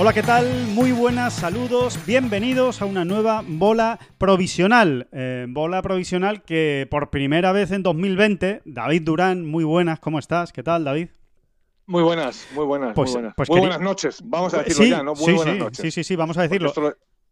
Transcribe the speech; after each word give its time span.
Hola, 0.00 0.12
¿qué 0.12 0.22
tal? 0.22 0.46
Muy 0.68 0.92
buenas, 0.92 1.34
saludos, 1.34 1.98
bienvenidos 2.06 2.80
a 2.82 2.84
una 2.84 3.04
nueva 3.04 3.42
bola 3.46 3.98
provisional. 4.16 5.08
Eh, 5.10 5.46
bola 5.48 5.82
provisional 5.82 6.42
que 6.44 6.86
por 6.88 7.10
primera 7.10 7.50
vez 7.50 7.72
en 7.72 7.82
2020, 7.82 8.62
David 8.64 9.02
Durán, 9.02 9.44
muy 9.44 9.64
buenas, 9.64 9.98
¿cómo 9.98 10.20
estás? 10.20 10.52
¿Qué 10.52 10.62
tal, 10.62 10.84
David? 10.84 11.08
Muy 11.86 12.02
buenas, 12.04 12.46
muy 12.54 12.64
buenas, 12.64 12.94
Pues- 12.94 13.10
muy 13.10 13.14
buenas. 13.22 13.34
pues 13.36 13.50
muy 13.50 13.58
buenas 13.60 13.80
noches, 13.80 14.20
vamos 14.24 14.54
a 14.54 14.58
decirlo 14.58 14.84
sí, 14.84 14.90
ya, 14.90 15.02
¿no? 15.02 15.14
Muy 15.14 15.24
sí, 15.24 15.32
buenas 15.32 15.54
sí, 15.54 15.60
noches. 15.60 15.78
sí, 15.82 15.90
sí, 15.90 16.04
sí, 16.04 16.16
vamos 16.16 16.38
a 16.38 16.42
decirlo. 16.42 16.72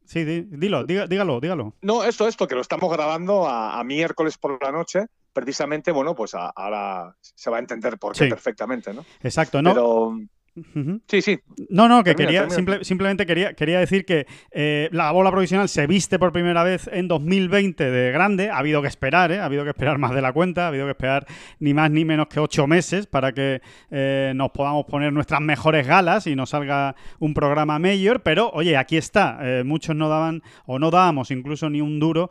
Sí, 0.05 0.25
di- 0.25 0.43
dilo, 0.43 0.85
dígalo, 0.85 1.41
dígalo. 1.41 1.75
No, 1.83 2.05
esto, 2.05 2.27
esto, 2.29 2.47
que 2.49 2.55
lo 2.55 2.61
estamos 2.63 2.91
grabando 2.93 3.47
a, 3.47 3.79
a 3.79 3.85
miércoles 3.85 4.39
por 4.39 4.61
la 4.63 4.73
noche, 4.73 5.07
precisamente, 5.33 5.91
bueno, 5.93 6.15
pues 6.15 6.35
a- 6.35 6.51
ahora 6.51 7.15
se 7.21 7.51
va 7.51 7.57
a 7.59 7.61
entender 7.61 7.99
por 7.99 8.13
qué 8.15 8.25
Sí. 8.25 8.31
perfectamente, 8.31 8.93
¿no? 8.95 9.05
Exacto, 9.23 9.61
¿no? 9.63 9.71
Pero 9.75 10.19
Sí, 11.07 11.21
sí, 11.21 11.39
No, 11.69 11.87
no, 11.89 12.03
que 12.03 12.15
Termina, 12.15 12.27
quería, 12.27 12.41
termina. 12.49 12.57
simple- 12.57 12.85
simplemente 12.85 13.27
quería, 13.27 13.53
quería 13.53 13.79
decir 13.79 14.07
que 14.07 14.27
eh, 14.53 14.89
la 14.91 15.11
bola 15.13 15.31
provisional 15.31 15.69
se 15.69 15.87
viste 15.87 16.19
por 16.19 16.33
primera 16.33 16.63
vez 16.65 16.89
en 16.91 17.09
2020 17.09 17.91
de 17.91 18.11
grande. 18.11 18.49
Ha 18.49 18.57
habido 18.59 18.81
que 18.81 18.89
esperar, 18.89 19.33
¿eh? 19.33 19.39
Ha 19.41 19.45
habido 19.45 19.65
que 19.65 19.71
esperar 19.71 19.99
más 19.99 20.13
de 20.15 20.23
la 20.23 20.33
cuenta, 20.33 20.65
ha 20.65 20.69
habido 20.69 20.87
que 20.87 20.93
esperar 20.93 21.27
ni 21.61 21.75
más 21.75 21.91
ni 21.91 22.07
menos 22.07 22.29
que 22.29 22.41
ocho 22.41 22.67
meses 22.67 23.07
para 23.07 23.33
que 23.33 23.61
eh, 23.91 24.33
nos 24.35 24.51
podamos 24.53 24.87
poner 24.87 25.13
nuestras 25.13 25.43
mejores 25.43 25.87
galas 25.87 26.27
y 26.27 26.35
nos 26.35 26.49
salga 26.51 26.97
un 27.19 27.35
programa 27.35 27.79
mayor. 27.79 28.23
Pero, 28.23 28.49
oye, 28.55 28.79
aquí 28.79 28.97
está. 28.97 29.39
Eh, 29.43 29.63
muchos 29.63 29.95
no 29.95 30.09
daban, 30.09 30.43
o 30.65 30.79
no 30.79 30.91
dábamos 30.91 31.31
incluso 31.31 31.69
ni 31.69 31.83
un 31.83 32.01
duro 32.01 32.31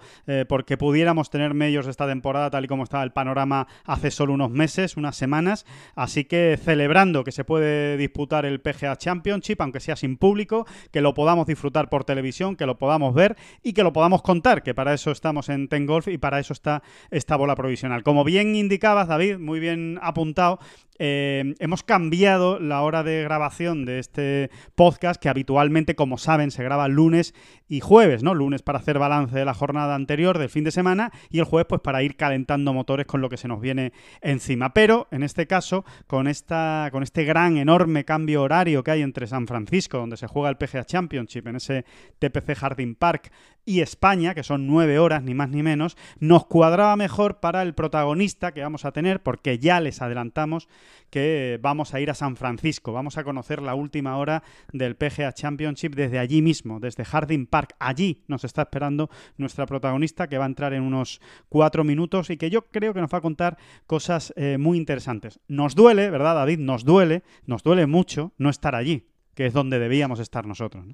porque 0.49 0.77
pudiéramos 0.77 1.29
tener 1.29 1.53
medios 1.53 1.85
esta 1.87 2.07
temporada 2.07 2.49
tal 2.49 2.65
y 2.65 2.67
como 2.67 2.83
estaba 2.83 3.03
el 3.03 3.11
panorama 3.11 3.67
hace 3.85 4.09
solo 4.09 4.33
unos 4.33 4.49
meses, 4.49 4.97
unas 4.97 5.15
semanas. 5.15 5.67
Así 5.95 6.25
que 6.25 6.57
celebrando 6.59 7.23
que 7.23 7.31
se 7.31 7.43
puede 7.43 7.97
disputar 7.97 8.14
el 8.45 8.61
PGA 8.61 8.95
Championship, 8.95 9.61
aunque 9.61 9.79
sea 9.79 9.95
sin 9.95 10.17
público, 10.17 10.65
que 10.91 11.01
lo 11.01 11.13
podamos 11.13 11.47
disfrutar 11.47 11.89
por 11.89 12.05
televisión, 12.05 12.55
que 12.55 12.65
lo 12.65 12.77
podamos 12.77 13.13
ver 13.13 13.35
y 13.61 13.73
que 13.73 13.83
lo 13.83 13.93
podamos 13.93 14.21
contar, 14.21 14.63
que 14.63 14.73
para 14.73 14.93
eso 14.93 15.11
estamos 15.11 15.49
en 15.49 15.67
Ten 15.67 15.85
Golf 15.85 16.07
y 16.07 16.17
para 16.17 16.39
eso 16.39 16.53
está 16.53 16.81
esta 17.11 17.35
bola 17.35 17.55
provisional. 17.55 18.03
Como 18.03 18.23
bien 18.23 18.55
indicabas, 18.55 19.07
David, 19.07 19.37
muy 19.37 19.59
bien 19.59 19.99
apuntado, 20.01 20.59
eh, 20.97 21.55
hemos 21.59 21.83
cambiado 21.83 22.57
la 22.59 22.81
hora 22.81 23.03
de 23.03 23.21
grabación 23.23 23.85
de 23.85 23.99
este 23.99 24.49
podcast, 24.75 25.21
que 25.21 25.27
habitualmente, 25.27 25.95
como 25.95 26.17
saben, 26.17 26.51
se 26.51 26.63
graba 26.63 26.87
lunes 26.87 27.33
y 27.67 27.81
jueves, 27.81 28.23
¿no? 28.23 28.33
Lunes 28.33 28.61
para 28.61 28.79
hacer 28.79 28.97
balance 28.97 29.37
de 29.37 29.43
la 29.43 29.53
jornada 29.53 29.95
anterior, 29.95 30.37
del 30.37 30.49
fin 30.49 30.63
de 30.63 30.71
semana, 30.71 31.11
y 31.29 31.39
el 31.39 31.45
jueves, 31.45 31.67
pues 31.67 31.81
para 31.81 32.01
ir 32.01 32.15
calentando 32.15 32.73
motores 32.73 33.05
con 33.07 33.19
lo 33.19 33.29
que 33.29 33.37
se 33.37 33.49
nos 33.49 33.59
viene 33.59 33.91
encima. 34.21 34.73
Pero, 34.73 35.07
en 35.11 35.23
este 35.23 35.47
caso, 35.47 35.83
con, 36.07 36.27
esta, 36.27 36.87
con 36.91 37.03
este 37.03 37.25
gran, 37.25 37.57
enorme 37.57 38.04
cambio 38.05 38.43
horario 38.43 38.83
que 38.83 38.91
hay 38.91 39.01
entre 39.01 39.27
San 39.27 39.47
Francisco, 39.47 39.97
donde 39.97 40.17
se 40.17 40.27
juega 40.27 40.49
el 40.49 40.57
PGA 40.57 40.85
Championship, 40.85 41.47
en 41.47 41.57
ese 41.57 41.85
TPC 42.19 42.55
Harding 42.55 42.95
Park, 42.95 43.31
y 43.65 43.81
España, 43.81 44.35
que 44.35 44.43
son 44.43 44.67
nueve 44.67 44.99
horas, 44.99 45.23
ni 45.23 45.33
más 45.33 45.49
ni 45.49 45.63
menos, 45.63 45.97
nos 46.19 46.45
cuadraba 46.45 46.95
mejor 46.95 47.39
para 47.39 47.63
el 47.63 47.73
protagonista 47.73 48.53
que 48.53 48.61
vamos 48.61 48.85
a 48.85 48.91
tener, 48.91 49.23
porque 49.23 49.57
ya 49.57 49.79
les 49.81 50.01
adelantamos 50.01 50.67
que 51.09 51.59
vamos 51.61 51.93
a 51.93 51.99
ir 51.99 52.11
a 52.11 52.13
San 52.13 52.35
Francisco, 52.35 52.93
vamos 52.93 53.17
a 53.17 53.23
conocer 53.23 53.61
la 53.61 53.73
última 53.73 54.17
hora 54.17 54.43
del 54.71 54.95
PGA 54.95 55.33
Championship 55.33 55.95
desde 55.95 56.19
allí 56.19 56.41
mismo, 56.41 56.79
desde 56.79 57.05
Harding 57.05 57.47
Park. 57.47 57.75
Allí 57.79 58.23
nos 58.27 58.43
está 58.43 58.63
esperando 58.63 59.09
nuestra 59.37 59.65
protagonista 59.65 60.27
que 60.27 60.37
va 60.37 60.45
a 60.45 60.47
entrar 60.47 60.73
en 60.73 60.83
unos 60.83 61.21
cuatro 61.49 61.83
minutos 61.83 62.29
y 62.29 62.37
que 62.37 62.49
yo 62.49 62.67
creo 62.67 62.93
que 62.93 63.01
nos 63.01 63.13
va 63.13 63.19
a 63.19 63.21
contar 63.21 63.57
cosas 63.87 64.33
eh, 64.35 64.57
muy 64.59 64.77
interesantes. 64.77 65.39
Nos 65.47 65.73
duele, 65.73 66.09
¿verdad, 66.09 66.35
David? 66.35 66.59
Nos 66.59 66.83
duele, 66.83 67.23
nos 67.45 67.63
duele 67.63 67.87
mucho 67.87 67.94
no 68.37 68.49
estar 68.49 68.75
allí, 68.75 69.07
que 69.33 69.45
es 69.45 69.53
donde 69.53 69.79
debíamos 69.79 70.19
estar 70.19 70.45
nosotros. 70.45 70.85
¿no? 70.85 70.93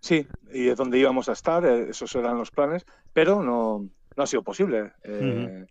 sí, 0.00 0.26
y 0.52 0.68
es 0.68 0.76
donde 0.76 0.98
íbamos 0.98 1.28
a 1.28 1.32
estar, 1.32 1.64
eh, 1.64 1.90
esos 1.90 2.14
eran 2.14 2.38
los 2.38 2.50
planes, 2.50 2.86
pero 3.12 3.42
no, 3.42 3.88
no 4.16 4.22
ha 4.22 4.26
sido 4.26 4.42
posible. 4.42 4.92
Eh, 5.04 5.66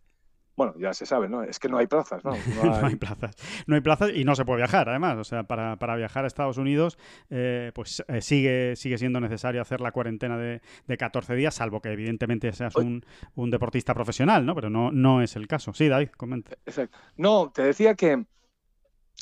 Bueno, 0.55 0.73
ya 0.77 0.91
se 0.93 1.05
sabe, 1.05 1.29
¿no? 1.29 1.41
Es 1.41 1.57
que 1.57 1.69
no 1.69 1.77
hay 1.77 1.87
plazas, 1.87 2.21
¿no? 2.25 2.31
No 2.61 2.81
No 2.81 2.87
hay 2.87 2.97
plazas. 2.97 3.35
No 3.65 3.75
hay 3.75 3.81
plazas 3.81 4.11
y 4.13 4.25
no 4.25 4.35
se 4.35 4.43
puede 4.43 4.57
viajar, 4.57 4.89
además. 4.89 5.17
O 5.17 5.23
sea, 5.23 5.43
para, 5.43 5.77
para 5.77 5.95
viajar 5.95 6.25
a 6.25 6.27
Estados 6.27 6.57
Unidos, 6.57 6.97
eh, 7.29 7.71
pues 7.73 8.03
eh, 8.09 8.19
sigue, 8.21 8.75
sigue 8.75 8.97
siendo 8.97 9.21
necesario 9.21 9.61
hacer 9.61 9.79
la 9.79 9.93
cuarentena 9.93 10.37
de, 10.37 10.61
de 10.85 10.97
14 10.97 11.33
días, 11.35 11.55
salvo 11.55 11.81
que 11.81 11.93
evidentemente 11.93 12.51
seas 12.51 12.75
un, 12.75 13.05
un 13.35 13.49
deportista 13.51 13.93
profesional, 13.93 14.45
¿no? 14.45 14.53
Pero 14.53 14.69
no, 14.69 14.91
no 14.91 15.21
es 15.21 15.37
el 15.37 15.47
caso. 15.47 15.73
Sí, 15.73 15.87
David, 15.87 16.09
comenta. 16.17 16.51
Exacto. 16.65 16.97
No, 17.15 17.51
te 17.55 17.63
decía 17.63 17.95
que, 17.95 18.25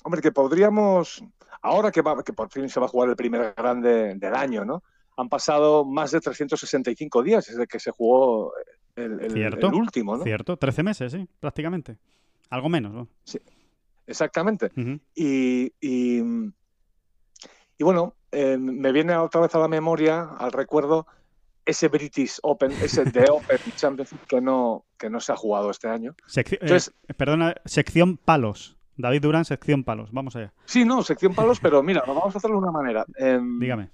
hombre, 0.03 0.21
que 0.21 0.31
podríamos, 0.31 1.23
ahora 1.67 1.91
que, 1.91 2.01
va- 2.01 2.23
que 2.23 2.33
por 2.33 2.49
fin 2.49 2.69
se 2.69 2.79
va 2.79 2.85
a 2.85 2.89
jugar 2.89 3.09
el 3.09 3.15
primer 3.15 3.53
grande 3.55 4.15
del 4.15 4.35
año, 4.35 4.65
¿no? 4.65 4.83
Han 5.17 5.29
pasado 5.29 5.83
más 5.85 6.11
de 6.11 6.19
365 6.21 7.23
días 7.23 7.45
desde 7.47 7.65
que 7.67 7.79
se 7.79 7.91
jugó 7.91 8.53
el, 8.95 9.19
el- 9.21 9.31
Cierto, 9.33 9.67
el 9.69 9.73
último, 9.75 10.17
¿no? 10.17 10.23
Cierto, 10.23 10.57
13 10.57 10.83
meses, 10.83 11.11
sí, 11.11 11.27
prácticamente. 11.39 11.97
Algo 12.49 12.69
menos, 12.69 12.93
¿no? 12.93 13.07
Exactamente. 14.05 14.71
Ujú. 14.77 14.99
Y, 15.15 15.73
y, 15.81 16.21
y 17.77 17.83
bueno, 17.83 18.15
eh, 18.31 18.57
me 18.57 18.91
viene 18.91 19.15
otra 19.17 19.41
vez 19.41 19.53
a 19.55 19.59
la 19.59 19.67
memoria, 19.67 20.23
al 20.37 20.51
recuerdo, 20.51 21.05
ese 21.65 21.89
British 21.89 22.39
Open, 22.43 22.71
ese 22.79 23.03
The 23.11 23.25
Open 23.31 23.59
Championship 23.75 24.21
que 24.27 24.39
no, 24.39 24.85
que 24.97 25.09
no 25.09 25.19
se 25.19 25.33
ha 25.33 25.35
jugado 25.35 25.69
este 25.71 25.89
año. 25.89 26.15
Secci- 26.27 26.57
eh, 26.61 27.13
perdona, 27.15 27.55
sección 27.65 28.17
palos. 28.17 28.76
David 28.97 29.21
Durán, 29.21 29.45
sección 29.45 29.83
palos. 29.83 30.11
Vamos 30.11 30.35
allá. 30.35 30.53
Sí, 30.65 30.83
no, 30.83 31.03
sección 31.03 31.33
palos, 31.33 31.59
pero 31.59 31.83
mira, 31.83 32.03
vamos 32.05 32.33
a 32.35 32.37
hacerlo 32.37 32.57
de 32.57 32.63
una 32.63 32.71
manera. 32.71 33.05
Em, 33.15 33.59
Dígame. 33.59 33.89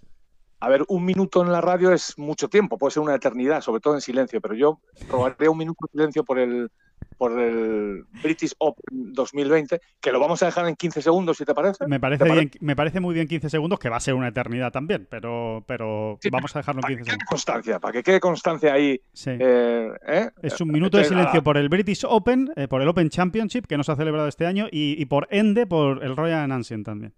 A 0.60 0.70
ver, 0.70 0.86
un 0.88 1.04
minuto 1.04 1.44
en 1.44 1.52
la 1.52 1.60
radio 1.60 1.92
es 1.92 2.18
mucho 2.18 2.48
tiempo, 2.48 2.78
puede 2.78 2.92
ser 2.92 3.04
una 3.04 3.16
eternidad, 3.16 3.60
sobre 3.60 3.82
todo 3.82 3.96
en 3.96 4.02
silencio, 4.02 4.40
pero 4.40 4.56
yo 4.56 4.80
probaría 5.10 5.52
un 5.52 5.58
minuto 5.58 5.80
de 5.88 5.92
silencio 5.92 6.24
por 6.24 6.40
el, 6.40 6.72
por 7.18 7.40
el 7.40 8.04
British 8.22 8.54
Open 8.60 9.14
2020, 9.14 9.80
que 10.02 10.12
lo 10.12 10.20
vamos 10.20 10.42
a 10.44 10.48
dejar 10.48 10.68
en 10.68 10.76
15 10.76 11.02
segundos, 11.02 11.38
si 11.38 11.46
te 11.46 11.54
parece. 11.54 11.86
Me 11.88 12.00
parece, 12.00 12.24
¿Te 12.26 12.32
bien, 12.32 12.52
me 12.62 12.76
parece 12.76 13.00
muy 13.00 13.14
bien 13.14 13.28
15 13.28 13.50
segundos, 13.50 13.80
que 13.80 13.90
va 13.90 13.98
a 13.98 14.00
ser 14.00 14.14
una 14.14 14.28
eternidad 14.30 14.72
también, 14.72 15.08
pero, 15.10 15.64
pero 15.68 16.18
Sí, 16.22 16.30
vamos 16.30 16.56
a 16.56 16.60
dejarlo 16.60 16.80
en 16.80 16.82
Para 16.84 16.94
que 16.94 16.98
15 16.98 17.04
quede 17.10 17.14
segundos. 17.14 17.30
constancia, 17.30 17.80
para 17.80 17.92
que 17.94 18.04
quede 18.04 18.20
constancia 18.20 18.74
ahí. 18.74 19.00
Sí. 19.14 19.32
eh, 19.40 19.90
¿eh? 20.08 20.30
Es 20.42 20.60
un 20.62 20.70
minuto 20.70 20.98
de 20.98 21.06
silencio 21.06 21.44
por 21.44 21.58
el 21.58 21.70
British 21.70 22.04
Open, 22.08 22.52
eh, 22.56 22.68
por 22.68 22.82
el 22.82 22.88
Open 22.88 23.10
Championship, 23.10 23.66
que 23.68 23.78
no 23.78 23.84
se 23.84 23.92
ha 23.92 23.96
celebrado 23.96 24.28
este 24.28 24.46
año, 24.46 24.68
y, 24.72 25.02
y 25.02 25.06
por 25.06 25.28
Ende, 25.32 25.66
por 25.66 26.04
el 26.04 26.16
Royal 26.16 26.52
Ancient 26.52 26.86
también. 26.86 27.14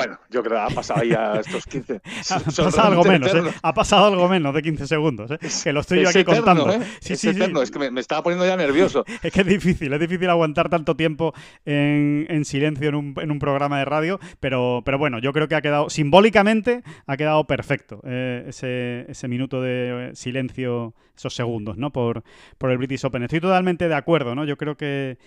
Bueno, 0.00 0.18
yo 0.30 0.42
creo 0.42 0.56
que 0.56 0.72
ha 0.72 0.74
pasado 0.74 1.02
ya 1.02 1.34
estos 1.34 1.66
15. 1.66 2.00
Ha 2.30 2.40
pasado 2.40 2.88
algo 2.88 3.04
menos, 3.04 3.34
¿eh? 3.34 3.42
Ha 3.62 3.74
pasado 3.74 4.06
algo 4.06 4.28
menos 4.28 4.54
de 4.54 4.62
15 4.62 4.86
segundos, 4.86 5.30
¿eh? 5.30 5.38
Que 5.62 5.72
lo 5.72 5.80
estoy 5.80 5.98
yo 5.98 6.04
Es 6.04 6.10
aquí 6.10 6.20
eterno, 6.20 6.44
contando. 6.44 6.72
¿eh? 6.72 6.86
Sí, 7.00 7.12
es 7.12 7.20
sí, 7.20 7.30
sí. 7.32 7.36
eterno, 7.36 7.60
es 7.60 7.70
que 7.70 7.78
me, 7.78 7.90
me 7.90 8.00
estaba 8.00 8.22
poniendo 8.22 8.46
ya 8.46 8.56
nervioso. 8.56 9.04
Es 9.22 9.32
que 9.32 9.40
es 9.42 9.46
difícil, 9.46 9.92
es 9.92 10.00
difícil 10.00 10.30
aguantar 10.30 10.68
tanto 10.70 10.96
tiempo 10.96 11.34
en, 11.64 12.26
en 12.30 12.44
silencio 12.44 12.88
en 12.88 12.94
un, 12.94 13.14
en 13.20 13.30
un 13.30 13.38
programa 13.38 13.78
de 13.78 13.84
radio, 13.84 14.18
pero, 14.40 14.82
pero 14.84 14.98
bueno, 14.98 15.18
yo 15.18 15.32
creo 15.32 15.48
que 15.48 15.54
ha 15.54 15.60
quedado, 15.60 15.90
simbólicamente, 15.90 16.82
ha 17.06 17.16
quedado 17.16 17.46
perfecto 17.46 18.00
eh, 18.04 18.44
ese, 18.48 19.04
ese 19.10 19.28
minuto 19.28 19.60
de 19.60 20.08
eh, 20.08 20.10
silencio, 20.14 20.94
esos 21.16 21.34
segundos, 21.34 21.76
¿no? 21.76 21.92
Por, 21.92 22.22
por 22.56 22.70
el 22.70 22.78
British 22.78 23.04
Open. 23.04 23.22
Estoy 23.24 23.40
totalmente 23.40 23.88
de 23.88 23.94
acuerdo, 23.94 24.34
¿no? 24.34 24.44
Yo 24.44 24.56
creo 24.56 24.76
que 24.76 25.18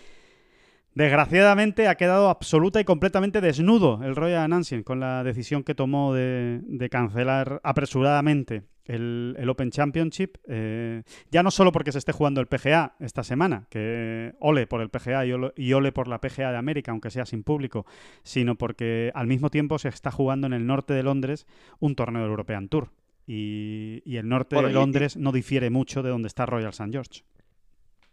Desgraciadamente 0.95 1.87
ha 1.87 1.95
quedado 1.95 2.29
absoluta 2.29 2.79
y 2.79 2.83
completamente 2.85 3.41
desnudo 3.41 3.99
el 4.03 4.15
Royal 4.15 4.51
Ancient 4.53 4.83
con 4.85 4.99
la 4.99 5.23
decisión 5.23 5.63
que 5.63 5.73
tomó 5.75 6.13
de, 6.13 6.59
de 6.63 6.89
cancelar 6.89 7.59
apresuradamente 7.63 8.63
el, 8.85 9.35
el 9.39 9.49
Open 9.49 9.71
Championship, 9.71 10.37
eh, 10.47 11.03
ya 11.31 11.41
no 11.41 11.51
solo 11.51 11.71
porque 11.71 11.91
se 11.91 11.97
esté 11.99 12.11
jugando 12.11 12.41
el 12.41 12.47
PGA 12.47 12.95
esta 12.99 13.23
semana, 13.23 13.65
que 13.69 14.33
ole 14.39 14.67
por 14.67 14.81
el 14.81 14.89
PGA 14.89 15.25
y 15.25 15.31
ole, 15.31 15.53
y 15.55 15.73
ole 15.73 15.91
por 15.93 16.07
la 16.07 16.19
PGA 16.19 16.51
de 16.51 16.57
América, 16.57 16.91
aunque 16.91 17.09
sea 17.09 17.25
sin 17.25 17.43
público, 17.43 17.85
sino 18.23 18.55
porque 18.55 19.11
al 19.15 19.25
mismo 19.25 19.49
tiempo 19.49 19.79
se 19.79 19.87
está 19.89 20.11
jugando 20.11 20.47
en 20.47 20.53
el 20.53 20.67
norte 20.67 20.93
de 20.93 21.01
Londres 21.03 21.47
un 21.79 21.95
torneo 21.95 22.21
del 22.23 22.31
European 22.31 22.67
Tour. 22.67 22.89
Y, 23.25 24.01
y 24.05 24.17
el 24.17 24.27
norte 24.27 24.55
Bueno, 24.57 24.67
de 24.67 24.73
y- 24.73 24.75
Londres 24.75 25.15
no 25.17 25.31
difiere 25.31 25.69
mucho 25.69 26.03
de 26.03 26.09
donde 26.09 26.27
está 26.27 26.45
Royal 26.45 26.71
St. 26.71 26.91
George. 26.91 27.23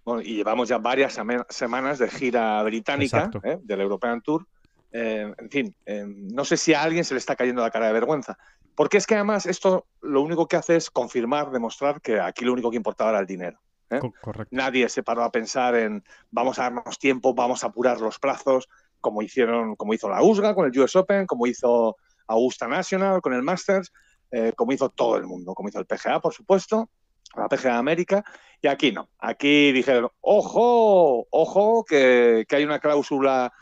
Bueno, 0.04 0.22
y 0.22 0.36
llevamos 0.36 0.68
ya 0.68 0.78
varias 0.78 1.18
semanas 1.48 1.98
de 1.98 2.08
gira 2.08 2.62
británica. 2.62 3.30
¿eh? 3.44 3.58
del 3.62 3.80
European 3.80 4.20
Tour. 4.22 4.46
Eh, 4.92 5.32
en 5.38 5.50
fin, 5.50 5.74
eh, 5.86 6.04
no 6.06 6.44
sé 6.44 6.56
si 6.56 6.74
a 6.74 6.82
alguien 6.82 7.04
se 7.04 7.14
le 7.14 7.18
está 7.18 7.36
cayendo 7.36 7.62
la 7.62 7.70
cara 7.70 7.86
de 7.86 7.92
vergüenza. 7.92 8.36
Porque 8.74 8.96
es 8.96 9.06
que 9.06 9.14
además 9.14 9.46
esto 9.46 9.86
lo 10.00 10.22
único 10.22 10.46
que 10.48 10.56
hace 10.56 10.76
es 10.76 10.90
confirmar, 10.90 11.50
demostrar 11.50 12.00
que 12.00 12.18
aquí 12.18 12.44
lo 12.44 12.52
único 12.52 12.70
que 12.70 12.76
importaba 12.76 13.10
era 13.10 13.20
el 13.20 13.26
dinero. 13.26 13.60
¿eh? 13.90 13.98
Co- 13.98 14.12
correcto. 14.20 14.48
Nadie 14.56 14.88
se 14.88 15.02
paró 15.02 15.22
a 15.22 15.30
pensar 15.30 15.74
en 15.74 16.02
vamos 16.30 16.58
a 16.58 16.62
darnos 16.62 16.98
tiempo, 16.98 17.34
vamos 17.34 17.62
a 17.62 17.68
apurar 17.68 18.00
los 18.00 18.18
plazos, 18.18 18.68
como 19.00 19.22
hicieron, 19.22 19.76
como 19.76 19.92
hizo 19.94 20.08
la 20.08 20.22
USGA 20.22 20.54
con 20.54 20.66
el 20.66 20.78
US 20.78 20.96
Open, 20.96 21.26
como 21.26 21.46
hizo 21.46 21.96
Augusta 22.26 22.66
National 22.68 23.20
con 23.20 23.34
el 23.34 23.42
Masters, 23.42 23.92
eh, 24.30 24.52
como 24.56 24.72
hizo 24.72 24.88
todo 24.88 25.16
el 25.16 25.26
mundo, 25.26 25.54
como 25.54 25.68
hizo 25.68 25.78
el 25.78 25.86
PGA, 25.86 26.20
por 26.20 26.32
supuesto, 26.32 26.88
la 27.36 27.48
PGA 27.48 27.72
de 27.72 27.78
América, 27.78 28.24
y 28.62 28.68
aquí 28.68 28.92
no. 28.92 29.08
Aquí 29.18 29.72
dijeron, 29.72 30.10
ojo, 30.20 31.26
ojo, 31.30 31.84
que, 31.84 32.44
que 32.48 32.56
hay 32.56 32.64
una 32.64 32.78
cláusula 32.78 33.52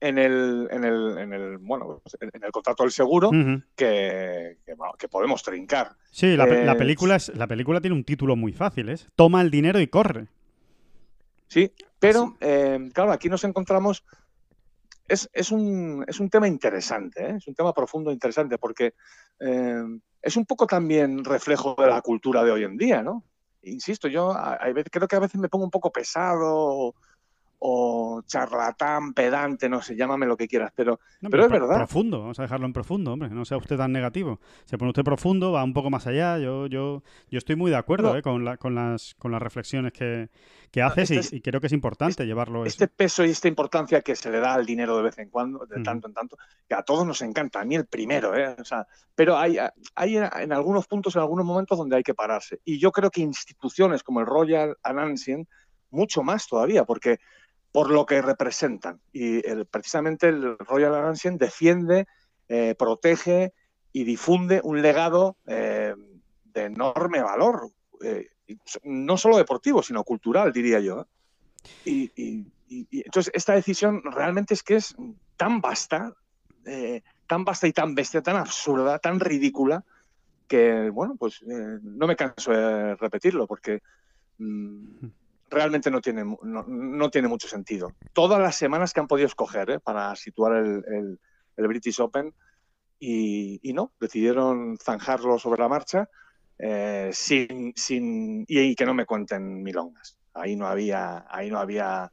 en 0.00 0.18
el, 0.18 0.68
en 0.70 0.84
el, 0.84 1.18
en 1.18 1.32
el, 1.32 1.58
bueno, 1.58 2.02
en 2.20 2.44
el 2.44 2.52
contrato 2.52 2.82
del 2.82 2.92
seguro 2.92 3.30
que, 3.74 4.58
que, 4.98 5.08
podemos 5.08 5.42
trincar. 5.42 5.96
Sí, 6.10 6.36
la, 6.36 6.46
pe- 6.46 6.64
la 6.64 6.76
película 6.76 7.16
es, 7.16 7.34
la 7.34 7.46
película 7.46 7.80
tiene 7.80 7.96
un 7.96 8.04
título 8.04 8.36
muy 8.36 8.52
fácil, 8.52 8.90
es 8.90 9.08
Toma 9.16 9.40
el 9.40 9.50
dinero 9.50 9.80
y 9.80 9.86
corre. 9.86 10.28
Sí, 11.48 11.72
pero 11.98 12.36
eh, 12.40 12.90
claro, 12.92 13.12
aquí 13.12 13.28
nos 13.28 13.44
encontramos. 13.44 14.04
Es, 15.06 15.28
es, 15.32 15.50
un, 15.52 16.04
es 16.08 16.18
un 16.18 16.30
tema 16.30 16.48
interesante, 16.48 17.24
¿eh? 17.24 17.34
es 17.36 17.46
un 17.46 17.54
tema 17.54 17.72
profundo 17.74 18.10
e 18.10 18.14
interesante, 18.14 18.56
porque 18.58 18.94
eh, 19.40 19.82
es 20.22 20.36
un 20.36 20.46
poco 20.46 20.66
también 20.66 21.24
reflejo 21.24 21.74
de 21.78 21.86
la 21.88 22.00
cultura 22.00 22.42
de 22.42 22.50
hoy 22.50 22.64
en 22.64 22.76
día, 22.78 23.02
¿no? 23.02 23.22
Insisto, 23.64 24.08
yo 24.08 24.32
a- 24.32 24.58
creo 24.90 25.08
que 25.08 25.16
a 25.16 25.20
veces 25.20 25.40
me 25.40 25.48
pongo 25.48 25.64
un 25.64 25.70
poco 25.70 25.92
pesado 25.92 26.94
o, 27.58 28.22
charlatán, 28.26 29.14
pedante, 29.14 29.68
no 29.68 29.80
sé, 29.80 29.96
llámame 29.96 30.26
lo 30.26 30.36
que 30.36 30.46
quieras, 30.48 30.72
pero 30.74 31.00
No, 31.20 31.30
Pero 31.30 31.44
es 31.44 31.48
pro- 31.48 31.60
verdad. 31.60 31.76
Profundo, 31.76 32.20
vamos 32.20 32.38
a 32.38 32.42
dejarlo 32.42 32.66
en 32.66 32.72
profundo, 32.74 33.12
hombre. 33.12 33.30
No 33.30 33.44
sea 33.46 33.56
usted 33.56 33.76
tan 33.78 33.92
negativo. 33.92 34.40
Se 34.66 34.76
pone 34.76 34.90
usted 34.90 35.02
profundo, 35.04 35.52
va 35.52 35.64
un 35.64 35.72
poco 35.72 35.88
más 35.88 36.06
allá. 36.06 36.38
Yo, 36.38 36.66
yo, 36.66 37.02
yo 37.30 37.38
estoy 37.38 37.56
muy 37.56 37.70
de 37.70 37.76
acuerdo 37.78 38.12
No. 38.12 38.18
eh, 38.18 38.22
con, 38.22 38.44
la- 38.44 38.56
con, 38.58 38.74
las, 38.74 39.14
con 39.14 39.32
las 39.32 39.40
reflexiones 39.40 39.92
que, 39.92 40.28
que 40.70 40.82
haces 40.82 41.10
y- 41.10 41.16
este 41.16 41.36
y, 41.36 41.40
creo 41.40 41.60
que 41.60 41.68
es 41.68 41.72
importante 41.72 42.26
llevarlo. 42.26 42.66
este 42.66 42.84
eso. 42.84 42.92
peso 42.94 43.24
y 43.24 43.30
esta 43.30 43.48
importancia 43.48 44.02
que 44.02 44.14
se 44.16 44.30
le 44.30 44.40
da 44.40 44.52
al 44.54 44.66
dinero 44.66 44.96
de 44.98 45.02
vez 45.04 45.18
en 45.18 45.30
cuando, 45.30 45.64
de 45.64 45.82
tanto 45.82 46.08
en 46.08 46.14
tanto, 46.14 46.36
que 46.68 46.74
a 46.74 46.82
todos 46.82 47.06
nos 47.06 47.22
encanta, 47.22 47.60
a 47.60 47.64
mí 47.64 47.74
el 47.76 47.86
primero, 47.86 48.36
¿eh? 48.36 48.54
O 48.60 48.64
sea, 48.64 48.86
pero 49.14 49.38
hay, 49.38 49.56
hay 49.94 50.16
en 50.16 50.52
algunos 50.52 50.86
puntos, 50.86 51.16
en 51.16 51.22
algunos 51.22 51.46
momentos 51.46 51.78
donde 51.78 51.96
hay 51.96 52.02
que 52.02 52.14
pararse. 52.14 52.60
Y 52.64 52.78
yo 52.78 52.92
creo 52.92 53.10
que 53.10 53.22
instituciones 53.22 54.02
como 54.02 54.20
el 54.20 54.26
Royal 54.26 54.76
and 54.82 54.98
Ancient, 54.98 55.48
mucho 55.90 56.22
más 56.24 56.46
todavía, 56.48 56.84
porque 56.84 57.18
por 57.74 57.90
lo 57.90 58.06
que 58.06 58.22
representan. 58.22 59.00
Y 59.12 59.44
el- 59.44 59.66
precisamente 59.66 60.28
el 60.28 60.56
Royal 60.58 60.94
Ancient 60.94 61.40
defiende, 61.40 62.06
eh, 62.46 62.76
protege 62.78 63.52
y 63.92 64.04
difunde 64.04 64.60
un 64.62 64.80
legado 64.80 65.36
eh, 65.48 65.92
de 66.44 66.62
enorme 66.66 67.20
valor, 67.20 67.72
eh, 68.00 68.28
no 68.84 69.16
solo 69.16 69.38
deportivo, 69.38 69.82
sino 69.82 70.04
cultural, 70.04 70.52
diría 70.52 70.78
yo. 70.78 71.00
¿eh? 71.84 72.10
Y, 72.14 72.46
entonces 72.92 73.32
esta 73.34 73.54
decisión 73.54 74.02
realmente 74.04 74.54
es 74.54 74.62
que 74.62 74.76
es 74.76 74.94
tan 75.36 75.60
vasta, 75.60 76.14
eh, 76.64 77.02
tan 77.26 77.44
vasta 77.44 77.66
y 77.66 77.72
tan 77.72 77.96
bestia, 77.96 78.22
tan 78.22 78.36
absurda, 78.36 79.00
tan 79.00 79.18
ridícula, 79.18 79.84
que 80.46 80.90
bueno, 80.90 81.16
pues 81.18 81.42
eh, 81.42 81.78
no 81.82 82.06
me 82.06 82.14
canso 82.14 82.52
de 82.52 82.94
repetirlo 82.94 83.48
porque 83.48 83.80
mm, 84.38 85.06
realmente 85.54 85.90
no 85.90 86.00
tiene, 86.00 86.24
no, 86.24 86.64
no 86.66 87.10
tiene 87.10 87.28
mucho 87.28 87.48
sentido. 87.48 87.92
Todas 88.12 88.40
las 88.40 88.56
semanas 88.56 88.92
que 88.92 89.00
han 89.00 89.06
podido 89.06 89.26
escoger 89.26 89.70
¿eh? 89.70 89.80
para 89.80 90.14
situar 90.16 90.56
el, 90.56 90.82
el- 90.86 91.20
el 91.56 91.68
British 91.68 92.00
Open 92.00 92.34
y, 92.98 93.60
y 93.62 93.72
no, 93.72 93.92
decidieron 94.00 94.76
zanjarlo 94.76 95.38
sobre 95.38 95.62
la 95.62 95.68
marcha 95.68 96.08
eh, 96.58 97.10
sin, 97.12 97.72
sin 97.76 98.44
y, 98.48 98.58
y 98.60 98.74
que 98.74 98.84
no 98.86 98.92
me 98.94 99.06
cuenten 99.06 99.62
milongas. 99.62 100.18
Ahí 100.34 100.56
no 100.56 100.66
había, 100.66 101.24
ahí 101.28 101.48
no 101.50 101.58
había, 101.60 102.10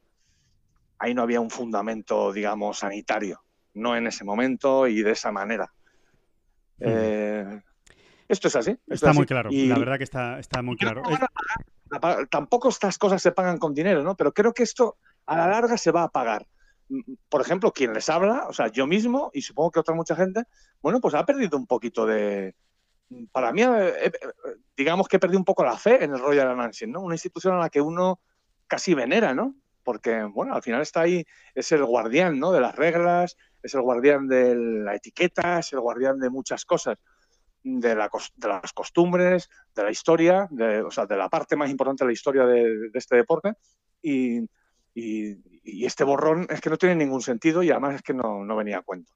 ahí 0.98 1.12
no 1.14 1.22
había 1.22 1.40
un 1.40 1.50
fundamento, 1.50 2.32
digamos, 2.32 2.78
sanitario, 2.78 3.40
no 3.74 3.96
en 3.96 4.06
ese 4.06 4.24
momento 4.24 4.86
y 4.86 5.02
de 5.02 5.10
esa 5.10 5.32
manera. 5.32 5.72
Eh, 6.80 7.60
esto 8.28 8.48
es 8.48 8.56
así. 8.56 8.70
esto 8.70 8.82
es 8.88 8.94
Está 9.02 9.12
muy 9.12 9.22
así. 9.22 9.26
claro. 9.26 9.50
Y- 9.52 9.66
La 9.66 9.78
verdad 9.78 9.98
que 9.98 10.04
está, 10.04 10.38
está 10.38 10.62
muy 10.62 10.76
y 10.80 10.84
no 10.84 10.92
Tampoco 12.30 12.68
estas 12.68 12.98
cosas 12.98 13.20
se 13.20 13.32
pagan 13.32 13.58
con 13.58 13.74
dinero, 13.74 14.02
¿no? 14.02 14.16
Pero 14.16 14.32
creo 14.32 14.52
que 14.52 14.62
esto 14.62 14.96
a 15.26 15.36
la 15.36 15.46
larga 15.46 15.76
se 15.76 15.90
va 15.90 16.04
a 16.04 16.08
pagar. 16.08 16.46
Mm, 16.88 17.14
Por 17.28 17.40
ejemplo, 17.40 17.72
quien 17.72 17.92
les 17.92 18.08
habla, 18.08 18.46
o 18.48 18.52
sea, 18.52 18.68
yo 18.68 18.86
mismo 18.86 19.30
y 19.34 19.42
supongo 19.42 19.70
que 19.70 19.80
otra 19.80 19.94
mucha 19.94 20.16
gente, 20.16 20.44
bueno, 20.80 21.00
pues 21.00 21.14
ha 21.14 21.26
perdido 21.26 21.56
un 21.58 21.66
poquito 21.66 22.06
de. 22.06 22.54
Para 23.30 23.52
mí, 23.52 23.62
eh, 23.62 24.06
eh, 24.06 24.10
digamos 24.76 25.06
que 25.06 25.16
he 25.16 25.20
perdido 25.20 25.38
un 25.38 25.44
poco 25.44 25.64
la 25.64 25.76
fe 25.76 26.02
en 26.02 26.14
el 26.14 26.20
Royal 26.20 26.48
and 26.48 26.60
Ancient, 26.60 26.92
¿no? 26.92 27.00
Una 27.02 27.14
institución 27.14 27.54
a 27.54 27.58
la 27.58 27.68
que 27.68 27.80
uno 27.80 28.20
casi 28.66 28.94
venera, 28.94 29.34
¿no? 29.34 29.54
Porque, 29.84 30.22
bueno, 30.22 30.54
al 30.54 30.62
final 30.62 30.80
está 30.80 31.02
ahí, 31.02 31.24
es 31.54 31.72
el 31.72 31.84
guardián, 31.84 32.38
¿no? 32.38 32.52
De 32.52 32.60
las 32.60 32.74
reglas, 32.74 33.36
es 33.62 33.74
el 33.74 33.82
guardián 33.82 34.28
de 34.28 34.54
la 34.54 34.94
etiqueta, 34.94 35.58
es 35.58 35.72
el 35.74 35.80
guardián 35.80 36.18
de 36.20 36.30
muchas 36.30 36.64
cosas, 36.64 36.96
de, 37.62 37.94
la 37.94 38.10
de 38.36 38.48
las 38.48 38.72
costumbres, 38.72 39.48
de 39.74 39.82
la 39.82 39.90
historia, 39.90 40.48
de, 40.50 40.82
o 40.82 40.90
sea, 40.90 41.06
de 41.06 41.16
la 41.16 41.28
parte 41.28 41.56
más 41.56 41.70
importante 41.70 42.04
de 42.04 42.08
la 42.08 42.12
historia 42.12 42.44
de, 42.44 42.90
este 42.94 43.16
deporte. 43.16 43.54
Y, 44.02 44.48
este 45.64 46.04
borrón 46.04 46.46
es 46.50 46.60
que 46.60 46.68
no 46.68 46.76
tiene 46.76 46.96
ningún 46.96 47.22
sentido 47.22 47.62
y 47.62 47.70
además 47.70 47.94
es 47.94 48.02
que 48.02 48.12
no, 48.12 48.44
venía 48.56 48.78
a 48.78 48.82
cuento. 48.82 49.12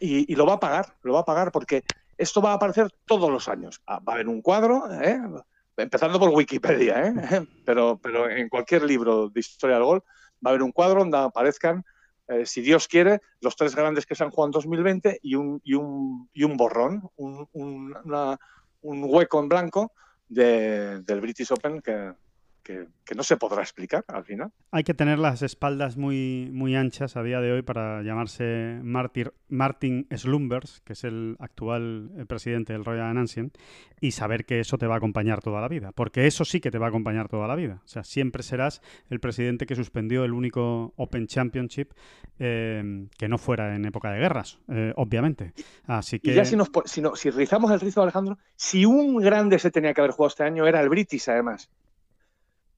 Y, 0.00 0.34
lo 0.34 0.46
va 0.46 0.54
a 0.54 0.60
pagar, 0.60 0.96
lo 1.02 1.12
va 1.12 1.20
a 1.20 1.24
pagar 1.24 1.52
porque 1.52 1.84
esto 2.18 2.42
va 2.42 2.52
a 2.52 2.54
aparecer 2.54 2.88
todos 3.06 3.30
los 3.30 3.48
años. 3.48 3.80
Ah, 3.86 4.00
Va 4.00 4.12
a 4.12 4.16
haber 4.16 4.28
un 4.28 4.42
cuadro, 4.42 4.90
¿eh? 5.00 5.20
empezando 5.76 6.18
por 6.18 6.30
Wikipedia, 6.30 7.06
¿eh? 7.06 7.14
pero, 7.64 7.98
pero 8.02 8.28
en 8.28 8.48
cualquier 8.48 8.82
libro 8.82 9.28
de 9.28 9.40
historia 9.40 9.76
del 9.76 9.84
golf 9.84 10.04
va 10.44 10.50
a 10.50 10.54
haber 10.54 10.62
un 10.62 10.72
cuadro 10.72 11.00
donde 11.00 11.18
aparezcan, 11.18 11.84
eh, 12.28 12.46
si 12.46 12.60
Dios 12.60 12.88
quiere, 12.88 13.20
los 13.40 13.56
tres 13.56 13.74
grandes 13.74 14.06
que 14.06 14.14
se 14.14 14.24
han 14.24 14.30
jugado 14.30 14.46
en 14.48 14.52
2020 14.52 15.18
y 15.22 15.34
un, 15.34 15.60
y 15.64 15.74
un, 15.74 16.28
y 16.32 16.44
un 16.44 16.56
borrón, 16.56 17.08
un, 17.16 17.48
un- 17.52 17.94
un 18.82 19.04
hueco 19.06 19.40
en 19.40 19.48
blanco 19.48 19.92
de- 20.28 21.00
del 21.02 21.20
British 21.20 21.52
Open 21.52 21.80
que, 21.80 22.12
que- 22.62 22.86
que 23.04 23.14
no 23.14 23.22
se 23.22 23.36
podrá 23.36 23.62
explicar 23.62 24.04
al 24.08 24.24
final. 24.24 24.52
Hay 24.70 24.84
que 24.84 24.94
tener 24.94 25.18
las 25.18 25.42
espaldas 25.42 25.96
muy, 25.96 26.48
muy 26.52 26.76
anchas 26.76 27.16
a 27.16 27.22
día 27.22 27.40
de 27.40 27.52
hoy 27.52 27.62
para 27.62 28.02
llamarse 28.02 28.78
Martin, 28.82 29.30
Martin 29.48 30.06
Slumbers, 30.14 30.80
que 30.84 30.92
es 30.94 31.04
el 31.04 31.36
actual 31.40 32.10
eh, 32.16 32.24
presidente 32.26 32.72
del 32.72 32.84
Royal 32.84 33.16
Ancient, 33.18 33.56
y 34.00 34.12
saber 34.12 34.44
que 34.44 34.60
eso 34.60 34.78
te 34.78 34.86
va 34.86 34.94
a 34.94 34.98
acompañar 34.98 35.40
toda 35.40 35.60
la 35.60 35.68
vida. 35.68 35.92
Porque 35.92 36.26
eso 36.26 36.44
sí 36.44 36.60
que 36.60 36.70
te 36.70 36.78
va 36.78 36.86
a 36.86 36.88
acompañar 36.90 37.28
toda 37.28 37.46
la 37.48 37.54
vida. 37.56 37.80
O 37.84 37.88
sea, 37.88 38.04
siempre 38.04 38.42
serás 38.42 38.80
el 39.10 39.20
presidente 39.20 39.66
que 39.66 39.74
suspendió 39.74 40.24
el 40.24 40.32
único 40.32 40.92
Open 40.96 41.26
Championship 41.26 41.90
eh, 42.38 43.06
que 43.18 43.28
no 43.28 43.38
fuera 43.38 43.74
en 43.74 43.84
época 43.84 44.10
de 44.10 44.18
guerras, 44.20 44.58
eh, 44.68 44.92
obviamente. 44.96 45.52
Así 45.86 46.18
que... 46.20 46.30
Y 46.32 46.34
ya 46.34 46.44
si, 46.44 46.56
nos, 46.56 46.70
si, 46.86 47.00
no- 47.00 47.14
si 47.16 47.30
rizamos 47.30 47.70
el 47.70 47.80
rizo, 47.80 48.02
Alejandro, 48.02 48.38
si 48.56 48.84
un 48.84 49.16
grande 49.18 49.58
se 49.58 49.70
tenía 49.70 49.92
que 49.94 50.00
haber 50.00 50.12
jugado 50.12 50.28
este 50.28 50.44
año 50.44 50.66
era 50.66 50.80
el 50.80 50.88
British, 50.88 51.28
además. 51.28 51.70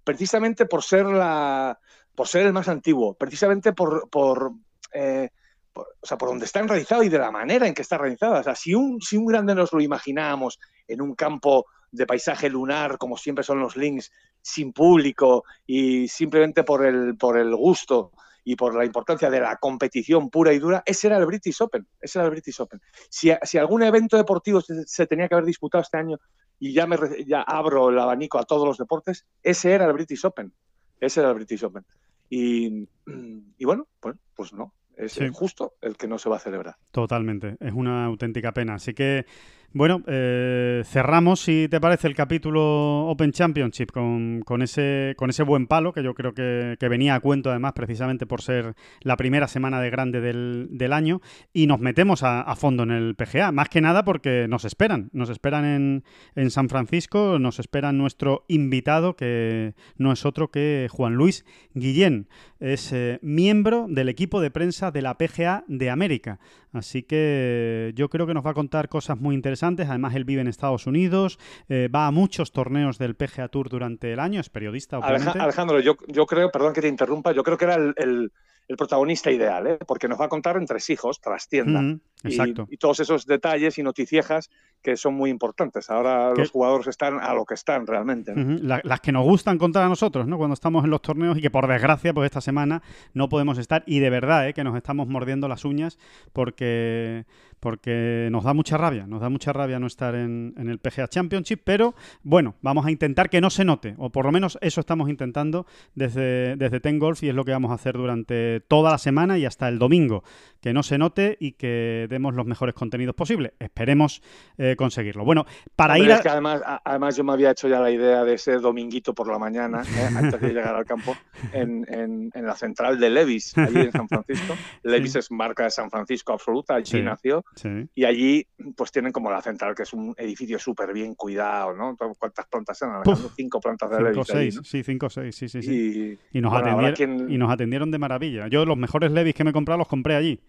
Precisamente 0.04 0.66
por 0.66 0.82
ser 0.82 1.06
la 1.06 1.78
por 2.14 2.28
ser 2.28 2.46
el 2.46 2.52
más 2.52 2.68
antiguo, 2.68 3.14
precisamente 3.14 3.72
por, 3.72 4.08
por, 4.08 4.52
eh, 4.92 5.30
o 5.74 6.06
sea, 6.06 6.16
por 6.16 6.28
donde 6.28 6.44
está 6.44 6.60
enraizado 6.60 7.02
y 7.02 7.08
de 7.08 7.18
la 7.18 7.30
manera 7.30 7.66
en 7.66 7.74
que 7.74 7.82
está 7.82 7.96
enraizado. 7.96 8.38
O 8.38 8.42
sea, 8.42 8.54
si 8.54 8.74
un, 8.74 9.00
si 9.00 9.16
un 9.16 9.26
grande 9.26 9.54
nos 9.54 9.72
lo 9.72 9.80
imaginábamos 9.80 10.60
en 10.86 11.02
un 11.02 11.14
campo 11.14 11.66
de 11.90 12.06
paisaje 12.06 12.48
lunar, 12.48 12.98
como 12.98 13.16
siempre 13.16 13.44
son 13.44 13.60
los 13.60 13.76
links, 13.76 14.12
sin 14.40 14.72
público 14.72 15.44
y 15.66 16.06
simplemente 16.08 16.64
por 16.64 16.84
el, 16.84 17.16
por 17.16 17.38
el 17.38 17.54
gusto 17.54 18.12
y 18.44 18.56
por 18.56 18.74
la 18.74 18.84
importancia 18.84 19.30
de 19.30 19.40
la 19.40 19.56
competición 19.56 20.28
pura 20.28 20.52
y 20.52 20.58
dura, 20.58 20.82
ese 20.84 21.06
era 21.06 21.16
el 21.16 21.24
British 21.24 21.62
Open. 21.62 21.86
Ese 21.98 22.18
era 22.18 22.26
el 22.26 22.30
British 22.30 22.60
Open. 22.60 22.80
Si, 23.08 23.32
si 23.42 23.58
algún 23.58 23.82
evento 23.82 24.18
deportivo 24.18 24.60
se 24.60 25.06
tenía 25.06 25.28
que 25.28 25.34
haber 25.34 25.46
disputado 25.46 25.80
este 25.80 25.96
año, 25.96 26.18
y 26.58 26.72
ya, 26.72 26.86
me, 26.86 26.96
ya 27.26 27.42
abro 27.42 27.90
el 27.90 27.98
abanico 27.98 28.38
a 28.38 28.44
todos 28.44 28.66
los 28.66 28.78
deportes, 28.78 29.26
ese 29.42 29.72
era 29.72 29.86
el 29.86 29.92
British 29.92 30.24
Open. 30.24 30.52
Ese 31.00 31.20
era 31.20 31.30
el 31.30 31.34
British 31.34 31.64
Open. 31.64 31.84
Y, 32.30 32.88
y 33.58 33.64
bueno, 33.64 33.86
pues, 34.00 34.16
pues 34.34 34.52
no. 34.52 34.72
Es 34.96 35.12
Sí. 35.12 35.28
justo 35.32 35.74
el 35.80 35.96
que 35.96 36.06
no 36.06 36.18
se 36.18 36.28
va 36.28 36.36
a 36.36 36.40
celebrar. 36.40 36.76
Totalmente, 36.92 37.56
es 37.58 37.72
una 37.72 38.04
auténtica 38.04 38.52
pena. 38.52 38.74
Así 38.74 38.94
que 38.94 39.26
Bueno, 39.76 40.04
eh, 40.06 40.84
cerramos, 40.86 41.40
si 41.40 41.66
te 41.68 41.80
parece, 41.80 42.06
el 42.06 42.14
capítulo 42.14 43.08
Open 43.08 43.32
Championship 43.32 43.90
con, 43.90 44.42
con 44.46 44.62
ese, 44.62 45.14
con 45.16 45.30
ese 45.30 45.42
buen 45.42 45.66
palo, 45.66 45.92
que 45.92 46.04
yo 46.04 46.14
creo 46.14 46.32
que, 46.32 46.76
venía 46.88 47.16
a 47.16 47.20
cuento 47.20 47.50
además 47.50 47.72
precisamente 47.72 48.24
por 48.24 48.40
ser 48.40 48.76
la 49.00 49.16
primera 49.16 49.48
semana 49.48 49.80
de 49.80 49.90
grande 49.90 50.20
del, 50.20 50.92
año, 50.92 51.20
y 51.52 51.66
nos 51.66 51.80
metemos 51.80 52.22
a, 52.22 52.42
a 52.42 52.54
fondo 52.54 52.84
en 52.84 52.92
el 52.92 53.16
PGA, 53.16 53.50
más 53.50 53.68
que 53.68 53.80
nada 53.80 54.04
porque 54.04 54.46
nos 54.48 54.64
esperan, 54.64 55.10
nos 55.12 55.28
esperan 55.28 55.64
en, 55.64 56.04
en 56.36 56.52
San 56.52 56.68
Francisco, 56.68 57.40
nos 57.40 57.58
esperan 57.58 57.98
nuestro 57.98 58.44
invitado, 58.46 59.16
que 59.16 59.74
no 59.96 60.12
es 60.12 60.24
otro 60.24 60.52
que 60.52 60.86
Juan 60.88 61.14
Luis 61.14 61.44
Guillén, 61.72 62.28
es 62.60 62.92
eh, 62.92 63.18
miembro 63.22 63.86
del 63.88 64.08
equipo 64.08 64.40
de 64.40 64.52
prensa 64.52 64.92
de 64.92 65.02
la 65.02 65.18
PGA 65.18 65.64
de 65.66 65.90
América. 65.90 66.38
Así 66.74 67.02
que 67.04 67.92
yo 67.94 68.08
creo 68.10 68.26
que 68.26 68.34
nos 68.34 68.44
va 68.44 68.50
a 68.50 68.54
contar 68.54 68.88
cosas 68.88 69.18
muy 69.18 69.34
interesantes. 69.34 69.88
Además, 69.88 70.14
él 70.14 70.24
vive 70.24 70.42
en 70.42 70.48
Estados 70.48 70.86
Unidos, 70.86 71.38
eh, 71.68 71.88
va 71.88 72.06
a 72.06 72.10
muchos 72.10 72.52
torneos 72.52 72.98
del 72.98 73.14
PGA 73.14 73.48
Tour 73.48 73.68
durante 73.70 74.12
el 74.12 74.20
año, 74.20 74.40
es 74.40 74.50
periodista, 74.50 74.98
obviamente. 74.98 75.30
Aleja- 75.30 75.44
Alejandro, 75.44 75.80
yo, 75.80 75.96
yo 76.08 76.26
creo, 76.26 76.50
perdón 76.50 76.72
que 76.74 76.82
te 76.82 76.88
interrumpa, 76.88 77.32
yo 77.32 77.42
creo 77.42 77.56
que 77.56 77.64
era 77.64 77.76
el, 77.76 77.94
el- 77.96 78.32
el 78.68 78.76
protagonista 78.76 79.30
ideal, 79.30 79.66
¿eh? 79.66 79.78
porque 79.86 80.08
nos 80.08 80.18
va 80.20 80.24
a 80.26 80.28
contar 80.28 80.56
entre 80.56 80.78
hijos, 80.88 81.20
trastienda. 81.20 81.98
Exacto. 82.26 82.66
y 82.70 82.78
todos 82.78 83.00
esos 83.00 83.26
detalles 83.26 83.76
y 83.78 83.82
noticiejas 83.82 84.50
que 84.80 84.96
son 84.96 85.12
muy 85.14 85.28
importantes. 85.28 85.90
Ahora 85.90 86.32
los 86.34 86.50
jugadores 86.50 86.86
están 86.86 87.18
a 87.20 87.34
lo 87.34 87.44
que 87.44 87.52
están 87.54 87.86
realmente. 87.86 88.34
¿no? 88.34 88.56
La- 88.62 88.80
las 88.82 89.00
que 89.00 89.12
nos 89.12 89.24
gustan 89.24 89.58
contar 89.58 89.82
a 89.84 89.88
nosotros, 89.90 90.26
¿no? 90.26 90.38
Cuando 90.38 90.54
estamos 90.54 90.84
en 90.84 90.90
los 90.90 91.02
torneos 91.02 91.36
y 91.36 91.42
que 91.42 91.50
por 91.50 91.66
desgracia, 91.68 92.14
pues 92.14 92.24
esta 92.26 92.40
semana 92.40 92.82
no 93.12 93.28
podemos 93.28 93.58
estar. 93.58 93.82
Y 93.86 93.98
de 93.98 94.08
verdad, 94.08 94.48
¿eh? 94.48 94.54
que 94.54 94.64
nos 94.64 94.74
estamos 94.76 95.06
mordiendo 95.06 95.48
las 95.48 95.66
uñas 95.66 95.98
porque, 96.32 97.24
porque 97.60 98.28
nos 98.30 98.44
da 98.44 98.54
mucha 98.54 98.76
rabia, 98.76 99.06
nos 99.06 99.20
da 99.20 99.28
mucha 99.28 99.52
rabia 99.52 99.78
no 99.78 99.86
estar 99.86 100.14
en, 100.14 100.54
en 100.56 100.68
el 100.68 100.78
PGA 100.78 101.08
Championship, 101.08 101.60
pero 101.64 101.94
bueno, 102.22 102.54
vamos 102.62 102.84
a 102.86 102.90
intentar 102.90 103.30
que 103.30 103.40
no 103.40 103.50
se 103.50 103.64
note, 103.64 103.94
o 103.98 104.10
por 104.10 104.24
lo 104.26 104.32
menos 104.32 104.58
eso 104.60 104.80
estamos 104.80 105.08
intentando 105.08 105.66
desde, 105.94 106.56
desde 106.56 106.80
Ten 106.80 106.98
Golf 106.98 107.22
y 107.22 107.28
es 107.28 107.34
lo 107.34 107.44
que 107.44 107.52
vamos 107.52 107.70
a 107.70 107.74
hacer 107.74 107.94
durante 107.94 108.53
toda 108.60 108.92
la 108.92 108.98
semana 108.98 109.38
y 109.38 109.44
hasta 109.46 109.68
el 109.68 109.78
domingo, 109.78 110.22
que 110.60 110.72
no 110.72 110.82
se 110.82 110.96
note 110.98 111.36
y 111.40 111.52
que 111.52 112.06
demos 112.08 112.34
los 112.34 112.46
mejores 112.46 112.74
contenidos 112.74 113.14
posibles. 113.14 113.52
Esperemos 113.58 114.22
eh, 114.56 114.76
conseguirlo. 114.76 115.24
Bueno, 115.24 115.44
para 115.76 115.94
Hombre, 115.94 116.06
ir 116.06 116.12
a... 116.12 116.16
es 116.16 116.22
que 116.22 116.28
además, 116.30 116.62
además 116.84 117.16
yo 117.16 117.24
me 117.24 117.32
había 117.32 117.50
hecho 117.50 117.68
ya 117.68 117.80
la 117.80 117.90
idea 117.90 118.24
de 118.24 118.34
ese 118.34 118.58
dominguito 118.58 119.14
por 119.14 119.30
la 119.30 119.38
mañana, 119.38 119.82
¿eh? 119.82 120.08
antes 120.16 120.40
de 120.40 120.48
llegar 120.48 120.74
al 120.74 120.84
campo, 120.86 121.14
en, 121.52 121.84
en- 121.88 122.30
en 122.34 122.46
la 122.46 122.54
central 122.56 122.98
de 122.98 123.10
Levis, 123.10 123.56
allí 123.58 123.78
en 123.80 123.92
San 123.92 124.08
Francisco. 124.08 124.54
Levis 124.82 125.16
es 125.16 125.30
marca 125.30 125.64
de 125.64 125.70
San 125.70 125.90
Francisco 125.90 126.32
absoluta, 126.32 126.74
allí 126.76 126.84
Sí. 126.92 127.02
nació. 127.02 127.44
Sí. 127.56 127.68
Y 127.94 128.04
allí, 128.04 128.46
pues 128.76 128.90
tienen 128.92 129.12
como 129.12 129.30
la 129.30 129.42
central, 129.42 129.74
que 129.74 129.82
es 129.82 129.92
un 129.92 130.14
edificio 130.16 130.58
súper 130.58 130.92
bien 130.92 131.14
cuidado, 131.14 131.74
¿no? 131.74 131.96
¿Cuántas 132.18 132.46
plantas 132.46 132.80
eran? 132.82 133.02
Cinco 133.36 133.60
plantas 133.60 133.90
de 133.90 133.96
Cinco 133.96 134.08
Levis. 134.10 134.30
allí, 134.30 134.38
seis, 134.44 134.56
¿no? 134.56 134.64
sí, 134.64 134.82
cinco 134.82 135.10
seis, 135.10 135.36
sí, 135.36 135.48
sí, 135.48 135.62
sí. 135.62 136.18
Y, 136.32 136.38
Y 136.38 136.40
nos, 136.40 136.52
bueno, 136.52 136.66
atendieron, 136.68 136.94
quien- 136.96 137.30
y 137.32 137.36
nos 137.38 137.52
atendieron 137.52 137.90
de 137.90 137.98
maravilla. 137.98 138.43
Yo 138.48 138.64
los 138.64 138.76
mejores 138.76 139.12
Levis 139.12 139.34
que 139.34 139.44
me 139.44 139.50
he 139.50 139.52
comprado 139.52 139.78
los 139.78 139.88
compré 139.88 140.16
allí. 140.16 140.40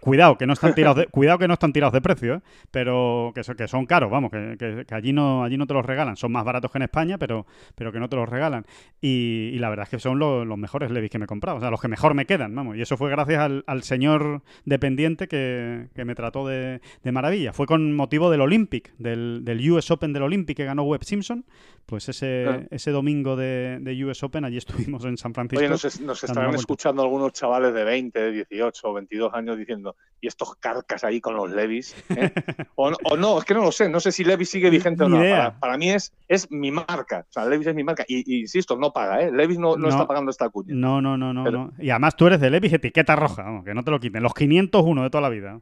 Cuidado, 0.00 0.36
que 0.36 0.46
no 0.46 0.52
están 0.54 0.74
tirados 0.74 0.96
de, 0.96 1.06
cuidado 1.06 1.38
que 1.38 1.46
no 1.46 1.54
están 1.54 1.72
tirados 1.72 1.92
de 1.92 2.00
precio, 2.00 2.34
¿eh? 2.34 2.40
pero 2.70 3.30
que, 3.34 3.44
so- 3.44 3.54
que 3.54 3.68
son 3.68 3.86
caros, 3.86 4.10
vamos, 4.10 4.30
que, 4.32 4.56
que- 4.58 4.84
que 4.84 4.94
allí 4.94 5.12
no 5.12 5.44
allí 5.44 5.56
no 5.56 5.66
te 5.66 5.74
los 5.74 5.84
regalan. 5.86 6.16
Son 6.16 6.32
más 6.32 6.44
baratos 6.44 6.70
que 6.72 6.78
en 6.78 6.82
España, 6.82 7.18
pero, 7.18 7.46
pero 7.76 7.92
que 7.92 8.00
no 8.00 8.08
te 8.08 8.16
los 8.16 8.28
regalan. 8.28 8.64
Y, 9.00 9.50
y 9.52 9.58
la 9.58 9.68
verdad 9.70 9.84
es 9.84 9.90
que 9.90 9.98
son 10.00 10.18
lo- 10.18 10.44
los 10.44 10.58
mejores 10.58 10.90
Levis 10.90 11.10
que 11.10 11.18
me 11.18 11.24
he 11.26 11.28
comprado, 11.28 11.58
o 11.58 11.60
sea, 11.60 11.70
los 11.70 11.80
que 11.80 11.88
mejor 11.88 12.14
me 12.14 12.26
quedan, 12.26 12.54
vamos. 12.54 12.76
Y 12.76 12.82
eso 12.82 12.96
fue 12.96 13.10
gracias 13.10 13.38
al, 13.40 13.62
al 13.66 13.82
señor 13.84 14.42
dependiente 14.64 15.28
que, 15.28 15.88
que 15.94 16.04
me 16.04 16.14
trató 16.14 16.46
de, 16.46 16.80
de 17.02 17.12
maravilla. 17.12 17.52
Fue 17.52 17.66
con 17.66 17.94
motivo 17.94 18.30
del 18.30 18.40
Olympic, 18.40 18.92
del, 18.98 19.42
del 19.44 19.70
US 19.70 19.90
Open 19.90 20.12
del 20.12 20.22
Olympic 20.24 20.56
que 20.56 20.64
ganó 20.64 20.82
Webb 20.82 21.04
Simpson. 21.04 21.44
Pues 21.86 22.08
ese, 22.08 22.68
ese 22.70 22.90
domingo 22.92 23.34
de, 23.36 23.78
de 23.80 24.04
US 24.04 24.22
Open, 24.22 24.44
allí 24.44 24.56
estuvimos 24.56 25.04
en 25.04 25.16
San 25.16 25.34
Francisco. 25.34 25.58
Oye, 25.60 25.68
nos, 25.68 26.00
nos 26.00 26.22
estarán 26.24 26.54
escuchando 26.54 27.02
algunos 27.02 27.32
chavales 27.32 27.74
de 27.74 27.82
20, 27.84 28.20
de 28.20 28.32
18 28.32 28.88
o 28.88 28.92
22 28.94 29.34
años 29.34 29.58
diciendo, 29.58 29.71
¿y 30.20 30.26
estos 30.28 30.54
carcas 30.56 31.02
ahí 31.04 31.20
con 31.20 31.34
los 31.36 31.50
Levis? 31.50 31.94
¿eh? 32.10 32.30
o, 32.76 32.90
no, 32.90 32.96
o 33.04 33.16
no, 33.16 33.38
es 33.38 33.44
que 33.44 33.54
no 33.54 33.62
lo 33.62 33.72
sé, 33.72 33.88
no 33.88 33.98
sé 34.00 34.12
si 34.12 34.24
Levis 34.24 34.50
sigue 34.50 34.70
vigente 34.70 35.04
o 35.04 35.08
no. 35.08 35.18
Para, 35.18 35.58
para 35.58 35.76
mí 35.78 35.90
es, 35.90 36.12
es 36.28 36.50
mi 36.50 36.70
marca, 36.70 37.26
o 37.28 37.32
sea, 37.32 37.44
Levis 37.46 37.66
es 37.66 37.74
mi 37.74 37.82
marca. 37.84 38.04
Y, 38.06 38.18
y 38.36 38.40
insisto, 38.40 38.76
no 38.76 38.92
paga, 38.92 39.22
¿eh? 39.22 39.32
Levis 39.32 39.58
no, 39.58 39.76
no 39.76 39.82
No. 39.84 39.88
está 39.88 40.06
pagando 40.06 40.30
esta 40.30 40.48
cuña. 40.48 40.74
No, 40.74 41.00
no, 41.00 41.16
no, 41.16 41.32
no, 41.32 41.44
Pero- 41.44 41.58
no. 41.58 41.72
Y 41.78 41.90
además 41.90 42.16
tú 42.16 42.26
eres 42.26 42.40
de 42.40 42.50
Levis, 42.50 42.72
etiqueta 42.72 43.16
roja, 43.16 43.42
vamos, 43.42 43.64
que 43.64 43.74
no 43.74 43.82
te 43.82 43.90
lo 43.90 43.98
quiten. 44.00 44.22
Los 44.22 44.34
501 44.34 45.02
de 45.02 45.10
toda 45.10 45.22
la 45.22 45.28
vida. 45.28 45.58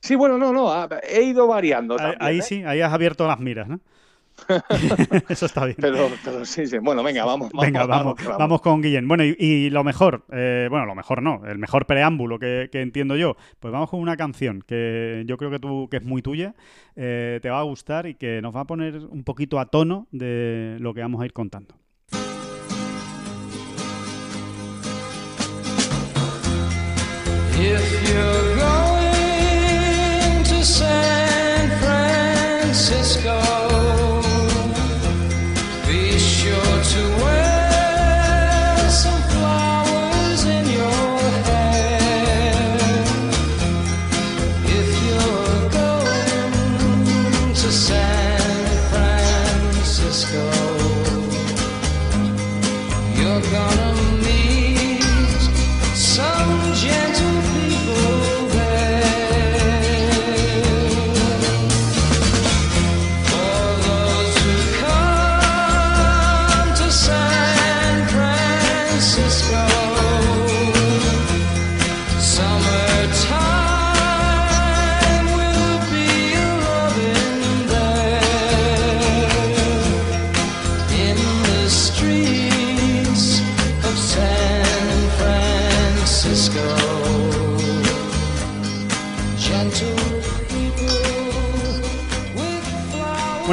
Sí, 0.00 0.14
bueno, 0.16 0.36
no, 0.36 0.52
no, 0.52 0.70
he 1.08 1.22
ido 1.22 1.46
variando 1.46 1.96
también. 1.96 2.22
ahí 2.22 2.38
¿eh? 2.40 2.42
sí, 2.42 2.62
ahí 2.64 2.82
has 2.82 2.92
abierto 2.92 3.26
las 3.26 3.40
miras, 3.40 3.66
¿no? 3.68 3.80
Eso 5.28 5.46
está 5.46 5.64
bien. 5.64 5.76
Pero, 5.80 6.10
pero 6.24 6.44
sí, 6.44 6.66
sí. 6.66 6.78
Bueno, 6.78 7.02
venga, 7.02 7.24
vamos. 7.24 7.50
Venga, 7.52 7.86
vamos, 7.86 8.14
que 8.16 8.26
vamos 8.26 8.60
con 8.60 8.82
Guillén. 8.82 9.06
Bueno, 9.08 9.24
y, 9.24 9.36
y 9.38 9.70
lo 9.70 9.84
mejor, 9.84 10.24
eh, 10.32 10.66
bueno, 10.70 10.86
lo 10.86 10.94
mejor 10.94 11.22
no, 11.22 11.42
el 11.46 11.58
mejor 11.58 11.86
preámbulo 11.86 12.38
que, 12.38 12.68
que 12.70 12.82
entiendo 12.82 13.16
yo, 13.16 13.36
pues 13.60 13.72
vamos 13.72 13.90
con 13.90 14.00
una 14.00 14.16
canción 14.16 14.62
que 14.66 15.24
yo 15.26 15.36
creo 15.36 15.50
que 15.50 15.58
tú, 15.58 15.88
que 15.90 15.98
es 15.98 16.04
muy 16.04 16.22
tuya, 16.22 16.54
eh, 16.96 17.38
te 17.42 17.50
va 17.50 17.60
a 17.60 17.62
gustar 17.62 18.06
y 18.06 18.14
que 18.14 18.42
nos 18.42 18.54
va 18.54 18.60
a 18.60 18.66
poner 18.66 18.96
un 18.96 19.24
poquito 19.24 19.58
a 19.58 19.66
tono 19.66 20.08
de 20.10 20.76
lo 20.80 20.94
que 20.94 21.00
vamos 21.00 21.22
a 21.22 21.24
ir 21.24 21.32
contando. 21.32 21.76
If 27.56 28.53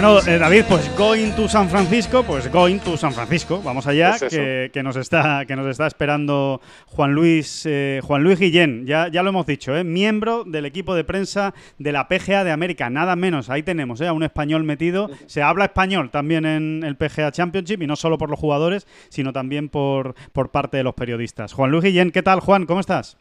Bueno, 0.02 0.20
eh, 0.26 0.40
David, 0.40 0.64
pues 0.68 0.98
going 0.98 1.30
to 1.34 1.48
San 1.48 1.70
Francisco, 1.70 2.24
pues 2.24 2.52
going 2.52 2.80
to 2.80 2.98
San 2.98 3.14
Francisco. 3.14 3.62
Vamos 3.64 3.86
allá, 3.86 4.16
Es 4.16 4.24
eso. 4.24 4.36
que, 4.36 4.72
que 4.74 4.82
nos 4.82 4.96
está 4.96 5.46
que 5.46 5.56
nos 5.56 5.68
está 5.68 5.86
esperando 5.86 6.60
Juan 6.88 7.14
Luis 7.14 7.68
eh, 7.68 8.02
Juan 8.04 8.24
Luis 8.24 8.40
Guillén. 8.40 8.88
Ya, 8.88 9.10
ya 9.10 9.22
lo 9.22 9.30
hemos 9.30 9.46
dicho, 9.46 9.78
¿eh? 9.78 9.84
miembro 9.84 10.44
del 10.44 10.66
equipo 10.66 10.96
de 10.96 11.04
prensa 11.04 11.54
de 11.78 11.92
la 11.92 12.08
PGA 12.08 12.44
de 12.44 12.50
América. 12.50 12.90
Nada 12.90 13.16
menos, 13.16 13.52
ahí 13.52 13.62
tenemos 13.62 14.02
¿eh? 14.02 14.08
a 14.08 14.14
un 14.14 14.24
español 14.24 14.64
metido. 14.64 15.08
Se 15.28 15.44
habla 15.44 15.66
español 15.66 16.10
también 16.10 16.48
en 16.48 16.84
el 16.84 16.96
PGA 16.96 17.32
Championship 17.32 17.84
y 17.84 17.86
no 17.86 17.96
solo 17.96 18.18
por 18.18 18.32
los 18.32 18.40
jugadores, 18.40 18.88
sino 19.10 19.34
también 19.34 19.70
por, 19.70 20.16
por 20.34 20.50
parte 20.50 20.78
de 20.78 20.84
los 20.84 20.96
periodistas. 20.96 21.54
Juan 21.54 21.70
Luis 21.70 21.84
Guillén, 21.84 22.10
¿qué 22.10 22.24
tal, 22.24 22.40
Juan? 22.40 22.66
¿Cómo 22.66 22.80
estás? 22.80 23.18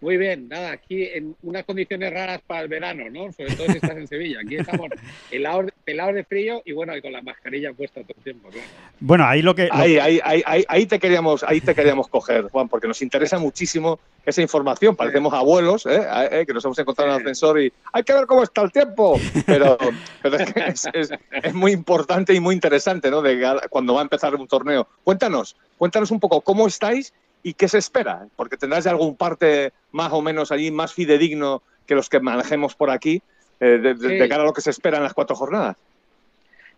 Muy 0.00 0.16
bien, 0.16 0.48
nada, 0.48 0.72
aquí 0.72 1.04
en 1.04 1.36
unas 1.42 1.64
condiciones 1.64 2.10
raras 2.10 2.40
para 2.46 2.62
el 2.62 2.68
verano, 2.68 3.10
¿no? 3.10 3.30
Sobre 3.34 3.54
todo 3.54 3.66
si 3.66 3.74
estás 3.74 3.90
en 3.98 4.06
Sevilla. 4.08 4.38
Aquí 4.42 4.56
estamos 4.56 4.88
helados, 5.30 5.66
pelados 5.84 6.14
de 6.14 6.24
frío 6.24 6.62
y 6.64 6.72
bueno, 6.72 6.96
y 6.96 7.02
con 7.02 7.12
la 7.12 7.20
mascarilla 7.20 7.74
puesta 7.74 8.00
todo 8.00 8.14
el 8.16 8.24
tiempo, 8.24 8.48
claro. 8.48 8.66
Bueno, 8.98 9.26
ahí 9.26 9.42
lo 9.42 9.54
que... 9.54 9.66
lo- 9.66 9.74
Ahí, 9.74 9.98
ahí, 9.98 10.18
ahí, 10.24 10.42
ahí, 10.46 10.64
ahí 10.68 10.86
te 10.86 10.98
queríamos, 10.98 11.42
ahí 11.42 11.60
te 11.60 11.74
queríamos 11.74 12.08
coger, 12.08 12.44
Juan, 12.44 12.68
porque 12.68 12.88
nos 12.88 13.02
interesa 13.02 13.38
muchísimo 13.38 13.98
esa 14.24 14.40
información. 14.40 14.96
Parecemos 14.96 15.34
abuelos, 15.34 15.84
¿eh? 15.84 16.00
Eh, 16.32 16.44
que 16.46 16.54
nos 16.54 16.64
hemos 16.64 16.78
encontrado 16.78 17.10
en 17.10 17.16
el 17.16 17.20
ascensor 17.22 17.60
y 17.60 17.70
hay 17.92 18.02
que 18.02 18.14
ver 18.14 18.24
cómo 18.24 18.42
está 18.42 18.62
el 18.62 18.72
tiempo. 18.72 19.18
Pero, 19.44 19.76
pero 20.22 20.36
es, 20.36 20.52
que 20.52 20.60
es, 20.66 20.88
es- 20.94 21.10
es 21.30 21.54
muy 21.54 21.72
importante 21.72 22.32
y 22.32 22.40
muy 22.40 22.54
interesante, 22.54 23.10
¿no? 23.10 23.20
De 23.20 23.38
cuando 23.68 23.92
va 23.94 24.00
a 24.00 24.04
empezar 24.04 24.34
un 24.34 24.48
torneo. 24.48 24.88
Cuéntanos, 25.04 25.56
cuéntanos 25.76 26.10
un 26.10 26.20
poco 26.20 26.40
cómo 26.40 26.66
estáis 26.66 27.12
y 27.42 27.54
qué 27.54 27.68
se 27.68 27.78
espera, 27.78 28.26
porque 28.36 28.56
tendrás 28.56 28.84
ya 28.84 28.90
algún 28.90 29.16
parte 29.16 29.72
más 29.92 30.12
o 30.12 30.20
menos 30.22 30.52
allí 30.52 30.70
más 30.70 30.92
fidedigno 30.94 31.62
que 31.86 31.94
los 31.94 32.08
que 32.08 32.20
manejemos 32.20 32.74
por 32.74 32.90
aquí. 32.90 33.22
eh, 33.62 33.78
de, 33.78 33.94
de- 33.94 34.08
Sí. 34.08 34.14
de 34.16 34.28
cara 34.28 34.42
a 34.42 34.46
lo 34.46 34.54
que 34.54 34.62
se 34.62 34.70
espera 34.70 34.96
en 34.96 35.02
las 35.02 35.12
cuatro 35.12 35.36
jornadas. 35.36 35.76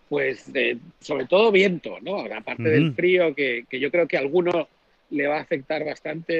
Pues 0.09 0.45
eh, 0.52 0.76
sobre 1.00 1.26
todo 1.26 1.50
viento, 1.52 1.99
¿no? 2.02 2.19
Aparte 2.35 2.64
del 2.64 2.92
frío, 2.95 3.35
que, 3.35 3.64
que 3.71 3.81
yo 3.81 3.90
creo 3.90 4.07
que 4.07 4.16
a 4.16 4.21
alguno 4.21 4.69
le 5.11 5.26
va 5.26 5.38
a 5.38 5.42
afectar 5.42 5.85
bastante, 5.85 6.35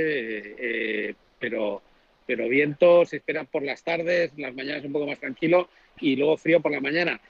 eh, 1.09 1.15
pero, 1.39 1.81
pero 2.27 2.49
viento 2.49 3.05
se 3.07 3.17
espera 3.19 3.45
por 3.45 3.63
las 3.63 3.83
tardes, 3.83 4.33
las 4.37 4.55
mañanas 4.55 4.85
un 4.85 4.93
poco 4.93 5.07
más 5.07 5.19
tranquilo 5.21 5.69
y 6.01 6.17
luego 6.17 6.37
frío 6.37 6.61
por 6.61 6.73
la 6.73 6.81
mañana. 6.81 7.21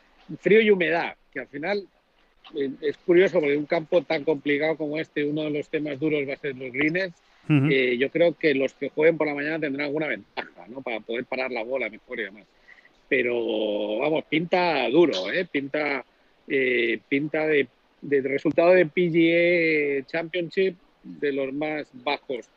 Frío 0.41 0.61
y 0.61 0.71
humedad, 0.71 1.15
que 1.33 1.41
al 1.41 1.49
final 1.49 1.87
es 2.55 2.97
curioso 2.99 3.41
porque 3.41 3.57
un 3.57 3.67
campo 3.67 4.03
tan 4.03 4.25
complicado 4.25 4.77
como 4.77 4.99
este, 4.99 5.25
uno 5.25 5.43
de 5.43 5.51
los 5.51 5.69
temas 5.69 5.99
duros 5.99 6.29
va 6.29 6.35
a 6.35 6.37
ser 6.37 6.57
los 6.57 6.73
greens. 6.73 7.15
Ujú. 7.45 7.67
Eh, 7.71 7.97
yo 7.99 8.11
creo 8.11 8.35
que 8.35 8.55
los 8.55 8.73
que 8.75 8.91
jueguen 8.91 9.17
por 9.17 9.27
la 9.27 9.35
mañana 9.35 9.59
tendrán 9.59 9.87
alguna 9.87 10.07
ventaja, 10.07 10.67
¿no? 10.69 10.81
Para 10.81 11.01
poder 11.01 11.25
parar 11.25 11.51
la 11.51 11.65
bola 11.65 11.89
mejor 11.91 12.21
y 12.21 12.25
demás. 12.25 12.45
Pero 13.09 13.99
vamos, 13.99 14.25
pinta 14.25 14.89
duro, 14.89 15.31
¿eh? 15.33 15.47
Pinta, 15.51 16.05
eh, 16.49 16.99
pinta 17.09 17.47
de, 17.47 17.67
de 18.01 18.21
resultado 18.23 18.71
de 18.71 18.87
PGA 18.87 20.07
Championship 20.07 20.77
de 21.03 21.33
los 21.33 21.53
más 21.53 21.89
bajos, 21.93 22.49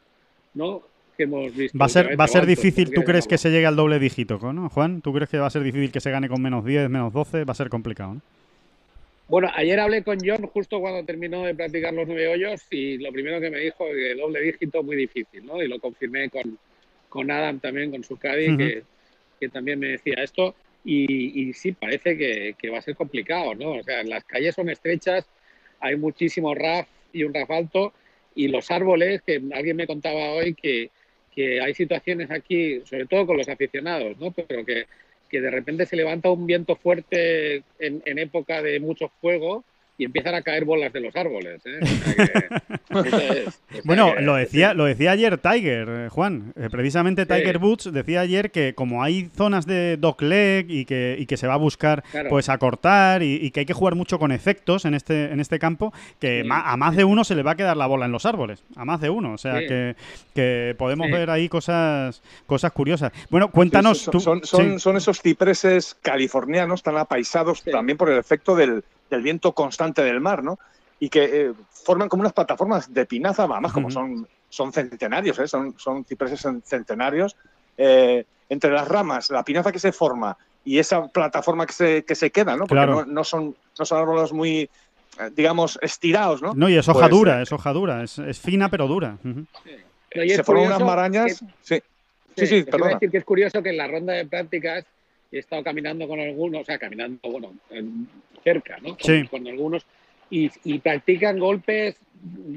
¿no? 0.54 0.84
Que 1.18 1.24
hemos 1.24 1.56
visto. 1.56 1.78
Va 1.78 1.86
a 1.86 1.90
ser, 1.90 2.20
va 2.20 2.26
a 2.26 2.28
ser 2.28 2.42
o 2.42 2.44
altos, 2.44 2.64
difícil, 2.64 2.92
¿tú 2.92 3.04
crees 3.04 3.28
que 3.28 3.38
se 3.38 3.50
llegue 3.50 3.66
al 3.66 3.76
doble 3.76 4.00
dígito, 4.00 4.38
¿no, 4.54 4.70
Juan? 4.70 5.02
¿Tú 5.02 5.14
crees 5.14 5.30
que 5.30 5.38
va 5.38 5.48
a 5.48 5.50
ser 5.50 5.64
difícil 5.64 5.92
que 5.92 6.00
se 6.00 6.12
gane 6.12 6.30
con 6.30 6.42
menos 6.42 6.64
10, 6.64 6.90
menos 6.90 7.12
12? 7.12 7.44
Va 7.44 7.52
a 7.52 7.56
ser 7.56 7.70
complicado, 7.70 8.16
¿no? 8.16 8.22
Bueno, 9.28 9.50
ayer 9.56 9.80
hablé 9.80 10.04
con 10.04 10.20
John 10.24 10.46
justo 10.48 10.80
cuando 10.80 11.04
terminó 11.04 11.44
de 11.44 11.56
practicar 11.56 11.94
los 11.94 12.08
nueve 12.08 12.28
hoyos 12.28 12.62
y 12.70 13.00
lo 13.00 13.12
primero 13.12 13.42
que 13.42 13.50
me 13.50 13.60
dijo 13.60 13.86
que 13.92 14.14
doble 14.14 14.42
dígito 14.42 14.84
muy 14.84 14.96
difícil, 14.96 15.46
¿no? 15.46 15.62
Y 15.64 15.68
lo 15.68 15.80
confirmé 15.80 16.30
con, 16.30 16.60
con 17.10 17.32
Adam 17.32 17.60
también, 17.60 17.90
con 17.90 18.04
su 18.04 18.18
caddy, 18.18 18.50
Ujú. 18.50 18.58
que, 18.58 18.84
que 19.40 19.50
también 19.50 19.80
me 19.80 19.88
decía 19.88 20.16
esto. 20.18 20.54
Y, 20.84 21.42
y 21.42 21.54
sí, 21.54 21.72
parece 21.72 22.16
que, 22.16 22.56
que 22.60 22.70
va 22.70 22.78
a 22.78 22.82
ser 22.84 22.96
complicado, 22.96 23.56
¿no? 23.56 23.72
O 23.72 23.84
sea, 23.84 24.04
las 24.04 24.24
calles 24.26 24.54
son 24.54 24.70
estrechas, 24.70 25.28
hay 25.80 25.96
muchísimo 25.96 26.54
RAF 26.54 26.88
y 27.12 27.24
un 27.24 27.34
RAF 27.34 27.50
alto 27.50 27.94
y 28.36 28.50
los 28.50 28.70
árboles, 28.70 29.24
que 29.24 29.42
alguien 29.54 29.78
me 29.78 29.88
contaba 29.88 30.34
hoy 30.34 30.54
que, 30.54 30.92
que 31.34 31.60
hay 31.62 31.74
situaciones 31.74 32.30
aquí, 32.30 32.82
sobre 32.86 33.08
todo 33.08 33.26
con 33.26 33.38
los 33.38 33.50
aficionados, 33.50 34.18
¿no? 34.20 34.30
Pero 34.32 34.64
que, 34.64 34.86
que 35.30 35.42
de 35.42 35.52
repente 35.52 35.86
se 35.86 35.96
levanta 35.96 36.32
un 36.32 36.46
viento 36.46 36.76
fuerte 36.76 37.64
en, 37.80 38.02
en 38.06 38.20
época 38.20 38.62
de 38.62 38.80
mucho 38.80 39.10
fuego 39.22 39.64
y 39.98 40.04
empiezan 40.06 40.36
a 40.36 40.42
caer 40.42 40.66
bolas 40.66 40.92
de 40.92 41.00
los 41.00 41.16
árboles. 41.16 41.62
¿eh? 41.66 41.80
O 41.82 41.86
sea 41.86 42.26
que- 42.26 43.08
eso 43.08 43.18
es. 43.18 43.48
O 43.48 43.52
sea 43.72 43.82
Bueno, 43.86 44.14
que- 44.16 44.22
lo 44.22 44.36
decía, 44.36 44.74
lo 44.74 44.86
decía 44.86 45.12
ayer 45.12 45.38
Tiger, 45.38 45.88
eh, 45.90 46.10
Juan. 46.10 46.54
Eh, 46.58 46.68
precisamente 46.70 47.26
Tiger 47.26 47.58
Sí. 47.60 47.64
Woods 47.64 47.94
decía 47.94 48.22
ayer 48.22 48.52
que 48.52 48.74
como 48.76 49.04
hay 49.04 49.30
zonas 49.36 49.66
de 49.66 49.96
dogleg 49.98 50.70
y 50.70 50.86
que, 50.86 51.16
y 51.18 51.26
que 51.26 51.38
se 51.38 51.48
va 51.48 51.54
a 51.54 51.58
buscar 51.58 52.04
Claro. 52.12 52.30
pues 52.30 52.50
acortar 52.50 53.24
y, 53.24 53.36
y 53.36 53.52
que 53.52 53.62
hay 53.62 53.66
que 53.66 53.74
jugar 53.74 53.96
mucho 53.96 54.20
con 54.20 54.32
efectos 54.32 54.84
en 54.86 54.96
este, 54.96 55.32
en 55.32 55.40
este 55.40 55.60
campo, 55.60 55.94
que 56.20 56.42
Sí. 56.42 56.48
ma- 56.48 56.70
a 56.72 56.76
más 56.78 56.96
de 56.96 57.04
uno 57.06 57.24
se 57.24 57.36
le 57.36 57.44
va 57.44 57.52
a 57.52 57.56
quedar 57.56 57.78
la 57.78 57.88
bola 57.88 58.06
en 58.06 58.12
los 58.12 58.26
árboles. 58.26 58.64
A 58.76 58.84
más 58.86 59.00
de 59.00 59.10
uno. 59.10 59.34
O 59.34 59.38
sea 59.38 59.60
Sí. 59.60 59.68
que, 59.68 59.96
que 60.34 60.76
podemos 60.78 61.08
Sí. 61.08 61.14
ver 61.14 61.30
ahí 61.30 61.48
cosas, 61.48 62.22
cosas 62.46 62.72
curiosas. 62.74 63.12
Bueno, 63.30 63.50
cuéntanos 63.50 64.00
son, 64.00 64.12
tú. 64.12 64.20
son, 64.20 64.44
son- 64.46 64.74
sí. 64.74 64.80
son 64.80 64.98
esos 64.98 65.22
cipreses 65.22 65.96
californianos 66.02 66.84
tan 66.84 66.98
apaisados 66.98 67.62
Sí. 67.64 67.72
también 67.72 67.98
por 67.98 68.10
el 68.10 68.18
efecto 68.20 68.56
del, 68.56 68.84
del 69.10 69.22
viento 69.22 69.54
constante 69.54 70.02
del 70.04 70.20
mar, 70.22 70.44
¿no? 70.44 70.58
Y 71.00 71.10
que 71.10 71.24
eh, 71.48 71.54
forman 71.70 72.10
como 72.10 72.22
unas 72.22 72.34
plataformas 72.34 72.94
de 72.94 73.06
pinaza, 73.06 73.44
además 73.44 73.74
como 73.74 73.88
Ujú. 73.88 73.94
son, 73.94 74.28
son 74.50 74.72
centenarios, 74.72 75.38
¿eh? 75.40 75.48
son, 75.48 75.78
son 75.78 76.06
cipreses 76.06 76.44
cen- 76.46 76.62
centenarios. 76.64 77.36
Eh, 77.78 78.26
entre 78.48 78.72
las 78.72 78.88
ramas, 78.88 79.30
la 79.32 79.44
pinaza 79.44 79.72
que 79.72 79.80
se 79.80 79.92
forma 79.92 80.38
y 80.64 80.78
esa 80.80 81.08
plataforma 81.08 81.66
que 81.66 81.74
se, 81.74 82.06
que 82.06 82.16
se 82.16 82.32
queda, 82.32 82.54
¿no? 82.56 82.66
Porque 82.68 82.76
Claro. 82.76 83.04
no, 83.04 83.06
no 83.06 83.24
son, 83.24 83.56
no 83.78 83.86
son 83.86 83.98
árboles 84.00 84.32
muy, 84.32 84.60
eh, 84.62 84.70
digamos, 85.34 85.78
estirados, 85.82 86.42
¿no? 86.42 86.54
No, 86.54 86.70
y 86.70 86.78
es 86.78 86.88
hoja 86.88 87.00
Pues, 87.02 87.12
dura, 87.12 87.40
eh, 87.40 87.44
es 87.44 87.52
hoja 87.52 87.74
dura, 87.74 88.04
es, 88.04 88.18
es 88.20 88.40
fina 88.40 88.70
pero 88.70 88.88
dura. 88.88 89.18
Pero 89.24 90.24
y 90.24 90.30
es 90.30 90.36
se 90.38 90.44
forman 90.44 90.68
unas 90.68 90.82
marañas. 90.82 91.40
que- 91.40 91.46
Sí, 91.62 91.80
sí, 92.38 92.48
sí, 92.48 92.56
iba 92.56 92.62
a 92.64 92.72
perdona. 92.72 92.94
decir 92.94 93.12
que 93.12 93.18
es 93.18 93.26
curioso 93.26 93.62
que 93.64 93.70
en 93.70 93.78
la 93.78 93.88
ronda 93.88 94.14
de 94.14 94.26
prácticas 94.26 94.86
he 95.32 95.40
estado 95.40 95.64
caminando 95.64 96.08
con 96.08 96.20
algunos, 96.20 96.62
o 96.62 96.66
sea, 96.66 96.78
caminando, 96.78 97.20
bueno, 97.30 97.54
en- 97.70 98.08
cerca, 98.44 98.78
¿no? 98.82 98.90
Con, 98.90 99.00
Sí. 99.02 99.28
con 99.28 99.48
algunos, 99.48 99.86
y, 100.30 100.50
y 100.64 100.80
practican 100.80 101.40
golpes 101.40 101.96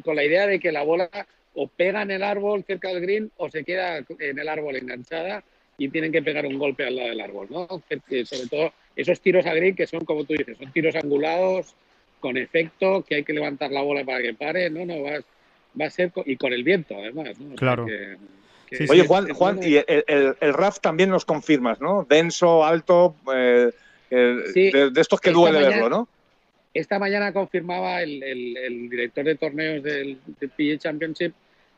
con 0.04 0.16
la 0.16 0.24
idea 0.24 0.46
de 0.46 0.60
que 0.60 0.70
la 0.72 0.82
bola 0.82 1.08
o 1.54 1.66
pega 1.66 2.02
en 2.02 2.10
el 2.10 2.22
árbol 2.22 2.62
cerca 2.64 2.88
del 2.88 3.00
green 3.00 3.30
o 3.36 3.50
se 3.50 3.64
queda 3.64 3.98
en 4.18 4.38
el 4.38 4.48
árbol 4.48 4.76
enganchada 4.76 5.42
y 5.76 5.88
tienen 5.88 6.12
que 6.12 6.22
pegar 6.22 6.46
un 6.46 6.58
golpe 6.58 6.84
al 6.84 6.96
lado 6.96 7.08
del 7.08 7.20
árbol, 7.20 7.46
¿no? 7.50 7.66
Sobre 7.68 8.46
todo 8.50 8.72
esos 8.96 9.20
tiros 9.20 9.46
a 9.46 9.54
green 9.54 9.74
que 9.74 9.86
son, 9.86 10.04
como 10.04 10.24
tú 10.24 10.34
dices, 10.34 10.56
son 10.58 10.72
tiros 10.72 10.94
angulados, 10.94 11.74
con 12.20 12.36
efecto, 12.36 13.02
que 13.04 13.16
hay 13.16 13.24
que 13.24 13.32
levantar 13.32 13.70
la 13.70 13.82
bola 13.82 14.04
para 14.04 14.20
que 14.22 14.34
pare, 14.34 14.68
no, 14.70 14.84
no, 14.84 15.02
va, 15.02 15.20
va 15.80 15.86
a 15.86 15.90
ser, 15.90 16.10
y 16.26 16.36
con 16.36 16.52
el 16.52 16.64
viento 16.64 16.96
además, 16.96 17.38
¿no? 17.38 17.46
O 17.46 17.48
sea 17.50 17.56
Claro. 17.56 17.86
que- 17.86 17.92
que 17.92 18.16
Sí. 18.70 18.86
Oye, 18.88 19.06
Juan, 19.06 19.28
Juan 19.32 19.56
bueno. 19.56 19.70
y 19.70 19.76
el, 19.76 20.04
el, 20.06 20.36
el 20.40 20.54
RAF 20.54 20.80
también 20.80 21.10
nos 21.10 21.24
confirmas, 21.24 21.80
¿no? 21.80 22.06
Denso, 22.08 22.64
alto, 22.64 23.14
eh, 23.34 23.70
eh, 24.10 24.36
Sí, 24.52 24.70
de, 24.70 24.90
de 24.90 25.00
estos 25.00 25.20
que 25.20 25.30
esta 25.30 25.40
duele 25.40 25.58
mañana- 25.58 25.74
verlo, 25.82 25.88
¿no? 25.90 26.08
Esta 26.74 26.98
mañana 26.98 27.32
confirmaba 27.32 28.02
el, 28.02 28.22
el- 28.22 28.56
el 28.56 28.88
director 28.90 29.24
de 29.24 29.34
torneos 29.36 29.82
del, 29.82 30.18
del 30.38 30.50
PGA 30.50 30.78
Championship 30.78 31.32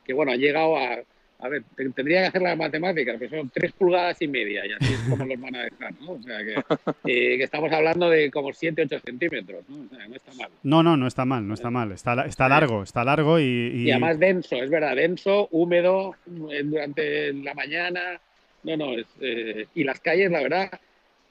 que, 0.04 0.12
bueno, 0.12 0.32
ha 0.32 0.36
llegado 0.36 0.76
a... 0.76 0.98
A 1.42 1.48
ver, 1.48 1.62
te- 1.74 1.88
tendría 1.90 2.20
que 2.22 2.26
hacer 2.28 2.42
las 2.42 2.56
matemáticas, 2.58 3.16
pero 3.18 3.38
son 3.38 3.50
tres 3.50 3.72
pulgadas 3.72 4.20
y 4.20 4.28
media, 4.28 4.66
y 4.66 4.72
así 4.72 4.92
es 4.92 5.00
como 5.08 5.24
los 5.24 5.40
van 5.40 5.56
a 5.56 5.62
dejar, 5.64 5.92
¿no? 6.00 6.12
O 6.12 6.22
sea, 6.22 6.38
que, 6.38 6.54
eh, 7.04 7.38
que 7.38 7.42
estamos 7.44 7.72
hablando 7.72 8.10
de 8.10 8.30
como 8.30 8.52
7, 8.52 8.82
8 8.82 9.00
centímetros, 9.04 9.64
¿no? 9.68 9.86
O 9.86 9.88
sea, 9.96 10.06
no 10.08 10.16
está 10.16 10.32
mal. 10.34 10.50
No, 10.62 10.82
no, 10.82 10.96
no 10.96 11.06
está 11.06 11.24
mal, 11.24 11.46
no 11.48 11.54
está 11.54 11.70
mal. 11.70 11.92
Está, 11.92 12.26
está 12.26 12.48
largo, 12.48 12.82
está 12.82 13.04
largo 13.04 13.38
y, 13.38 13.42
y- 13.44 13.82
Y 13.84 13.90
además 13.90 14.18
denso, 14.18 14.56
es 14.56 14.68
verdad, 14.70 14.96
denso, 14.96 15.48
húmedo 15.50 16.14
eh, 16.50 16.62
durante 16.64 17.32
la 17.32 17.54
mañana. 17.54 18.20
No, 18.62 18.76
no, 18.76 18.92
es, 18.92 19.06
eh, 19.22 19.66
y 19.74 19.84
las 19.84 20.00
calles, 20.00 20.30
la 20.30 20.42
verdad, 20.42 20.70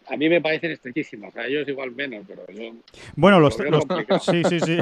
a 0.10 0.18
mí 0.18 0.28
me 0.30 0.42
parecen 0.42 0.72
estrechísimas. 0.72 1.36
A 1.38 1.46
ellos 1.46 1.68
igual 1.68 1.92
menos, 1.92 2.26
pero 2.28 2.44
yo... 2.48 2.74
Bueno, 3.16 3.40
los, 3.40 3.58
Lo 3.60 3.70
los- 3.72 4.24
sí, 4.26 4.42
sí, 4.50 4.60
sí. 4.60 4.78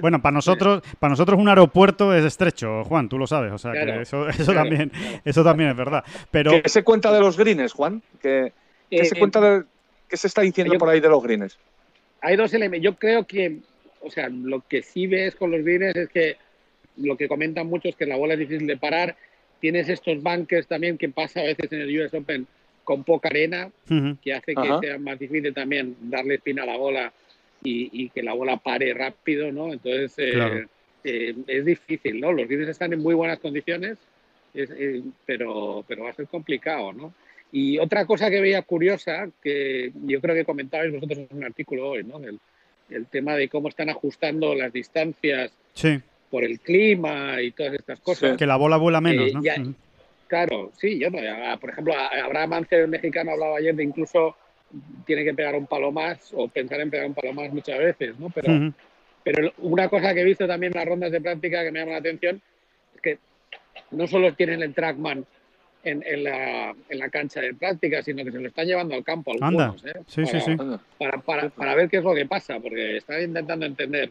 bueno, 0.00 0.22
para 0.22 0.32
nosotros, 0.34 0.82
para 0.98 1.10
nosotros 1.10 1.38
un 1.38 1.48
aeropuerto 1.48 2.14
es 2.14 2.24
estrecho, 2.24 2.84
Juan, 2.84 3.08
tú 3.08 3.18
lo 3.18 3.26
sabes, 3.26 3.52
o 3.52 3.58
sea 3.58 3.72
que 3.72 4.02
eso, 4.02 4.28
eso 4.28 4.52
claro, 4.52 4.68
también, 4.68 4.88
claro. 4.90 5.20
eso 5.24 5.44
también 5.44 5.70
es 5.70 5.76
verdad. 5.76 6.04
Pero 6.30 6.62
¿Qué 6.62 6.68
se 6.68 6.82
cuenta 6.84 7.12
de 7.12 7.20
los 7.20 7.36
greens, 7.36 7.72
Juan? 7.72 8.02
¿Qué, 8.20 8.52
qué 8.88 8.96
Eh, 8.98 9.04
se 9.04 9.16
cuenta 9.18 9.40
de, 9.40 9.64
qué 10.08 10.16
se 10.16 10.26
está 10.28 10.42
diciendo 10.42 10.74
yo- 10.74 10.78
por 10.78 10.88
ahí 10.88 11.00
de 11.00 11.08
los 11.08 11.22
greens? 11.22 11.58
hay 12.20 12.36
dos 12.36 12.54
elementos. 12.54 12.84
Yo 12.84 12.94
creo 12.96 13.26
que, 13.26 13.58
o 14.00 14.10
sea, 14.10 14.28
lo 14.28 14.60
que 14.68 14.82
sí 14.82 15.08
ves 15.08 15.34
con 15.34 15.50
los 15.50 15.62
greens 15.64 15.96
es 15.96 16.08
que 16.08 16.36
lo 16.98 17.16
que 17.16 17.26
comentan 17.26 17.66
muchos 17.66 17.90
es 17.90 17.96
que 17.96 18.06
la 18.06 18.16
bola 18.16 18.34
es 18.34 18.38
difícil 18.40 18.66
de 18.68 18.76
parar. 18.76 19.16
Tienes 19.60 19.88
estos 19.88 20.22
bunkers 20.22 20.66
también 20.68 20.98
que 20.98 21.08
pasa 21.08 21.40
a 21.40 21.44
veces 21.44 21.72
en 21.72 21.80
el 21.80 22.00
US 22.00 22.14
Open 22.14 22.46
con 22.84 23.04
poca 23.04 23.28
arena, 23.28 23.70
ujú, 23.90 24.16
que 24.22 24.34
hace 24.34 24.54
que 24.54 24.60
Ajá. 24.60 24.80
sea 24.80 24.98
más 24.98 25.18
difícil 25.18 25.52
también 25.54 25.96
darle 26.02 26.34
espina 26.36 26.62
a 26.64 26.66
la 26.66 26.76
bola 26.76 27.12
y, 27.62 27.88
y 28.04 28.08
que 28.10 28.22
la 28.22 28.32
bola 28.32 28.56
pare 28.56 28.92
rápido, 28.94 29.52
¿no? 29.52 29.72
Entonces, 29.72 30.12
eh, 30.18 30.32
Claro. 30.32 30.60
eh, 31.04 31.34
es 31.46 31.64
difícil, 31.64 32.20
¿no? 32.20 32.32
Los 32.32 32.48
greens 32.48 32.68
están 32.68 32.92
en 32.92 33.00
muy 33.00 33.14
buenas 33.14 33.38
condiciones, 33.38 33.98
es- 34.54 34.70
eh, 34.76 35.02
pero, 35.26 35.84
pero 35.86 36.04
va 36.04 36.10
a 36.10 36.14
ser 36.14 36.26
complicado, 36.26 36.92
¿no? 36.92 37.14
Y 37.52 37.78
otra 37.78 38.06
cosa 38.06 38.30
que 38.30 38.40
veía 38.40 38.62
curiosa, 38.62 39.28
que 39.42 39.92
yo 40.06 40.20
creo 40.20 40.34
que 40.34 40.44
comentabais 40.44 40.92
vosotros 40.92 41.18
en 41.30 41.36
un 41.36 41.44
artículo 41.44 41.90
hoy, 41.90 42.02
¿no? 42.04 42.18
El, 42.18 42.38
el 42.90 43.06
tema 43.06 43.36
de 43.36 43.48
cómo 43.48 43.68
están 43.68 43.90
ajustando 43.90 44.54
las 44.54 44.72
distancias 44.72 45.52
sí, 45.74 46.00
por 46.30 46.44
el 46.44 46.60
clima 46.60 47.40
y 47.42 47.50
todas 47.52 47.74
estas 47.74 48.00
cosas. 48.00 48.36
que 48.38 48.46
la 48.46 48.56
bola 48.56 48.76
vuela 48.78 49.00
menos, 49.00 49.28
Eh, 49.28 49.32
¿no? 49.34 49.42
ya- 49.42 49.60
Ujú. 49.60 49.74
Claro, 50.32 50.72
sí, 50.78 50.98
yo 50.98 51.10
no. 51.10 51.18
Por 51.60 51.68
ejemplo, 51.68 51.92
Abraham 51.94 52.54
Ance, 52.54 52.76
el 52.76 52.88
mexicano, 52.88 53.32
hablaba 53.32 53.58
ayer 53.58 53.74
de 53.74 53.84
incluso 53.84 54.34
tiene 55.04 55.24
que 55.24 55.34
pegar 55.34 55.54
un 55.54 55.66
palo 55.66 55.92
más 55.92 56.32
o 56.34 56.48
pensar 56.48 56.80
en 56.80 56.90
pegar 56.90 57.06
un 57.06 57.12
palo 57.12 57.34
más 57.34 57.52
muchas 57.52 57.78
veces, 57.78 58.18
¿no? 58.18 58.30
Pero, 58.30 58.72
pero 59.22 59.52
una 59.58 59.90
cosa 59.90 60.14
que 60.14 60.22
he 60.22 60.24
visto 60.24 60.46
también 60.46 60.72
en 60.72 60.78
las 60.78 60.88
rondas 60.88 61.12
de 61.12 61.20
práctica 61.20 61.62
que 61.62 61.70
me 61.70 61.80
llama 61.80 61.92
la 61.92 61.98
atención 61.98 62.40
es 62.94 63.02
que 63.02 63.18
no 63.90 64.06
solo 64.06 64.32
tienen 64.32 64.62
el 64.62 64.72
trackman 64.72 65.26
en, 65.84 66.02
en 66.06 66.24
la, 66.24 66.74
en 66.88 66.98
la 66.98 67.10
cancha 67.10 67.42
de 67.42 67.52
práctica, 67.52 68.02
sino 68.02 68.24
que 68.24 68.32
se 68.32 68.40
lo 68.40 68.48
están 68.48 68.64
llevando 68.64 68.94
al 68.94 69.04
campo 69.04 69.32
Anda. 69.32 69.66
algunos, 69.66 69.84
¿eh? 69.84 70.00
Sí, 70.06 70.24
sí, 70.24 70.40
sí. 70.40 70.56
Para, 70.96 71.18
para, 71.18 71.50
para 71.50 71.74
ver 71.74 71.90
qué 71.90 71.98
es 71.98 72.04
lo 72.04 72.14
que 72.14 72.24
pasa, 72.24 72.58
porque 72.58 72.96
están 72.96 73.20
intentando 73.20 73.66
entender 73.66 74.10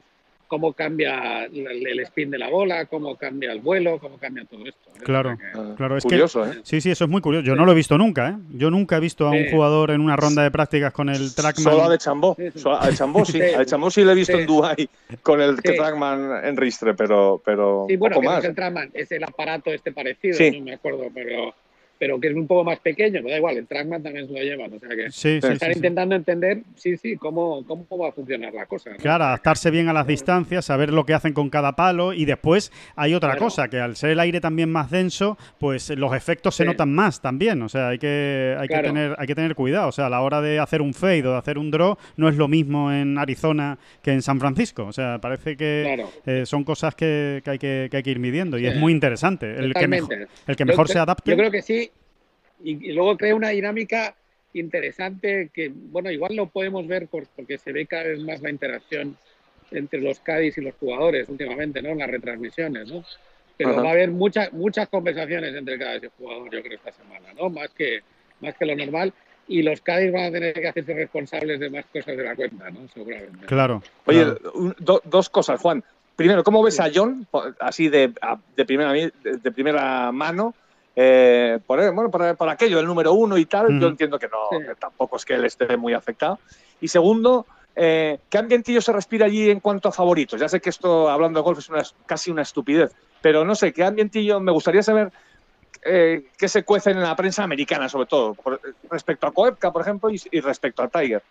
cómo 0.51 0.73
cambia 0.73 1.45
el, 1.45 1.87
el 1.87 1.99
spin 2.01 2.29
de 2.29 2.37
la 2.37 2.49
bola, 2.49 2.85
cómo 2.87 3.15
cambia 3.15 3.53
el 3.53 3.61
vuelo, 3.61 3.99
cómo 3.99 4.17
cambia 4.17 4.43
todo 4.43 4.65
esto. 4.65 4.89
¿eh? 4.89 4.99
Claro. 5.01 5.37
Que- 5.37 5.45
Ah, 5.57 5.73
Claro, 5.77 5.95
es 5.95 6.03
que- 6.03 6.09
curioso, 6.09 6.45
¿eh? 6.45 6.59
Sí, 6.63 6.81
sí, 6.81 6.91
eso 6.91 7.05
es 7.05 7.09
muy 7.09 7.21
curioso. 7.21 7.45
Yo 7.45 7.55
no 7.55 7.65
lo 7.65 7.71
he 7.71 7.75
visto 7.75 7.97
nunca, 7.97 8.31
¿eh? 8.31 8.35
Yo 8.49 8.69
nunca 8.69 8.97
he 8.97 8.99
visto 8.99 9.25
a 9.27 9.31
un 9.31 9.45
Sí. 9.45 9.47
jugador 9.49 9.91
en 9.91 10.01
una 10.01 10.17
ronda 10.17 10.43
de 10.43 10.51
prácticas 10.51 10.91
con 10.91 11.07
el 11.07 11.33
trackman. 11.33 11.63
Solo 11.73 11.83
a 11.85 11.89
de 11.89 11.97
Chambó. 11.97 12.35
Sí. 12.37 12.51
Solo 12.59 12.81
a 12.81 12.87
de 12.87 12.93
Chambó 12.97 13.23
sí. 13.23 13.41
A 13.41 13.59
de 13.59 13.65
Chambó 13.65 13.89
sí 13.89 14.03
le 14.03 14.11
he 14.11 14.15
visto 14.15 14.33
Sí. 14.33 14.41
en 14.41 14.45
Dubái 14.47 14.89
con 15.23 15.39
el 15.39 15.55
Sí. 15.55 15.73
trackman 15.77 16.43
en 16.45 16.57
ristre, 16.57 16.93
pero, 16.95 17.41
pero 17.45 17.85
Sí, 17.87 17.95
bueno, 17.95 18.15
poco 18.15 18.23
que 18.23 18.27
más. 18.27 18.39
es 18.43 18.49
el 18.49 18.55
Trackman, 18.55 18.89
es 18.93 19.09
el 19.13 19.23
aparato 19.23 19.71
este 19.71 19.93
parecido, 19.93 20.35
Sí. 20.37 20.51
no 20.59 20.65
me 20.65 20.73
acuerdo, 20.73 21.05
pero, 21.13 21.55
pero 22.01 22.19
que 22.19 22.29
es 22.29 22.33
un 22.33 22.47
poco 22.47 22.63
más 22.63 22.79
pequeño, 22.79 23.21
me 23.21 23.29
da 23.29 23.37
igual, 23.37 23.57
el 23.57 23.67
Trackman 23.67 24.01
también 24.01 24.25
se 24.25 24.33
lo 24.33 24.39
llevan, 24.39 24.73
o 24.73 24.79
sea 24.79 24.89
que 24.89 25.11
Sí, 25.11 25.39
sí, 25.39 25.47
están 25.47 25.59
sí, 25.71 25.75
intentando 25.77 26.15
entender, 26.15 26.63
sí, 26.73 26.97
sí, 26.97 27.15
cómo, 27.15 27.63
cómo 27.67 27.85
va 27.95 28.09
a 28.09 28.11
funcionar 28.11 28.51
la 28.55 28.65
cosa. 28.65 28.89
¿no? 28.89 28.97
Claro, 28.97 29.25
adaptarse 29.25 29.69
bien 29.69 29.87
a 29.87 29.93
las 29.93 30.07
distancias, 30.07 30.65
saber 30.65 30.91
lo 30.91 31.05
que 31.05 31.13
hacen 31.13 31.33
con 31.33 31.51
cada 31.51 31.75
palo 31.75 32.11
y 32.13 32.25
después 32.25 32.71
hay 32.95 33.13
otra 33.13 33.29
Claro. 33.33 33.45
cosa, 33.45 33.67
que 33.67 33.79
al 33.79 33.95
ser 33.97 34.09
el 34.09 34.19
aire 34.19 34.41
también 34.41 34.71
más 34.71 34.89
denso, 34.89 35.37
pues 35.59 35.91
los 35.91 36.15
efectos 36.15 36.55
se 36.55 36.65
notan 36.65 36.91
más 36.91 37.21
también, 37.21 37.61
o 37.61 37.69
sea, 37.69 37.89
hay 37.89 37.99
que 37.99 38.55
hay 38.57 38.67
Claro. 38.67 38.81
que 38.81 38.87
tener 38.89 39.15
hay 39.19 39.27
que 39.27 39.35
tener 39.35 39.53
cuidado, 39.53 39.89
o 39.89 39.91
sea, 39.91 40.07
a 40.07 40.09
la 40.09 40.21
hora 40.21 40.41
de 40.41 40.57
hacer 40.57 40.81
un 40.81 40.95
fade 40.95 41.27
o 41.27 41.33
de 41.33 41.37
hacer 41.37 41.59
un 41.59 41.69
draw 41.69 41.97
no 42.17 42.29
es 42.29 42.35
lo 42.35 42.47
mismo 42.47 42.91
en 42.91 43.19
Arizona 43.19 43.77
que 44.01 44.11
en 44.11 44.23
San 44.23 44.39
Francisco, 44.39 44.85
o 44.87 44.91
sea, 44.91 45.19
parece 45.21 45.55
que 45.55 45.83
Claro. 45.85 46.09
eh, 46.25 46.47
son 46.47 46.63
cosas 46.63 46.95
que, 46.95 47.41
que 47.45 47.51
hay 47.51 47.59
que, 47.59 47.89
que 47.91 47.97
hay 47.97 48.01
que 48.03 48.09
ir 48.09 48.17
midiendo 48.19 48.57
y 48.57 48.65
es 48.65 48.75
muy 48.75 48.91
interesante. 48.91 49.51
El 49.55 49.71
que, 49.75 49.87
mejor, 49.87 50.27
el 50.47 50.55
que 50.55 50.65
mejor 50.65 50.87
se 50.87 50.97
adapte. 50.97 51.29
Yo 51.29 51.37
creo 51.37 51.51
que 51.51 51.61
sí. 51.61 51.90
Y, 52.63 52.89
y 52.89 52.93
luego 52.93 53.17
crea 53.17 53.35
una 53.35 53.49
dinámica 53.49 54.15
interesante 54.53 55.49
que, 55.53 55.69
bueno, 55.73 56.11
igual 56.11 56.35
lo 56.35 56.47
podemos 56.47 56.87
ver 56.87 57.07
por- 57.07 57.27
porque 57.35 57.57
se 57.57 57.71
ve 57.71 57.85
cada 57.85 58.03
vez 58.03 58.19
más 58.19 58.41
la 58.41 58.49
interacción 58.49 59.17
entre 59.71 60.01
los 60.01 60.19
Cádiz 60.19 60.57
y 60.57 60.61
los 60.61 60.75
jugadores 60.75 61.29
últimamente, 61.29 61.81
¿no? 61.81 61.89
En 61.89 61.99
las 61.99 62.09
retransmisiones, 62.11 62.91
¿no? 62.91 63.03
Pero 63.57 63.71
Ajá. 63.71 63.81
va 63.83 63.89
a 63.89 63.91
haber 63.93 64.11
muchas 64.11 64.51
muchas 64.53 64.89
conversaciones 64.89 65.55
entre 65.55 65.77
Cádiz 65.79 66.03
y 66.03 66.05
el 66.05 66.11
jugador, 66.17 66.51
yo 66.51 66.61
creo, 66.61 66.75
esta 66.75 66.91
semana, 66.91 67.33
¿no? 67.33 67.49
Más 67.49 67.69
que, 67.71 68.01
más 68.41 68.55
que 68.57 68.65
lo 68.65 68.75
normal. 68.75 69.13
Y 69.47 69.63
los 69.63 69.81
Cádiz 69.81 70.11
van 70.11 70.25
a 70.25 70.31
tener 70.31 70.53
que 70.53 70.67
hacerse 70.67 70.93
responsables 70.93 71.59
de 71.59 71.69
más 71.69 71.85
cosas 71.85 72.15
de 72.17 72.23
la 72.23 72.35
cuenta, 72.35 72.69
¿no? 72.69 72.87
Seguramente. 72.89 73.45
Claro. 73.45 73.81
Oye, 74.05 74.23
claro. 74.23 74.51
un- 74.53 74.75
do- 74.79 75.01
dos 75.05 75.29
cosas, 75.29 75.59
Juan. 75.59 75.83
Primero, 76.15 76.43
¿cómo 76.43 76.61
ves 76.61 76.79
a 76.79 76.89
John 76.93 77.25
así 77.59 77.89
de, 77.89 78.11
a- 78.21 78.37
de, 78.55 78.65
primera, 78.65 78.91
de 78.93 79.51
primera 79.51 80.11
mano? 80.11 80.53
Eh, 80.95 81.59
por, 81.65 81.79
bueno, 81.93 82.11
por, 82.11 82.35
por 82.35 82.49
aquello, 82.49 82.79
el 82.79 82.85
número 82.85 83.13
uno 83.13 83.37
y 83.37 83.45
tal, 83.45 83.79
yo 83.79 83.87
entiendo 83.87 84.19
que 84.19 84.27
no, 84.27 84.59
Sí. 84.59 84.65
que 84.65 84.75
tampoco 84.75 85.15
es 85.15 85.25
que 85.25 85.35
él 85.35 85.45
esté 85.45 85.77
muy 85.77 85.93
afectado. 85.93 86.39
Y 86.81 86.87
segundo, 86.87 87.47
eh, 87.75 88.19
¿qué 88.29 88.37
ambientillo 88.37 88.81
se 88.81 88.91
respira 88.91 89.25
allí 89.25 89.49
en 89.49 89.61
cuanto 89.61 89.87
a 89.87 89.91
favoritos? 89.93 90.39
Ya 90.39 90.49
sé 90.49 90.59
que 90.59 90.69
esto, 90.69 91.09
hablando 91.09 91.39
de 91.39 91.43
golf, 91.43 91.59
es 91.59 91.69
una- 91.69 91.83
casi 92.05 92.29
una 92.29 92.41
estupidez, 92.41 92.91
pero 93.21 93.45
no 93.45 93.55
sé, 93.55 93.71
¿qué 93.71 93.83
ambientillo? 93.83 94.39
Me 94.41 94.51
gustaría 94.51 94.83
saber 94.83 95.11
eh, 95.83 96.25
qué 96.37 96.47
se 96.47 96.63
cuece 96.63 96.91
en 96.91 97.01
la 97.01 97.15
prensa 97.15 97.43
americana, 97.43 97.89
sobre 97.89 98.05
todo, 98.05 98.35
por- 98.35 98.61
respecto 98.91 99.25
a 99.25 99.31
Koepka, 99.31 99.71
por 99.71 99.81
ejemplo, 99.81 100.11
y, 100.11 100.21
y 100.31 100.39
respecto 100.41 100.83
a 100.83 100.89
Tiger. 100.89 101.23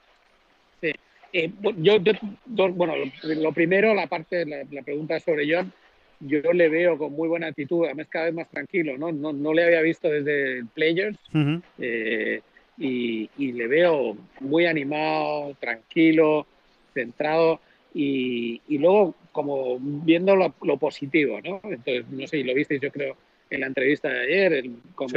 Eh, 1.32 1.48
bu- 1.52 1.74
yo, 1.76 2.70
bueno, 2.72 2.94
lo, 2.96 3.34
lo 3.34 3.52
primero, 3.52 3.94
la 3.94 4.08
parte, 4.08 4.44
la, 4.44 4.64
la 4.68 4.82
pregunta 4.82 5.20
sobre 5.20 5.46
John, 5.48 5.72
yo 6.20 6.52
le 6.52 6.68
veo 6.68 6.98
con 6.98 7.12
muy 7.12 7.28
buena 7.28 7.48
actitud, 7.48 7.85
además 7.87 8.06
cada 8.09 8.26
vez 8.26 8.35
más 8.35 8.50
tranquilo, 8.50 8.96
¿no? 8.98 9.11
No, 9.12 9.33
no 9.33 9.54
le 9.54 9.64
había 9.64 9.80
visto 9.80 10.09
desde 10.09 10.64
Players 10.74 11.18
Ujú. 11.35 11.62
eh, 11.78 12.40
y, 12.78 13.28
y 13.38 13.52
le 13.52 13.66
veo 13.66 14.16
muy 14.40 14.66
animado, 14.66 15.54
tranquilo, 15.61 16.46
centrado 16.94 17.61
y, 17.94 18.61
y 18.68 18.78
luego 18.78 19.14
como 19.33 19.78
viendo 19.80 20.37
lo, 20.37 20.54
lo 20.62 20.76
positivo, 20.76 21.40
¿no? 21.40 21.61
Entonces, 21.64 22.04
no 22.11 22.26
sé, 22.26 22.44
lo 22.44 22.54
visteis 22.54 22.80
yo 22.80 22.90
creo 22.90 23.16
en 23.50 23.61
la 23.61 23.66
entrevista 23.66 24.09
de 24.09 24.20
ayer, 24.20 24.52
el, 24.52 24.72
como, 24.94 25.11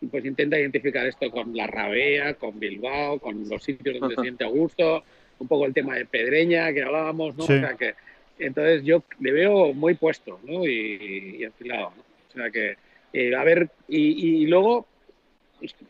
Sí. 0.00 0.08
pues 0.10 0.24
intenta 0.24 0.58
identificar 0.58 1.06
esto 1.06 1.30
con 1.30 1.56
la 1.56 1.66
Rabea, 1.66 2.34
con 2.34 2.58
Bilbao, 2.58 3.18
con 3.18 3.48
los 3.48 3.62
sitios 3.62 3.98
donde 3.98 4.14
Ajá. 4.14 4.22
se 4.22 4.26
siente 4.26 4.44
a 4.44 4.48
gusto, 4.48 5.04
un 5.38 5.48
poco 5.48 5.66
el 5.66 5.74
tema 5.74 5.96
de 5.96 6.06
Pedreña 6.06 6.72
que 6.72 6.82
hablábamos, 6.82 7.36
¿no? 7.36 7.44
Sí. 7.44 7.54
O 7.54 7.58
sea 7.60 7.74
que 7.74 7.94
entonces 8.38 8.82
yo 8.84 9.02
le 9.20 9.32
veo 9.32 9.72
muy 9.72 9.94
puesto, 9.94 10.40
¿no? 10.44 10.66
Y, 10.66 11.36
y 11.38 11.44
enfilado, 11.44 11.92
¿no? 11.96 12.02
O 12.28 12.32
sea 12.32 12.50
que 12.50 12.76
eh, 13.12 13.34
a 13.34 13.44
ver 13.44 13.68
y, 13.88 14.42
y 14.42 14.46
luego 14.46 14.86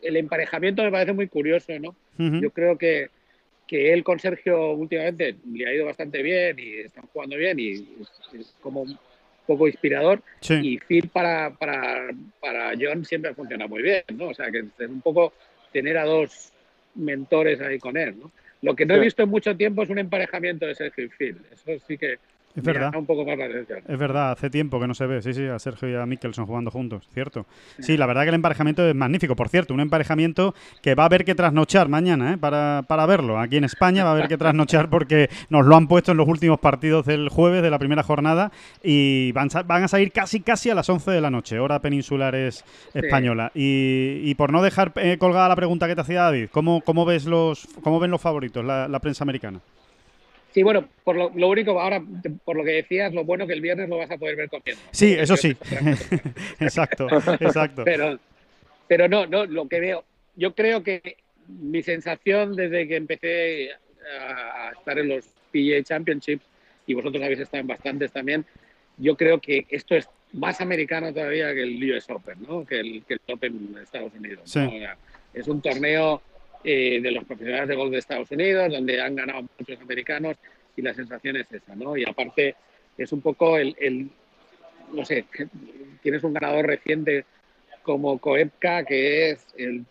el 0.01 0.17
emparejamiento 0.17 0.83
me 0.83 0.91
parece 0.91 1.13
muy 1.13 1.27
curioso, 1.27 1.71
¿no? 1.79 1.95
Ujú. 2.19 2.41
Yo 2.41 2.51
creo 2.51 2.77
que, 2.77 3.09
que 3.67 3.93
él 3.93 4.03
con 4.03 4.19
Sergio 4.19 4.71
últimamente 4.73 5.35
le 5.51 5.67
ha 5.67 5.73
ido 5.73 5.85
bastante 5.85 6.21
bien 6.21 6.57
y 6.59 6.79
están 6.79 7.05
jugando 7.07 7.37
bien 7.37 7.59
y 7.59 7.71
es, 7.71 8.11
es 8.37 8.55
como 8.61 8.81
un 8.81 8.97
poco 9.47 9.67
inspirador. 9.67 10.21
Sí. 10.41 10.55
Y 10.61 10.77
Phil 10.79 11.09
para, 11.09 11.51
para, 11.55 12.09
para 12.39 12.73
John 12.79 13.05
siempre 13.05 13.33
funciona 13.33 13.67
muy 13.67 13.81
bien, 13.81 14.03
¿no? 14.15 14.27
O 14.27 14.33
sea, 14.33 14.51
que 14.51 14.59
es 14.59 14.89
un 14.89 15.01
poco 15.01 15.33
tener 15.71 15.97
a 15.97 16.05
dos 16.05 16.51
mentores 16.95 17.59
ahí 17.61 17.79
con 17.79 17.97
él, 17.97 18.19
¿no? 18.19 18.31
Lo 18.63 18.77
que 18.77 18.85
no 18.85 18.95
he 18.95 18.99
visto 18.99 19.21
en 19.21 19.29
mucho 19.29 19.55
tiempo 19.57 19.83
es 19.83 19.89
un 19.89 19.99
emparejamiento 19.99 20.65
de 20.65 20.73
Sergio 20.73 21.09
Phil. 21.17 21.37
Eso 21.51 21.85
sí 21.85 21.97
que 21.97 22.17
Es 22.55 22.63
verdad. 22.63 22.87
llama 22.87 22.99
un 22.99 23.05
poco 23.05 23.25
más 23.25 23.37
la 23.37 23.45
atención. 23.45 23.79
Es 23.87 23.97
verdad, 23.97 24.31
hace 24.31 24.49
tiempo 24.49 24.79
que 24.79 24.87
no 24.87 24.93
se 24.93 25.07
ve, 25.07 25.21
sí, 25.21 25.33
sí, 25.33 25.45
a 25.45 25.57
Sergio 25.57 25.89
y 25.89 25.95
a 25.95 26.05
Mikkelson 26.05 26.45
jugando 26.45 26.69
juntos, 26.69 27.07
cierto. 27.13 27.45
Sí, 27.79 27.97
la 27.97 28.05
verdad 28.05 28.23
que 28.23 28.29
el 28.29 28.35
emparejamiento 28.35 28.87
es 28.87 28.95
magnífico. 28.95 29.35
Por 29.35 29.49
cierto, 29.49 29.73
un 29.73 29.79
emparejamiento 29.79 30.53
que 30.81 30.95
va 30.95 31.03
a 31.03 31.05
haber 31.07 31.25
que 31.25 31.35
trasnochar 31.35 31.89
mañana, 31.89 32.33
¿eh? 32.33 32.37
para, 32.37 32.83
para 32.87 33.05
verlo. 33.05 33.39
Aquí 33.39 33.57
en 33.57 33.63
España 33.63 34.03
va 34.03 34.11
a 34.11 34.13
haber 34.13 34.27
que 34.27 34.37
trasnochar 34.37 34.89
porque 34.89 35.29
nos 35.49 35.65
lo 35.65 35.75
han 35.75 35.87
puesto 35.87 36.11
en 36.11 36.17
los 36.17 36.27
últimos 36.27 36.59
partidos 36.59 37.05
del 37.05 37.29
jueves 37.29 37.63
de 37.63 37.71
la 37.71 37.79
primera 37.79 38.03
jornada 38.03 38.51
y 38.83 39.31
van, 39.31 39.49
a 39.53 39.87
salir 39.87 40.11
casi 40.11 40.41
casi 40.41 40.69
a 40.69 40.75
las 40.75 40.87
11 40.89 41.11
de 41.11 41.21
la 41.21 41.31
noche, 41.31 41.59
hora 41.59 41.79
peninsular 41.79 42.35
es 42.35 42.63
española. 42.93 43.51
Y, 43.55 44.21
y 44.23 44.35
por 44.35 44.51
no 44.51 44.61
dejar 44.61 44.91
eh, 44.95 45.17
colgada 45.17 45.49
la 45.49 45.55
pregunta 45.55 45.87
que 45.87 45.95
te 45.95 46.01
hacía 46.01 46.23
David, 46.23 46.49
¿cómo, 46.51 46.81
cómo 46.81 47.05
ves 47.05 47.25
los 47.25 47.67
cómo 47.81 47.99
ven 47.99 48.11
los 48.11 48.21
favoritos 48.21 48.63
la, 48.63 48.87
la 48.87 48.99
prensa 48.99 49.23
americana? 49.23 49.59
Sí, 50.53 50.61
bueno, 50.61 50.87
por 51.03 51.15
lo, 51.15 51.31
lo 51.35 51.49
único, 51.49 51.79
ahora, 51.79 52.01
por 52.45 52.55
lo 52.55 52.63
que 52.63 52.71
decías, 52.71 53.13
lo 53.13 53.23
bueno 53.23 53.47
que 53.47 53.53
el 53.53 53.61
viernes 53.61 53.89
lo 53.89 53.97
vas 53.97 54.11
a 54.11 54.17
poder 54.17 54.35
ver 54.35 54.49
comiendo. 54.49 54.81
Sí, 54.91 55.13
eso 55.13 55.35
sí. 55.35 55.57
exacto, 56.59 57.07
exacto. 57.39 57.83
pero, 57.83 58.19
pero 58.87 59.07
no, 59.07 59.25
no, 59.25 59.45
lo 59.45 59.67
que 59.67 59.79
veo, 59.79 60.03
yo 60.35 60.53
creo 60.53 60.83
que 60.83 61.17
mi 61.47 61.81
sensación 61.81 62.55
desde 62.55 62.87
que 62.87 62.95
empecé 62.95 63.71
a, 64.19 64.67
a 64.67 64.71
estar 64.71 64.99
en 64.99 65.09
los 65.09 65.25
PGA 65.51 65.83
Championships, 65.83 66.45
y 66.85 66.93
vosotros 66.93 67.23
habéis 67.23 67.39
estado 67.39 67.61
en 67.61 67.67
bastantes 67.67 68.11
también, 68.11 68.45
yo 68.97 69.15
creo 69.15 69.39
que 69.39 69.65
esto 69.69 69.95
es 69.95 70.07
más 70.33 70.61
americano 70.61 71.13
todavía 71.13 71.53
que 71.53 71.63
el 71.63 71.91
US 71.91 72.09
Open, 72.09 72.37
¿no? 72.47 72.65
que, 72.65 72.79
el, 72.79 73.03
que 73.07 73.15
el 73.15 73.33
Open 73.33 73.73
de 73.73 73.83
Estados 73.83 74.13
Unidos. 74.13 74.39
¿no? 74.39 74.47
Sí. 74.47 74.75
O 74.75 74.79
sea, 74.79 74.97
es 75.33 75.47
un 75.47 75.61
torneo 75.61 76.21
eh, 76.63 77.01
de 77.01 77.11
los 77.11 77.25
profesionales 77.25 77.67
de 77.67 77.75
golf 77.75 77.91
de 77.91 77.99
Estados 77.99 78.31
Unidos, 78.31 78.71
donde 78.71 79.01
han 79.01 79.15
ganado 79.15 79.47
muchos 79.57 79.81
americanos, 79.81 80.37
y 80.75 80.81
la 80.81 80.93
sensación 80.93 81.35
es 81.35 81.51
esa, 81.51 81.75
¿no? 81.75 81.95
Y 81.97 82.03
aparte 82.05 82.55
es 82.97 83.11
un 83.11 83.21
poco 83.21 83.57
el, 83.57 83.75
el 83.79 84.09
no 84.91 85.05
sé, 85.05 85.25
tienes 86.01 86.23
un 86.23 86.33
ganador 86.33 86.65
reciente 86.65 87.25
como 87.83 88.17
Koepka, 88.17 88.85
que 88.85 89.31
es 89.31 89.47
el 89.57 89.85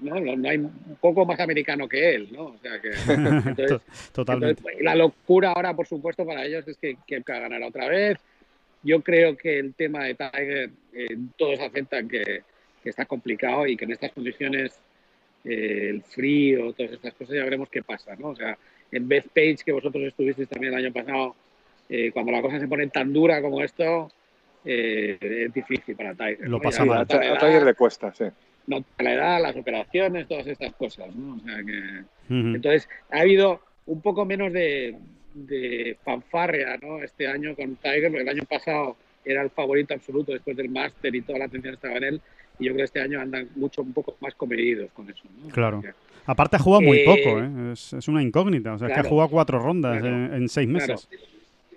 no, 0.00 0.20
no, 0.20 0.36
no 0.36 0.48
hay 0.48 0.58
un 0.58 0.98
poco 1.00 1.24
más 1.24 1.38
americano 1.40 1.88
que 1.88 2.14
él, 2.14 2.28
¿no? 2.32 2.46
O 2.46 2.58
sea 2.58 2.80
que 2.80 2.88
entonces, 3.12 3.80
Totalmente. 4.12 4.60
entonces, 4.60 4.82
la 4.82 4.94
locura 4.94 5.52
ahora, 5.52 5.74
por 5.74 5.86
supuesto, 5.86 6.26
para 6.26 6.44
ellos 6.44 6.66
es 6.66 6.76
que 6.78 6.96
Koepka 7.08 7.38
ganará 7.38 7.66
otra 7.66 7.88
vez. 7.88 8.18
Yo 8.82 9.02
creo 9.02 9.36
que 9.36 9.58
el 9.58 9.74
tema 9.74 10.04
de 10.04 10.14
Tiger, 10.14 10.70
eh, 10.92 11.16
todos 11.38 11.58
aceptan 11.60 12.08
que, 12.08 12.42
que 12.82 12.90
está 12.90 13.06
complicado 13.06 13.66
y 13.66 13.76
que 13.76 13.84
en 13.86 13.92
estas 13.92 14.12
condiciones 14.12 14.78
eh, 15.44 15.88
el 15.90 16.02
frío, 16.02 16.72
todas 16.72 16.92
estas 16.92 17.14
cosas, 17.14 17.36
ya 17.36 17.44
veremos 17.44 17.68
qué 17.68 17.82
pasa, 17.82 18.16
¿no? 18.16 18.28
O 18.28 18.36
sea, 18.36 18.56
en 18.90 19.08
Beth 19.08 19.28
Page, 19.28 19.58
que 19.64 19.72
vosotros 19.72 20.04
estuvisteis 20.04 20.48
también 20.48 20.72
el 20.72 20.84
año 20.84 20.92
pasado, 20.92 21.36
eh, 21.88 22.10
cuando 22.12 22.32
la 22.32 22.42
cosa 22.42 22.58
se 22.58 22.68
pone 22.68 22.86
tan 22.88 23.12
dura 23.12 23.42
como 23.42 23.62
esto, 23.62 24.10
eh, 24.64 25.18
es 25.20 25.52
difícil 25.52 25.96
para 25.96 26.14
Tiger. 26.14 26.48
Lo 26.48 26.58
¿no? 26.58 26.68
a, 26.68 26.84
nota 26.84 27.18
la 27.22 27.34
a 27.34 27.38
Tiger 27.38 27.62
le 27.62 27.74
cuesta, 27.74 28.14
sí. 28.14 28.24
nota 28.66 28.86
la 29.02 29.12
edad, 29.12 29.42
las 29.42 29.56
operaciones, 29.56 30.26
todas 30.26 30.46
estas 30.46 30.72
cosas, 30.74 31.14
¿no? 31.14 31.36
O 31.36 31.40
sea 31.40 31.56
que... 31.62 32.34
Ujú. 32.34 32.54
Entonces, 32.56 32.88
ha 33.10 33.20
habido 33.20 33.60
un 33.86 34.00
poco 34.00 34.24
menos 34.24 34.52
de, 34.52 34.96
de 35.34 35.98
fanfarria 36.04 36.78
¿no? 36.80 37.02
este 37.02 37.26
año 37.26 37.54
con 37.54 37.76
Tiger, 37.76 38.10
porque 38.10 38.22
el 38.22 38.28
año 38.28 38.44
pasado 38.48 38.96
era 39.24 39.42
el 39.42 39.50
favorito 39.50 39.94
absoluto 39.94 40.32
después 40.32 40.56
del 40.56 40.68
Master 40.68 41.14
y 41.14 41.22
toda 41.22 41.40
la 41.40 41.44
atención 41.46 41.74
estaba 41.74 41.96
en 41.96 42.04
él. 42.04 42.20
Y 42.58 42.66
yo 42.66 42.72
creo 42.72 42.76
que 42.78 42.82
este 42.84 43.00
año 43.00 43.20
andan 43.20 43.48
mucho, 43.56 43.82
un 43.82 43.92
poco 43.92 44.16
más 44.20 44.34
comedidos 44.34 44.90
con 44.92 45.08
eso. 45.10 45.22
¿no? 45.42 45.48
Claro. 45.50 45.78
Porque, 45.82 45.94
Aparte 46.26 46.56
ha 46.56 46.58
jugado 46.58 46.80
muy 46.82 46.98
Eh, 46.98 47.04
poco, 47.04 47.40
¿eh? 47.40 47.72
es, 47.72 47.92
es 47.92 48.08
una 48.08 48.22
incógnita. 48.22 48.72
O 48.74 48.78
sea, 48.78 48.86
es 48.88 48.94
que 48.94 49.00
ha 49.00 49.02
claro, 49.02 49.08
jugado 49.10 49.30
cuatro 49.30 49.58
rondas 49.58 50.00
claro, 50.00 50.16
en, 50.16 50.34
en 50.34 50.48
seis 50.48 50.68
claro. 50.68 50.92
meses. 50.94 51.08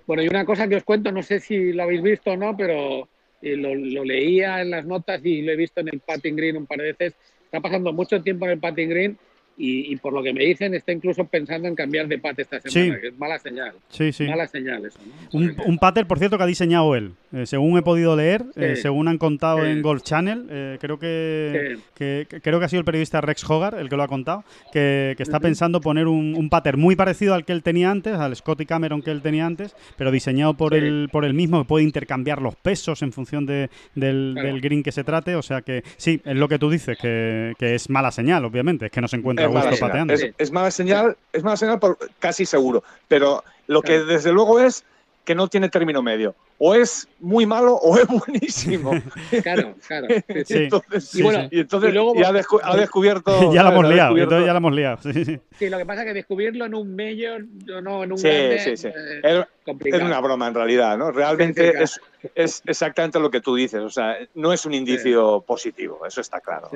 Bueno, 0.06 0.24
y 0.24 0.28
una 0.30 0.46
cosa 0.46 0.68
que 0.70 0.78
os 0.78 0.84
cuento, 0.84 1.12
no 1.12 1.22
sé 1.22 1.40
si 1.42 1.74
lo 1.74 1.84
habéis 1.84 2.02
visto 2.02 2.32
o 2.32 2.38
no, 2.38 2.56
pero 2.56 3.10
eh, 3.42 3.58
lo, 3.58 3.76
lo 3.76 4.06
leía 4.06 4.62
en 4.62 4.70
las 4.70 4.86
notas 4.86 5.20
y 5.26 5.42
lo 5.42 5.52
he 5.52 5.56
visto 5.58 5.82
en 5.82 5.90
el 5.90 6.00
Patting 6.00 6.36
Green 6.36 6.56
un 6.58 6.66
par 6.66 6.78
de 6.78 6.94
veces. 6.94 7.14
Está 7.44 7.60
pasando 7.60 7.92
mucho 7.92 8.22
tiempo 8.22 8.46
en 8.46 8.52
el 8.52 8.60
Patting 8.60 8.90
Green 8.90 9.18
y, 9.58 9.92
y 9.92 9.96
por 9.98 10.14
lo 10.14 10.22
que 10.24 10.34
me 10.34 10.46
dicen 10.46 10.74
está 10.76 10.92
incluso 10.94 11.26
pensando 11.26 11.68
en 11.68 11.76
cambiar 11.76 12.08
de 12.08 12.20
pat 12.20 12.38
esta 12.40 12.62
semana, 12.62 12.96
Sí. 12.96 13.02
que 13.02 13.08
es 13.08 13.18
mala 13.18 13.40
señal. 13.40 13.74
Sí, 13.90 14.14
sí. 14.14 14.26
Mala 14.28 14.48
señal 14.48 14.86
eso, 14.86 15.00
¿no? 15.06 15.40
Un, 15.40 15.56
un 15.66 15.78
pater, 15.78 16.06
por 16.08 16.20
cierto, 16.20 16.38
que 16.38 16.44
ha 16.44 16.48
diseñado 16.48 16.96
él. 16.96 17.14
Eh, 17.34 17.46
según 17.46 17.78
he 17.78 17.82
podido 17.82 18.16
leer, 18.16 18.44
Sí. 18.56 18.64
eh, 18.64 18.76
según 18.78 19.10
han 19.10 19.18
contado 19.18 19.60
Sí. 19.62 19.68
en 19.70 19.82
Golf 19.82 20.02
Channel, 20.02 20.48
eh, 20.50 20.78
creo 20.80 20.98
que, 20.98 21.76
Sí. 21.76 21.84
que- 21.94 22.28
que- 22.30 22.40
creo 22.42 22.58
que 22.60 22.66
ha 22.66 22.70
sido 22.70 22.80
el 22.80 22.86
periodista 22.86 23.20
Rex 23.20 23.44
Hogar 23.50 23.76
el 23.76 23.90
que 23.90 23.98
lo 23.98 24.04
ha 24.04 24.08
contado, 24.08 24.46
que, 24.72 25.14
que 25.18 25.24
está 25.24 25.40
pensando 25.42 25.82
poner 25.82 26.08
un, 26.08 26.36
un 26.38 26.50
pattern 26.50 26.80
muy 26.80 26.96
parecido 26.96 27.34
al 27.34 27.44
que 27.44 27.52
él 27.52 27.64
tenía 27.64 27.92
antes, 27.92 28.14
al 28.16 28.34
Scotty 28.34 28.66
Cameron 28.66 29.02
que 29.02 29.12
él 29.12 29.22
tenía 29.22 29.46
antes, 29.46 29.76
pero 29.98 30.10
diseñado 30.12 30.54
por 30.54 30.72
Sí. 30.74 30.80
el 30.80 31.10
por 31.12 31.26
el 31.26 31.34
mismo, 31.34 31.62
que 31.64 31.68
puede 31.68 31.84
intercambiar 31.84 32.42
los 32.42 32.56
pesos 32.56 33.02
en 33.02 33.12
función 33.12 33.46
de- 33.46 33.70
del, 33.96 34.32
Claro. 34.34 34.48
del 34.48 34.62
green 34.62 34.82
que 34.84 34.92
se 34.94 35.04
trate. 35.04 35.36
O 35.36 35.42
sea 35.42 35.62
que 35.62 35.84
sí, 35.98 36.22
es 36.24 36.36
lo 36.38 36.48
que 36.48 36.58
tú 36.60 36.70
dices, 36.70 36.98
que, 36.98 37.54
que 37.60 37.76
es 37.76 37.90
mala 37.90 38.12
señal, 38.12 38.46
obviamente, 38.46 38.86
es 38.86 38.92
que 38.92 39.02
no 39.02 39.08
se 39.10 39.18
encuentra 39.18 39.46
Es 39.48 39.52
gusto 39.52 39.76
pateando. 39.80 40.14
Es, 40.14 40.28
es 40.38 40.52
mala 40.52 40.72
señal, 40.72 41.18
es 41.34 41.44
mala 41.44 41.58
señal 41.58 41.78
por, 41.80 41.98
casi 42.20 42.46
seguro. 42.46 42.84
Pero 43.10 43.44
lo 43.68 43.82
que 43.82 44.00
desde 44.00 44.32
luego 44.32 44.60
es 44.62 44.86
que 45.28 45.36
no 45.36 45.50
tiene 45.50 45.68
término 45.68 46.02
medio. 46.02 46.34
O 46.58 46.74
es 46.74 47.06
muy 47.20 47.46
malo 47.46 47.74
o 47.76 47.98
es 47.98 48.08
buenísimo. 48.26 48.92
Claro, 49.44 49.76
claro. 49.86 50.08
sí, 50.10 50.24
sí. 50.38 50.44
Sí. 50.46 50.54
entonces, 50.64 51.04
Sí, 51.10 51.20
Y 51.20 51.22
bueno, 51.24 51.50
y 51.52 51.60
entonces 51.60 51.90
y 51.90 51.94
luego- 51.94 52.16
ya 52.16 52.30
ha, 52.30 52.32
descu- 52.32 52.62
ha 52.64 52.78
descubierto. 52.78 53.54
ya 53.54 53.64
lo 53.64 53.70
hemos 53.72 53.90
liado, 53.90 54.16
ya 54.18 54.26
lo 54.54 54.58
hemos 54.58 54.74
liado. 54.74 54.98
sí, 55.04 55.26
sí. 55.26 55.38
Sí, 55.60 55.70
lo 55.70 55.78
que 55.78 55.86
pasa 55.86 56.02
es 56.04 56.08
que 56.08 56.14
descubrirlo 56.14 56.64
en 56.66 56.74
un 56.76 56.96
mayor, 56.96 57.44
no, 57.84 58.04
en 58.06 58.12
un 58.14 58.18
Sí, 58.18 58.28
grande, 58.30 58.60
sí, 58.60 58.78
sí. 58.78 58.88
eh. 58.88 59.44
Es 59.84 60.02
una 60.02 60.22
broma 60.22 60.48
en 60.48 60.54
realidad, 60.54 60.98
¿no? 60.98 61.12
Realmente 61.12 61.72
Sí, 61.72 61.78
sí, 61.78 61.84
es, 61.84 62.02
es 62.36 62.62
exactamente 62.66 63.20
lo 63.20 63.30
que 63.30 63.42
tú 63.42 63.54
dices. 63.54 63.82
O 63.82 63.90
sea, 63.90 64.16
no 64.34 64.54
es 64.54 64.66
un 64.66 64.74
indicio 64.74 65.42
positivo, 65.46 66.06
eso 66.08 66.22
está 66.22 66.40
claro. 66.40 66.70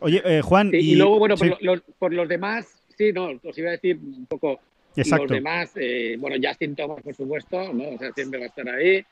Oye, 0.00 0.20
eh, 0.24 0.40
Juan, 0.42 0.70
Sí, 0.72 0.78
y, 0.78 0.92
y, 0.92 0.94
luego, 0.96 1.20
bueno, 1.20 1.36
sí, 1.36 1.48
por, 1.48 1.62
lo- 1.62 1.80
por 1.98 2.12
los 2.12 2.28
demás, 2.28 2.66
sí, 2.98 3.12
no, 3.12 3.30
os 3.44 3.56
iba 3.56 3.68
a 3.68 3.72
decir 3.72 3.96
un 4.02 4.26
poco 4.26 4.58
exacto. 5.02 5.24
los 5.26 5.32
demás, 5.32 5.72
eh, 5.76 6.16
bueno, 6.18 6.36
Justin 6.42 6.74
Thomas, 6.76 7.02
por 7.02 7.14
supuesto, 7.14 7.72
¿no? 7.72 7.90
O 7.90 7.98
sea, 7.98 8.12
siempre 8.12 8.38
va 8.38 8.44
a 8.46 8.48
estar 8.48 8.68
ahí. 8.68 9.04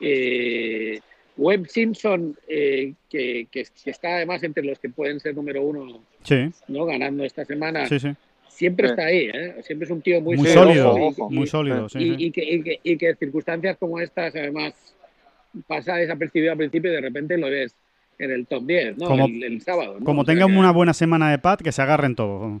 Eh, 0.00 1.00
Webb 1.36 1.66
Simpson, 1.68 2.36
eh, 2.48 2.92
que, 3.08 3.46
que- 3.50 3.64
que 3.84 3.90
está 3.90 4.16
además 4.16 4.42
entre 4.42 4.64
los 4.64 4.78
que 4.78 4.88
pueden 4.90 5.20
ser 5.20 5.34
número 5.34 5.62
uno, 5.62 6.02
Sí, 6.22 6.50
¿no? 6.68 6.84
Ganando 6.84 7.24
esta 7.24 7.44
semana, 7.44 7.86
sí, 7.86 7.98
sí. 7.98 8.08
siempre 8.48 8.88
Sí. 8.88 8.90
está 8.92 9.04
ahí, 9.06 9.30
¿eh? 9.32 9.54
Siempre 9.62 9.86
es 9.86 9.90
un 9.90 10.02
tío 10.02 10.20
muy, 10.20 10.36
Muy 10.36 10.48
sólido, 10.48 11.12
muy 11.30 11.46
sólido. 11.46 11.88
sí, 11.88 11.98
y, 12.18 12.26
y 12.26 12.30
que, 12.30 12.42
y, 12.44 12.62
que, 12.62 12.80
y 12.82 12.96
que 12.98 13.14
circunstancias 13.14 13.76
como 13.78 13.98
estas, 14.00 14.34
además, 14.34 14.74
pasa 15.66 15.96
desapercibido 15.96 16.52
al 16.52 16.58
principio 16.58 16.90
y 16.90 16.94
de 16.94 17.00
repente 17.00 17.38
lo 17.38 17.48
ves 17.48 17.74
en 18.18 18.30
el 18.32 18.46
top 18.46 18.66
10, 18.66 18.98
¿no? 18.98 19.06
Como- 19.06 19.26
el, 19.26 19.42
el 19.42 19.60
sábado. 19.62 19.98
¿no? 19.98 20.04
Como 20.04 20.22
O 20.22 20.24
sea 20.24 20.34
tengan 20.34 20.50
que- 20.50 20.58
una 20.58 20.72
buena 20.72 20.92
semana 20.92 21.30
de 21.30 21.38
pad, 21.38 21.58
que 21.60 21.72
se 21.72 21.80
agarren 21.80 22.14
todos. 22.14 22.60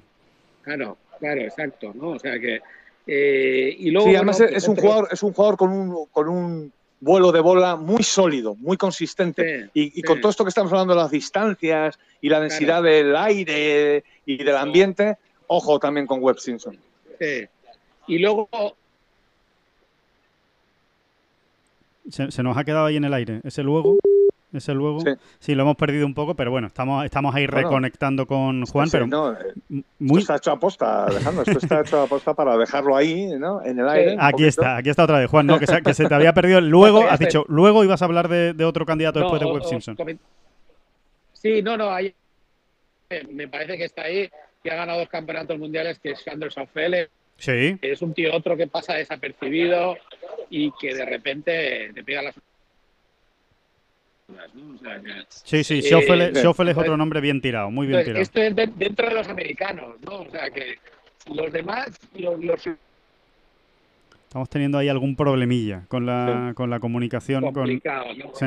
Claro, 0.62 0.96
claro, 1.20 1.40
exacto, 1.42 1.92
¿no? 1.94 2.08
O 2.10 2.18
sea 2.18 2.38
que. 2.40 2.60
eh, 3.06 3.76
y 3.78 3.90
luego. 3.90 4.06
Sí, 4.08 4.16
bueno, 4.16 4.32
además 4.32 4.40
es, 4.40 4.56
es 4.64 4.68
un 4.68 4.72
otro- 4.72 4.82
jugador, 4.82 5.08
es 5.12 5.22
un 5.22 5.32
jugador 5.32 5.56
con 5.56 5.70
un, 5.70 6.06
con 6.06 6.28
un 6.28 6.72
vuelo 7.00 7.30
de 7.32 7.40
bola 7.40 7.76
muy 7.76 8.02
sólido, 8.02 8.54
muy 8.56 8.76
consistente. 8.76 9.64
Sí, 9.64 9.70
Y, 9.74 9.82
y 9.84 9.90
sí. 9.90 10.02
con 10.02 10.20
todo 10.20 10.30
esto 10.30 10.44
que 10.44 10.48
estamos 10.50 10.72
hablando 10.72 10.94
de 10.94 11.00
las 11.00 11.10
distancias 11.10 11.98
y 12.20 12.28
la 12.28 12.40
densidad 12.40 12.82
del 12.82 13.14
aire 13.16 14.02
y 14.26 14.42
del 14.42 14.56
ambiente, 14.56 15.16
ojo 15.46 15.78
también 15.78 16.06
con 16.06 16.22
Webb 16.22 16.38
Simpson. 16.40 16.76
sí. 17.18 17.46
Y 18.06 18.18
luego. 18.18 18.48
Se, 22.10 22.30
se 22.32 22.42
nos 22.42 22.56
ha 22.56 22.64
quedado 22.64 22.86
ahí 22.86 22.96
en 22.96 23.04
el 23.04 23.14
aire. 23.14 23.40
Ese 23.44 23.62
luego. 23.62 23.98
Ese 24.52 24.74
luego. 24.74 25.00
Sí. 25.00 25.10
Sí. 25.38 25.54
lo 25.54 25.62
hemos 25.62 25.76
perdido 25.76 26.04
un 26.06 26.14
poco, 26.14 26.34
pero 26.34 26.50
bueno, 26.50 26.66
estamos, 26.66 27.04
estamos 27.04 27.34
ahí 27.34 27.46
Bueno. 27.46 27.68
reconectando 27.68 28.26
con 28.26 28.66
Juan, 28.66 28.86
Sí, 28.88 28.92
pero 28.92 29.06
no, 29.06 29.32
eh, 29.32 29.36
m- 29.70 29.80
esto 29.80 29.94
muy. 30.00 30.20
está 30.20 30.36
hecho 30.36 30.50
a 30.50 30.58
posta, 30.58 31.04
Alejandro. 31.04 31.42
Esto 31.46 31.58
está 31.58 31.80
hecho 31.82 32.00
a 32.02 32.06
posta 32.08 32.34
para 32.34 32.56
dejarlo 32.56 32.96
ahí, 32.96 33.26
¿no? 33.38 33.62
En 33.64 33.78
el 33.78 33.88
aire. 33.88 34.16
Aquí 34.18 34.32
poquito. 34.32 34.48
está, 34.48 34.76
aquí 34.76 34.90
está 34.90 35.04
otra 35.04 35.18
vez, 35.20 35.30
Juan. 35.30 35.46
No, 35.46 35.58
que 35.58 35.66
se, 35.68 35.80
que 35.82 35.94
se 35.94 36.06
te 36.08 36.14
había 36.14 36.32
perdido. 36.34 36.60
Luego, 36.60 37.04
has 37.08 37.18
dicho, 37.20 37.44
luego 37.48 37.84
ibas 37.84 38.02
a 38.02 38.06
hablar 38.06 38.28
de, 38.28 38.52
de 38.54 38.64
otro 38.64 38.84
candidato 38.84 39.20
no, 39.20 39.26
después 39.26 39.40
de 39.40 39.46
o- 39.46 39.52
Webb 39.52 39.62
os 39.62 39.68
Simpson. 39.68 39.96
coment- 39.96 40.18
Sí, 41.32 41.62
no, 41.62 41.76
no, 41.76 41.90
ahí. 41.90 42.12
eh, 43.08 43.26
Me 43.30 43.48
parece 43.48 43.78
que 43.78 43.84
está 43.84 44.02
ahí, 44.02 44.28
que 44.62 44.70
ha 44.70 44.74
ganado 44.76 44.98
dos 45.00 45.08
campeonatos 45.08 45.58
mundiales, 45.58 45.98
que 46.00 46.10
es 46.10 46.28
Anderson 46.28 46.66
Fele. 46.68 47.08
Sí, 47.36 47.78
Es 47.80 48.02
un 48.02 48.12
tío 48.12 48.34
otro 48.36 48.54
que 48.54 48.66
pasa 48.66 48.92
desapercibido 48.94 49.96
y 50.50 50.70
que 50.78 50.94
de 50.94 51.06
repente 51.06 51.90
te 51.94 52.04
pega 52.04 52.20
O 54.74 54.78
sea, 54.78 55.00
que- 55.00 55.24
sí, 55.28 55.64
sí. 55.64 55.78
Eh, 55.78 55.82
Schoffel, 55.82 56.34
sí. 56.34 56.40
Schoffel 56.42 56.68
es 56.68 56.76
otro 56.76 56.96
nombre 56.96 57.20
bien 57.20 57.40
tirado, 57.40 57.70
muy 57.70 57.86
bien 57.86 58.04
tirado. 58.04 58.22
esto 58.22 58.40
es 58.40 58.54
de- 58.56 58.70
dentro 58.76 59.08
de 59.08 59.14
los 59.14 59.28
americanos, 59.28 59.96
¿no? 60.02 60.20
O 60.22 60.30
sea 60.30 60.50
que 60.50 60.76
los 61.34 61.52
demás, 61.52 61.88
los, 62.14 62.42
los 62.42 62.68
Estamos 64.28 64.48
teniendo 64.48 64.78
ahí 64.78 64.88
algún 64.88 65.16
problemilla 65.16 65.82
con 65.88 66.06
la, 66.06 66.52
con 66.54 66.70
la 66.70 66.78
comunicación. 66.78 67.42
Con, 67.42 67.52
complicados, 67.54 68.16
¿no? 68.16 68.30
Sí. 68.34 68.46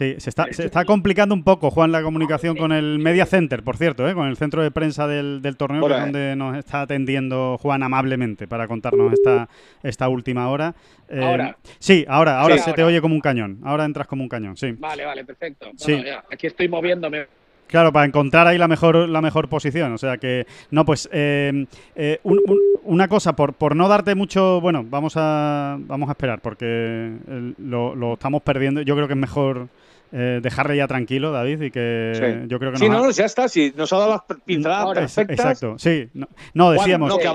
Eh, 0.00 0.14
Sí, 0.14 0.20
se 0.20 0.30
está, 0.30 0.46
se 0.52 0.64
está 0.66 0.84
complicando 0.86 1.34
un 1.36 1.44
poco, 1.44 1.70
Juan, 1.70 1.92
la 1.92 2.02
comunicación 2.02 2.56
con 2.56 2.72
el 2.72 2.98
Media 2.98 3.26
Center, 3.26 3.62
por 3.62 3.76
cierto, 3.76 4.08
¿eh? 4.08 4.14
con 4.14 4.26
el 4.26 4.36
centro 4.36 4.60
de 4.62 4.72
prensa 4.72 5.06
del, 5.06 5.40
del 5.40 5.56
torneo, 5.56 5.80
que 5.82 5.86
Hola, 5.86 5.96
es 5.98 6.00
eh. 6.02 6.04
donde 6.06 6.36
nos 6.36 6.56
está 6.56 6.80
atendiendo 6.82 7.58
Juan 7.62 7.82
amablemente 7.84 8.48
para 8.48 8.66
contarnos 8.66 9.12
esta, 9.12 9.48
esta 9.84 10.08
última 10.08 10.48
hora. 10.48 10.74
Eh, 11.08 11.20
Ahora. 11.22 11.56
Sí, 11.78 12.04
ahora, 12.08 12.40
ahora 12.40 12.56
Sí, 12.58 12.64
se 12.64 12.72
te 12.72 12.82
oye 12.82 13.00
como 13.00 13.14
un 13.14 13.20
cañón. 13.20 13.60
Ahora 13.62 13.84
entras 13.84 14.08
como 14.08 14.22
un 14.24 14.28
cañón, 14.28 14.56
sí. 14.56 14.72
Vale, 14.72 15.04
vale, 15.04 15.24
perfecto. 15.24 15.66
No, 15.66 15.72
Sí. 15.78 16.02
ya, 16.04 16.24
aquí 16.32 16.48
estoy 16.48 16.68
moviéndome. 16.68 17.26
Claro, 17.68 17.92
para 17.92 18.04
encontrar 18.06 18.46
ahí 18.46 18.58
la 18.58 18.68
mejor, 18.68 19.08
la 19.08 19.20
mejor 19.22 19.48
posición. 19.48 19.92
O 19.92 19.98
sea 19.98 20.18
que, 20.18 20.46
no, 20.70 20.84
pues, 20.84 21.08
eh, 21.12 21.66
eh, 21.94 22.18
un- 22.24 22.40
un- 22.46 22.60
una 22.84 23.06
cosa, 23.08 23.34
por, 23.36 23.54
por 23.54 23.74
no 23.76 23.88
darte 23.88 24.14
mucho, 24.14 24.60
bueno, 24.60 24.84
vamos 24.88 25.14
a, 25.16 25.76
vamos 25.80 26.08
a 26.08 26.12
esperar, 26.12 26.40
porque 26.40 26.64
el- 26.66 27.54
lo, 27.58 27.94
lo 27.94 28.14
estamos 28.14 28.42
perdiendo. 28.42 28.82
Yo 28.82 28.94
creo 28.96 29.06
que 29.06 29.14
es 29.14 29.18
mejor 29.20 29.68
eh, 30.16 30.38
dejarle 30.40 30.76
ya 30.76 30.86
tranquilo, 30.86 31.32
David, 31.32 31.60
y 31.60 31.70
que 31.72 32.12
Sí. 32.14 32.48
yo 32.48 32.58
creo 32.60 32.70
que 32.70 32.78
Sí, 32.78 32.88
nos 32.88 32.96
ha- 32.96 33.02
no, 33.06 33.10
ya 33.10 33.24
está. 33.24 33.48
Sí, 33.48 33.74
nos 33.76 33.92
ha 33.92 33.98
dado 33.98 34.10
las 34.28 34.38
pinceladas 34.44 34.94
perfectas. 34.94 35.38
Exacto, 35.38 35.74
sí. 35.78 36.08
No, 36.14 36.28
no, 36.54 36.70
decíamos. 36.70 37.08
no, 37.08 37.18
que 37.18 37.28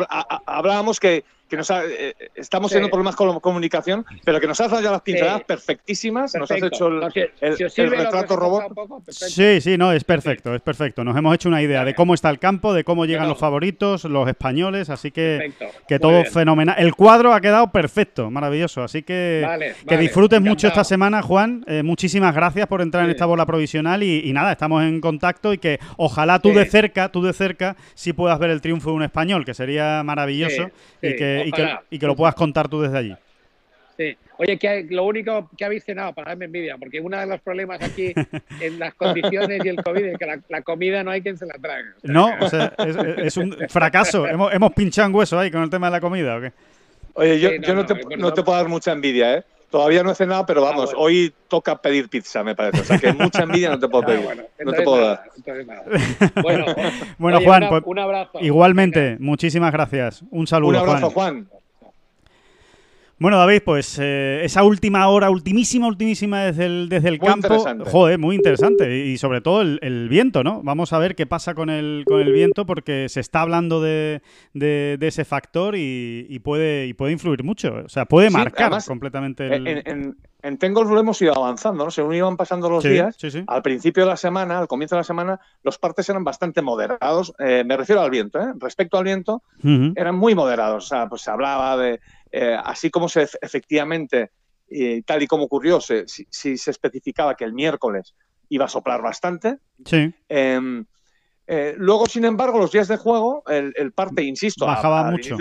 hablábamos 0.46 1.00
que, 1.00 1.26
que 1.49 1.57
nos 1.57 1.69
ha- 1.71 1.83
eh, 1.85 2.13
estamos 2.35 2.69
Sí. 2.69 2.75
teniendo 2.75 2.91
problemas 2.91 3.15
con 3.15 3.27
la 3.27 3.39
comunicación, 3.39 4.05
pero 4.23 4.39
que 4.39 4.47
nos 4.47 4.59
has 4.62 4.69
dado 4.71 4.83
ya 4.83 4.91
las 4.91 5.01
pinceladas 5.01 5.39
Sí. 5.39 5.45
perfectísimas, 5.47 6.33
nos 6.35 6.49
has 6.51 6.62
hecho 6.62 6.88
el, 6.88 6.99
No, 6.99 7.09
si- 7.12 7.19
el- 7.19 7.57
si 7.57 7.63
os 7.63 7.77
el 7.77 7.85
sirve 7.85 7.89
lo 7.97 8.03
que 8.03 8.07
os 8.07 8.13
retrato 8.13 8.35
robot. 8.35 8.63
un 8.69 8.75
poco. 8.75 9.03
Sí, 9.09 9.62
sí, 9.62 9.77
no, 9.77 9.91
es 9.91 10.03
perfecto, 10.03 10.53
es 10.53 10.62
perfecto. 10.62 11.03
Nos 11.03 11.17
hemos 11.17 11.33
hecho 11.35 11.49
una 11.49 11.62
idea 11.62 11.83
de 11.83 11.95
cómo 11.95 12.13
está 12.13 12.29
el 12.29 12.39
campo, 12.39 12.73
de 12.73 12.83
cómo 12.83 13.05
llegan 13.05 13.23
No, 13.23 13.29
los 13.29 13.39
favoritos, 13.39 14.03
los 14.05 14.27
españoles, 14.27 14.89
así 14.89 15.12
que, 15.12 15.51
Perfecto. 15.57 15.79
que 15.88 15.99
todo 15.99 16.23
fenomenal. 16.25 16.75
El 16.77 16.93
cuadro 16.95 17.33
ha 17.33 17.41
quedado 17.41 17.71
perfecto, 17.71 18.29
maravilloso, 18.29 18.83
así 18.83 19.01
que 19.03 19.41
Vale, 19.45 19.73
que 19.88 19.95
vale, 19.95 20.01
disfrutes 20.01 20.41
mucho 20.41 20.67
esta 20.67 20.83
semana, 20.83 21.21
Juan. 21.21 21.63
Eh, 21.67 21.83
muchísimas 21.83 22.35
gracias 22.35 22.67
por 22.67 22.81
entrar 22.81 23.05
en 23.05 23.12
esta 23.12 23.25
bola 23.25 23.45
provisional 23.45 24.03
y, 24.03 24.21
y 24.29 24.33
nada, 24.33 24.51
estamos 24.51 24.83
en 24.83 25.01
contacto 25.01 25.53
y 25.53 25.57
que 25.57 25.79
ojalá 25.97 26.39
tú 26.39 26.49
Sí. 26.49 26.55
de 26.55 26.65
cerca, 26.65 27.09
tú 27.09 27.21
de 27.23 27.33
cerca, 27.33 27.75
sí 27.95 28.13
puedas 28.13 28.38
ver 28.39 28.49
el 28.51 28.62
triunfo 28.62 28.89
de 28.91 28.95
un 28.97 29.03
español, 29.03 29.45
que 29.45 29.53
sería 29.53 30.03
maravilloso 30.03 30.69
Sí, 31.01 31.07
y, 31.07 31.09
sí, 31.12 31.15
que, 31.43 31.47
y, 31.47 31.52
que, 31.52 31.62
ojalá. 31.63 31.84
y 31.89 31.99
que 31.99 32.06
lo 32.08 32.15
puedas 32.15 32.36
contar 32.36 32.67
tú 32.67 32.82
desde 32.82 32.97
allí. 32.97 33.15
Sí. 33.97 34.17
Oye, 34.38 34.58
que 34.58 34.88
lo 34.89 35.04
único 35.04 35.49
que 35.58 35.65
habéis 35.65 35.84
cenado 35.84 36.13
para 36.13 36.30
darme 36.30 36.45
envidia, 36.45 36.78
porque 36.78 37.02
uno 37.02 37.17
de 37.19 37.25
los 37.25 37.41
problemas 37.41 37.82
aquí 37.82 38.13
en 38.62 38.80
las 38.80 38.93
condiciones 38.93 39.60
y 39.63 39.67
el 39.67 39.84
COVID 39.84 40.06
es 40.06 40.17
que 40.17 40.25
la, 40.25 40.39
la 40.47 40.62
comida 40.62 41.04
no 41.04 41.12
hay 41.12 41.21
quien 41.21 41.38
se 41.38 41.45
la. 41.45 41.56
O 41.56 41.60
sea, 41.62 41.84
No, 42.04 42.30
o 42.39 42.49
sea, 42.49 42.73
es, 42.78 42.95
es 43.17 43.38
un 43.38 43.58
fracaso. 43.67 44.25
hemos, 44.25 44.54
hemos 44.54 44.71
pinchado 44.73 45.10
en 45.10 45.15
hueso 45.15 45.38
ahí 45.38 45.52
con 45.52 45.63
el 45.63 45.69
tema 45.69 45.88
de 45.88 45.91
la 45.91 45.99
comida, 45.99 46.38
¿o 46.38 46.41
qué? 46.41 46.54
Oye, 47.15 47.39
yo, 47.41 47.49
Sí, 47.49 47.60
no, 47.60 47.67
yo 47.67 47.73
no, 47.75 47.82
no, 47.82 47.86
te, 47.86 48.17
no. 48.17 48.34
te 48.34 48.43
puedo 48.43 48.58
dar 48.58 48.69
mucha 48.69 48.93
envidia, 48.93 49.36
¿eh? 49.39 49.43
Todavía 49.69 50.01
no 50.03 50.12
he 50.12 50.15
cenado, 50.15 50.45
pero 50.45 50.65
Ah, 50.65 50.71
vamos, 50.71 50.86
bueno. 50.86 50.99
hoy 51.01 51.34
toca 51.47 51.79
pedir 51.82 52.10
pizza, 52.10 52.43
me 52.43 52.55
parece. 52.55 52.82
O 52.82 52.84
sea 52.86 52.97
que 52.97 53.13
mucha 53.13 53.43
envidia 53.43 53.69
no 53.69 53.79
te 53.79 53.88
puedo 53.88 54.03
Ah, 54.03 54.08
pedir. 54.08 54.23
bueno, 54.23 54.43
no 54.65 54.73
te 54.73 54.82
puedo 54.82 55.01
nada, 55.01 55.23
dar. 55.45 55.65
nada. 55.65 55.84
Bueno, 56.41 56.65
Bueno, 57.17 57.38
oye, 57.38 57.45
Juan, 57.45 57.63
una- 57.63 57.69
pues, 57.69 57.84
un 57.86 57.99
abrazo. 57.99 58.39
Igualmente, 58.41 59.17
muchísimas 59.19 59.71
gracias. 59.71 60.23
Un 60.32 60.47
saludo, 60.47 60.69
Un 60.71 60.75
abrazo, 60.89 61.10
Juan. 61.12 61.45
Juan. 61.47 61.59
Bueno, 63.19 63.38
David, 63.38 63.62
pues 63.65 63.99
eh, 64.01 64.41
esa 64.45 64.63
última 64.63 65.08
hora, 65.10 65.29
ultimísima, 65.29 65.88
ultimísima 65.88 66.43
desde 66.45 66.65
el, 66.65 66.88
desde 66.88 67.10
el 67.10 67.19
Muy 67.19 67.27
campo, 67.27 67.47
interesante. 67.47 67.89
joder, 67.91 68.17
muy 68.17 68.36
interesante. 68.38 68.97
Y, 68.97 69.12
y 69.12 69.17
sobre 69.17 69.41
todo 69.41 69.62
el, 69.62 69.77
el 69.82 70.08
viento, 70.08 70.41
¿no? 70.43 70.62
Vamos 70.63 70.93
a 70.93 70.99
ver 70.99 71.15
qué 71.15 71.25
pasa 71.25 71.53
con 71.53 71.69
el, 71.69 72.05
con 72.08 72.21
el 72.21 72.32
viento 72.32 72.65
porque 72.65 73.10
se 73.10 73.19
está 73.19 73.41
hablando 73.41 73.82
de, 73.82 74.21
de- 74.53 74.95
de 74.97 75.08
ese 75.08 75.25
factor 75.25 75.75
y, 75.75 76.27
y 76.29 76.39
puede, 76.39 76.88
y 76.88 76.93
puede 76.93 77.12
influir 77.12 77.43
mucho. 77.43 77.73
O 77.86 77.89
sea, 77.89 78.05
puede 78.05 78.29
Sí, 78.29 78.34
marcar 78.38 78.67
además, 78.67 78.88
completamente 78.88 79.53
el... 79.53 79.67
En, 79.67 79.82
en, 79.86 80.17
en 80.41 80.58
Ten 80.58 80.73
Golf 80.73 80.89
lo 80.89 81.01
hemos 81.01 81.21
ido 81.21 81.36
avanzando, 81.36 81.84
¿no? 81.84 81.91
Según 81.91 82.15
iban 82.15 82.38
pasando 82.38 82.69
los 82.69 82.84
Sí, 82.84 82.89
días, 82.91 83.13
sí, 83.19 83.29
sí. 83.29 83.43
al 83.45 83.62
principio 83.62 84.03
de 84.05 84.10
la 84.12 84.15
semana, 84.15 84.58
al 84.60 84.69
comienzo 84.69 84.95
de 84.95 85.01
la 85.01 85.03
semana, 85.03 85.39
los 85.63 85.77
partes 85.77 86.08
eran 86.08 86.23
bastante 86.23 86.62
moderados. 86.62 87.34
Eh, 87.39 87.63
me 87.65 87.75
refiero 87.75 87.99
al 87.99 88.10
viento, 88.10 88.39
¿eh? 88.39 88.53
Respecto 88.58 88.97
al 88.97 89.03
viento, 89.03 89.43
eran 89.95 90.15
muy 90.15 90.36
moderados. 90.36 90.86
O 90.86 90.88
sea, 90.88 91.10
pues 91.10 91.23
se 91.23 91.32
hablaba 91.32 91.75
de, 91.75 91.99
eh, 92.32 92.58
así 92.63 92.89
como 92.89 93.10
se 93.10 93.28
efectivamente, 93.42 94.32
eh, 94.70 95.02
tal 95.06 95.24
y 95.24 95.28
como 95.28 95.44
ocurrió, 95.46 95.82
se, 95.82 96.08
si, 96.08 96.28
si 96.30 96.58
se 96.58 96.72
especificaba 96.72 97.36
que 97.36 97.44
el 97.46 97.54
miércoles 97.54 98.15
iba 98.50 98.65
a 98.65 98.70
soplar 98.70 99.02
bastante. 99.02 99.58
Sí, 99.86 100.13
Eh, 100.28 100.84
eh, 101.52 101.74
luego, 101.78 102.06
sin 102.06 102.26
embargo, 102.26 102.60
los 102.60 102.72
días 102.72 102.88
de 102.88 102.98
juego, 102.98 103.42
el, 103.48 103.74
el 103.76 103.92
parte, 103.92 104.22
insisto, 104.22 104.65
a- 104.65 104.76
bajaba 104.76 105.10
mucho. 105.10 105.38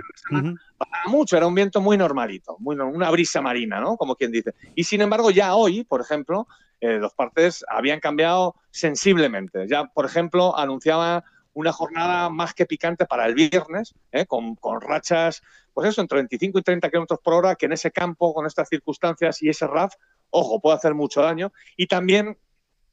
Para 0.79 1.09
mucho, 1.09 1.37
era 1.37 1.46
un 1.46 1.55
viento 1.55 1.81
muy 1.83 1.98
normalito, 1.98 2.57
muy, 2.61 2.77
una 2.77 3.11
brisa 3.11 3.42
marina, 3.42 3.81
¿no? 3.81 3.96
Como 3.96 4.14
quien 4.16 4.31
dice. 4.31 4.55
Y 4.74 4.85
sin 4.85 5.03
embargo, 5.03 5.31
ya 5.31 5.55
hoy, 5.55 5.85
por 5.85 6.01
ejemplo, 6.01 6.46
eh, 6.81 6.98
los 6.98 7.12
partes 7.12 7.64
habían 7.68 8.01
cambiado 8.01 8.55
sensiblemente. 8.70 9.66
Ya, 9.68 9.85
por 9.87 10.07
ejemplo, 10.07 10.57
anunciaba 10.57 11.24
una 11.58 11.72
jornada 11.72 12.28
más 12.30 12.54
que 12.54 12.66
picante 12.66 13.04
para 13.06 13.26
el 13.26 13.34
viernes, 13.34 13.94
¿eh? 14.12 14.26
con, 14.26 14.54
con 14.56 14.80
rachas, 14.80 15.42
pues 15.74 15.88
eso, 15.88 16.00
entre 16.00 16.16
25 16.18 16.58
y 16.58 16.62
30 16.62 16.88
kilómetros 16.88 17.20
por 17.20 17.34
hora, 17.34 17.54
que 17.56 17.66
en 17.66 17.72
ese 17.72 17.90
campo, 17.90 18.32
con 18.32 18.46
estas 18.46 18.68
circunstancias 18.68 19.42
y 19.42 19.48
ese 19.48 19.66
RAF, 19.66 19.94
ojo, 20.30 20.60
puede 20.60 20.76
hacer 20.76 20.94
mucho 20.94 21.20
daño. 21.22 21.52
Y 21.76 21.86
también 21.86 22.36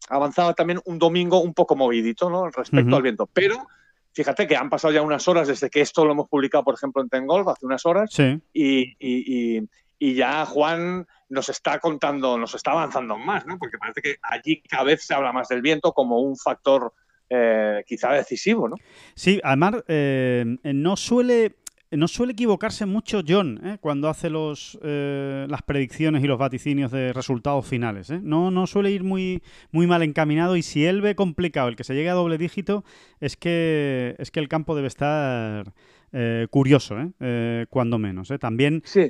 avanzaba 0.09 0.53
también 0.53 0.79
un 0.85 0.99
domingo 0.99 1.41
un 1.41 1.53
poco 1.53 1.75
movidito, 1.75 2.29
¿no? 2.29 2.49
Respecto 2.49 2.95
al 2.95 3.01
viento. 3.01 3.27
Pero 3.27 3.67
fíjate 4.13 4.47
que 4.47 4.55
han 4.55 4.69
pasado 4.69 4.93
ya 4.93 5.01
unas 5.01 5.27
horas 5.27 5.47
desde 5.47 5.69
que 5.69 5.81
esto 5.81 6.05
lo 6.05 6.11
hemos 6.11 6.29
publicado, 6.29 6.63
por 6.63 6.73
ejemplo, 6.75 7.01
en 7.01 7.09
Tengolf, 7.09 7.47
hace 7.47 7.65
unas 7.65 7.85
horas, 7.85 8.09
Sí. 8.11 8.39
y, 8.53 8.95
y- 8.99 9.57
y- 9.57 9.69
y 9.97 10.13
ya 10.15 10.45
Juan 10.45 11.07
nos 11.29 11.49
está 11.49 11.79
contando, 11.79 12.37
nos 12.37 12.53
está 12.53 12.71
avanzando 12.71 13.17
más, 13.17 13.45
¿no? 13.45 13.57
Porque 13.57 13.77
parece 13.77 14.01
que 14.01 14.15
allí 14.21 14.61
cada 14.61 14.83
vez 14.83 15.03
se 15.05 15.13
habla 15.13 15.31
más 15.31 15.47
del 15.47 15.61
viento 15.61 15.93
como 15.93 16.19
un 16.19 16.35
factor 16.37 16.93
eh, 17.29 17.83
quizá 17.87 18.11
decisivo, 18.13 18.67
¿no? 18.67 18.75
Sí, 19.15 19.39
además 19.43 19.83
eh, 19.87 20.45
no 20.63 20.95
suele 20.95 21.55
no 21.91 22.07
suele 22.07 22.33
equivocarse 22.33 22.85
mucho 22.85 23.21
John 23.25 23.61
¿eh? 23.63 23.77
cuando 23.79 24.09
hace 24.09 24.29
los 24.29 24.77
eh, 24.83 25.45
las 25.47 25.61
predicciones 25.61 26.23
y 26.23 26.27
los 26.27 26.37
vaticinios 26.37 26.91
de 26.91 27.13
resultados 27.13 27.65
finales. 27.65 28.09
¿eh? 28.09 28.19
No, 28.21 28.51
no 28.51 28.67
suele 28.67 28.91
ir 28.91 29.03
muy, 29.03 29.41
muy 29.71 29.87
mal 29.87 30.01
encaminado 30.03 30.57
y 30.57 30.63
si 30.63 30.83
él 30.85 30.99
ve 31.01 31.15
complicado 31.15 31.69
el 31.69 31.75
que 31.75 31.83
se 31.85 31.93
llegue 31.93 32.09
a 32.09 32.13
doble 32.13 32.37
dígito 32.37 32.83
es 33.21 33.37
que 33.37 34.15
es 34.17 34.31
que 34.31 34.39
el 34.41 34.49
campo 34.49 34.75
debe 34.75 34.87
estar 34.87 35.73
eh, 36.11 36.47
curioso, 36.49 36.99
¿eh? 36.99 37.11
Eh, 37.19 37.65
cuando 37.69 37.97
menos. 37.97 38.29
También 38.39 38.81
Sí. 38.83 39.09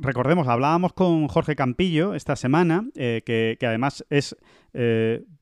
recordemos, 0.00 0.48
hablábamos 0.48 0.94
con 0.94 1.28
Jorge 1.28 1.54
Campillo 1.56 2.14
esta 2.14 2.36
semana, 2.36 2.86
que, 2.94 3.56
que 3.60 3.66
además 3.66 4.04
es 4.10 4.34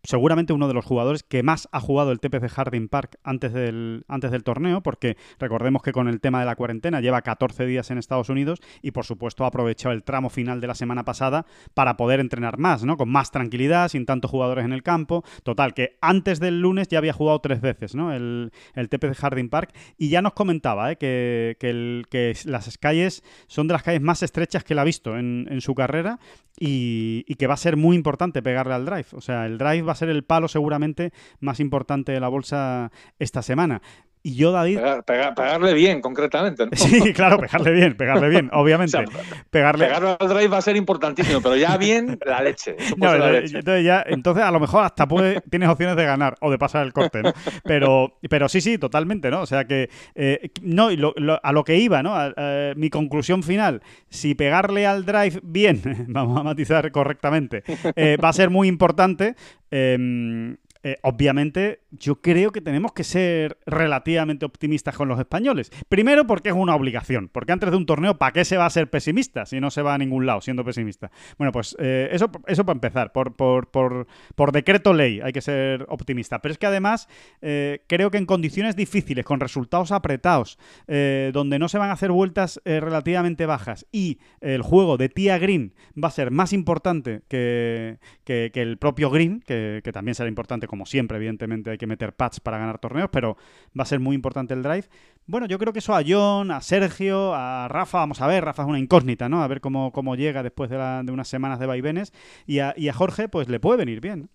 seguramente 0.06 0.52
uno 0.52 0.68
de 0.68 0.74
los 0.74 0.84
jugadores 0.84 1.22
que 1.22 1.42
más 1.42 1.68
ha 1.72 1.80
jugado 1.80 2.12
el 2.12 2.20
TPC 2.20 2.48
Harding 2.48 2.88
Park 2.88 3.18
antes 3.24 3.52
del, 3.52 4.04
antes 4.08 4.30
del 4.30 4.42
torneo, 4.44 4.82
porque 4.82 5.16
recordemos 5.38 5.82
que 5.82 5.92
con 5.92 6.08
el 6.08 6.20
tema 6.20 6.40
de 6.40 6.46
la 6.46 6.56
cuarentena 6.56 7.00
lleva 7.00 7.22
14 7.22 7.66
días 7.66 7.90
en 7.90 7.98
Estados 7.98 8.28
Unidos 8.28 8.60
y 8.82 8.92
por 8.92 9.04
supuesto 9.04 9.44
ha 9.44 9.48
aprovechado 9.48 9.94
el 9.94 10.02
tramo 10.02 10.30
final 10.30 10.60
de 10.60 10.66
la 10.66 10.74
semana 10.74 11.04
pasada 11.04 11.46
para 11.74 11.96
poder 11.96 12.20
entrenar 12.20 12.58
más, 12.58 12.84
¿no? 12.84 12.96
Con 12.96 13.08
más 13.10 13.30
tranquilidad, 13.30 13.88
sin 13.88 14.06
tantos 14.06 14.30
jugadores 14.30 14.64
en 14.64 14.72
el 14.72 14.82
campo. 14.82 15.24
Total, 15.42 15.74
que 15.74 15.98
antes 16.00 16.40
del 16.40 16.60
lunes 16.60 16.88
ya 16.88 16.98
había 16.98 17.12
jugado 17.12 17.40
tres 17.40 17.60
veces, 17.60 17.94
¿no? 17.94 18.12
El, 18.12 18.52
el 18.74 18.88
TPC 18.88 19.14
Harding 19.16 19.48
Park 19.48 19.72
y 19.98 20.08
ya 20.08 20.22
nos 20.22 20.32
comentaba 20.32 20.92
¿eh? 20.92 20.96
que, 20.96 21.56
que 21.60 21.70
el- 21.70 22.06
que 22.10 22.34
las 22.44 22.78
calles 22.78 23.22
son 23.48 23.66
de 23.68 23.72
las 23.72 23.82
calles 23.82 24.02
más 24.02 24.22
estrechas 24.22 24.64
que 24.64 24.74
él 24.74 24.78
ha 24.78 24.84
visto 24.84 25.16
en, 25.18 25.46
su 25.60 25.74
carrera 25.74 26.18
y, 26.58 27.24
y 27.26 27.34
que 27.36 27.46
va 27.46 27.54
a 27.54 27.58
ser 27.58 27.76
muy 27.76 27.96
importante 27.96 28.42
pegarle 28.42 28.74
al 28.74 28.84
drive. 28.84 29.06
O 29.12 29.20
sea, 29.20 29.46
el 29.46 29.58
drive 29.58 29.82
va 29.82 29.92
a 29.92 29.95
ser 29.96 30.08
el 30.08 30.24
palo 30.24 30.48
seguramente 30.48 31.12
más 31.40 31.60
importante 31.60 32.12
de 32.12 32.20
la 32.20 32.28
bolsa 32.28 32.90
esta 33.18 33.42
semana. 33.42 33.82
Y 34.26 34.34
yo, 34.34 34.50
David... 34.50 34.78
Pegar- 34.78 35.04
pegar- 35.04 35.34
pegarle 35.36 35.72
bien, 35.72 36.00
concretamente. 36.00 36.64
¿no? 36.66 36.70
Sí, 36.76 37.12
claro, 37.12 37.38
pegarle 37.38 37.70
bien, 37.70 37.96
pegarle 37.96 38.28
bien, 38.28 38.50
obviamente. 38.52 38.96
O 38.98 39.06
sea, 39.06 39.22
pegarle... 39.50 39.86
Pegarlo 39.86 40.16
al 40.18 40.28
drive 40.28 40.48
va 40.48 40.58
a 40.58 40.62
ser 40.62 40.74
importantísimo, 40.74 41.40
pero 41.40 41.54
ya 41.54 41.76
bien, 41.76 42.18
la 42.26 42.42
leche. 42.42 42.74
No, 42.96 43.06
la 43.06 43.14
entonces, 43.14 43.42
leche. 43.42 43.58
entonces 43.58 43.84
ya, 43.84 44.04
entonces 44.04 44.42
a 44.42 44.50
lo 44.50 44.58
mejor 44.58 44.82
hasta 44.84 45.06
puede, 45.06 45.40
tienes 45.42 45.68
opciones 45.68 45.94
de 45.94 46.04
ganar 46.04 46.34
o 46.40 46.50
de 46.50 46.58
pasar 46.58 46.84
el 46.84 46.92
corte, 46.92 47.22
¿no? 47.22 47.32
Pero, 47.62 48.18
pero 48.28 48.48
sí, 48.48 48.60
sí, 48.60 48.78
totalmente, 48.78 49.30
¿no? 49.30 49.42
O 49.42 49.46
sea 49.46 49.64
que, 49.64 49.90
eh, 50.16 50.50
no, 50.60 50.90
y 50.90 50.96
lo- 50.96 51.14
lo- 51.16 51.38
a 51.40 51.52
lo 51.52 51.62
que 51.62 51.76
iba, 51.76 52.02
¿no? 52.02 52.16
A- 52.16 52.34
a- 52.36 52.72
mi 52.74 52.90
conclusión 52.90 53.44
final, 53.44 53.80
si 54.10 54.34
pegarle 54.34 54.88
al 54.88 55.04
drive 55.06 55.38
bien, 55.44 55.80
vamos 56.08 56.36
a 56.40 56.42
matizar 56.42 56.90
correctamente, 56.90 57.62
eh, 57.94 58.16
va 58.16 58.30
a 58.30 58.32
ser 58.32 58.50
muy 58.50 58.66
importante. 58.66 59.36
eh, 59.70 60.56
eh, 60.82 60.98
obviamente, 61.02 61.80
yo 61.98 62.20
creo 62.20 62.52
que 62.52 62.60
tenemos 62.60 62.92
que 62.92 63.04
ser 63.04 63.58
relativamente 63.66 64.44
optimistas 64.44 64.96
con 64.96 65.08
los 65.08 65.18
españoles. 65.18 65.70
Primero, 65.88 66.26
porque 66.26 66.50
es 66.50 66.54
una 66.54 66.74
obligación. 66.74 67.28
Porque 67.28 67.52
antes 67.52 67.70
de 67.70 67.76
un 67.76 67.86
torneo, 67.86 68.18
¿para 68.18 68.32
qué 68.32 68.44
se 68.44 68.56
va 68.56 68.66
a 68.66 68.70
ser 68.70 68.88
pesimista 68.90 69.46
si 69.46 69.60
no 69.60 69.70
se 69.70 69.82
va 69.82 69.94
a 69.94 69.98
ningún 69.98 70.26
lado 70.26 70.40
siendo 70.40 70.64
pesimista? 70.64 71.10
Bueno, 71.38 71.52
pues 71.52 71.76
eh, 71.78 72.08
eso, 72.12 72.30
eso 72.46 72.64
para 72.64 72.76
empezar. 72.76 73.12
Por, 73.12 73.34
por, 73.36 73.70
por, 73.70 74.06
por 74.34 74.52
decreto 74.52 74.92
ley 74.92 75.20
hay 75.22 75.32
que 75.32 75.40
ser 75.40 75.86
optimista. 75.88 76.40
Pero 76.40 76.52
es 76.52 76.58
que 76.58 76.66
además, 76.66 77.08
eh, 77.42 77.82
creo 77.86 78.10
que 78.10 78.18
en 78.18 78.26
condiciones 78.26 78.76
difíciles, 78.76 79.24
con 79.24 79.40
resultados 79.40 79.92
apretados, 79.92 80.58
eh, 80.88 81.30
donde 81.32 81.58
no 81.58 81.68
se 81.68 81.78
van 81.78 81.90
a 81.90 81.94
hacer 81.94 82.10
vueltas 82.12 82.60
relativamente 82.64 83.46
bajas 83.46 83.86
y 83.92 84.18
el 84.40 84.62
juego 84.62 84.96
de 84.96 85.08
Tía 85.08 85.38
Green 85.38 85.74
va 86.02 86.08
a 86.08 86.10
ser 86.10 86.30
más 86.30 86.52
importante 86.52 87.22
que, 87.28 87.98
que- 88.24 88.50
que 88.52 88.62
el 88.62 88.76
propio 88.78 89.10
Green, 89.10 89.40
que, 89.46 89.80
que 89.82 89.92
también 89.92 90.14
será 90.14 90.28
importante, 90.28 90.66
como 90.66 90.86
siempre, 90.86 91.16
evidentemente 91.16 91.70
hay 91.70 91.78
que 91.78 91.85
meter 91.86 92.12
pads 92.14 92.40
para 92.40 92.58
ganar 92.58 92.78
torneos, 92.78 93.08
pero 93.10 93.36
va 93.78 93.82
a 93.82 93.86
ser 93.86 94.00
muy 94.00 94.14
importante 94.14 94.54
el 94.54 94.62
drive. 94.62 94.84
Bueno, 95.26 95.46
yo 95.46 95.58
creo 95.58 95.72
que 95.72 95.80
eso 95.80 95.94
a 95.94 96.02
John, 96.06 96.50
a 96.50 96.60
Sergio, 96.60 97.34
a 97.34 97.66
Rafa, 97.68 97.98
vamos 97.98 98.20
a 98.20 98.26
ver, 98.26 98.44
Rafa 98.44 98.62
es 98.62 98.68
una 98.68 98.78
incógnita, 98.78 99.28
¿no? 99.28 99.42
A 99.42 99.48
ver 99.48 99.60
cómo, 99.60 99.90
cómo 99.92 100.14
llega 100.14 100.42
después 100.42 100.70
de, 100.70 100.78
la- 100.78 101.02
de 101.02 101.10
unas 101.12 101.26
semanas 101.28 101.58
de 101.58 101.66
vaivenes. 101.66 102.12
Y 102.46 102.60
a, 102.60 102.74
y 102.76 102.88
a 102.88 102.92
Jorge, 102.92 103.28
pues 103.28 103.48
le 103.48 103.58
puede 103.58 103.78
venir 103.78 104.00
bien. 104.00 104.28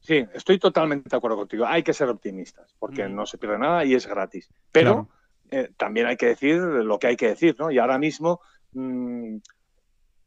Sí, 0.00 0.24
estoy 0.34 0.58
totalmente 0.58 1.08
de 1.08 1.16
acuerdo 1.16 1.36
contigo. 1.36 1.64
Hay 1.66 1.84
que 1.84 1.92
ser 1.92 2.08
optimistas, 2.08 2.74
porque 2.80 3.08
Mm. 3.08 3.14
no 3.14 3.26
se 3.26 3.38
pierde 3.38 3.58
nada 3.58 3.84
y 3.84 3.94
es 3.94 4.06
gratis. 4.08 4.50
Pero 4.72 5.08
Claro. 5.50 5.64
eh, 5.68 5.70
también 5.76 6.06
hay 6.06 6.16
que 6.16 6.26
decir 6.26 6.56
lo 6.58 6.98
que 6.98 7.06
hay 7.06 7.16
que 7.16 7.28
decir, 7.28 7.54
¿no? 7.58 7.70
Y 7.70 7.78
ahora 7.78 7.98
mismo, 7.98 8.40
mm, 8.72 9.36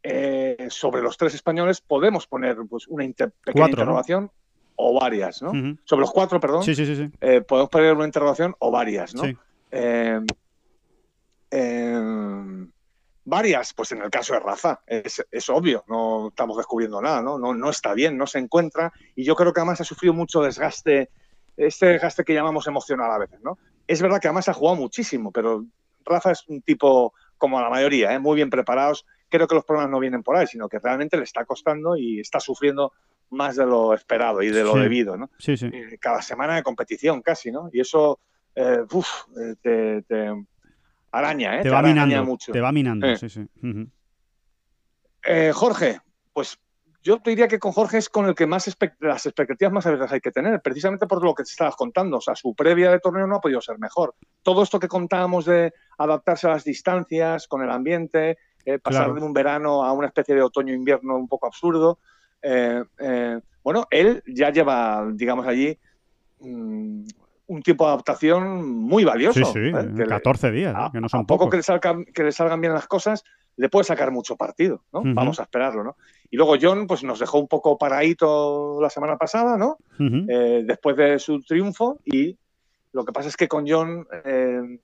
eh, 0.04 0.68
sobre 0.70 1.02
los 1.02 1.18
tres 1.18 1.34
españoles, 1.34 1.82
podemos 1.82 2.28
poner 2.28 2.56
pues, 2.70 2.88
una 2.88 3.04
inter- 3.04 3.34
pequeña 3.44 3.66
Cuatro, 3.68 3.86
¿no? 3.86 3.98
O 4.76 5.00
varias, 5.00 5.42
¿no? 5.42 5.52
Sobre 5.84 6.02
los 6.02 6.12
cuatro, 6.12 6.40
perdón, 6.40 6.64
Sí, 6.64 6.76
sí, 6.76 6.86
sí, 6.86 6.96
sí. 6.96 7.10
eh, 7.22 7.42
podemos 7.42 7.70
poner 7.70 7.94
una 7.94 8.06
interrogación 8.06 8.56
o 8.60 8.72
varias, 8.72 9.16
¿no? 9.16 9.24
Sí. 9.24 9.38
Eh, 9.72 10.20
eh, 11.52 12.68
varias, 13.24 13.74
pues 13.74 13.92
en 13.92 14.02
el 14.02 14.10
caso 14.10 14.34
de 14.34 14.40
Rafa, 14.40 14.82
es, 14.86 15.26
es 15.32 15.50
obvio, 15.50 15.84
no 15.88 16.28
estamos 16.30 16.58
descubriendo 16.58 17.02
nada, 17.02 17.22
¿no? 17.22 17.38
¿no? 17.40 17.54
No 17.54 17.70
está 17.70 17.94
bien, 17.94 18.18
no 18.18 18.28
se 18.28 18.40
encuentra 18.40 18.94
y 19.16 19.24
yo 19.24 19.36
creo 19.36 19.54
que 19.54 19.60
además 19.60 19.82
ha 19.82 19.86
sufrido 19.86 20.14
mucho 20.14 20.42
desgaste, 20.42 21.10
este 21.58 21.88
desgaste 21.88 22.24
que 22.24 22.34
llamamos 22.34 22.68
emocional 22.68 23.12
a 23.12 23.18
veces, 23.18 23.40
¿no? 23.42 23.58
Es 23.88 24.02
verdad 24.02 24.20
que 24.20 24.28
además 24.28 24.50
ha 24.50 24.54
jugado 24.54 24.76
muchísimo, 24.78 25.32
pero 25.32 25.66
Rafa 26.06 26.32
es 26.32 26.48
un 26.48 26.62
tipo 26.62 27.14
como 27.38 27.60
la 27.62 27.70
mayoría, 27.70 28.14
¿eh? 28.14 28.20
muy 28.20 28.36
bien 28.36 28.50
preparados. 28.50 29.06
Creo 29.30 29.48
que 29.48 29.56
los 29.56 29.66
problemas 29.66 29.92
no 29.92 30.00
vienen 30.00 30.24
por 30.24 30.38
ahí, 30.38 30.48
sino 30.48 30.70
que 30.70 30.80
realmente 30.80 31.18
le 31.18 31.24
está 31.24 31.46
costando 31.46 31.98
y 31.98 32.20
está 32.20 32.40
sufriendo 32.40 32.94
más 33.30 33.56
de 33.56 33.66
lo 33.66 33.94
esperado 33.94 34.42
y 34.42 34.50
de 34.50 34.64
lo 34.64 34.74
Sí. 34.74 34.80
debido, 34.80 35.18
¿no? 35.18 35.30
Sí, 35.40 35.58
sí. 35.58 35.68
eh, 35.74 35.98
cada 36.00 36.22
semana 36.22 36.56
de 36.56 36.64
competición 36.64 37.22
casi, 37.22 37.52
¿no? 37.52 37.70
Y 37.74 37.80
eso 37.82 38.20
eh, 38.56 38.80
uf, 38.92 39.08
eh, 39.38 39.56
te, 39.62 40.02
te 40.04 40.32
araña, 41.12 41.60
¿eh? 41.60 41.64
Te 41.64 41.70
va 41.70 41.80
araña 41.80 42.06
minando. 42.06 42.26
mucho. 42.26 42.52
Te 42.54 42.62
va 42.62 42.72
minando, 42.72 43.08
Eh. 43.08 43.18
sí, 43.18 43.28
sí. 43.30 43.46
Eh, 45.24 45.52
Jorge, 45.54 46.00
pues 46.34 46.58
yo 47.02 47.20
te 47.20 47.32
diría 47.32 47.48
que 47.48 47.60
con 47.60 47.72
Jorge 47.72 47.98
es 47.98 48.10
con 48.10 48.26
el 48.28 48.36
que 48.36 48.48
más 48.48 48.68
expect- 48.68 48.96
las 49.00 49.26
expectativas 49.26 49.72
más 49.74 49.86
abiertas 49.86 50.12
hay 50.12 50.22
que 50.22 50.32
tener, 50.32 50.62
precisamente 50.62 51.06
por 51.08 51.24
lo 51.24 51.34
que 51.36 51.44
te 51.44 51.50
estabas 51.52 51.76
contando. 51.76 52.18
O 52.18 52.22
sea, 52.22 52.36
su 52.36 52.56
previa 52.56 52.92
de 52.92 53.00
torneo 53.00 53.28
no 53.28 53.36
ha 53.36 53.42
podido 53.42 53.62
ser 53.62 53.78
mejor. 53.80 54.16
Todo 54.44 54.64
esto 54.64 54.80
que 54.80 54.88
contábamos 54.88 55.46
de 55.46 55.74
adaptarse 55.98 56.48
a 56.48 56.52
las 56.52 56.64
distancias, 56.64 57.48
con 57.48 57.62
el 57.64 57.70
ambiente, 57.72 58.38
eh, 58.66 58.80
pasar 58.80 59.06
Claro. 59.06 59.20
de 59.20 59.26
un 59.26 59.34
verano 59.34 59.84
a 59.84 59.92
una 59.94 60.08
especie 60.08 60.34
de 60.34 60.42
otoño-invierno 60.42 61.16
un 61.16 61.28
poco 61.28 61.46
absurdo. 61.48 62.00
Eh, 62.46 62.84
eh, 63.00 63.40
bueno, 63.64 63.88
él 63.90 64.22
ya 64.28 64.52
lleva, 64.52 65.08
digamos, 65.14 65.48
allí 65.48 65.78
mm, 66.40 67.04
un 67.48 67.62
tiempo 67.62 67.86
de 67.86 67.92
adaptación 67.94 68.68
muy 68.68 69.04
valioso. 69.04 69.40
Sí, 69.46 69.52
sí, 69.54 69.60
¿eh? 69.60 69.92
Que 69.96 70.04
le- 70.04 70.08
14 70.08 70.52
días, 70.52 70.74
a, 70.76 70.90
que 70.92 71.00
no 71.00 71.08
a 71.08 71.10
son 71.10 71.26
poco 71.26 71.46
pocos. 71.46 71.52
que 71.52 71.58
le, 71.58 71.64
salgan, 71.64 72.06
que 72.06 72.24
le 72.24 72.32
salgan 72.32 72.62
bien 72.62 72.74
las 72.74 72.88
cosas, 72.88 73.24
le 73.58 73.70
puede 73.70 73.84
sacar 73.86 74.12
mucho 74.12 74.36
partido, 74.36 74.84
¿no? 74.94 75.02
Vamos 75.14 75.40
a 75.40 75.44
esperarlo, 75.44 75.84
¿no? 75.84 75.96
Y 76.30 76.38
luego 76.38 76.56
John, 76.62 76.88
pues 76.88 77.04
nos 77.04 77.20
dejó 77.20 77.40
un 77.40 77.48
poco 77.48 77.78
paradito 77.78 78.80
la 78.82 78.90
semana 78.90 79.18
pasada, 79.18 79.58
¿no? 79.58 79.78
Eh, 80.00 80.64
después 80.66 80.98
de 80.98 81.20
su 81.20 81.42
triunfo 81.42 82.00
y 82.04 82.38
lo 82.92 83.06
que 83.06 83.12
pasa 83.14 83.30
es 83.30 83.38
que 83.38 83.48
con 83.48 83.66
John 83.68 84.06
eh, 84.26 84.80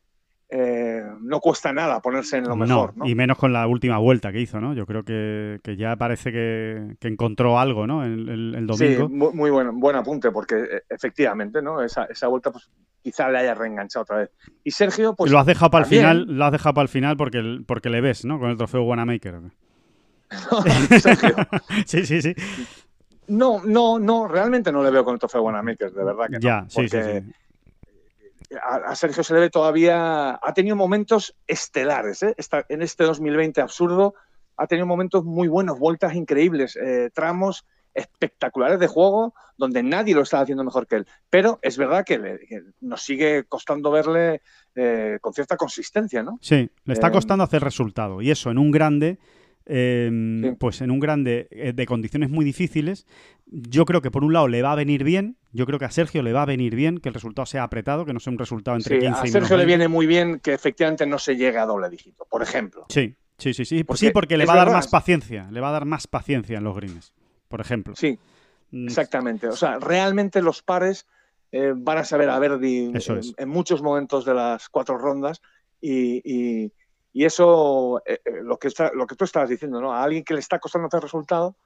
eh, 0.54 1.02
no 1.22 1.40
cuesta 1.40 1.72
nada 1.72 2.02
ponerse 2.02 2.38
en 2.38 2.44
lo 2.44 2.56
mejor, 2.58 2.92
¿no? 2.98 3.06
y 3.08 3.16
menos 3.16 3.38
con 3.38 3.54
la 3.54 3.66
última 3.68 3.98
vuelta 4.00 4.32
que 4.34 4.42
hizo, 4.42 4.60
¿no? 4.60 4.74
Yo 4.74 4.86
creo 4.86 5.04
que, 5.04 5.60
que 5.64 5.78
ya 5.78 5.96
parece 5.96 6.32
que, 6.32 6.96
que 7.00 7.08
encontró 7.08 7.58
algo, 7.58 7.88
¿no? 7.88 8.04
El, 8.04 8.28
el- 8.28 8.56
el 8.56 8.76
Sí, 8.76 8.96
domingo. 8.96 9.10
muy, 9.10 9.34
muy 9.34 9.50
buen, 9.50 9.80
buen 9.80 9.96
apunte, 9.96 10.30
porque 10.32 10.56
eh, 10.56 10.82
efectivamente, 10.90 11.62
¿no? 11.62 11.82
Esa, 11.82 12.04
esa 12.06 12.28
vuelta, 12.28 12.52
pues 12.52 12.70
quizá 13.02 13.30
le 13.30 13.38
haya 13.40 13.54
reenganchado 13.54 14.04
otra 14.04 14.18
vez. 14.18 14.30
Y 14.64 14.72
Sergio, 14.72 15.16
pues. 15.16 15.32
lo 15.32 15.40
has 15.40 15.46
dejado 15.46 15.72
para 15.72 15.86
el 15.86 15.90
final, 15.90 16.26
lo 16.28 16.44
has 16.46 16.52
dejado 16.52 16.74
para 16.74 16.84
el 16.84 16.90
final 16.90 17.16
porque, 17.16 17.62
porque 17.66 17.90
le 17.90 18.02
ves, 18.02 18.26
¿no? 18.26 18.38
Con 18.38 18.50
el 18.50 18.58
trofeo 18.58 18.84
Wanamaker. 18.84 19.40
Sergio. 21.02 21.36
sí, 21.86 22.06
sí, 22.06 22.22
sí. 22.22 22.36
No, 23.28 23.62
no, 23.64 24.00
no, 24.00 24.28
realmente 24.28 24.72
no 24.72 24.84
le 24.84 24.92
veo 24.92 25.06
con 25.06 25.14
el 25.14 25.20
trofeo 25.20 25.42
Wanamaker, 25.44 25.92
de 25.92 26.04
verdad 26.04 26.26
que 26.26 26.34
no. 26.34 26.40
Ya, 26.40 26.66
sí, 26.68 26.88
sí. 26.90 26.98
A, 28.64 28.76
a 28.92 28.96
Sergio 28.96 29.24
se 29.24 29.34
le 29.34 29.40
ve 29.42 29.50
todavía, 29.50 30.32
ha 30.42 30.54
tenido 30.54 30.76
momentos 30.76 31.36
estelares, 31.48 32.24
¿eh? 32.24 32.34
Esta- 32.38 32.66
en 32.70 32.82
este 32.82 33.04
2020 33.04 33.62
absurdo, 33.62 34.14
ha 34.58 34.68
tenido 34.68 34.86
momentos 34.86 35.24
muy 35.24 35.48
buenos, 35.48 35.80
vueltas 35.80 36.14
increíbles, 36.16 36.76
eh, 36.76 37.10
tramos 37.14 37.66
espectaculares 37.94 38.80
de 38.80 38.88
juego 38.88 39.34
donde 39.58 39.84
nadie 39.84 40.16
lo 40.16 40.22
está 40.22 40.40
haciendo 40.40 40.64
mejor 40.64 40.88
que 40.88 40.98
él. 40.98 41.08
Pero 41.30 41.60
es 41.62 41.78
verdad 41.78 42.06
que, 42.06 42.18
le- 42.20 42.40
que 42.40 42.62
nos 42.80 43.02
sigue 43.02 43.44
costando 43.46 43.92
verle 43.92 44.42
eh, 44.76 45.18
con 45.22 45.34
cierta 45.34 45.58
consistencia, 45.58 46.24
¿no? 46.24 46.38
Sí, 46.42 46.70
le 46.86 46.94
está 46.94 47.08
Eh, 47.08 47.12
costando 47.12 47.44
hacer 47.44 47.62
resultado. 47.62 48.22
Y 48.22 48.32
eso 48.32 48.50
en 48.52 48.58
un 48.58 48.72
grande, 48.72 49.20
eh, 49.66 50.10
Sí. 50.42 50.52
pues 50.60 50.80
en 50.82 50.92
un 50.92 51.00
grande 51.00 51.48
de 51.76 51.86
condiciones 51.86 52.30
muy 52.30 52.46
difíciles, 52.46 53.06
yo 53.46 53.84
creo 53.86 54.02
que 54.02 54.10
por 54.12 54.24
un 54.24 54.32
lado 54.34 54.48
le 54.48 54.62
va 54.62 54.72
a 54.72 54.76
venir 54.76 55.04
bien, 55.04 55.38
yo 55.54 55.66
creo 55.66 55.80
que 55.80 55.86
a 55.86 55.92
Sergio 55.92 56.24
le 56.24 56.34
va 56.34 56.44
a 56.44 56.46
venir 56.46 56.76
bien 56.76 57.00
que 57.00 57.10
el 57.10 57.14
resultado 57.16 57.46
sea 57.46 57.64
apretado, 57.64 58.06
que 58.06 58.14
no 58.14 58.20
sea 58.20 58.32
un 58.32 58.40
resultado 58.40 58.78
entre 58.78 58.96
Sí, 59.00 59.06
15 59.06 59.22
a 59.22 59.26
y 59.26 59.30
Sergio 59.30 59.58
le 59.58 59.66
20. 59.66 59.68
viene 59.68 59.88
muy 59.88 60.08
bien 60.08 60.40
que 60.40 60.54
efectivamente 60.54 61.06
no 61.06 61.18
se 61.20 61.36
llegue 61.36 61.58
a 61.58 61.66
doble 61.66 61.90
dígito, 61.90 62.26
por 62.30 62.42
ejemplo. 62.42 62.86
Sí, 62.90 63.16
sí, 63.38 63.54
sí, 63.54 63.66
sí. 63.66 63.84
Porque 63.84 64.00
sí, 64.00 64.12
porque 64.12 64.38
le 64.38 64.46
va 64.46 64.54
a 64.54 64.58
dar 64.58 64.66
verdad. 64.68 64.78
más 64.80 64.88
paciencia, 64.88 65.48
le 65.52 65.60
va 65.60 65.70
a 65.70 65.74
dar 65.74 65.86
más 65.86 66.08
paciencia 66.08 66.58
en 66.58 66.64
los 66.64 66.76
greens, 66.76 67.14
por 67.48 67.62
ejemplo. 67.62 67.96
Sí, 67.96 68.18
Mm, 68.74 68.86
exactamente. 68.88 69.50
O 69.50 69.56
sea, 69.58 69.80
realmente 69.80 70.42
los 70.42 70.62
pares 70.64 71.06
eh, 71.52 71.74
van 71.76 71.98
a 71.98 72.06
saber 72.06 72.30
a 72.30 72.40
Verdi 72.40 72.94
en, 73.38 73.50
muchos 73.50 73.82
momentos 73.82 74.24
de 74.24 74.34
las 74.34 74.70
cuatro 74.70 74.98
rondas 74.98 75.42
y, 75.82 76.22
y- 76.24 76.72
y 77.12 77.26
eso, 77.26 78.02
eh, 78.06 78.22
eh, 78.24 78.32
lo, 78.42 78.58
que 78.58 78.70
está, 78.70 78.90
lo 78.94 79.06
que 79.06 79.18
tú 79.18 79.26
estabas 79.26 79.50
diciendo, 79.50 79.82
¿no? 79.82 79.92
A 79.94 80.02
alguien 80.02 80.24
que 80.24 80.34
le 80.34 80.40
está 80.40 80.58
costando 80.60 80.88
hacer 80.88 81.02
resultado 81.02 81.58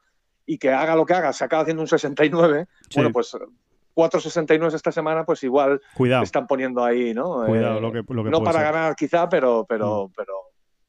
y 0.47 0.57
que 0.57 0.71
haga 0.71 0.95
lo 0.95 1.05
que 1.05 1.13
haga, 1.13 1.31
se 1.33 1.43
acaba 1.43 1.61
haciendo 1.61 1.83
un 1.83 1.87
69, 1.87 2.65
Sí. 2.89 2.95
bueno, 2.95 3.11
pues 3.11 3.37
cuatro 3.95 4.19
69 4.19 4.75
esta 4.75 4.91
semana, 4.91 5.25
pues 5.25 5.41
igual 5.43 5.81
Cuidado, 5.95 6.23
están 6.23 6.45
poniendo 6.45 6.83
ahí, 6.83 7.15
¿no? 7.15 7.45
cuidado 7.45 7.79
Eh, 7.79 7.81
lo 7.81 7.91
que, 7.91 8.03
lo 8.07 8.23
que 8.23 8.29
no 8.29 8.43
para 8.43 8.59
ser. 8.59 8.69
Mm. 8.69 8.73
ganar 8.73 8.95
quizá, 8.95 9.27
pero, 9.27 9.65
pero, 9.67 10.11
pero, 10.15 10.33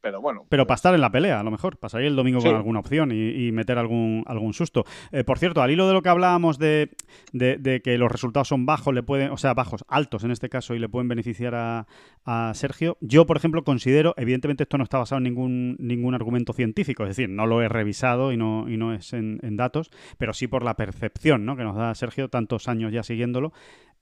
pero 0.07 0.21
bueno. 0.21 0.47
Pero 0.49 0.69
para 0.69 0.77
estar 0.77 0.95
en 0.95 1.01
la 1.01 1.11
pelea, 1.11 1.41
a 1.41 1.43
lo 1.43 1.51
mejor, 1.51 1.79
para 1.79 1.89
salir 1.89 2.07
el 2.07 2.15
domingo 2.15 2.41
Sí. 2.41 2.47
con 2.47 2.55
alguna 2.57 2.79
opción 2.79 3.11
y, 3.11 3.47
y 3.49 3.51
meter 3.51 3.77
algún, 3.77 4.23
algún 4.27 4.55
susto. 4.55 4.85
Eh, 5.11 5.25
por 5.25 5.39
cierto, 5.41 5.63
al 5.63 5.71
hilo 5.73 5.89
de 5.89 5.95
lo 5.95 6.03
que 6.03 6.09
hablábamos 6.09 6.59
de, 6.61 6.91
de- 7.33 7.57
de 7.57 7.83
que 7.83 7.99
los 7.99 8.11
resultados 8.13 8.47
son 8.47 8.67
bajos, 8.67 8.95
le 8.95 9.03
pueden, 9.03 9.31
o 9.33 9.37
sea, 9.37 9.53
bajos, 9.55 9.85
altos 9.89 10.23
en 10.23 10.31
este 10.31 10.49
caso, 10.49 10.77
y 10.77 10.79
le 10.79 10.89
pueden 10.89 11.09
beneficiar 11.09 11.57
a, 11.57 11.87
a 12.25 12.53
Sergio, 12.55 12.97
yo, 13.01 13.27
por 13.27 13.37
ejemplo, 13.37 13.65
considero, 13.65 14.15
evidentemente 14.17 14.63
esto 14.63 14.79
no 14.79 14.85
está 14.85 14.99
basado 14.99 15.19
en 15.19 15.25
ningún, 15.25 15.77
ningún 15.81 16.15
argumento 16.15 16.53
científico, 16.53 17.03
es 17.03 17.09
decir, 17.09 17.29
no 17.29 17.47
lo 17.47 17.63
he 17.63 17.69
revisado 17.69 18.31
y 18.33 18.37
no, 18.37 18.69
y 18.69 18.77
no 18.77 18.95
es 18.95 19.13
en, 19.13 19.41
en 19.43 19.57
datos, 19.57 19.91
pero 20.19 20.33
sí 20.33 20.47
por 20.47 20.63
la 20.63 20.75
percepción 20.75 21.45
¿no? 21.45 21.57
que 21.57 21.65
nos 21.65 21.75
da 21.75 21.93
Sergio, 21.97 22.29
tantos 22.29 22.69
años 22.69 22.93
ya 22.93 23.03
siguiéndolo. 23.03 23.53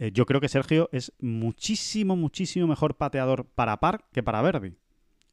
Eh, 0.00 0.10
yo 0.12 0.26
creo 0.26 0.40
que 0.40 0.48
Sergio 0.48 0.88
es 0.90 1.12
muchísimo, 1.20 2.16
muchísimo 2.16 2.66
mejor 2.66 2.96
pateador 2.96 3.46
para 3.54 3.78
par 3.78 4.04
que 4.12 4.22
para 4.24 4.42
Verdi. 4.42 4.72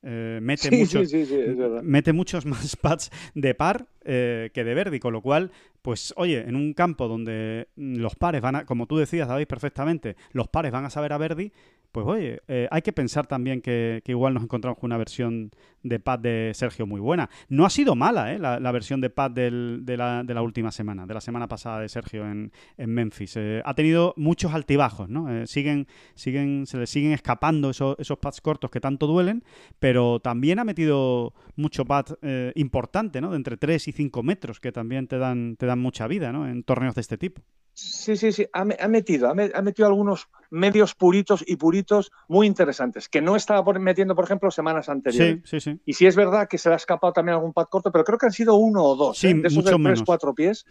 Eh, 0.03 0.39
mete 0.41 0.69
Sí, 0.69 0.75
muchos, 0.77 1.09
sí, 1.09 1.25
sí, 1.25 1.37
mete 1.83 2.11
muchos 2.11 2.45
más 2.47 2.75
pads 2.75 3.11
de 3.35 3.53
par 3.53 3.87
eh, 4.03 4.49
que 4.53 4.63
de 4.63 4.73
Verdi, 4.73 4.99
con 4.99 5.13
lo 5.13 5.21
cual, 5.21 5.51
pues 5.81 6.13
oye, 6.17 6.39
en 6.39 6.55
un 6.55 6.73
campo 6.73 7.07
donde 7.07 7.67
mm, 7.75 7.97
los 7.97 8.15
pares 8.15 8.41
van 8.41 8.55
a, 8.55 8.65
como 8.65 8.87
tú 8.87 8.97
decías, 8.97 9.27
David, 9.27 9.47
perfectamente, 9.47 10.15
los 10.31 10.47
pares 10.47 10.71
van 10.71 10.85
a 10.85 10.89
saber 10.89 11.13
a 11.13 11.17
Verdi, 11.17 11.51
pues 11.91 12.05
oye, 12.05 12.41
eh, 12.47 12.67
hay 12.71 12.81
que 12.81 12.93
pensar 12.93 13.27
también 13.27 13.61
que, 13.61 14.01
igual 14.05 14.33
nos 14.33 14.43
encontramos 14.43 14.79
con 14.79 14.89
una 14.89 14.97
versión 14.97 15.51
de 15.83 15.99
pad 15.99 16.19
de 16.19 16.51
Sergio 16.53 16.85
muy 16.85 16.99
buena. 16.99 17.29
No 17.49 17.65
ha 17.65 17.69
sido 17.69 17.95
mala, 17.95 18.33
¿eh? 18.33 18.39
La, 18.39 18.59
la 18.59 18.71
versión 18.71 19.01
de 19.01 19.09
pad 19.09 19.31
de, 19.31 19.51
la, 19.51 20.23
de 20.23 20.33
la 20.33 20.41
última 20.41 20.71
semana, 20.71 21.05
de 21.05 21.13
la 21.13 21.21
semana 21.21 21.47
pasada 21.47 21.79
de 21.79 21.89
Sergio 21.89 22.25
en, 22.25 22.51
en 22.77 22.89
Memphis. 22.93 23.35
Eh, 23.37 23.61
ha 23.65 23.73
tenido 23.73 24.13
muchos 24.17 24.53
altibajos, 24.53 25.09
¿no? 25.09 25.29
Eh, 25.29 25.47
siguen, 25.47 25.87
siguen, 26.15 26.65
se 26.65 26.77
le 26.77 26.87
siguen 26.87 27.11
escapando 27.11 27.69
esos, 27.69 27.95
esos 27.99 28.17
pads 28.19 28.41
cortos 28.41 28.69
que 28.69 28.79
tanto 28.79 29.07
duelen, 29.07 29.43
pero 29.79 30.19
también 30.19 30.59
ha 30.59 30.63
metido 30.63 31.33
mucho 31.55 31.85
pad 31.85 32.05
eh, 32.21 32.51
importante, 32.55 33.21
¿no? 33.21 33.31
De 33.31 33.37
entre 33.37 33.57
3 33.57 33.87
y 33.87 33.91
5 33.91 34.23
metros, 34.23 34.59
que 34.59 34.71
también 34.71 35.07
te 35.07 35.17
dan, 35.17 35.55
te 35.57 35.65
dan 35.65 35.79
mucha 35.79 36.07
vida, 36.07 36.31
¿no? 36.31 36.47
En 36.47 36.63
torneos 36.63 36.95
de 36.95 37.01
este 37.01 37.17
tipo. 37.17 37.41
Sí, 37.73 38.17
sí, 38.17 38.31
sí, 38.31 38.45
ha, 38.51 38.65
me- 38.65 38.77
ha 38.79 38.87
metido, 38.87 39.29
ha, 39.29 39.33
me- 39.33 39.51
ha 39.53 39.61
metido 39.61 39.87
algunos 39.87 40.27
medios 40.49 40.93
puritos 40.93 41.43
y 41.47 41.55
puritos 41.55 42.11
muy 42.27 42.45
interesantes, 42.45 43.07
que 43.07 43.21
no 43.21 43.35
estaba 43.35 43.63
metiendo, 43.79 44.13
por 44.15 44.25
ejemplo, 44.25 44.51
semanas 44.51 44.89
anteriores. 44.89 45.41
Sí, 45.45 45.59
sí, 45.59 45.71
sí. 45.71 45.81
Y 45.85 45.93
sí 45.93 46.05
es 46.05 46.15
verdad 46.15 46.47
que 46.49 46.57
se 46.57 46.69
le 46.69 46.73
ha 46.73 46.77
escapado 46.77 47.13
también 47.13 47.35
algún 47.35 47.53
pad 47.53 47.67
corto, 47.71 47.91
pero 47.91 48.03
creo 48.03 48.17
que 48.17 48.25
han 48.25 48.33
sido 48.33 48.55
uno 48.55 48.83
o 48.83 48.95
dos, 48.95 49.19
Sí, 49.19 49.27
¿eh? 49.29 49.33
de 49.35 49.47
esos 49.47 49.63
mucho 49.63 49.77
de 49.77 49.83
tres, 49.83 50.01
cuatro 50.05 50.33
pies. 50.35 50.65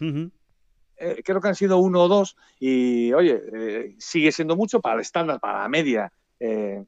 Eh, 1.03 1.22
creo 1.24 1.40
que 1.40 1.48
han 1.48 1.55
sido 1.55 1.78
uno 1.78 2.03
o 2.03 2.09
dos. 2.09 2.36
Y 2.59 3.12
oye, 3.14 3.40
eh, 3.55 3.94
sigue 3.98 4.30
siendo 4.32 4.55
mucho 4.57 4.80
para 4.80 4.96
el 4.96 5.01
estándar, 5.01 5.40
para 5.40 5.62
la 5.62 5.68
media, 5.68 6.12
eh, 6.38 6.84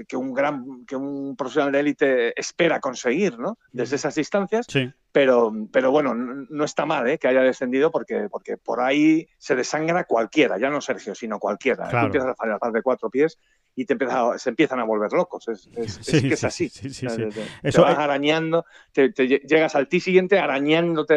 que, 0.00 0.04
que 0.04 0.16
un 0.16 0.32
gran, 0.32 0.84
que 0.86 0.96
un 0.96 1.36
profesional 1.36 1.72
de 1.72 1.80
élite 1.80 2.40
espera 2.40 2.80
conseguir, 2.80 3.38
¿no? 3.38 3.58
Desde 3.72 3.96
esas 3.96 4.14
distancias. 4.14 4.66
Sí, 4.68 4.90
Pero, 5.12 5.52
pero 5.72 5.90
bueno, 5.90 6.14
no, 6.14 6.46
no 6.48 6.64
está 6.64 6.86
mal 6.86 7.08
¿eh? 7.08 7.18
que 7.18 7.28
haya 7.28 7.42
descendido 7.42 7.90
porque, 7.90 8.28
porque 8.30 8.56
por 8.56 8.80
ahí 8.80 9.26
se 9.38 9.56
desangra 9.56 10.04
cualquiera, 10.04 10.58
ya 10.58 10.70
no 10.70 10.80
Sergio, 10.80 11.14
sino 11.14 11.38
cualquiera. 11.38 11.88
Claro. 11.88 12.00
Tú 12.00 12.06
empiezas 12.06 12.30
a 12.30 12.34
fallar 12.36 12.72
de 12.72 12.82
cuatro 12.82 13.10
pies 13.10 13.36
y 13.74 13.84
te 13.86 13.94
empieza 13.94 14.36
se 14.38 14.50
empiezan 14.50 14.78
a 14.80 14.84
volver 14.84 15.12
locos. 15.12 15.48
Es, 15.48 15.68
es- 15.76 15.98
es 16.00 16.06
Sí, 16.06 16.28
que 16.28 16.34
es 16.34 16.40
sí, 16.40 16.46
así. 16.46 16.68
sí, 16.68 17.06
te- 17.06 17.16
te- 17.16 17.30
te 17.30 17.42
Eso, 17.68 17.82
vas 17.82 17.98
eh, 17.98 18.02
arañando, 18.02 18.64
te, 18.92 19.10
te 19.12 19.24
lle- 19.28 19.42
llegas 19.46 19.74
al 19.74 19.88
tee 19.88 20.00
siguiente 20.00 20.38
arañándote 20.38 21.14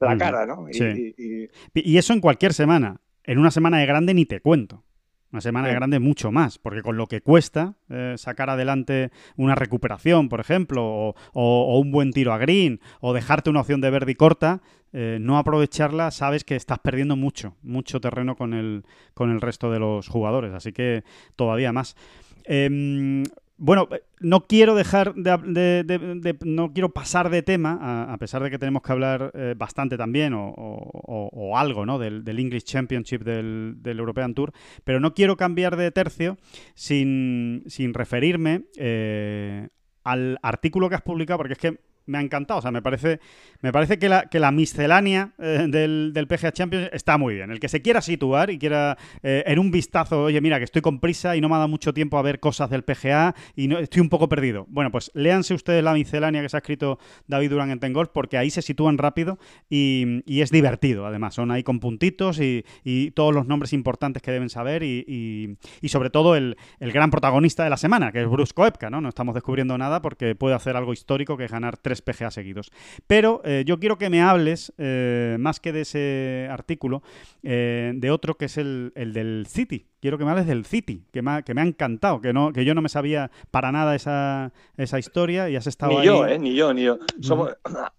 la 0.00 0.16
cara, 0.18 0.46
¿no? 0.46 0.68
Y- 0.68 0.74
sí. 0.74 1.14
y- 1.16 1.42
y- 1.44 1.48
Y 1.92 1.98
eso 1.98 2.12
en 2.12 2.20
cualquier 2.20 2.52
semana. 2.54 3.00
En 3.24 3.38
una 3.38 3.50
semana 3.52 3.78
de 3.78 3.86
grande 3.86 4.14
ni 4.14 4.26
te 4.26 4.40
cuento. 4.40 4.84
Una 5.32 5.40
semana 5.40 5.68
Sí. 5.68 5.74
grande 5.74 5.98
mucho 5.98 6.30
más, 6.30 6.58
porque 6.58 6.82
con 6.82 6.96
lo 6.96 7.06
que 7.06 7.22
cuesta 7.22 7.74
eh, 7.88 8.14
sacar 8.18 8.50
adelante 8.50 9.10
una 9.36 9.54
recuperación, 9.54 10.28
por 10.28 10.40
ejemplo, 10.40 10.84
o, 10.84 11.14
o- 11.32 11.74
o 11.74 11.78
un 11.80 11.90
buen 11.90 12.12
tiro 12.12 12.32
a 12.34 12.38
green, 12.38 12.80
o 13.00 13.12
dejarte 13.14 13.48
una 13.50 13.60
opción 13.62 13.80
de 13.80 13.90
verde 13.90 14.12
y 14.12 14.14
corta, 14.14 14.60
eh, 14.92 15.16
no 15.20 15.38
aprovecharla, 15.38 16.10
sabes 16.10 16.44
que 16.44 16.54
estás 16.54 16.78
perdiendo 16.80 17.16
mucho, 17.16 17.56
mucho 17.62 17.98
terreno 18.00 18.36
con 18.36 18.52
el, 18.52 18.84
con 19.14 19.30
el 19.30 19.40
resto 19.40 19.70
de 19.70 19.78
los 19.78 20.06
jugadores. 20.06 20.52
Así 20.52 20.72
que 20.72 21.02
todavía 21.34 21.72
más. 21.72 21.96
Em, 22.44 23.24
bueno, 23.64 23.86
eh, 23.92 24.02
no 24.18 24.46
quiero 24.48 24.74
dejar 24.74 25.14
de, 25.14 25.84
de- 25.84 26.16
de- 26.16 26.36
no 26.44 26.72
quiero 26.72 26.92
pasar 26.92 27.30
de 27.30 27.42
tema, 27.42 27.78
a, 27.80 28.12
a 28.12 28.18
pesar 28.18 28.42
de 28.42 28.50
que 28.50 28.58
tenemos 28.58 28.82
que 28.82 28.90
hablar 28.90 29.30
eh, 29.34 29.54
bastante 29.56 29.96
también 29.96 30.34
o, 30.34 30.48
o- 30.48 31.30
o- 31.32 31.56
algo, 31.56 31.86
¿no? 31.86 32.00
Del, 32.00 32.24
English 32.40 32.64
Championship 32.64 33.22
del, 33.22 33.76
European 33.84 34.34
Tour, 34.34 34.52
pero 34.82 34.98
no 34.98 35.14
quiero 35.14 35.36
cambiar 35.36 35.76
de 35.76 35.92
tercio 35.92 36.38
sin, 36.74 37.62
sin 37.68 37.94
referirme 37.94 38.64
eh, 38.76 39.68
al 40.02 40.38
artículo 40.42 40.88
que 40.88 40.96
has 40.96 41.02
publicado, 41.02 41.38
porque 41.38 41.52
es 41.52 41.58
que 41.60 41.78
me 42.06 42.18
ha 42.18 42.20
encantado. 42.20 42.58
O 42.58 42.62
sea, 42.62 42.70
me 42.70 42.82
parece, 42.82 43.20
me 43.60 43.72
parece 43.72 43.98
que, 43.98 44.08
la, 44.08 44.22
que 44.28 44.38
la 44.40 44.50
miscelánea 44.50 45.32
eh, 45.38 45.66
del, 45.68 46.12
del 46.12 46.26
PGA 46.26 46.52
Champions 46.52 46.90
está 46.92 47.18
muy 47.18 47.34
bien. 47.34 47.50
El 47.50 47.60
que 47.60 47.68
se 47.68 47.82
quiera 47.82 48.00
situar 48.00 48.50
y 48.50 48.58
quiera 48.58 48.96
eh, 49.22 49.44
en 49.46 49.58
un 49.58 49.70
vistazo, 49.70 50.24
oye, 50.24 50.40
mira, 50.40 50.58
que 50.58 50.64
estoy 50.64 50.82
con 50.82 51.00
prisa 51.00 51.36
y 51.36 51.40
no 51.40 51.48
me 51.48 51.54
ha 51.54 51.58
dado 51.58 51.68
mucho 51.68 51.92
tiempo 51.94 52.18
a 52.18 52.22
ver 52.22 52.40
cosas 52.40 52.70
del 52.70 52.82
PGA 52.84 53.34
y 53.56 53.68
no, 53.68 53.78
estoy 53.78 54.00
un 54.00 54.08
poco 54.08 54.28
perdido. 54.28 54.66
Bueno, 54.68 54.90
pues 54.90 55.10
léanse 55.14 55.54
ustedes 55.54 55.82
la 55.84 55.92
miscelánea 55.94 56.42
que 56.42 56.48
se 56.48 56.56
ha 56.56 56.58
escrito 56.58 56.98
David 57.26 57.50
Durán 57.50 57.70
en 57.70 57.80
Ten 57.80 57.92
Golf 57.92 58.10
porque 58.12 58.38
ahí 58.38 58.50
se 58.50 58.62
sitúan 58.62 58.98
rápido 58.98 59.38
y, 59.68 60.22
y 60.26 60.40
es 60.40 60.50
divertido, 60.50 61.06
además. 61.06 61.34
Son 61.34 61.50
ahí 61.50 61.62
con 61.62 61.80
puntitos 61.80 62.40
y, 62.40 62.64
y 62.84 63.10
todos 63.12 63.34
los 63.34 63.46
nombres 63.46 63.72
importantes 63.72 64.22
que 64.22 64.30
deben 64.30 64.48
saber 64.48 64.82
y, 64.82 65.04
y- 65.06 65.56
y 65.80 65.88
sobre 65.88 66.10
todo 66.10 66.36
el, 66.36 66.56
el 66.80 66.92
gran 66.92 67.10
protagonista 67.10 67.64
de 67.64 67.70
la 67.70 67.76
semana, 67.76 68.12
que 68.12 68.22
es 68.22 68.28
Bruce 68.28 68.52
Koepka, 68.54 68.88
¿no? 68.90 69.00
No 69.00 69.08
estamos 69.08 69.34
descubriendo 69.34 69.76
nada 69.76 70.00
porque 70.00 70.34
puede 70.34 70.54
hacer 70.54 70.76
algo 70.76 70.92
histórico 70.92 71.36
que 71.36 71.44
es 71.44 71.50
ganar 71.52 71.76
tres 71.76 71.91
PGA 72.00 72.30
seguidos. 72.30 72.70
Pero 73.06 73.42
eh, 73.44 73.64
yo 73.66 73.78
quiero 73.78 73.98
que 73.98 74.08
me 74.08 74.22
hables, 74.22 74.72
eh, 74.78 75.36
más 75.38 75.60
que 75.60 75.72
de 75.72 75.82
ese 75.82 76.48
artículo, 76.50 77.02
eh, 77.42 77.92
de 77.94 78.10
otro 78.10 78.36
que 78.38 78.46
es 78.46 78.56
el, 78.56 78.92
el 78.94 79.12
del 79.12 79.46
City. 79.46 79.88
Quiero 80.00 80.16
que 80.16 80.24
me 80.24 80.30
hables 80.30 80.46
del 80.46 80.64
City, 80.64 81.04
que 81.12 81.20
me 81.22 81.30
ha, 81.32 81.42
que 81.42 81.52
me 81.54 81.60
ha 81.60 81.64
encantado, 81.64 82.20
que, 82.20 82.32
no, 82.32 82.52
que 82.52 82.64
yo 82.64 82.74
no 82.74 82.80
me 82.82 82.88
sabía 82.88 83.30
para 83.50 83.70
nada 83.72 83.94
esa, 83.94 84.52
esa 84.76 84.98
historia 84.98 85.50
y 85.50 85.56
has 85.56 85.66
estado 85.66 85.92
Ni 85.92 85.98
ahí. 85.98 86.06
yo, 86.06 86.26
¿eh? 86.26 86.38
Ni 86.38 86.54
yo, 86.54 86.72
ni 86.72 86.82
yo. 86.84 86.98
Somos, 87.20 87.50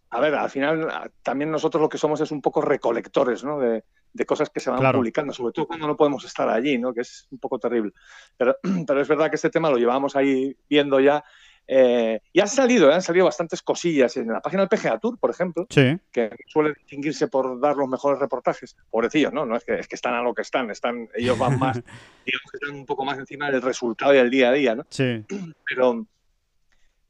a 0.09 0.19
ver, 0.19 0.33
al 0.35 0.49
final 0.49 0.89
también 1.21 1.51
nosotros 1.51 1.81
lo 1.81 1.89
que 1.89 1.97
somos 1.97 2.19
es 2.21 2.31
un 2.31 2.41
poco 2.41 2.61
recolectores, 2.61 3.43
¿no? 3.43 3.59
De, 3.59 3.83
de 4.11 4.25
cosas 4.25 4.49
que 4.49 4.59
se 4.59 4.69
van 4.69 4.79
Claro. 4.79 4.99
publicando, 4.99 5.33
sobre 5.33 5.53
todo 5.53 5.65
cuando 5.65 5.87
no 5.87 5.95
podemos 5.97 6.23
estar 6.25 6.47
allí, 6.49 6.77
¿no? 6.77 6.93
Que 6.93 7.01
es 7.01 7.25
un 7.31 7.39
poco 7.39 7.57
terrible. 7.57 7.93
Pero, 8.37 8.57
pero 8.85 9.01
es 9.01 9.07
verdad 9.07 9.29
que 9.29 9.37
este 9.37 9.49
tema 9.49 9.69
lo 9.71 9.77
llevamos 9.77 10.15
ahí 10.15 10.55
viendo 10.69 10.99
ya. 10.99 11.23
Eh, 11.68 12.20
y 12.34 12.39
han 12.39 12.47
salido, 12.47 12.89
¿eh? 12.89 12.93
han 12.93 13.01
salido 13.01 13.26
bastantes 13.26 13.61
cosillas 13.61 14.18
en 14.18 14.28
la 14.28 14.41
página 14.41 14.66
del 14.66 14.70
PGA 14.70 14.99
Tour, 14.99 15.18
por 15.18 15.30
ejemplo, 15.30 15.66
Sí, 15.70 15.97
que 16.11 16.36
suele 16.47 16.74
distinguirse 16.74 17.28
por 17.28 17.59
dar 17.59 17.76
los 17.76 17.88
mejores 17.88 18.20
reportajes. 18.20 18.76
Pobrecillos, 18.89 19.32
¿no? 19.32 19.45
No 19.45 19.55
es 19.55 19.64
que, 19.64 19.76
es 19.76 19.88
que 19.88 19.95
están 19.95 20.14
a 20.14 20.22
lo 20.22 20.34
que 20.34 20.41
están, 20.41 20.70
están 20.72 21.09
ellos 21.16 21.38
van 21.38 21.57
más, 21.57 21.76
digamos 22.26 22.51
que 22.51 22.57
están 22.61 22.76
un 22.76 22.86
poco 22.86 23.05
más 23.05 23.18
encima 23.18 23.49
del 23.49 23.61
resultado 23.61 24.14
y 24.14 24.18
del 24.18 24.30
día 24.30 24.49
a 24.49 24.53
día, 24.53 24.76
¿no? 24.76 24.86
sí. 24.89 25.24
pero 25.66 26.05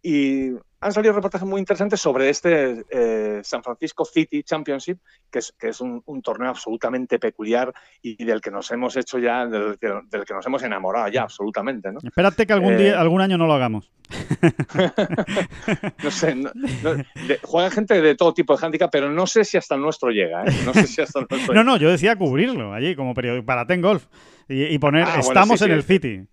y 0.05 0.51
han 0.83 0.91
salido 0.93 1.13
reportajes 1.13 1.47
muy 1.47 1.59
interesantes 1.59 1.99
sobre 2.01 2.29
este 2.29 2.83
eh, 2.89 3.41
San 3.43 3.63
Francisco 3.63 4.05
City 4.05 4.43
Championship, 4.43 4.99
que 5.31 5.39
es, 5.39 5.53
que 5.57 5.69
es 5.69 5.81
un, 5.81 6.01
un 6.05 6.21
torneo 6.21 6.49
absolutamente 6.49 7.19
peculiar 7.19 7.73
y 8.01 8.23
del 8.23 8.41
que 8.41 8.51
nos 8.51 8.69
hemos 8.71 8.95
hecho 8.97 9.17
ya, 9.19 9.45
del, 9.45 9.77
que- 9.79 10.01
del 10.09 10.25
que 10.25 10.33
nos 10.33 10.45
hemos 10.45 10.61
enamorado 10.63 11.07
ya 11.07 11.23
absolutamente, 11.23 11.91
¿no? 11.91 11.99
Espérate 12.03 12.45
que 12.45 12.53
algún 12.53 12.73
Eh, 12.73 12.77
día, 12.77 12.99
algún 12.99 13.21
año 13.21 13.37
no 13.37 13.47
lo 13.47 13.53
hagamos. 13.53 13.89
No 16.03 16.11
sé, 16.11 16.35
no- 16.35 16.51
no- 16.83 16.93
de- 16.93 17.39
juega 17.43 17.71
gente 17.71 18.01
de 18.01 18.15
todo 18.15 18.33
tipo 18.33 18.55
de 18.55 18.65
handicap, 18.65 18.89
pero 18.91 19.09
no 19.09 19.25
sé 19.27 19.43
si 19.45 19.57
hasta 19.57 19.75
el 19.75 19.81
nuestro 19.81 20.09
llega, 20.09 20.43
¿eh? 20.43 20.51
No 20.65 20.73
sé 20.73 20.87
si 20.87 21.01
hasta 21.01 21.19
el 21.19 21.27
nuestro 21.29 21.53
No, 21.53 21.61
llega. 21.61 21.71
no, 21.71 21.77
yo 21.77 21.89
decía 21.89 22.15
cubrirlo 22.15 22.73
allí 22.73 22.95
como 22.95 23.13
periódico 23.13 23.45
para 23.45 23.65
Ten 23.65 23.81
Golf 23.81 24.05
y, 24.47 24.63
y 24.65 24.79
poner 24.79 25.03
Ah, 25.03 25.07
bueno, 25.15 25.21
estamos 25.27 25.59
sí, 25.59 25.65
en 25.65 25.71
sí. 25.71 25.75
el 25.75 25.83
City. 25.83 26.27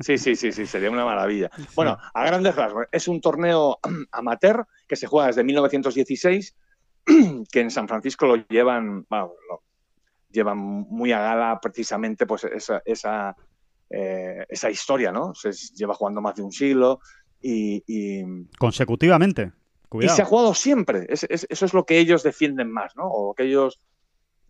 Sí, 0.00 0.18
sí, 0.18 0.36
sí, 0.36 0.52
sí, 0.52 0.66
sería 0.66 0.90
una 0.90 1.04
maravilla. 1.04 1.50
Bueno, 1.74 1.98
a 2.14 2.24
grandes 2.26 2.54
rasgos, 2.54 2.86
es 2.92 3.08
un 3.08 3.20
torneo 3.20 3.78
amateur 4.12 4.66
que 4.88 4.96
se 4.96 5.06
juega 5.06 5.28
desde 5.28 5.44
1916, 5.44 6.54
que 7.52 7.60
en 7.60 7.70
San 7.70 7.88
Francisco 7.88 8.26
lo 8.26 8.36
llevan, 8.48 9.04
bueno, 9.08 9.32
lo 9.48 9.62
llevan 10.30 10.58
muy 10.58 11.12
a 11.12 11.20
gala 11.20 11.58
precisamente 11.60 12.26
pues 12.26 12.44
esa, 12.44 12.80
esa, 12.84 13.36
eh, 13.90 14.46
esa 14.48 14.70
historia, 14.70 15.12
¿no? 15.12 15.34
Se 15.34 15.52
lleva 15.74 15.94
jugando 15.94 16.20
más 16.22 16.36
de 16.36 16.42
un 16.42 16.52
siglo 16.52 17.00
y, 17.40 17.82
y- 17.86 18.46
Consecutivamente. 18.58 19.52
y 20.00 20.08
se 20.08 20.22
ha 20.22 20.24
jugado 20.24 20.54
siempre. 20.54 21.06
Es- 21.08 21.24
es- 21.28 21.46
eso 21.50 21.66
es 21.66 21.74
lo 21.74 21.84
que 21.84 21.98
ellos 21.98 22.22
defienden 22.22 22.70
más, 22.72 22.96
¿no? 22.96 23.04
O 23.08 23.34
que 23.34 23.42
ellos... 23.44 23.80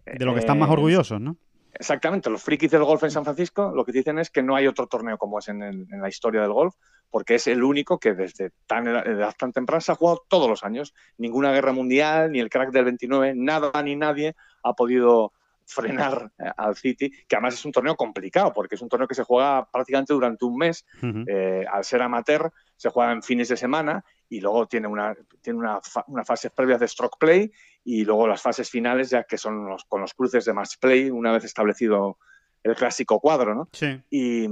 de 0.06 0.24
lo 0.24 0.34
que 0.34 0.40
están 0.40 0.58
más 0.58 0.68
eh, 0.68 0.72
orgullosos, 0.72 1.20
¿no? 1.20 1.36
Exactamente, 1.74 2.28
los 2.30 2.42
frikis 2.42 2.70
del 2.70 2.84
golf 2.84 3.02
en 3.04 3.10
San 3.10 3.24
Francisco 3.24 3.72
lo 3.74 3.84
que 3.84 3.92
dicen 3.92 4.18
es 4.18 4.30
que 4.30 4.42
no 4.42 4.54
hay 4.54 4.66
otro 4.66 4.86
torneo 4.86 5.16
como 5.18 5.38
es 5.38 5.48
en, 5.48 5.62
el- 5.62 5.86
en 5.90 6.00
la 6.02 6.08
historia 6.08 6.42
del 6.42 6.52
golf, 6.52 6.74
porque 7.10 7.36
es 7.36 7.46
el 7.46 7.62
único 7.62 7.98
que 7.98 8.14
desde 8.14 8.50
tan 8.66 8.86
edad, 8.88 9.06
edad 9.06 9.34
tan 9.38 9.52
temprana 9.52 9.80
se 9.80 9.92
ha 9.92 9.94
jugado 9.96 10.22
todos 10.28 10.48
los 10.48 10.64
años. 10.64 10.94
Ninguna 11.18 11.50
guerra 11.52 11.72
mundial, 11.72 12.30
ni 12.32 12.40
el 12.40 12.50
crack 12.50 12.70
del 12.72 12.84
29, 12.84 13.34
nada 13.36 13.82
ni 13.82 13.96
nadie 13.96 14.34
ha 14.62 14.72
podido 14.74 15.32
frenar 15.64 16.30
eh, 16.38 16.50
al 16.56 16.76
City, 16.76 17.10
que 17.26 17.36
además 17.36 17.54
es 17.54 17.64
un 17.64 17.72
torneo 17.72 17.96
complicado, 17.96 18.52
porque 18.52 18.74
es 18.74 18.82
un 18.82 18.88
torneo 18.88 19.08
que 19.08 19.14
se 19.14 19.22
juega 19.24 19.66
prácticamente 19.70 20.12
durante 20.12 20.44
un 20.44 20.56
mes, 20.56 20.84
eh, 21.28 21.64
al 21.70 21.84
ser 21.84 22.02
amateur, 22.02 22.52
se 22.76 22.90
juega 22.90 23.12
en 23.12 23.22
fines 23.22 23.48
de 23.48 23.56
semana 23.56 24.04
y 24.28 24.40
luego 24.40 24.66
tiene 24.66 24.88
una, 24.88 25.14
tiene 25.40 25.58
una, 25.58 25.80
fa- 25.80 26.04
unas 26.08 26.26
fases 26.26 26.50
previas 26.50 26.80
de 26.80 26.88
stroke 26.88 27.16
play 27.18 27.50
y 27.84 28.04
luego 28.04 28.26
las 28.26 28.42
fases 28.42 28.70
finales, 28.70 29.10
ya 29.10 29.24
que 29.24 29.38
son 29.38 29.66
los, 29.66 29.84
con 29.84 30.00
los 30.00 30.14
cruces 30.14 30.44
de 30.44 30.52
match 30.52 30.76
play, 30.80 31.10
una 31.10 31.32
vez 31.32 31.44
establecido 31.44 32.18
el 32.62 32.76
clásico 32.76 33.20
cuadro, 33.20 33.54
¿no? 33.54 33.68
Sí. 33.72 34.00
Y 34.10 34.46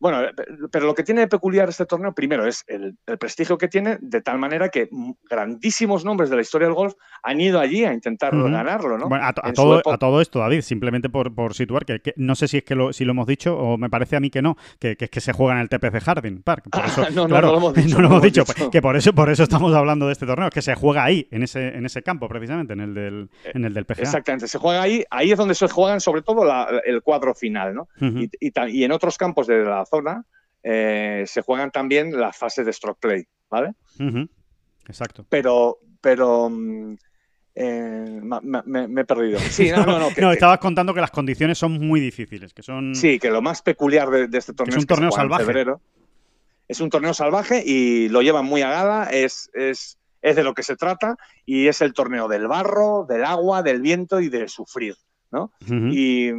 bueno, 0.00 0.22
eh, 0.22 0.32
pero 0.72 0.86
lo 0.86 0.94
que 0.94 1.02
tiene 1.04 1.20
de 1.22 1.28
peculiar 1.28 1.68
este 1.68 1.86
torneo, 1.86 2.12
primero, 2.14 2.46
es 2.46 2.64
el, 2.66 2.96
el 3.06 3.18
prestigio 3.18 3.56
que 3.58 3.68
tiene, 3.68 3.98
de 4.00 4.20
tal 4.22 4.38
manera 4.38 4.68
que 4.70 4.88
grandísimos 5.28 6.04
nombres 6.04 6.30
de 6.30 6.36
la 6.36 6.42
historia 6.42 6.66
del 6.66 6.74
golf 6.74 6.94
han 7.22 7.40
ido 7.40 7.60
allí 7.60 7.84
a 7.84 7.92
intentar 7.92 8.34
ganarlo, 8.36 8.98
¿no? 8.98 9.08
Bueno, 9.08 9.24
a, 9.24 9.28
a 9.28 9.52
todo, 9.52 9.80
a 9.88 9.98
todo 9.98 10.20
esto, 10.20 10.38
David, 10.40 10.62
simplemente 10.62 11.08
por, 11.08 11.34
por 11.34 11.54
situar, 11.54 11.84
que, 11.84 12.00
que 12.00 12.14
no 12.16 12.34
sé 12.34 12.48
si 12.48 12.58
es 12.58 12.64
que 12.64 12.74
lo, 12.74 12.92
si 12.92 13.04
lo 13.04 13.12
hemos 13.12 13.26
dicho 13.26 13.56
o 13.56 13.76
me 13.78 13.88
parece 13.90 14.16
a 14.16 14.20
mí 14.20 14.30
que 14.30 14.42
no, 14.42 14.56
que, 14.78 14.96
que 14.96 15.04
es 15.06 15.10
que 15.10 15.20
se 15.20 15.32
juega 15.32 15.54
en 15.54 15.60
el 15.60 15.68
TPC 15.68 16.00
Harding 16.02 16.42
Park. 16.42 16.64
Por 16.70 16.84
eso, 16.84 17.02
Ah, 17.06 17.08
no, 17.10 17.22
no, 17.22 17.28
claro, 17.28 17.46
no 17.48 17.52
lo 17.52 17.58
hemos 17.58 17.74
dicho, 17.74 17.94
no 17.96 18.00
lo 18.02 18.08
hemos 18.08 18.22
dicho, 18.22 18.44
dicho. 18.44 18.70
que 18.70 18.82
por 18.82 18.96
eso, 18.96 19.12
por 19.12 19.30
eso 19.30 19.42
estamos 19.42 19.74
hablando 19.74 20.06
de 20.06 20.12
este 20.12 20.26
torneo, 20.26 20.48
es 20.48 20.54
que 20.54 20.62
se 20.62 20.74
juega 20.74 21.04
ahí, 21.04 21.28
en 21.30 21.42
ese, 21.42 21.68
en 21.68 21.86
ese 21.86 22.02
campo, 22.02 22.28
precisamente, 22.28 22.72
en 22.72 22.80
el 22.80 22.94
del, 22.94 23.30
en 23.44 23.64
el 23.64 23.74
del 23.74 23.84
PGA. 23.84 24.02
Exactamente, 24.02 24.48
se 24.48 24.58
juega 24.58 24.82
ahí, 24.82 25.04
ahí 25.10 25.32
es 25.32 25.38
donde 25.38 25.54
se 25.54 25.68
juegan 25.68 26.00
sobre 26.00 26.22
todo 26.22 26.44
la- 26.44 26.68
el 26.84 27.02
cuadro 27.02 27.34
final, 27.34 27.74
¿no? 27.74 27.88
Y, 28.00 28.28
y 28.40 28.50
y 28.70 28.84
en 28.84 28.92
otros 28.92 29.16
campos 29.16 29.46
de 29.46 29.64
la 29.64 29.84
zona 29.90 30.24
eh, 30.62 31.24
se 31.26 31.42
juegan 31.42 31.70
también 31.70 32.18
las 32.18 32.36
fases 32.36 32.64
de 32.66 32.72
stroke 32.72 33.00
play, 33.00 33.24
¿vale? 33.50 33.72
Exacto. 34.86 35.24
Pero, 35.28 35.78
pero 36.00 36.48
mm, 36.50 36.94
eh, 37.54 38.20
me, 38.22 38.88
me 38.88 39.00
he 39.00 39.04
perdido. 39.04 39.38
Sí, 39.50 39.70
no, 39.70 39.84
no, 39.84 39.98
no, 39.98 40.08
que- 40.14 40.20
no, 40.20 40.28
que- 40.28 40.34
estabas 40.34 40.58
contando 40.58 40.94
que 40.94 41.00
las 41.00 41.10
condiciones 41.10 41.58
son 41.58 41.72
muy 41.72 42.00
difíciles, 42.00 42.52
que 42.54 42.62
son... 42.62 42.94
sí, 42.94 43.18
que 43.18 43.30
lo 43.30 43.42
más 43.42 43.62
peculiar 43.62 44.08
de, 44.10 44.28
de 44.28 44.38
este 44.38 44.52
torneo 44.52 44.76
es 44.76 44.82
un 44.82 44.86
que 44.86 44.94
torneo 44.94 45.08
en 45.10 45.14
salvaje. 45.16 45.44
febrero. 45.44 45.80
Es 46.68 46.80
un 46.80 46.88
torneo 46.90 47.12
salvaje 47.14 47.62
y 47.66 48.08
lo 48.08 48.22
llevan 48.22 48.44
muy 48.44 48.62
a 48.62 48.70
gala, 48.70 49.08
es, 49.10 49.50
es, 49.54 49.98
es 50.22 50.36
de 50.36 50.44
lo 50.44 50.54
que 50.54 50.62
se 50.62 50.76
trata 50.76 51.16
y 51.44 51.66
es 51.66 51.80
el 51.80 51.92
torneo 51.92 52.28
del 52.28 52.46
barro, 52.46 53.06
del 53.08 53.24
agua, 53.24 53.62
del 53.64 53.80
viento 53.80 54.20
y 54.20 54.28
de 54.28 54.46
sufrir, 54.46 54.94
¿no? 55.32 55.50
Y, 55.90 56.30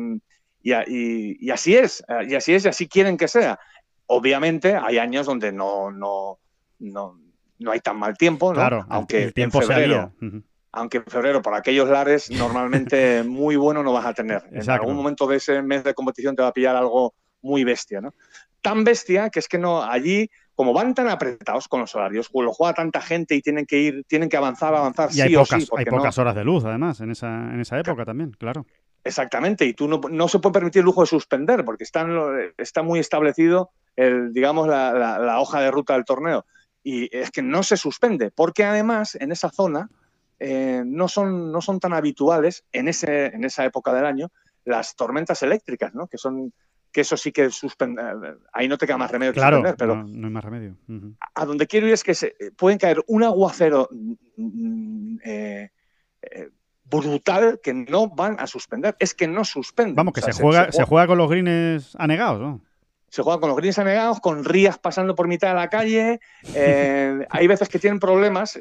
y 0.64 0.72
a- 0.74 0.84
y- 0.88 1.38
y 1.39 1.49
así 1.51 1.76
es, 1.76 2.03
eh, 2.07 2.28
y 2.30 2.36
así 2.36 2.53
es, 2.53 2.66
y 2.66 2.68
así 2.70 2.88
quieren 2.88 3.18
que 3.18 3.28
sea. 3.28 3.59
Obviamente 4.07 4.76
hay 4.76 4.97
años 4.97 5.26
donde 5.26 5.51
no, 5.51 5.91
no, 5.91 6.39
no, 6.80 7.20
no 7.59 7.72
hay 7.72 7.80
tan 7.80 7.97
mal 7.97 8.18
tiempo, 8.18 8.49
¿no? 8.53 8.59
Claro, 8.59 8.86
aunque 8.89 9.24
el 9.24 9.34
tiempo 9.34 9.59
en 9.59 9.68
se 9.68 9.74
febrero. 9.74 10.14
Ujú. 10.22 10.43
aunque 10.74 10.97
en 10.97 11.05
febrero 11.05 11.41
por 11.41 11.53
aquellos 11.53 11.89
lares 11.89 12.32
normalmente 12.32 13.24
muy 13.26 13.55
bueno 13.57 13.84
no 13.84 13.93
vas 13.93 14.05
a 14.05 14.14
tener. 14.14 14.41
En 14.51 14.70
algún 14.70 14.95
momento 14.95 15.28
de 15.28 15.38
ese 15.38 15.62
mes 15.62 15.84
de 15.84 15.93
competición 15.93 16.36
te 16.36 16.41
va 16.43 16.49
a 16.49 16.53
pillar 16.53 16.76
algo 16.76 17.14
muy 17.41 17.64
bestia, 17.64 17.99
¿no? 18.01 18.14
Tan 18.62 18.84
bestia 18.84 19.30
que 19.30 19.39
es 19.39 19.47
que 19.47 19.57
no 19.57 19.84
allí 19.84 20.30
como 20.53 20.74
van 20.74 20.93
tan 20.93 21.07
apretados 21.09 21.68
con 21.68 21.80
los 21.82 21.95
horarios, 21.95 22.30
lo 22.34 22.53
juega 22.53 22.74
tanta 22.74 23.01
gente 23.01 23.34
y 23.36 23.41
tienen 23.41 23.66
que 23.66 23.80
ir, 23.80 24.03
tienen 24.07 24.30
que 24.30 24.38
avanzar, 24.38 24.76
avanzar 24.76 25.09
Y 25.09 25.14
sí 25.14 25.22
hay 25.22 25.36
o 25.36 25.39
pocas, 25.39 25.64
sí, 25.64 25.68
hay 25.76 25.86
no- 25.86 25.91
pocas 25.91 26.18
horas 26.20 26.36
de 26.36 26.43
luz, 26.43 26.64
además, 26.66 27.01
en 27.01 27.09
esa, 27.12 27.28
en 27.51 27.59
esa 27.59 27.80
época 27.80 28.05
también, 28.05 28.32
claro. 28.32 28.66
Exactamente, 29.04 29.66
y 29.66 29.74
tú 29.74 29.88
no, 29.88 29.99
no 30.10 30.28
se 30.28 30.39
puede 30.39 30.54
permitir 30.54 30.82
el 30.82 30.86
lujo 30.86 31.02
de 31.02 31.08
suspender, 31.08 31.66
porque 31.66 31.84
está, 31.84 32.02
en 32.02 32.16
lo- 32.16 32.39
está 32.58 32.84
muy 32.84 32.99
establecido 32.99 33.72
el, 33.95 34.32
digamos, 34.32 34.68
la, 34.68 34.93
la- 34.93 35.20
la 35.20 35.39
hoja 35.39 35.60
de 35.62 35.72
ruta 35.72 35.93
del 35.93 36.06
torneo. 36.06 36.45
Y 36.84 37.16
es 37.16 37.32
que 37.32 37.41
no 37.41 37.64
se 37.64 37.78
suspende, 37.78 38.32
porque 38.32 38.64
además 38.64 39.16
en 39.16 39.32
esa 39.32 39.49
zona 39.49 39.89
eh, 40.39 40.84
no, 40.86 41.08
son, 41.08 41.52
no 41.52 41.62
son 41.62 41.80
tan 41.80 41.93
habituales 41.93 42.64
en, 42.72 42.88
ese, 42.88 43.28
en 43.28 43.43
esa 43.43 43.66
época 43.66 43.93
del 43.93 44.06
año 44.06 44.30
las 44.66 44.95
tormentas 44.95 45.41
eléctricas, 45.43 45.93
¿no? 45.93 46.08
Que 46.08 46.18
son 46.18 46.54
que 46.91 47.02
eso 47.02 47.16
sí 47.16 47.32
que 47.32 47.49
suspende, 47.52 48.02
ahí 48.52 48.68
no 48.68 48.78
te 48.78 48.86
queda 48.86 48.97
más 48.97 49.10
remedio 49.12 49.32
que 49.32 49.39
Claro, 49.39 49.58
suspender, 49.58 49.78
pero 49.78 49.95
no, 49.95 50.04
no 50.08 50.28
hay 50.28 50.34
más 50.34 50.43
remedio. 50.43 50.76
A 51.36 51.45
donde 51.45 51.68
quiero 51.68 51.88
ir 51.88 51.93
es 51.93 52.04
que 52.04 52.14
se, 52.14 52.36
pueden 52.58 52.78
caer 52.78 53.02
un 53.08 53.24
aguacero 53.24 53.88
mm, 54.36 55.18
eh, 55.24 55.70
eh, 56.24 56.49
brutal 56.92 57.60
que 57.64 57.74
no 57.74 58.10
van 58.10 58.36
a 58.39 58.46
suspender. 58.46 58.96
Es 59.00 59.16
que 59.16 59.28
no 59.28 59.44
suspenden. 59.46 59.96
Vamos, 59.96 60.14
que 60.14 60.20
O 60.20 60.24
sea, 60.24 60.34
se, 60.34 60.44
juega, 60.44 60.72
se 60.72 60.84
juega 60.84 61.08
con 61.08 61.18
los 61.18 61.30
greens 61.30 61.96
anegados, 61.98 62.39
¿no? 62.39 62.62
se 63.10 63.24
juega 63.24 63.42
con 63.42 63.50
los 63.50 63.58
greens 63.58 63.78
anegados, 63.78 64.22
con 64.22 64.46
rías 64.46 64.78
pasando 64.78 65.16
por 65.16 65.28
mitad 65.28 65.50
de 65.50 65.56
la 65.56 65.68
calle. 65.70 66.22
eh, 66.56 67.28
hay 67.30 67.48
veces 67.48 67.68
que 67.68 67.78
tienen 67.78 68.00
problemas, 68.00 68.58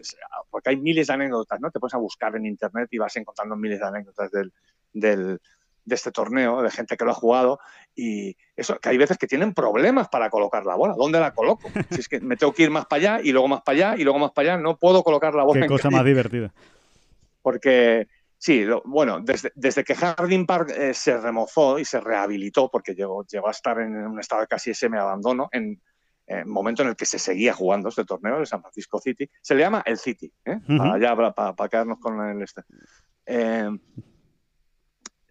porque 0.50 0.70
hay 0.70 0.76
miles 0.76 1.06
de 1.06 1.12
anécdotas, 1.12 1.60
¿no? 1.60 1.70
Te 1.70 1.78
puedes 1.78 1.94
a 1.94 1.98
buscar 1.98 2.34
en 2.34 2.46
internet 2.46 2.88
y 2.90 2.98
vas 2.98 3.14
encontrando 3.16 3.54
miles 3.54 3.78
de 3.78 3.86
anécdotas 3.86 4.30
del, 4.32 4.52
del- 4.92 5.38
de 5.84 5.94
este 5.94 6.10
torneo, 6.12 6.62
de 6.62 6.70
gente 6.72 6.96
que 6.96 7.04
lo 7.04 7.12
ha 7.12 7.14
jugado. 7.14 7.60
Y 7.94 8.36
eso, 8.56 8.76
que 8.80 8.88
hay 8.88 8.98
veces 8.98 9.18
que 9.18 9.28
tienen 9.28 9.54
problemas 9.54 10.08
para 10.08 10.28
colocar 10.30 10.66
la 10.66 10.74
bola. 10.74 10.94
¿Dónde 10.98 11.20
la 11.20 11.32
coloco? 11.32 11.68
Si 11.90 12.00
es 12.00 12.08
que 12.08 12.20
me 12.20 12.36
tengo 12.36 12.52
que 12.52 12.64
ir 12.64 12.70
más 12.70 12.86
para 12.86 13.14
allá 13.18 13.24
y 13.24 13.30
luego 13.30 13.46
más 13.46 13.62
para 13.62 13.90
allá 13.90 14.00
y 14.00 14.02
luego 14.04 14.18
más 14.18 14.32
para 14.32 14.54
allá, 14.54 14.62
no 14.62 14.76
puedo 14.76 15.04
colocar 15.04 15.32
la 15.34 15.44
bola 15.44 15.60
Qué 15.60 15.64
en 15.66 15.68
cosa 15.68 15.84
calle 15.84 15.96
más 15.96 16.04
divertida. 16.04 16.52
porque 17.42 18.08
sí, 18.42 18.64
lo- 18.64 18.82
bueno, 18.86 19.20
desde, 19.20 19.52
desde 19.54 19.84
que 19.84 19.94
Harding 19.94 20.46
Park 20.46 20.70
eh, 20.74 20.94
se 20.94 21.16
remozó 21.18 21.78
y 21.78 21.84
se 21.84 22.00
rehabilitó, 22.00 22.70
porque 22.70 22.94
llegó, 22.94 23.24
llegó 23.26 23.48
a 23.48 23.50
estar 23.52 23.78
en 23.80 23.94
un 23.94 24.18
estado 24.18 24.40
de 24.40 24.46
casi 24.48 24.72
semi-abandono, 24.72 25.50
en 25.52 25.78
el 26.26 26.46
momento 26.46 26.82
en 26.82 26.88
el 26.88 26.96
que 26.96 27.04
se 27.06 27.18
seguía 27.18 27.52
jugando 27.52 27.88
este 27.90 28.04
torneo, 28.04 28.38
el 28.38 28.46
San 28.46 28.60
Francisco 28.62 28.98
City, 28.98 29.28
se 29.42 29.54
le 29.54 29.60
llama 29.62 29.82
el 29.84 29.98
City, 29.98 30.32
¿eh? 30.44 30.58
Para, 30.78 30.98
ya, 30.98 31.14
para, 31.14 31.32
para- 31.32 31.52
para 31.54 31.68
quedarnos 31.68 31.98
con 31.98 32.20
el 32.24 32.40
este. 32.42 32.62
Eh, 33.26 33.68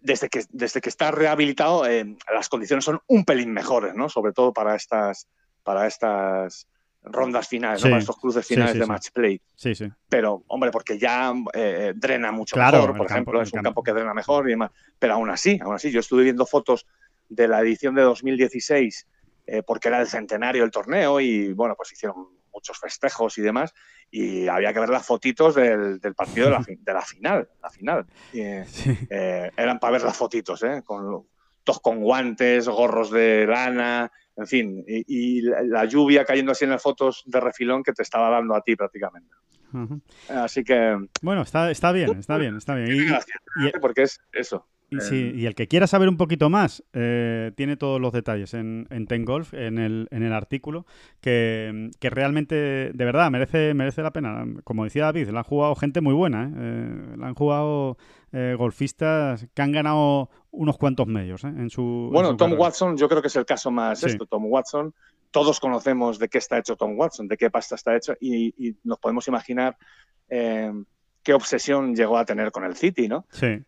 desde 0.02 0.28
que, 0.28 0.44
desde 0.50 0.80
que 0.80 0.88
está 0.88 1.10
rehabilitado, 1.10 1.86
eh, 1.86 2.16
las 2.32 2.48
condiciones 2.48 2.84
son 2.84 3.00
un 3.06 3.24
pelín 3.24 3.52
mejores, 3.52 3.94
¿no? 3.94 4.08
Sobre 4.08 4.32
todo 4.32 4.52
para 4.52 4.74
estas, 4.74 5.28
para 5.62 5.86
estas 5.86 6.68
rondas 7.02 7.48
finales, 7.48 7.80
¿no? 7.80 7.86
Sí, 7.86 7.90
para 7.90 8.00
estos 8.00 8.16
cruces 8.18 8.46
finales 8.46 8.72
sí, 8.74 8.78
de 8.78 8.84
sí. 8.84 8.90
match 8.90 9.08
play 9.12 9.40
Sí, 9.54 9.74
sí. 9.74 9.88
pero 10.08 10.44
hombre, 10.48 10.70
porque 10.70 10.98
ya 10.98 11.32
eh, 11.54 11.92
drena 11.96 12.30
mucho 12.30 12.54
Claro, 12.56 12.78
mejor, 12.78 12.96
por 12.96 13.06
campo- 13.06 13.12
ejemplo, 13.14 13.38
el 13.40 13.46
es 13.46 13.52
un 13.52 13.56
campo. 13.58 13.68
campo 13.68 13.82
que 13.82 13.92
drena 13.92 14.12
mejor 14.14 14.46
y 14.48 14.50
demás. 14.52 14.70
Pero 14.98 15.14
aún 15.14 15.30
así, 15.30 15.58
aún 15.62 15.74
así, 15.74 15.90
yo 15.90 16.00
estuve 16.00 16.24
viendo 16.24 16.44
fotos 16.46 16.86
de 17.28 17.48
la 17.48 17.60
edición 17.60 17.94
de 17.94 18.02
2016 18.02 19.06
eh, 19.46 19.62
porque 19.66 19.88
era 19.88 20.00
el 20.00 20.06
centenario 20.08 20.62
del 20.62 20.70
torneo 20.70 21.20
y 21.20 21.52
bueno, 21.54 21.74
pues 21.76 21.92
hicieron 21.92 22.28
muchos 22.52 22.78
festejos 22.78 23.38
y 23.38 23.42
demás 23.42 23.72
y 24.10 24.48
había 24.48 24.72
que 24.72 24.80
ver 24.80 24.88
las 24.90 25.06
fotitos 25.06 25.54
del, 25.54 26.00
del 26.00 26.14
partido 26.14 26.46
de 26.46 26.52
la, 26.52 26.64
de 26.66 26.92
la 26.92 27.02
final, 27.02 27.48
la 27.62 27.70
final. 27.70 28.06
Y, 28.32 28.40
eh, 28.40 28.64
Sí. 28.68 28.96
eh, 29.08 29.50
eran 29.56 29.78
para 29.78 29.92
ver 29.92 30.02
las 30.02 30.16
fotitos, 30.16 30.62
¿eh? 30.64 30.82
Con, 30.84 31.26
todos 31.64 31.80
con 31.80 32.00
guantes, 32.00 32.68
gorros 32.68 33.10
de 33.10 33.46
lana, 33.46 34.10
en 34.40 34.46
fin, 34.46 34.84
y, 34.88 35.04
y 35.06 35.42
la, 35.42 35.62
la 35.62 35.84
lluvia 35.84 36.24
cayendo 36.24 36.52
así 36.52 36.64
en 36.64 36.70
las 36.70 36.82
fotos 36.82 37.22
de 37.26 37.38
refilón 37.40 37.82
que 37.82 37.92
te 37.92 38.02
estaba 38.02 38.30
dando 38.30 38.54
a 38.54 38.62
ti 38.62 38.74
prácticamente. 38.74 39.34
Así 40.28 40.64
que 40.64 40.96
Bueno, 41.22 41.42
está, 41.42 41.70
está 41.70 41.92
bien, 41.92 42.18
está 42.18 42.36
bien, 42.38 42.56
está 42.56 42.74
bien. 42.74 42.90
Y- 42.90 43.06
gracias, 43.06 43.38
y- 43.56 43.78
porque 43.78 44.02
es 44.02 44.18
eso. 44.32 44.66
Y, 44.90 45.00
sí, 45.00 45.32
y 45.36 45.46
el 45.46 45.54
que 45.54 45.68
quiera 45.68 45.86
saber 45.86 46.08
un 46.08 46.16
poquito 46.16 46.50
más, 46.50 46.82
eh, 46.92 47.52
tiene 47.56 47.76
todos 47.76 48.00
los 48.00 48.12
detalles 48.12 48.54
en, 48.54 48.88
en 48.90 49.06
Ten 49.06 49.24
Golf, 49.24 49.54
en 49.54 49.78
el, 49.78 50.08
en 50.10 50.22
el 50.24 50.32
artículo, 50.32 50.84
que, 51.20 51.90
que 52.00 52.10
realmente, 52.10 52.54
de 52.92 53.04
verdad, 53.04 53.30
merece, 53.30 53.72
merece 53.74 54.02
la 54.02 54.12
pena. 54.12 54.44
Como 54.64 54.84
decía 54.84 55.04
David, 55.04 55.28
la 55.30 55.38
han 55.40 55.44
jugado 55.44 55.74
gente 55.76 56.00
muy 56.00 56.14
buena, 56.14 56.44
¿eh? 56.44 56.52
Eh, 56.56 57.16
la 57.18 57.28
han 57.28 57.34
jugado 57.34 57.96
eh, 58.32 58.54
golfistas 58.58 59.46
que 59.54 59.62
han 59.62 59.72
ganado 59.72 60.28
unos 60.50 60.76
cuantos 60.76 61.06
medios 61.06 61.44
¿eh? 61.44 61.48
en 61.48 61.70
su. 61.70 61.82
en 61.82 62.10
Bueno, 62.12 62.30
su 62.30 62.36
Tom 62.36 62.50
carrera. 62.50 62.60
Watson 62.62 62.96
yo 62.96 63.08
creo 63.08 63.22
que 63.22 63.28
es 63.28 63.36
el 63.36 63.44
caso 63.46 63.70
más 63.70 64.00
Sí. 64.00 64.06
esto. 64.06 64.26
Tom 64.26 64.44
Watson, 64.46 64.92
todos 65.30 65.60
conocemos 65.60 66.18
de 66.18 66.28
qué 66.28 66.38
está 66.38 66.58
hecho 66.58 66.74
Tom 66.76 66.98
Watson, 66.98 67.28
de 67.28 67.36
qué 67.36 67.48
pasta 67.50 67.76
está 67.76 67.96
hecho 67.96 68.14
y, 68.20 68.48
y 68.58 68.76
nos 68.82 68.98
podemos 68.98 69.28
imaginar 69.28 69.76
eh, 70.28 70.72
qué 71.22 71.34
obsesión 71.34 71.94
llegó 71.94 72.18
a 72.18 72.24
tener 72.24 72.50
con 72.50 72.64
el 72.64 72.74
City, 72.76 73.06
¿no? 73.08 73.26
Sí, 73.30 73.58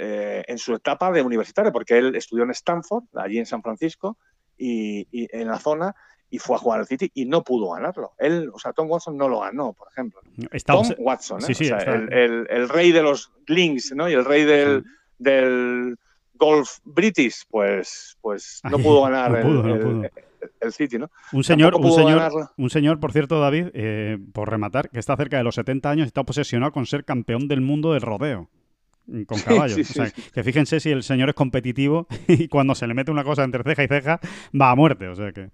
Eh, 0.00 0.44
en 0.46 0.58
su 0.58 0.74
etapa 0.74 1.10
de 1.10 1.22
universitario, 1.22 1.72
porque 1.72 1.98
él 1.98 2.14
estudió 2.14 2.44
en 2.44 2.50
Stanford, 2.52 3.04
allí 3.16 3.38
en 3.38 3.46
San 3.46 3.62
Francisco, 3.62 4.16
y, 4.56 5.06
y 5.10 5.26
en 5.32 5.48
la 5.48 5.58
zona, 5.58 5.94
y 6.30 6.38
fue 6.38 6.54
a 6.56 6.58
jugar 6.60 6.78
al 6.80 6.86
City 6.86 7.10
y 7.14 7.24
no 7.24 7.42
pudo 7.42 7.72
ganarlo. 7.72 8.12
Él, 8.18 8.50
o 8.52 8.58
sea, 8.60 8.72
Tom 8.72 8.88
Watson 8.90 9.16
no 9.16 9.28
lo 9.28 9.40
ganó, 9.40 9.72
por 9.72 9.88
ejemplo. 9.90 10.20
está 10.52 10.74
Tom 10.74 10.86
Watson, 10.98 11.40
¿eh? 11.40 11.46
Sí, 11.46 11.54
sí, 11.54 11.64
O 11.64 11.68
sea, 11.68 11.78
está- 11.78 11.94
el, 11.94 12.12
el- 12.12 12.46
el 12.50 12.68
rey 12.68 12.92
de 12.92 13.02
los 13.02 13.32
links, 13.48 13.92
¿no? 13.96 14.08
Y 14.08 14.12
el 14.12 14.24
rey 14.24 14.44
del, 14.44 14.84
del 15.18 15.96
golf 16.34 16.78
british, 16.84 17.44
pues, 17.50 18.16
pues 18.20 18.60
no 18.70 18.78
pudo 18.78 19.02
ganar 19.02 19.30
no 19.32 19.40
pudo, 19.42 19.60
el, 19.62 19.66
no 19.68 19.74
el- 19.74 19.80
pudo. 19.80 20.04
el- 20.04 20.10
el 20.60 20.72
City, 20.72 20.98
¿no? 20.98 21.10
Un 21.32 21.42
señor, 21.42 21.74
un 21.74 21.90
señor, 21.92 22.32
un 22.56 22.70
señor, 22.70 23.00
por 23.00 23.10
cierto, 23.12 23.40
David, 23.40 23.68
eh, 23.74 24.18
por 24.32 24.48
rematar, 24.48 24.88
que 24.90 25.00
está 25.00 25.16
cerca 25.16 25.36
de 25.38 25.42
los 25.44 25.56
70 25.56 25.90
años 25.90 26.06
y 26.06 26.08
está 26.08 26.20
obsesionado 26.20 26.70
con 26.72 26.86
ser 26.86 27.04
campeón 27.04 27.48
del 27.48 27.60
mundo 27.60 27.92
del 27.92 28.02
rodeo. 28.02 28.48
Mm, 29.08 29.22
Con 29.24 29.40
caballos. 29.40 29.74
sí, 29.74 29.82
O 29.82 29.84
sea, 29.86 30.06
sí, 30.06 30.22
que 30.32 30.42
fíjense 30.44 30.78
si 30.80 30.90
el 30.90 31.02
señor 31.02 31.28
es 31.30 31.34
competitivo 31.34 32.06
y 32.28 32.46
cuando 32.48 32.74
se 32.74 32.86
le 32.86 32.94
mete 32.94 33.10
una 33.10 33.24
cosa 33.24 33.42
entre 33.42 33.62
ceja 33.64 33.82
y 33.84 33.88
ceja 33.88 34.20
va 34.60 34.70
a 34.70 34.74
muerte. 34.76 35.08
O 35.08 35.14
sea 35.16 35.32
que. 35.32 35.50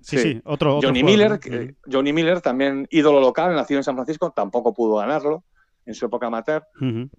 Sí, 0.00 0.18
sí, 0.18 0.40
otro. 0.44 0.76
otro 0.76 0.88
Johnny 0.88 1.00
jugador, 1.00 1.30
Miller, 1.40 1.40
que- 1.40 1.74
Johnny 1.90 2.12
Miller, 2.12 2.40
también 2.40 2.86
ídolo 2.90 3.20
local, 3.20 3.54
nacido 3.54 3.78
en 3.80 3.84
San 3.84 3.96
Francisco, 3.96 4.30
tampoco 4.34 4.72
pudo 4.72 4.96
ganarlo 4.96 5.44
en 5.84 5.94
su 5.94 6.06
época 6.06 6.26
amateur. 6.28 6.64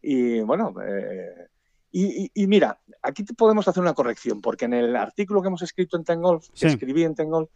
Y 0.02 0.40
bueno, 0.42 0.74
eh, 0.86 1.48
y, 1.92 2.24
y- 2.26 2.32
y 2.34 2.48
mira, 2.48 2.80
aquí 3.02 3.24
podemos 3.24 3.68
hacer 3.68 3.82
una 3.82 3.94
corrección, 3.94 4.42
porque 4.42 4.66
en 4.66 4.74
el 4.74 4.96
artículo 4.96 5.42
que 5.42 5.48
hemos 5.48 5.62
escrito 5.62 5.98
en 5.98 6.04
Tengolf, 6.06 6.48
que 6.58 6.68
escribí 6.68 7.04
en 7.04 7.16
Tengolf, 7.16 7.50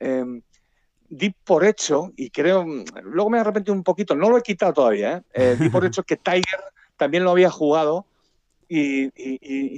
eh, 0.00 0.24
di 1.08 1.30
por 1.44 1.64
hecho, 1.64 2.10
y 2.16 2.28
creo, 2.30 2.66
luego 3.04 3.30
me 3.30 3.38
arrepentí 3.38 3.70
un 3.70 3.82
poquito, 3.84 4.14
no 4.14 4.28
lo 4.30 4.38
he 4.38 4.42
quitado 4.42 4.72
todavía, 4.74 5.16
¿eh? 5.18 5.22
Eh, 5.34 5.56
di 5.58 5.68
por 5.70 5.84
hecho 5.86 6.02
que 6.02 6.16
Tiger 6.16 6.60
también 6.96 7.24
lo 7.24 7.30
había 7.30 7.50
jugado 7.50 8.06
y, 8.68 9.10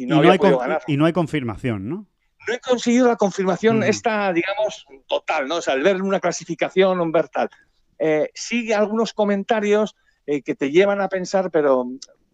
no 0.06 0.18
había 0.18 0.36
podido 0.36 0.58
ganar. 0.58 0.82
y 0.86 0.96
no 0.96 1.04
hay 1.06 1.12
confirmación, 1.12 1.88
¿no? 1.88 2.06
No 2.48 2.54
he 2.54 2.60
conseguido 2.60 3.08
la 3.08 3.16
confirmación 3.16 3.80
Mm. 3.80 3.82
esta, 3.84 4.32
digamos, 4.32 4.86
total, 5.08 5.48
¿no? 5.48 5.56
O 5.56 5.62
sea, 5.62 5.74
el 5.74 5.82
ver 5.82 6.00
una 6.00 6.20
clasificación, 6.20 7.00
un 7.00 7.10
ver 7.10 7.28
tal. 7.28 7.50
Eh, 7.98 8.30
sí, 8.34 8.72
algunos 8.72 9.12
comentarios 9.12 9.96
eh, 10.26 10.42
que 10.42 10.54
te 10.54 10.70
llevan 10.70 11.00
a 11.00 11.08
pensar, 11.08 11.50
pero 11.50 11.86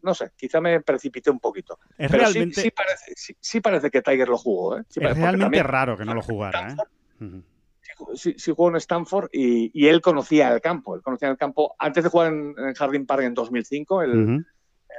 no 0.03 0.15
sé, 0.15 0.33
quizá 0.37 0.61
me 0.61 0.81
precipité 0.81 1.31
un 1.31 1.39
poquito. 1.39 1.79
Es 1.97 2.11
Pero 2.11 2.25
realmente, 2.25 2.61
sí, 2.61 2.71
parece, 2.71 3.13
sí, 3.17 3.37
sí 3.41 3.61
parece 3.61 3.91
que 3.91 4.03
Tiger 4.03 4.29
lo 4.29 4.37
jugó. 4.37 4.79
¿eh? 4.79 4.83
Es 4.89 4.97
parece, 4.97 5.21
realmente 5.21 5.45
también 5.45 5.65
raro 5.65 5.97
que 5.97 6.05
no 6.05 6.15
lo 6.15 6.23
jugara. 6.23 6.61
¿eh? 6.61 6.77
Stanford, 7.23 8.17
sí, 8.17 8.51
jugó 8.51 8.71
en 8.71 8.77
Stanford 8.77 9.29
y, 9.33 9.71
y 9.73 9.87
él 9.87 10.01
conocía 10.01 10.53
el 10.53 10.61
campo. 10.61 10.97
Él 10.97 11.03
conocía 11.03 11.29
el 11.29 11.37
campo 11.37 11.75
antes 11.79 12.03
de 12.05 12.11
jugar 12.11 12.33
en, 12.33 12.55
en 12.59 12.75
Harding 12.75 13.07
Park 13.07 13.23
en 13.23 13.35
2005, 13.35 14.03
el, 14.03 14.23
Ujú. 14.23 14.45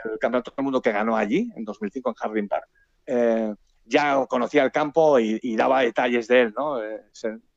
El 0.05 0.19
campeonato 0.19 0.53
del 0.55 0.63
mundo 0.63 0.81
que 0.81 0.91
ganó 0.91 1.15
allí 1.15 1.51
en 1.55 1.63
2005 1.63 2.09
en 2.09 2.15
Harding 2.15 2.47
Park. 2.47 2.67
Eh, 3.05 3.53
ya 3.85 4.25
conocía 4.27 4.63
el 4.63 4.71
campo 4.71 5.19
y, 5.19 5.55
daba 5.55 5.81
detalles 5.81 6.27
de 6.27 6.41
él, 6.41 6.53
¿no? 6.57 6.81
Eh, 6.81 7.03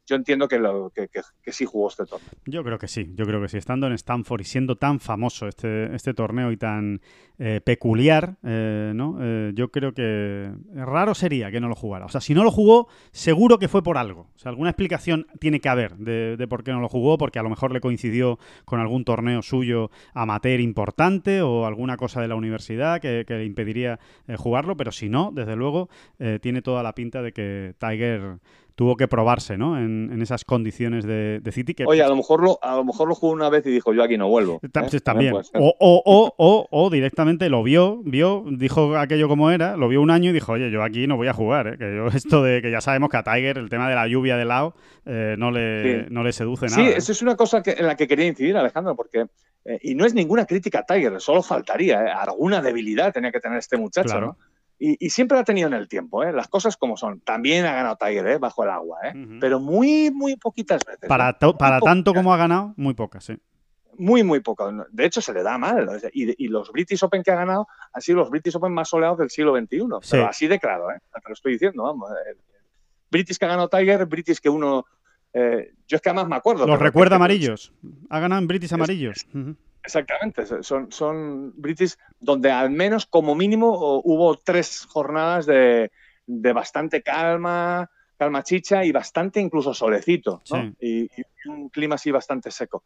yo 0.06 0.16
entiendo 0.16 0.48
que, 0.48 0.58
lo, 0.58 0.90
que, 0.90 1.52
sí 1.52 1.64
jugó 1.64 1.88
este 1.88 2.06
torneo. 2.06 2.30
Yo 2.46 2.62
creo 2.62 2.78
que 2.78 2.88
sí, 2.88 3.12
yo 3.14 3.24
creo 3.24 3.40
que 3.40 3.48
sí. 3.48 3.58
Estando 3.58 3.86
en 3.86 3.92
Stanford 3.94 4.40
y 4.40 4.44
siendo 4.44 4.76
tan 4.76 5.00
famoso 5.00 5.48
este, 5.48 5.94
este 5.94 6.14
torneo 6.14 6.52
y 6.52 6.56
tan 6.56 7.00
eh, 7.38 7.60
peculiar, 7.62 8.36
eh, 8.44 8.92
¿no? 8.94 9.18
Eh, 9.20 9.52
yo 9.54 9.70
creo 9.70 9.92
que 9.92 10.50
raro 10.74 11.14
sería 11.14 11.50
que 11.50 11.60
no 11.60 11.68
lo 11.68 11.74
jugara. 11.74 12.06
O 12.06 12.08
sea, 12.08 12.20
si 12.20 12.34
no 12.34 12.44
lo 12.44 12.50
jugó, 12.50 12.88
seguro 13.10 13.58
que 13.58 13.68
fue 13.68 13.82
por 13.82 13.98
algo. 13.98 14.30
O 14.36 14.38
sea, 14.38 14.50
alguna 14.50 14.70
explicación 14.70 15.26
tiene 15.40 15.60
que 15.60 15.68
haber 15.68 15.96
de, 15.96 16.36
de 16.36 16.48
por 16.48 16.62
qué 16.62 16.72
no 16.72 16.80
lo 16.80 16.88
jugó, 16.88 17.18
porque 17.18 17.38
a 17.38 17.42
lo 17.42 17.50
mejor 17.50 17.72
le 17.72 17.80
coincidió 17.80 18.38
con 18.64 18.78
algún 18.80 19.04
torneo 19.04 19.42
suyo 19.42 19.90
amateur 20.14 20.60
importante 20.60 21.42
o 21.42 21.66
alguna 21.66 21.96
cosa 21.96 22.20
de 22.20 22.28
la 22.28 22.36
universidad 22.36 23.00
que, 23.00 23.24
le 23.28 23.44
impediría 23.44 23.98
eh, 24.28 24.36
jugarlo, 24.36 24.76
pero 24.76 24.92
si 24.92 25.08
no, 25.08 25.32
desde 25.34 25.56
luego, 25.56 25.88
tiene 26.40 26.62
toda 26.62 26.82
la 26.82 26.94
pinta 26.94 27.22
de 27.22 27.32
que 27.32 27.74
Tiger 27.78 28.38
tuvo 28.76 28.94
que 28.96 29.08
probarse, 29.08 29.56
¿no? 29.56 29.78
En, 29.78 30.10
en 30.12 30.22
esas 30.22 30.44
condiciones 30.44 31.04
de, 31.04 31.40
de 31.40 31.52
City 31.52 31.74
que 31.74 31.84
Oye, 31.86 32.02
a 32.02 32.08
lo 32.08 32.14
mejor 32.16 32.42
lo, 32.42 32.58
a 32.62 32.76
lo 32.76 32.84
mejor 32.84 33.08
lo 33.08 33.14
jugó 33.14 33.32
una 33.32 33.48
vez 33.48 33.66
y 33.66 33.70
dijo 33.70 33.92
yo 33.92 34.02
aquí 34.04 34.16
no 34.18 34.28
vuelvo. 34.28 34.60
¿eh? 34.62 34.68
sí, 34.90 35.00
También. 35.00 35.34
O, 35.34 35.40
o, 35.54 36.02
o, 36.04 36.34
o, 36.36 36.66
o 36.70 36.90
directamente 36.90 37.48
lo 37.48 37.62
vio, 37.62 38.02
vio, 38.04 38.44
dijo 38.46 38.96
aquello 38.96 39.28
como 39.28 39.50
era, 39.50 39.76
lo 39.76 39.88
vio 39.88 40.00
un 40.02 40.10
año 40.10 40.30
y 40.30 40.34
dijo, 40.34 40.52
oye, 40.52 40.70
yo 40.70 40.82
aquí 40.82 41.06
no 41.06 41.16
voy 41.16 41.26
a 41.28 41.32
jugar, 41.32 41.66
¿eh? 41.68 41.78
que 41.78 41.96
yo 41.96 42.06
esto 42.16 42.42
de 42.42 42.60
que 42.62 42.70
ya 42.70 42.80
sabemos 42.80 43.08
que 43.08 43.16
a 43.16 43.22
Tiger 43.22 43.58
el 43.58 43.68
tema 43.70 43.88
de 43.88 43.94
la 43.94 44.06
lluvia 44.06 44.36
de 44.36 44.44
lado 44.44 44.74
eh, 45.06 45.34
no, 45.38 45.50
le, 45.50 46.04
Sí. 46.04 46.06
no 46.10 46.22
le 46.22 46.32
seduce 46.32 46.68
Sí, 46.68 46.76
nada. 46.76 46.90
¿eh? 46.90 46.94
eso 46.98 47.12
es 47.12 47.22
una 47.22 47.34
cosa 47.34 47.62
que, 47.62 47.72
en 47.78 47.86
la 47.86 47.96
que 47.96 48.06
quería 48.06 48.26
incidir, 48.26 48.56
Alejandro, 48.56 48.94
porque, 48.94 49.26
eh, 49.64 49.78
y 49.82 49.94
no 49.94 50.04
es 50.04 50.12
ninguna 50.14 50.44
crítica 50.44 50.80
a 50.80 50.82
Tiger, 50.84 51.18
solo 51.20 51.42
faltaría, 51.42 52.02
¿eh? 52.04 52.10
alguna 52.10 52.60
debilidad 52.60 53.12
tenía 53.12 53.32
que 53.32 53.40
tener 53.40 53.58
este 53.58 53.76
muchacho, 53.78 54.08
Claro. 54.10 54.26
¿no? 54.26 54.36
Y, 54.78 55.06
y 55.06 55.10
siempre 55.10 55.36
la 55.36 55.40
ha 55.40 55.44
tenido 55.44 55.68
en 55.68 55.74
el 55.74 55.88
tiempo, 55.88 56.22
¿eh? 56.22 56.32
las 56.32 56.48
cosas 56.48 56.76
como 56.76 56.96
son. 56.96 57.20
También 57.20 57.64
ha 57.64 57.72
ganado 57.72 57.96
Tiger, 57.96 58.26
¿eh? 58.26 58.38
bajo 58.38 58.62
el 58.64 58.70
agua, 58.70 58.98
¿eh? 59.04 59.12
Pero 59.40 59.58
muy, 59.58 60.10
muy 60.10 60.36
poquitas 60.36 60.84
veces. 60.84 61.08
Para, 61.08 61.30
¿eh? 61.30 61.52
para 61.58 61.80
tanto 61.80 62.12
como 62.12 62.32
ha 62.34 62.36
ganado, 62.36 62.74
muy 62.76 62.92
pocas, 62.94 63.24
sí. 63.24 63.38
Muy, 63.98 64.22
muy 64.22 64.40
poco. 64.40 64.70
De 64.90 65.06
hecho, 65.06 65.22
se 65.22 65.32
le 65.32 65.42
da 65.42 65.56
mal. 65.56 65.88
Y, 66.12 66.44
y 66.44 66.48
los 66.48 66.70
British 66.70 67.02
Open 67.02 67.22
que 67.22 67.30
ha 67.30 67.36
ganado 67.36 67.66
han 67.94 68.02
sido 68.02 68.18
los 68.18 68.28
British 68.28 68.54
Open 68.54 68.72
más 68.72 68.90
soleados 68.90 69.16
del 69.16 69.30
siglo 69.30 69.56
XXI. 69.56 69.78
Sí. 70.02 70.08
Pero 70.10 70.26
así 70.28 70.46
de 70.46 70.58
claro, 70.60 70.90
¿eh? 70.90 70.98
te 71.14 71.20
lo 71.26 71.32
estoy 71.32 71.52
diciendo. 71.52 71.82
Vamos. 71.84 72.10
El 72.28 72.36
British 73.10 73.38
que 73.38 73.46
ha 73.46 73.48
ganado 73.48 73.68
Tiger, 73.70 74.04
British 74.04 74.40
que 74.40 74.50
uno. 74.50 74.84
eh, 75.32 75.72
yo 75.88 75.96
es 75.96 76.02
que 76.02 76.10
además 76.10 76.28
me 76.28 76.36
acuerdo. 76.36 76.66
Los 76.66 76.78
recuerda 76.78 77.16
amarillos. 77.16 77.72
Ha 78.10 78.20
ganado 78.20 78.42
en 78.42 78.48
British 78.48 78.74
amarillos. 78.74 79.26
Ujú. 79.34 79.56
Exactamente. 79.86 80.44
Son, 80.62 80.90
son 80.92 81.52
British 81.56 81.96
donde 82.20 82.50
al 82.50 82.70
menos, 82.70 83.06
como 83.06 83.34
mínimo, 83.34 84.00
hubo 84.04 84.36
tres 84.36 84.84
jornadas 84.88 85.46
de, 85.46 85.90
de 86.26 86.52
bastante 86.52 87.02
calma, 87.02 87.88
calma 88.18 88.42
chicha 88.42 88.84
y 88.84 88.92
bastante 88.92 89.40
incluso 89.40 89.72
solecito. 89.72 90.42
¿no? 90.50 90.62
Sí. 90.62 90.76
Y, 90.80 91.02
y 91.04 91.48
un 91.48 91.68
clima 91.70 91.94
así 91.94 92.10
bastante 92.10 92.50
seco. 92.50 92.82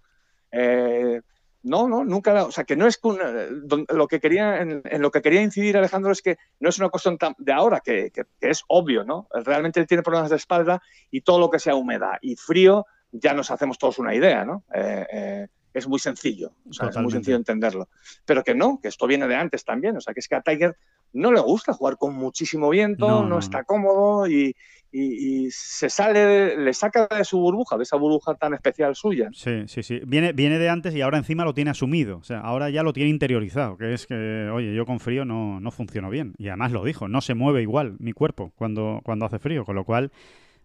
Eh, 0.53 1.20
no, 1.62 1.88
no, 1.88 2.05
nunca. 2.05 2.44
o 2.44 2.51
sea, 2.51 2.64
que 2.64 2.76
no 2.76 2.86
es 2.86 2.98
lo 3.03 4.09
que 4.09 4.18
quería, 4.20 4.61
en, 4.62 4.80
en 4.84 5.03
lo 5.03 5.11
que 5.11 5.20
quería 5.20 5.42
incidir 5.42 5.76
Alejandro 5.76 6.11
es 6.12 6.22
que 6.22 6.38
no 6.59 6.70
es 6.70 6.78
una 6.78 6.88
cuestión 6.88 7.18
de 7.38 7.53
ahora, 7.53 7.80
que, 7.80 8.11
que- 8.11 8.24
que 8.40 8.51
es 8.51 8.62
obvio, 8.68 9.05
¿no? 9.05 9.28
Realmente 9.32 9.78
él 9.80 9.86
tiene 9.86 10.03
problemas 10.03 10.30
de 10.30 10.36
espalda 10.36 10.80
y 11.11 11.20
todo 11.20 11.38
lo 11.38 11.51
que 11.51 11.59
sea 11.59 11.74
humedad 11.74 12.18
y 12.22 12.36
frío, 12.36 12.86
ya 13.12 13.34
nos 13.34 13.51
hacemos 13.51 13.76
todos 13.78 13.98
una 13.98 14.14
idea, 14.14 14.44
¿no? 14.44 14.64
Eh, 14.72 15.07
eh, 15.12 15.46
es 15.72 15.86
muy 15.88 15.98
sencillo, 15.98 16.52
o 16.68 16.72
sea, 16.72 16.88
es 16.88 16.96
muy 16.96 17.10
sencillo 17.12 17.36
entenderlo. 17.36 17.88
Pero 18.24 18.42
que 18.42 18.54
no, 18.54 18.80
que 18.82 18.88
esto 18.88 19.06
viene 19.06 19.26
de 19.28 19.36
antes 19.36 19.64
también, 19.64 19.96
o 19.96 20.00
sea, 20.00 20.14
que 20.14 20.20
es 20.20 20.28
que 20.28 20.34
a 20.36 20.42
Tiger 20.42 20.76
no 21.12 21.32
le 21.32 21.40
gusta 21.40 21.72
jugar 21.72 21.96
con 21.96 22.14
muchísimo 22.14 22.70
viento, 22.70 23.06
No, 23.26 23.38
está 23.38 23.64
cómodo 23.64 24.28
y, 24.28 24.54
y- 24.92 25.46
y 25.46 25.50
se 25.50 25.90
sale, 25.90 26.20
de- 26.20 26.56
le 26.56 26.72
saca 26.72 27.08
de 27.08 27.24
su 27.24 27.38
burbuja, 27.40 27.76
de 27.76 27.82
esa 27.82 27.96
burbuja 27.96 28.34
tan 28.36 28.54
especial 28.54 28.94
suya. 28.94 29.28
Sí, 29.32 29.64
sí, 29.66 29.82
sí. 29.82 30.00
Viene, 30.06 30.32
viene 30.32 30.58
de 30.58 30.68
antes 30.68 30.94
y 30.94 31.00
ahora 31.00 31.18
encima 31.18 31.44
lo 31.44 31.52
tiene 31.54 31.70
asumido. 31.70 32.18
O 32.18 32.22
sea, 32.24 32.40
ahora 32.40 32.70
ya 32.70 32.82
lo 32.84 32.92
tiene 32.92 33.10
interiorizado. 33.10 33.76
Que 33.76 33.92
es 33.92 34.06
que, 34.06 34.48
oye, 34.52 34.72
yo 34.74 34.86
con 34.86 35.00
frío 35.00 35.24
no, 35.24 35.58
no 35.60 35.70
funciono 35.72 36.10
bien. 36.10 36.34
Y 36.38 36.46
además 36.48 36.70
lo 36.72 36.84
dijo, 36.84 37.08
no 37.08 37.20
se 37.20 37.34
mueve 37.34 37.62
igual 37.62 37.96
mi 37.98 38.12
cuerpo 38.12 38.52
cuando, 38.56 39.00
cuando 39.02 39.26
hace 39.26 39.38
frío. 39.40 39.64
Con 39.64 39.74
lo 39.76 39.84
cual, 39.84 40.12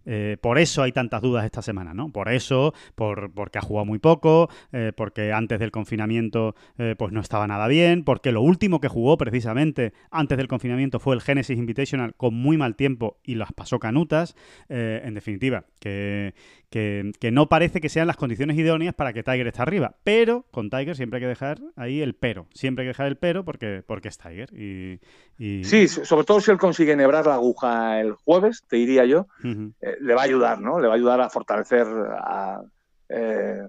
eh, 0.05 0.37
por 0.41 0.57
eso 0.57 0.83
hay 0.83 0.91
tantas 0.91 1.21
dudas 1.21 1.45
esta 1.45 1.61
semana, 1.61 1.93
¿no? 1.93 2.09
Por 2.09 2.29
eso, 2.29 2.73
por, 2.95 3.31
porque 3.31 3.57
ha 3.57 3.61
jugado 3.61 3.85
muy 3.85 3.99
poco, 3.99 4.49
eh, 4.71 4.91
porque 4.95 5.31
antes 5.33 5.59
del 5.59 5.71
confinamiento 5.71 6.55
eh, 6.77 6.95
pues 6.97 7.11
no 7.11 7.21
estaba 7.21 7.47
nada 7.47 7.67
bien, 7.67 8.03
porque 8.03 8.31
lo 8.31 8.41
último 8.41 8.79
que 8.79 8.87
jugó 8.87 9.17
precisamente 9.17 9.93
antes 10.11 10.37
del 10.37 10.47
confinamiento 10.47 10.99
fue 10.99 11.15
el 11.15 11.21
Genesis 11.21 11.57
Invitational 11.57 12.15
con 12.15 12.33
muy 12.33 12.57
mal 12.57 12.75
tiempo 12.75 13.17
y 13.23 13.35
las 13.35 13.51
pasó 13.53 13.79
canutas. 13.79 14.35
En 14.67 15.13
definitiva, 15.13 15.65
que, 15.79 16.33
que, 16.69 17.11
que 17.19 17.31
no 17.31 17.47
parece 17.47 17.79
que 17.81 17.89
sean 17.89 18.07
las 18.07 18.17
condiciones 18.17 18.57
idóneas 18.57 18.93
para 18.93 19.13
que 19.13 19.23
Tiger 19.23 19.47
esté 19.47 19.61
arriba. 19.61 19.95
Pero 20.03 20.45
con 20.51 20.69
Tiger 20.69 20.95
siempre 20.95 21.17
hay 21.17 21.23
que 21.23 21.27
dejar 21.27 21.59
ahí 21.75 22.01
el 22.01 22.15
pero. 22.15 22.47
Siempre 22.53 22.83
hay 22.83 22.85
que 22.87 22.89
dejar 22.89 23.07
el 23.07 23.17
pero 23.17 23.45
porque, 23.45 23.83
porque 23.85 24.07
es 24.09 24.17
Tiger. 24.17 24.49
Y, 24.53 24.99
y- 25.37 25.63
Sí, 25.63 25.87
so- 25.87 26.03
sobre 26.05 26.25
todo 26.25 26.41
si 26.41 26.51
él 26.51 26.57
consigue 26.57 26.91
enhebrar 26.93 27.25
la 27.27 27.35
aguja 27.35 27.99
el 28.01 28.13
jueves, 28.13 28.63
te 28.67 28.77
diría 28.77 29.05
yo, 29.05 29.27
eh, 29.43 29.97
le 30.01 30.13
va 30.13 30.21
a 30.21 30.25
ayudar, 30.25 30.59
¿no? 30.59 30.79
Le 30.79 30.87
va 30.87 30.93
a 30.93 30.97
ayudar 30.97 31.21
a 31.21 31.29
fortalecer 31.29 31.85
a, 31.87 32.61
eh, 33.09 33.67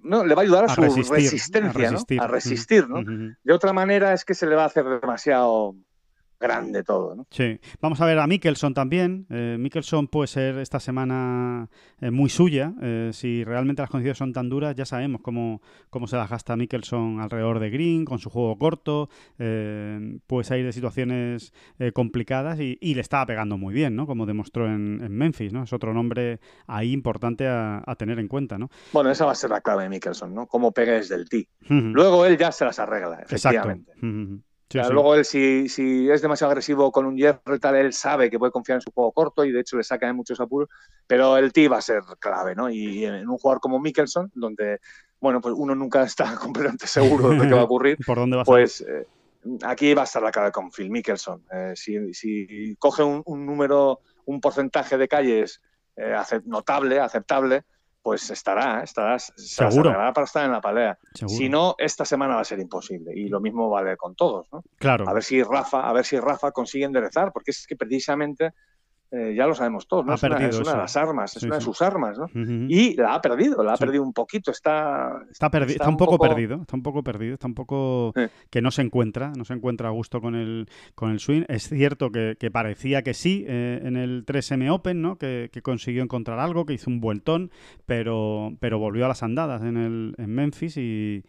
no, 0.00 0.24
le 0.24 0.34
va 0.34 0.42
a 0.42 0.44
ayudar 0.44 0.64
a, 0.64 0.72
A 0.72 0.74
su 0.74 0.80
resistir, 0.82 1.14
resistencia, 1.16 1.70
a 1.88 1.90
resistir. 1.90 2.18
¿no? 2.18 2.24
A 2.24 2.26
resistir, 2.28 2.88
¿no? 2.88 2.98
Ujú. 3.00 3.34
De 3.42 3.52
otra 3.52 3.72
manera 3.72 4.12
es 4.12 4.24
que 4.24 4.34
se 4.34 4.46
le 4.46 4.54
va 4.54 4.62
a 4.64 4.66
hacer 4.66 4.84
demasiado 4.84 5.74
grande 6.40 6.82
todo, 6.84 7.14
¿no? 7.16 7.26
Sí, 7.30 7.58
vamos 7.80 8.00
a 8.00 8.06
ver 8.06 8.18
a 8.18 8.26
Mikkelson 8.26 8.74
también. 8.74 9.26
Eh, 9.30 9.56
Mikkelson 9.58 10.08
puede 10.08 10.28
ser 10.28 10.58
esta 10.58 10.78
semana 10.80 11.68
eh, 12.00 12.10
muy 12.10 12.28
suya. 12.30 12.72
Eh, 12.80 13.10
si 13.12 13.44
realmente 13.44 13.82
las 13.82 13.90
condiciones 13.90 14.18
son 14.18 14.32
tan 14.32 14.48
duras, 14.48 14.74
ya 14.76 14.84
sabemos 14.84 15.20
cómo, 15.20 15.60
cómo 15.90 16.06
se 16.06 16.16
las 16.16 16.30
gasta 16.30 16.56
Mikkelson 16.56 17.20
alrededor 17.20 17.58
de 17.58 17.70
Green, 17.70 18.04
con 18.04 18.18
su 18.18 18.30
juego 18.30 18.56
corto. 18.56 19.08
Eh, 19.38 20.18
puede 20.26 20.44
salir 20.44 20.64
de 20.64 20.72
situaciones 20.72 21.52
eh, 21.78 21.92
complicadas 21.92 22.60
y, 22.60 22.78
y 22.80 22.94
le 22.94 23.00
estaba 23.00 23.26
pegando 23.26 23.58
muy 23.58 23.74
bien, 23.74 23.96
¿no? 23.96 24.06
Como 24.06 24.26
demostró 24.26 24.66
en, 24.66 25.00
en 25.02 25.12
Memphis, 25.12 25.52
¿no? 25.52 25.64
Es 25.64 25.72
otro 25.72 25.92
nombre 25.92 26.40
ahí 26.66 26.92
importante 26.92 27.46
a, 27.48 27.82
a 27.84 27.96
tener 27.96 28.18
en 28.18 28.28
cuenta, 28.28 28.58
¿no? 28.58 28.70
Bueno, 28.92 29.10
esa 29.10 29.24
va 29.26 29.32
a 29.32 29.34
ser 29.34 29.50
la 29.50 29.60
clave 29.60 29.82
de 29.84 29.88
Mickelson, 29.88 30.34
¿no? 30.34 30.46
Cómo 30.46 30.72
pegue 30.72 30.92
desde 30.92 31.16
el 31.16 31.28
tee. 31.28 31.48
Luego 31.68 32.24
él 32.26 32.38
ya 32.38 32.52
se 32.52 32.64
las 32.64 32.78
arregla, 32.78 33.20
Exacto. 33.28 33.34
efectivamente. 33.34 33.92
Sí, 34.70 34.78
sí. 34.82 34.92
Luego 34.92 35.14
él, 35.14 35.24
si, 35.24 35.68
si 35.68 36.10
es 36.10 36.20
demasiado 36.20 36.50
agresivo 36.50 36.92
con 36.92 37.06
un 37.06 37.16
hierro 37.16 37.54
y 37.54 37.58
tal, 37.58 37.76
él 37.76 37.92
sabe 37.92 38.28
que 38.28 38.38
puede 38.38 38.52
confiar 38.52 38.76
en 38.76 38.82
su 38.82 38.90
juego 38.90 39.12
corto 39.12 39.44
y 39.44 39.52
de 39.52 39.60
hecho 39.60 39.78
le 39.78 39.82
saca 39.82 40.06
de 40.06 40.12
muchos 40.12 40.40
apuros, 40.40 40.68
pero 41.06 41.38
el 41.38 41.52
tee 41.52 41.68
va 41.68 41.78
a 41.78 41.82
ser 41.82 42.02
clave, 42.18 42.54
¿no? 42.54 42.68
Y 42.68 43.04
en 43.06 43.28
un 43.28 43.38
jugador 43.38 43.60
como 43.60 43.80
Mickelson, 43.80 44.30
donde, 44.34 44.80
bueno, 45.20 45.40
pues 45.40 45.54
uno 45.56 45.74
nunca 45.74 46.02
está 46.04 46.34
completamente 46.36 46.86
seguro 46.86 47.30
de 47.30 47.36
lo 47.36 47.42
que 47.44 47.54
va 47.54 47.60
a 47.60 47.64
ocurrir, 47.64 47.96
¿Por 48.06 48.18
dónde 48.18 48.36
vas 48.36 48.46
pues 48.46 48.82
eh, 48.82 49.06
aquí 49.62 49.94
va 49.94 50.02
a 50.02 50.04
estar 50.04 50.22
la 50.22 50.30
clave 50.30 50.52
con 50.52 50.70
Phil 50.70 50.90
Mickelson. 50.90 51.44
Eh, 51.50 51.72
si, 51.74 52.12
si 52.12 52.76
coge 52.78 53.02
un, 53.02 53.22
un 53.24 53.46
número, 53.46 54.00
un 54.26 54.40
porcentaje 54.40 54.98
de 54.98 55.08
calles 55.08 55.62
eh, 55.96 56.14
notable, 56.44 57.00
aceptable, 57.00 57.64
pues 58.08 58.30
estará, 58.30 58.82
estará 58.82 59.18
se 59.18 59.62
las 59.62 59.74
Seguro. 59.74 59.92
para 59.92 60.24
estar 60.24 60.46
en 60.46 60.52
la 60.52 60.62
pelea. 60.62 60.98
Seguro. 61.12 61.36
Si 61.36 61.48
no, 61.50 61.74
esta 61.76 62.06
semana 62.06 62.36
va 62.36 62.40
a 62.40 62.44
ser 62.44 62.58
imposible. 62.58 63.12
Y 63.14 63.28
lo 63.28 63.38
mismo 63.38 63.68
vale 63.68 63.98
con 63.98 64.14
todos, 64.14 64.46
¿no? 64.50 64.64
Claro. 64.78 65.06
A 65.06 65.12
ver 65.12 65.22
si 65.22 65.42
Rafa, 65.42 65.86
a 65.86 65.92
ver 65.92 66.06
si 66.06 66.18
Rafa 66.18 66.50
consigue 66.50 66.86
enderezar, 66.86 67.34
porque 67.34 67.50
es 67.50 67.66
que 67.66 67.76
precisamente 67.76 68.54
eh, 69.10 69.34
ya 69.34 69.46
lo 69.46 69.54
sabemos 69.54 69.86
todos, 69.88 70.04
¿no? 70.04 70.12
Ha 70.12 70.14
es, 70.16 70.22
una, 70.22 70.36
es 70.48 70.58
una 70.58 70.72
de 70.72 70.76
las 70.78 70.96
armas, 70.96 71.34
es 71.36 71.40
Sí, 71.40 71.46
una 71.46 71.54
de 71.56 71.60
sí. 71.60 71.64
sus 71.64 71.80
armas, 71.82 72.18
¿no? 72.18 72.26
Y 72.68 72.94
la 72.94 73.14
ha 73.14 73.20
perdido, 73.22 73.62
la 73.62 73.72
ha 73.72 73.76
Sí. 73.76 73.84
perdido 73.84 74.02
un 74.02 74.12
poquito, 74.12 74.50
está, 74.50 75.22
Está, 75.30 75.50
perdi- 75.50 75.62
está 75.62 75.72
está 75.72 75.88
un 75.88 75.96
poco, 75.96 76.18
poco- 76.18 76.28
perdido, 76.28 76.56
está 76.60 76.76
un 76.76 76.82
poco 76.82 77.02
perdido, 77.02 77.34
está 77.34 77.46
un 77.46 77.54
poco 77.54 78.12
que 78.50 78.60
no 78.62 78.70
se 78.70 78.82
encuentra, 78.82 79.32
no 79.36 79.44
se 79.44 79.54
encuentra 79.54 79.88
a 79.88 79.92
gusto 79.92 80.20
con 80.20 80.34
el, 80.34 80.68
con 80.94 81.10
el 81.10 81.20
swing. 81.20 81.44
Es 81.48 81.68
cierto 81.68 82.10
que, 82.10 82.36
que 82.38 82.50
parecía 82.50 83.02
que 83.02 83.14
sí 83.14 83.44
eh, 83.48 83.80
en 83.82 83.96
el 83.96 84.24
3M 84.26 84.70
Open, 84.70 85.00
¿no? 85.00 85.16
Que, 85.16 85.48
que 85.52 85.62
consiguió 85.62 86.02
encontrar 86.02 86.38
algo, 86.38 86.66
que 86.66 86.74
hizo 86.74 86.90
un 86.90 87.00
vueltón, 87.00 87.50
pero, 87.86 88.52
pero 88.60 88.78
volvió 88.78 89.04
a 89.06 89.08
las 89.08 89.22
andadas 89.22 89.62
en, 89.62 89.76
el, 89.76 90.14
en 90.18 90.34
Memphis 90.34 90.76
y, 90.76 91.24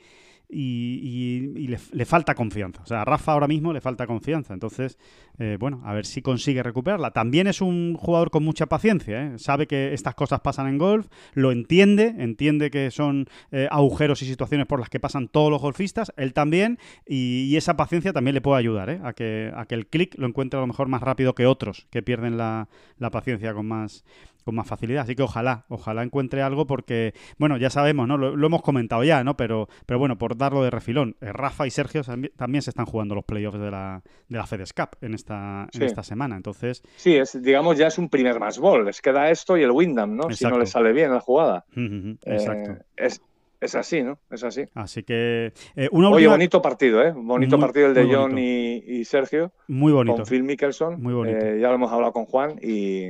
y, 0.50 1.52
y- 1.56 1.68
le, 1.68 1.78
le 1.92 2.06
falta 2.06 2.34
confianza. 2.34 2.82
O 2.82 2.86
sea, 2.86 3.04
a 3.04 3.06
Rafa 3.06 3.34
ahora 3.34 3.48
mismo 3.48 3.72
le 3.72 3.82
falta 3.82 4.08
confianza. 4.08 4.54
Entonces, 4.54 4.98
eh, 5.38 5.58
bueno, 5.60 5.82
a 5.86 5.94
ver 5.94 6.06
si 6.06 6.22
consigue 6.22 6.64
recuperarla. 6.64 7.12
También 7.12 7.48
es 7.48 7.62
un 7.62 7.94
jugador 7.96 8.32
con 8.32 8.44
mucha 8.44 8.66
paciencia, 8.66 9.22
¿eh? 9.28 9.40
sabe 9.40 9.68
que 9.68 9.94
estas 9.94 10.16
cosas 10.16 10.42
pasan 10.42 10.68
en 10.68 10.78
golf, 10.78 11.08
lo 11.34 11.52
entiende, 11.52 12.16
entiende 12.18 12.72
que 12.72 12.90
son 12.92 13.28
eh, 13.52 13.68
agujeros 13.70 14.22
y 14.22 14.26
situaciones 14.26 14.66
por 14.68 14.80
las 14.80 14.90
que 14.90 15.00
pasan 15.00 15.28
todos 15.28 15.52
los 15.52 15.62
golfistas, 15.62 16.12
él 16.18 16.34
también, 16.34 16.80
y, 17.08 17.44
y 17.44 17.56
esa 17.58 17.78
paciencia 17.78 18.12
también 18.12 18.34
le 18.34 18.42
puede 18.42 18.60
ayudar 18.60 18.90
¿eh? 18.90 19.00
a, 19.04 19.14
que, 19.14 19.52
a 19.56 19.66
que 19.66 19.76
el 19.76 19.88
clic 19.88 20.16
lo 20.18 20.28
encuentre 20.28 20.58
a 20.58 20.62
lo 20.62 20.68
mejor 20.68 20.88
más 20.88 21.02
rápido 21.02 21.36
que 21.36 21.46
otros 21.46 21.86
que 21.92 22.02
pierden 22.02 22.38
la, 22.38 22.68
la 22.98 23.12
paciencia 23.12 23.54
con 23.54 23.68
más, 23.68 24.04
con 24.44 24.56
más 24.56 24.68
facilidad. 24.68 25.04
Así 25.04 25.16
que 25.16 25.24
ojalá, 25.24 25.66
ojalá 25.70 26.04
encuentre 26.04 26.42
algo 26.42 26.66
porque, 26.66 27.14
bueno, 27.38 27.58
ya 27.58 27.70
sabemos, 27.70 28.08
¿no? 28.08 28.18
Lo, 28.18 28.36
lo 28.36 28.48
hemos 28.48 28.62
comentado 28.62 29.04
ya, 29.04 29.24
¿no? 29.24 29.36
Pero, 29.38 29.68
pero 29.86 30.00
bueno, 30.00 30.18
por 30.18 30.38
darlo 30.38 30.64
de 30.64 30.70
refilón, 30.72 31.16
eh, 31.22 31.32
Rafa 31.32 31.68
y 31.68 31.72
Sergio 31.72 32.02
tambi- 32.04 32.32
también 32.36 32.62
se 32.62 32.70
están 32.72 32.86
jugando 32.86 33.16
los 33.16 33.26
playoffs 33.26 33.60
de 33.60 33.72
la, 33.72 34.02
de 34.28 34.38
la 34.38 34.46
FedEx 34.48 34.74
Cup 34.74 34.90
en 35.02 35.14
esta, 35.14 35.68
en 35.74 35.84
esta 35.84 36.04
semana. 36.04 36.36
Entonces, 36.38 36.82
Sí, 36.96 37.16
es, 37.16 37.42
digamos, 37.42 37.78
ya 37.78 37.88
es 37.88 37.98
un 37.98 38.10
primer 38.10 38.40
más 38.40 38.60
ball. 38.60 38.86
Les 38.86 39.02
queda 39.02 39.30
esto 39.30 39.58
y 39.58 39.64
el 39.64 39.72
Wyndham, 39.72 40.16
¿no? 40.16 40.30
Si 40.32 40.46
no 40.46 40.58
les 40.58 40.70
sale 40.72 40.94
bien 40.94 41.12
la 41.14 41.20
jugada. 41.20 41.66
Eh, 41.76 42.16
exacto. 42.26 42.84
es, 42.98 43.22
es 43.62 43.76
así, 43.76 44.02
¿no? 44.04 44.20
Es 44.32 44.44
así. 44.44 44.64
Así 44.74 45.04
que 45.04 45.52
eh, 45.76 45.90
una 45.92 46.08
Oye, 46.08 46.16
última... 46.16 46.32
bonito 46.34 46.62
partido, 46.62 47.04
¿eh? 47.04 47.12
Bonito 47.16 47.58
Muy- 47.58 47.66
partido 47.66 47.88
el 47.88 47.94
de 47.94 48.08
John 48.16 48.38
y 48.38 49.04
Sergio 49.06 49.52
Muy 49.68 49.92
bonito. 49.92 50.16
con 50.16 50.26
Phil 50.26 50.44
Mickelson. 50.44 51.02
Muy 51.02 51.14
bonito. 51.14 51.38
Eh, 51.46 51.60
ya 51.60 51.68
lo 51.68 51.76
hemos 51.76 51.92
hablado 51.92 52.14
con 52.14 52.26
Juan 52.26 52.58
y. 52.62 53.10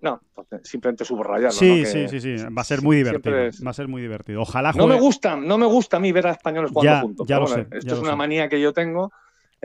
No, 0.00 0.20
pues, 0.34 0.46
simplemente 0.64 1.04
subrayarlo. 1.04 1.50
Sí, 1.52 1.80
¿no? 1.80 1.86
Sí, 1.86 2.08
sí, 2.08 2.20
sí. 2.38 2.44
Va 2.56 2.60
a 2.62 2.64
ser 2.64 2.82
muy 2.82 2.96
divertido. 2.96 3.38
es- 3.38 3.64
Va 3.64 3.70
a 3.70 3.74
ser 3.74 3.88
muy 3.88 4.02
divertido. 4.02 4.42
Ojalá 4.42 4.72
No 4.72 4.84
juegue... 4.84 4.94
me 4.94 5.00
gusta, 5.00 5.36
no 5.36 5.58
me 5.58 5.66
gusta 5.66 5.96
a 5.96 6.00
mí 6.00 6.12
ver 6.12 6.26
a 6.26 6.32
españoles 6.32 6.70
jugando 6.70 6.92
Ya, 6.92 7.00
juntos. 7.00 7.26
ya 7.26 7.38
lo 7.38 7.46
bueno, 7.46 7.64
sé, 7.70 7.76
Esto 7.78 7.86
ya 7.86 7.92
es 7.92 7.98
lo 7.98 8.02
una 8.02 8.10
sé. 8.12 8.16
manía 8.16 8.48
que 8.48 8.60
yo 8.60 8.72
tengo 8.72 9.12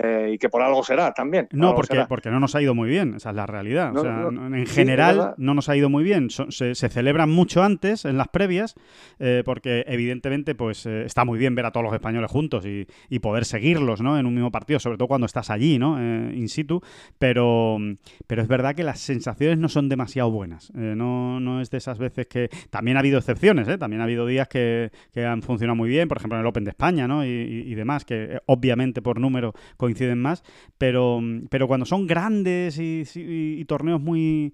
eh, 0.03 0.31
y 0.33 0.37
que 0.37 0.49
por 0.49 0.61
algo 0.61 0.83
será 0.83 1.11
también. 1.13 1.47
por 1.47 1.59
No, 1.59 1.75
porque, 1.75 1.93
será. 1.95 2.07
porque 2.07 2.29
no 2.31 2.39
nos 2.39 2.55
ha 2.55 2.61
ido 2.61 2.73
muy 2.75 2.89
bien, 2.89 3.15
esa 3.15 3.29
es 3.31 3.35
la 3.35 3.45
realidad. 3.45 3.91
No, 3.91 3.99
o 4.01 4.03
sea, 4.03 4.11
no. 4.31 4.55
en 4.55 4.65
Sí, 4.67 4.73
general 4.73 5.17
verdad. 5.17 5.35
no 5.37 5.53
nos 5.53 5.69
ha 5.69 5.75
ido 5.75 5.89
muy 5.89 6.03
bien. 6.03 6.29
So- 6.29 6.49
se, 6.51 6.75
se 6.75 6.89
celebran 6.89 7.29
mucho 7.29 7.63
antes, 7.63 8.05
en 8.05 8.17
las 8.17 8.27
previas, 8.29 8.75
eh, 9.19 9.43
porque 9.45 9.83
evidentemente 9.87 10.55
pues 10.55 10.85
eh, 10.85 11.03
está 11.05 11.25
muy 11.25 11.37
bien 11.39 11.55
ver 11.55 11.65
a 11.65 11.71
todos 11.71 11.83
los 11.83 11.93
españoles 11.93 12.29
juntos 12.31 12.65
y, 12.65 12.87
y 13.09 13.19
poder 13.19 13.45
seguirlos 13.45 14.01
¿no? 14.01 14.17
en 14.17 14.25
un 14.25 14.33
mismo 14.33 14.51
partido, 14.51 14.79
sobre 14.79 14.97
todo 14.97 15.07
cuando 15.07 15.25
estás 15.25 15.49
allí, 15.49 15.77
¿no? 15.79 15.97
Eh, 15.99 16.33
in 16.35 16.49
situ. 16.49 16.81
Pero, 17.19 17.77
pero 18.27 18.41
es 18.41 18.47
verdad 18.47 18.75
que 18.75 18.83
las 18.83 18.99
sensaciones 18.99 19.57
no 19.59 19.69
son 19.69 19.89
demasiado 19.89 20.31
buenas. 20.31 20.71
Eh, 20.75 20.93
no, 20.95 21.39
no 21.39 21.61
es 21.61 21.69
de 21.69 21.77
esas 21.77 21.97
veces 21.99 22.27
que... 22.27 22.49
También 22.69 22.97
ha 22.97 23.01
habido 23.01 23.17
excepciones, 23.19 23.67
¿eh? 23.67 23.77
También 23.77 24.01
ha 24.01 24.05
habido 24.05 24.25
días 24.25 24.47
que, 24.47 24.91
que 25.13 25.25
han 25.25 25.41
funcionado 25.43 25.75
muy 25.75 25.89
bien, 25.89 26.07
por 26.07 26.17
ejemplo 26.17 26.37
en 26.37 26.41
el 26.41 26.47
Open 26.47 26.63
de 26.63 26.71
España, 26.71 27.07
¿no? 27.07 27.25
Y, 27.25 27.29
y- 27.29 27.71
y 27.71 27.75
demás, 27.75 28.05
que 28.05 28.39
obviamente 28.47 29.01
por 29.01 29.19
número 29.19 29.53
coinciden 29.91 30.19
más, 30.19 30.43
pero, 30.77 31.19
pero 31.49 31.67
cuando 31.67 31.85
son 31.85 32.07
grandes 32.07 32.77
y, 32.79 33.03
y- 33.15 33.59
y 33.61 33.65
torneos 33.65 34.01
muy 34.01 34.53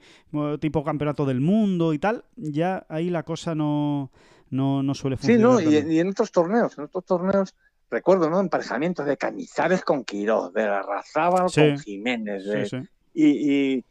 tipo 0.59 0.83
campeonato 0.83 1.25
del 1.25 1.39
mundo 1.41 1.93
y 1.93 1.99
tal, 1.99 2.25
ya 2.35 2.85
ahí 2.89 3.09
la 3.09 3.23
cosa 3.23 3.55
no, 3.55 4.11
no, 4.49 4.83
no 4.83 4.93
suele 4.93 5.17
Sí, 5.17 5.33
funcionar. 5.37 5.63
no, 5.63 5.71
y, 5.71 5.99
en 5.99 6.09
otros 6.09 6.31
torneos, 6.31 6.77
en 6.77 6.85
otros 6.85 7.05
torneos, 7.05 7.55
recuerdo, 7.89 8.29
¿no? 8.29 8.39
Emparejamientos 8.39 9.05
de 9.05 9.17
Cañizares 9.17 9.81
con 9.83 10.03
Quiroz, 10.03 10.53
de 10.53 10.65
Larrazábal 10.65 11.49
Sí. 11.49 11.61
con 11.61 11.79
Jiménez, 11.79 12.43
Sí, 12.43 12.49
de- 12.49 12.65
sí. 12.65 12.77
Y, 13.13 13.25
y, 13.75 13.85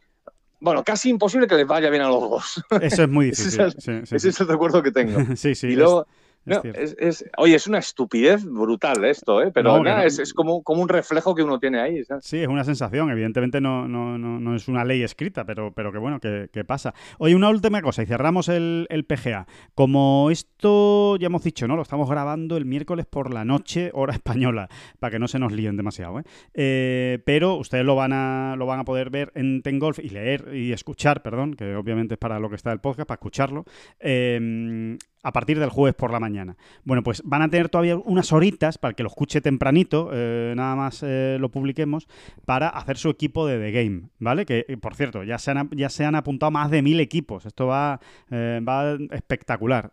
bueno, 0.60 0.82
casi 0.84 1.10
imposible 1.10 1.46
que 1.46 1.54
les 1.56 1.66
vaya 1.66 1.90
bien 1.90 2.02
a 2.02 2.08
los 2.08 2.20
dos. 2.30 2.64
Eso 2.80 3.02
es 3.04 3.08
muy 3.08 3.28
Ese 3.30 3.42
difícil. 3.44 3.60
es 3.60 3.72
sí, 3.78 3.92
sí, 4.06 4.16
Ese 4.16 4.18
sí. 4.18 4.28
es 4.28 4.40
el 4.40 4.48
recuerdo 4.48 4.82
que 4.82 4.90
tengo. 4.92 5.18
Sí, 5.36 5.54
sí, 5.54 5.68
y 5.68 5.76
luego, 5.76 6.02
es 6.02 6.08
no, 6.46 6.62
es- 6.74 6.96
es- 6.98 7.24
oye, 7.38 7.54
es 7.56 7.66
una 7.66 7.78
estupidez 7.78 8.44
brutal 8.44 9.04
esto, 9.04 9.42
¿eh? 9.42 9.50
Pero 9.52 9.72
No, 9.76 9.82
que 9.82 9.88
nada, 9.90 10.00
no. 10.02 10.06
es, 10.06 10.18
es 10.18 10.32
como, 10.32 10.62
como 10.62 10.82
un 10.82 10.88
reflejo 10.88 11.34
que 11.34 11.42
uno 11.42 11.58
tiene 11.58 11.80
ahí. 11.80 12.04
¿sabes? 12.04 12.24
Sí, 12.24 12.38
es 12.38 12.48
una 12.48 12.64
sensación. 12.64 13.10
Evidentemente 13.10 13.60
no, 13.60 13.86
no, 13.88 14.16
no, 14.16 14.40
no 14.40 14.54
es 14.56 14.68
una 14.68 14.84
ley 14.84 15.02
escrita, 15.02 15.44
pero, 15.44 15.72
pero 15.72 15.92
que 15.92 15.98
bueno, 15.98 16.20
que, 16.20 16.48
que 16.52 16.64
pasa. 16.64 16.94
Oye, 17.18 17.34
una 17.34 17.48
última 17.50 17.82
cosa 17.82 18.02
y 18.02 18.06
cerramos 18.06 18.48
el, 18.48 18.86
el 18.90 19.04
PGA. 19.04 19.46
Como 19.74 20.30
esto 20.30 21.16
ya 21.16 21.26
hemos 21.26 21.42
dicho, 21.42 21.66
¿no? 21.68 21.76
Lo 21.76 21.82
estamos 21.82 22.08
grabando 22.08 22.56
el 22.56 22.64
miércoles 22.64 23.06
por 23.06 23.32
la 23.34 23.44
noche, 23.44 23.90
hora 23.92 24.12
española, 24.14 24.68
para 25.00 25.10
que 25.10 25.18
no 25.18 25.28
se 25.28 25.38
nos 25.38 25.52
líen 25.52 25.76
demasiado, 25.76 26.20
¿eh? 26.20 26.24
Eh, 26.54 27.18
pero 27.24 27.56
ustedes 27.56 27.84
lo 27.84 27.94
van 27.96 28.12
a 28.12 28.54
lo 28.56 28.66
van 28.66 28.80
a 28.80 28.84
poder 28.84 29.10
ver 29.10 29.32
en 29.34 29.62
Tengolf 29.62 29.98
y 29.98 30.08
leer 30.10 30.54
y 30.54 30.72
escuchar, 30.72 31.22
perdón, 31.22 31.54
que 31.54 31.74
obviamente 31.76 32.14
es 32.14 32.18
para 32.18 32.38
lo 32.38 32.48
que 32.48 32.56
está 32.56 32.72
el 32.72 32.80
podcast, 32.80 33.08
para 33.08 33.16
escucharlo. 33.16 33.64
eh, 34.00 34.96
a 35.26 35.32
partir 35.32 35.58
del 35.58 35.70
jueves 35.70 35.96
por 35.96 36.12
la 36.12 36.20
mañana. 36.20 36.56
Bueno, 36.84 37.02
pues 37.02 37.20
van 37.24 37.42
a 37.42 37.48
tener 37.48 37.68
todavía 37.68 37.96
unas 37.96 38.32
horitas 38.32 38.78
para 38.78 38.94
que 38.94 39.02
lo 39.02 39.08
escuche 39.08 39.40
tempranito, 39.40 40.10
eh, 40.12 40.54
nada 40.56 40.76
más 40.76 41.02
eh, 41.02 41.36
lo 41.40 41.50
publiquemos, 41.50 42.06
para 42.44 42.68
hacer 42.68 42.96
su 42.96 43.10
equipo 43.10 43.44
de 43.44 43.58
The 43.58 43.72
Game, 43.72 44.02
¿vale? 44.20 44.46
Que, 44.46 44.64
eh, 44.68 44.76
por 44.76 44.94
cierto, 44.94 45.24
ya 45.24 45.38
se 45.38 45.50
han, 45.50 45.68
ya 45.70 45.88
se 45.88 46.04
han 46.04 46.14
apuntado 46.14 46.52
más 46.52 46.70
de 46.70 46.80
mil 46.80 47.00
equipos. 47.00 47.44
Esto 47.44 47.66
va, 47.66 47.98
eh, 48.30 48.60
va 48.66 48.96
espectacular. 49.10 49.90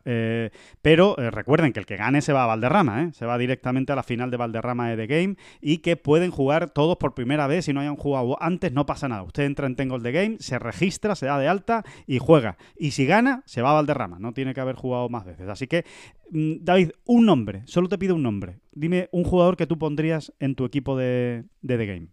Pero 0.84 1.16
recuerden 1.18 1.74
que 1.74 1.80
el 1.80 1.88
que 1.88 1.98
gane 1.98 2.22
se 2.22 2.32
va 2.32 2.44
a 2.44 2.48
Valderrama. 2.48 3.12
Se 3.14 3.26
va 3.26 3.40
directamente 3.40 3.92
a 3.92 3.96
la 3.96 4.04
final 4.04 4.30
de 4.30 4.38
Valderrama 4.38 4.90
de 4.90 4.98
The 4.98 5.08
Game 5.08 5.36
y 5.62 5.80
que 5.80 5.98
pueden 5.98 6.30
jugar 6.30 6.70
todos 6.70 6.98
por 6.98 7.16
primera 7.16 7.48
vez. 7.48 7.66
Si 7.66 7.74
no 7.74 7.80
hayan 7.80 7.96
jugado 7.96 8.38
antes, 8.40 8.72
no 8.72 8.86
pasa 8.86 9.08
nada. 9.08 9.24
Usted 9.24 9.46
entra 9.46 9.66
en 9.66 9.76
Tengo 9.76 10.00
The 10.00 10.12
Game, 10.12 10.38
se 10.40 10.60
registra, 10.60 11.16
se 11.16 11.26
da 11.26 11.40
de 11.40 11.48
alta 11.48 11.84
y 12.06 12.20
juega. 12.20 12.58
Y 12.78 12.92
si 12.92 13.08
gana, 13.08 13.42
se 13.46 13.64
va 13.64 13.72
a 13.72 13.74
Valderrama. 13.74 14.20
No 14.20 14.34
tiene 14.34 14.54
que 14.54 14.62
haber 14.62 14.76
jugado 14.76 15.10
más 15.10 15.23
veces. 15.26 15.48
Así 15.50 15.68
que, 15.68 15.86
mm, 16.32 16.56
David, 16.62 16.92
un 17.06 17.26
nombre. 17.26 17.64
Solo 17.66 17.90
te 17.90 17.98
pido 17.98 18.16
un 18.16 18.24
nombre. 18.24 18.60
Dime 18.72 19.10
un 19.12 19.24
jugador 19.24 19.58
que 19.58 19.68
tú 19.68 19.78
pondrías 19.78 20.34
en 20.40 20.56
tu 20.56 20.66
equipo 20.66 20.98
de, 20.98 21.44
de 21.62 21.78
The 21.78 21.86
Game. 21.86 22.08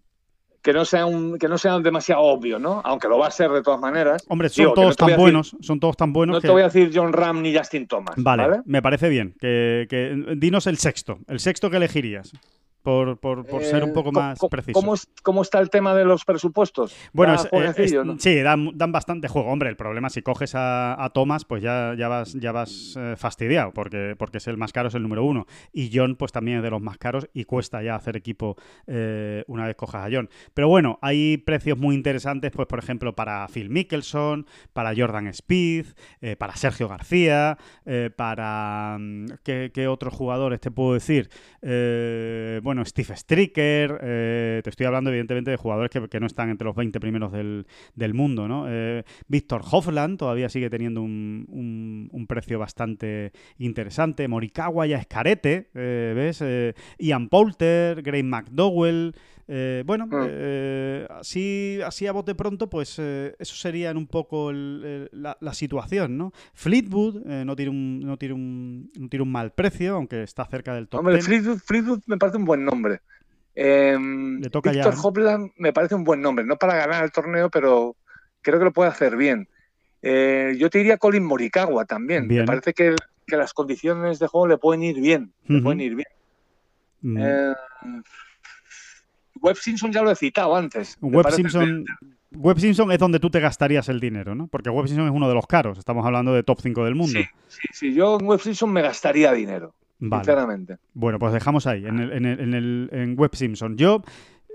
Que 0.63 0.75
no, 0.75 0.85
sea 0.85 1.07
un, 1.07 1.39
que 1.39 1.49
no 1.49 1.57
sea 1.57 1.79
demasiado 1.79 2.21
obvio, 2.21 2.59
¿no? 2.59 2.83
Aunque 2.85 3.09
lo 3.09 3.17
va 3.17 3.29
a 3.29 3.31
ser 3.31 3.51
de 3.51 3.63
todas 3.63 3.81
maneras. 3.81 4.23
Hombre, 4.29 4.51
son 4.51 4.63
Digo, 4.65 4.75
todos 4.75 4.89
no 4.91 4.95
tan 4.97 5.09
decir- 5.09 5.19
buenos. 5.21 5.57
Son 5.63 5.81
todos 5.81 5.97
tan 5.97 6.13
buenos 6.13 6.35
No 6.35 6.41
que... 6.43 6.49
te 6.49 6.53
voy 6.53 6.61
a 6.61 6.67
decir 6.67 6.91
John 6.95 7.15
Ram 7.15 7.41
ni 7.41 7.57
Justin 7.57 7.87
Thomas. 7.87 8.15
Vale, 8.19 8.43
Vale, 8.47 8.63
me 8.67 8.83
parece 8.83 9.09
bien. 9.09 9.35
Que, 9.41 9.87
que- 9.89 10.35
dinos 10.37 10.67
el 10.67 10.77
sexto. 10.77 11.19
El 11.29 11.41
sexto 11.41 11.71
que 11.71 11.79
elegirías. 11.79 12.33
Por, 12.83 13.18
por- 13.18 13.47
por 13.47 13.62
ser 13.64 13.83
un 13.85 13.91
Eh, 13.91 13.93
poco 13.93 14.12
co- 14.12 14.20
más 14.20 14.39
preciso. 14.51 14.81
¿cómo, 14.81 14.95
cómo 15.22 15.43
está 15.43 15.61
el 15.61 15.70
tema 15.70 15.95
de 15.95 16.05
los 16.05 16.24
presupuestos? 16.24 16.95
Bueno, 17.12 17.33
¿Da 17.35 17.39
es- 17.41 17.45
eh, 17.47 17.49
jueguecillo, 17.51 18.01
es- 18.01 18.07
no? 18.07 18.18
sí, 18.18 18.41
dan, 18.41 18.70
dan 18.74 18.93
bastante 18.93 19.28
juego. 19.28 19.51
Hombre, 19.51 19.68
el 19.68 19.76
problema 19.76 20.09
si 20.11 20.22
coges 20.22 20.55
a, 20.55 21.03
a 21.03 21.11
Thomas, 21.11 21.45
pues 21.45 21.62
ya, 21.62 21.95
ya 21.97 22.09
vas, 22.09 22.33
ya 22.35 22.53
vas 22.53 22.95
eh, 22.99 23.14
fastidiado, 23.16 23.72
porque, 23.72 24.14
porque 24.18 24.39
es 24.39 24.47
el 24.49 24.57
más 24.57 24.72
caro, 24.72 24.89
es 24.89 24.95
el 24.95 25.03
número 25.03 25.24
uno. 25.24 25.47
Y 25.72 25.91
John, 25.93 26.16
pues 26.16 26.33
también 26.33 26.59
es 26.59 26.62
de 26.62 26.70
los 26.70 26.81
más 26.81 26.99
caros 26.99 27.28
y 27.33 27.45
cuesta 27.45 27.83
ya 27.83 27.95
hacer 27.97 28.16
equipo 28.16 28.57
eh, 28.87 29.45
una 29.47 29.66
vez 29.66 29.76
cojas 29.76 30.07
a 30.07 30.09
John. 30.11 30.28
Pero 30.55 30.68
bueno, 30.68 30.99
hay 31.03 31.37
precios 31.39 31.78
muy 31.78 31.95
interesantes, 31.95 32.51
pues 32.53 32.66
por 32.66 32.78
ejemplo, 32.78 33.14
para 33.14 33.47
Phil 33.49 33.70
Mickelson, 33.70 34.47
para 34.72 34.93
Jordan 34.97 35.26
Speed, 35.28 35.87
para 36.39 36.57
Sergio 36.57 36.89
García, 36.89 37.59
para... 38.16 38.97
mm, 38.99 39.26
¿qué, 39.43 39.70
qué 39.74 39.89
otros 39.89 40.14
jugadores 40.14 40.61
te 40.61 40.70
puedo 40.70 40.95
decir? 40.95 41.28
Eh, 41.62 42.61
bueno, 42.71 42.85
Steve 42.85 43.16
Stricker, 43.16 43.99
eh, 44.01 44.61
te 44.62 44.71
estoy 44.71 44.87
hablando 44.87 45.11
evidentemente 45.11 45.51
de 45.51 45.57
jugadores 45.57 45.91
que, 45.91 46.21
no 46.21 46.27
están 46.29 46.51
entre 46.51 46.66
los 46.66 46.77
20 46.77 47.01
primeros 47.01 47.33
del, 47.33 47.66
del 47.97 48.14
mundo, 48.14 48.47
¿no? 48.47 48.66
Eh, 48.68 49.03
Víctor 49.27 49.62
Hofland 49.68 50.16
todavía 50.18 50.49
sigue 50.49 50.71
teniendo 50.71 51.03
un, 51.03 51.47
un- 51.49 52.09
un 52.12 52.27
precio 52.29 52.61
bastante 52.61 53.33
interesante. 53.59 54.29
Morikawa 54.29 54.87
ya 54.87 54.99
es 54.99 55.07
carete, 55.09 55.68
eh, 55.75 56.12
¿ves? 56.14 56.43
Eh, 56.43 56.75
Ian 57.01 57.29
Poulter, 57.29 58.03
Gray 58.03 58.23
McDowell. 58.23 59.16
Eh, 59.53 59.82
bueno, 59.84 60.07
Mm. 60.07 60.26
eh, 60.28 61.07
así, 61.11 61.80
así 61.84 62.07
a 62.07 62.12
bote 62.12 62.36
pronto, 62.36 62.70
pues 62.70 62.96
eh, 62.98 63.34
eso 63.38 63.57
sería 63.57 63.90
un 63.90 64.07
poco 64.07 64.51
el- 64.51 65.09
el- 65.12 65.22
la, 65.22 65.36
la 65.40 65.53
situación, 65.55 66.16
¿no? 66.16 66.32
Fleetwood 66.55 67.24
no, 67.24 67.57
tiene 67.57 67.70
un, 67.70 68.01
no, 68.01 68.16
tiene 68.16 68.34
un, 68.34 68.90
no 68.96 69.09
tiene 69.09 69.22
un 69.24 69.32
mal 69.32 69.53
precio, 69.53 69.96
aunque 69.96 70.22
está 70.22 70.44
cerca 70.46 70.72
del 70.74 70.86
top 70.88 71.01
Hombre, 71.01 71.14
10. 71.14 71.26
Fleetwood, 71.26 71.59
Fleetwood 71.59 72.01
me 72.07 72.16
parece 72.16 72.38
un 72.38 72.44
buen 72.44 72.64
nombre. 72.64 73.01
Le 73.55 74.51
toca 74.51 74.72
ya, 74.72 74.84
¿no? 74.90 75.01
Hopland 75.03 75.51
me 75.57 75.72
parece 75.72 75.94
un 75.96 76.05
buen 76.05 76.20
nombre, 76.22 76.44
no 76.44 76.57
para 76.57 76.76
ganar 76.76 77.03
el 77.05 77.11
torneo, 77.11 77.51
pero 77.51 77.96
creo 78.42 78.59
que 78.59 78.64
lo 78.64 78.72
puede 78.72 78.90
hacer 78.90 79.16
bien. 79.16 79.48
Yo 80.03 80.70
te 80.70 80.78
diría 80.78 80.96
Colin 80.96 81.24
Morikawa 81.24 81.84
también. 81.84 82.28
Bien. 82.28 82.42
Me 82.42 82.46
parece 82.46 82.72
que, 82.72 82.94
que 83.26 83.36
las 83.36 83.53
condiciones 83.53 84.18
de 84.18 84.28
juego 84.28 84.46
le 84.46 84.59
pueden 84.59 84.82
ir 84.82 85.01
bien. 85.01 85.34
Le 85.46 85.61
pueden 85.61 85.80
ir 85.80 85.94
bien. 85.96 86.07
Eh, 87.18 87.55
Webb 89.43 89.57
Simpson 89.57 89.93
ya 89.93 90.03
lo 90.03 90.11
he 90.11 90.16
citado 90.16 90.55
antes. 90.57 90.99
Parece 91.01 91.36
Simpson, 91.36 91.84
Webb 92.32 92.59
Simpson 92.61 92.93
es 92.93 92.99
donde 92.99 93.18
tú 93.20 93.30
te 93.30 93.41
gastarías 93.41 93.88
el 93.88 93.99
dinero, 94.01 94.34
¿no? 94.34 94.47
Porque 94.47 94.70
Webb 94.70 94.86
Simpson 94.88 95.07
es 95.07 95.12
uno 95.12 95.28
de 95.28 95.34
los 95.34 95.47
caros. 95.47 95.78
Estamos 95.78 96.05
hablando 96.07 96.32
de 96.32 96.43
top 96.43 96.61
5 96.61 96.84
del 96.84 96.95
mundo. 96.95 97.18
Sí, 97.18 97.26
sí, 97.49 97.68
sí, 97.72 97.95
yo 97.95 98.18
en 98.20 98.26
Webb 98.26 98.41
Simpson 98.41 98.70
me 98.72 98.82
gastaría 98.82 99.32
dinero, 99.32 99.74
Vale. 99.99 100.22
sinceramente. 100.24 100.76
Bueno, 100.95 101.18
pues 101.18 101.32
dejamos 101.32 101.66
ahí, 101.66 101.84
en, 101.86 101.99
el, 101.99 102.12
en, 102.12 102.26
el, 102.26 102.41
en, 102.41 102.55
el- 102.55 102.88
en 102.93 103.18
Webb 103.18 103.34
Simpson. 103.34 103.76
Yo, 103.76 104.03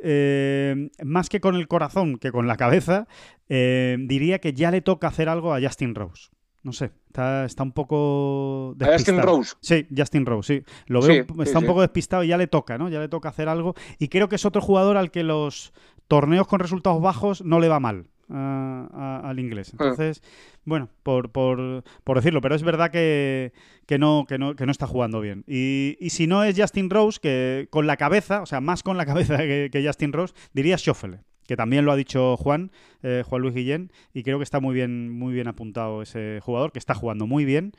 eh, 0.04 0.90
más 1.04 1.30
que 1.30 1.40
con 1.40 1.56
el 1.56 1.68
corazón 1.68 2.18
que 2.18 2.32
con 2.32 2.48
la 2.48 2.56
cabeza, 2.58 3.08
eh, 3.50 3.98
diría 4.00 4.40
que 4.40 4.54
ya 4.54 4.72
le 4.72 4.82
toca 4.82 5.08
hacer 5.08 5.30
algo 5.30 5.54
a 5.54 5.60
Justin 5.62 5.96
Rose. 5.96 6.30
No 6.66 6.72
sé, 6.74 6.90
está, 7.08 7.46
está 7.46 7.62
un 7.62 7.72
poco 7.74 8.72
A 8.82 8.86
Justin 8.86 9.16
despistado. 9.18 9.38
Rose. 9.38 9.56
Sí, 9.62 9.86
Justin 9.96 10.26
Rose, 10.26 10.58
sí. 10.58 10.64
Lo 10.88 11.00
veo, 11.02 11.24
sí, 11.24 11.42
está 11.44 11.60
un 11.60 11.66
poco 11.68 11.82
despistado 11.82 12.24
y 12.24 12.28
ya 12.30 12.38
le 12.38 12.48
toca, 12.48 12.78
¿no? 12.80 12.90
Ya 12.90 13.00
le 13.00 13.08
toca 13.08 13.30
hacer 13.30 13.48
algo. 13.50 13.76
Y 14.00 14.08
creo 14.08 14.30
que 14.30 14.36
es 14.38 14.46
otro 14.46 14.62
jugador 14.62 14.98
al 14.98 15.12
que 15.12 15.22
los 15.24 15.74
torneos 16.08 16.48
con 16.48 16.60
resultados 16.60 17.00
bajos 17.02 17.44
no 17.46 17.60
le 17.60 17.68
va 17.68 17.80
mal 17.80 18.08
a- 18.30 18.88
a- 19.24 19.30
al 19.30 19.40
inglés. 19.40 19.70
Ah. 19.74 19.84
Entonces, 19.84 20.24
bueno, 20.64 20.90
por, 21.04 21.30
por, 21.32 21.84
por 22.04 22.18
decirlo, 22.18 22.42
pero 22.42 22.56
es 22.56 22.64
verdad 22.64 22.90
que, 22.90 23.54
que, 23.86 24.00
no, 24.00 24.26
que, 24.28 24.40
no, 24.40 24.56
que 24.56 24.66
no 24.66 24.72
está 24.72 24.88
jugando 24.88 25.22
bien. 25.22 25.44
Y, 25.48 25.98
y 26.00 26.10
si 26.10 26.26
no 26.26 26.44
es 26.44 26.60
Justin 26.60 26.90
Rose, 26.90 27.20
que 27.22 27.68
con 27.70 27.86
la 27.86 27.98
cabeza, 27.98 28.42
o 28.42 28.48
sea, 28.48 28.60
más 28.60 28.82
con 28.82 28.98
la 28.98 29.06
cabeza 29.06 29.38
que, 29.38 29.70
que 29.72 29.86
Justin 29.86 30.14
Rose, 30.14 30.34
diría 30.54 30.78
Schoffele. 30.80 31.20
Que 31.48 31.56
también 31.56 31.86
lo 31.86 31.92
ha 31.92 31.96
dicho 31.96 32.38
Juan, 32.38 32.72
eh, 33.04 33.24
Juan 33.26 33.42
Luis 33.42 33.54
Guillén, 33.54 33.92
y 34.14 34.24
creo 34.24 34.38
que 34.38 34.44
está 34.44 34.60
muy 34.60 34.74
bien, 34.74 35.12
muy 35.12 35.34
bien 35.34 35.48
apuntado 35.48 36.02
ese 36.02 36.40
jugador, 36.42 36.72
que 36.72 36.80
está 36.80 36.96
jugando 36.96 37.28
muy 37.28 37.46
bien 37.46 37.74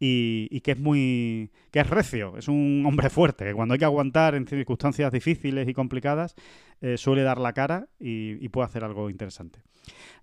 y, 0.00 0.48
y 0.50 0.60
que 0.60 0.72
es 0.72 0.78
muy 0.78 1.50
que 1.70 1.80
es 1.80 1.88
recio, 1.88 2.36
es 2.36 2.48
un 2.48 2.84
hombre 2.86 3.08
fuerte, 3.08 3.44
que 3.44 3.54
cuando 3.54 3.74
hay 3.74 3.78
que 3.78 3.84
aguantar 3.84 4.34
en 4.34 4.46
circunstancias 4.46 5.12
difíciles 5.12 5.68
y 5.68 5.74
complicadas 5.74 6.34
eh, 6.82 6.98
suele 6.98 7.22
dar 7.22 7.38
la 7.38 7.54
cara 7.54 7.88
y, 7.98 8.44
y 8.44 8.48
puede 8.50 8.66
hacer 8.66 8.84
algo 8.84 9.08
interesante. 9.08 9.60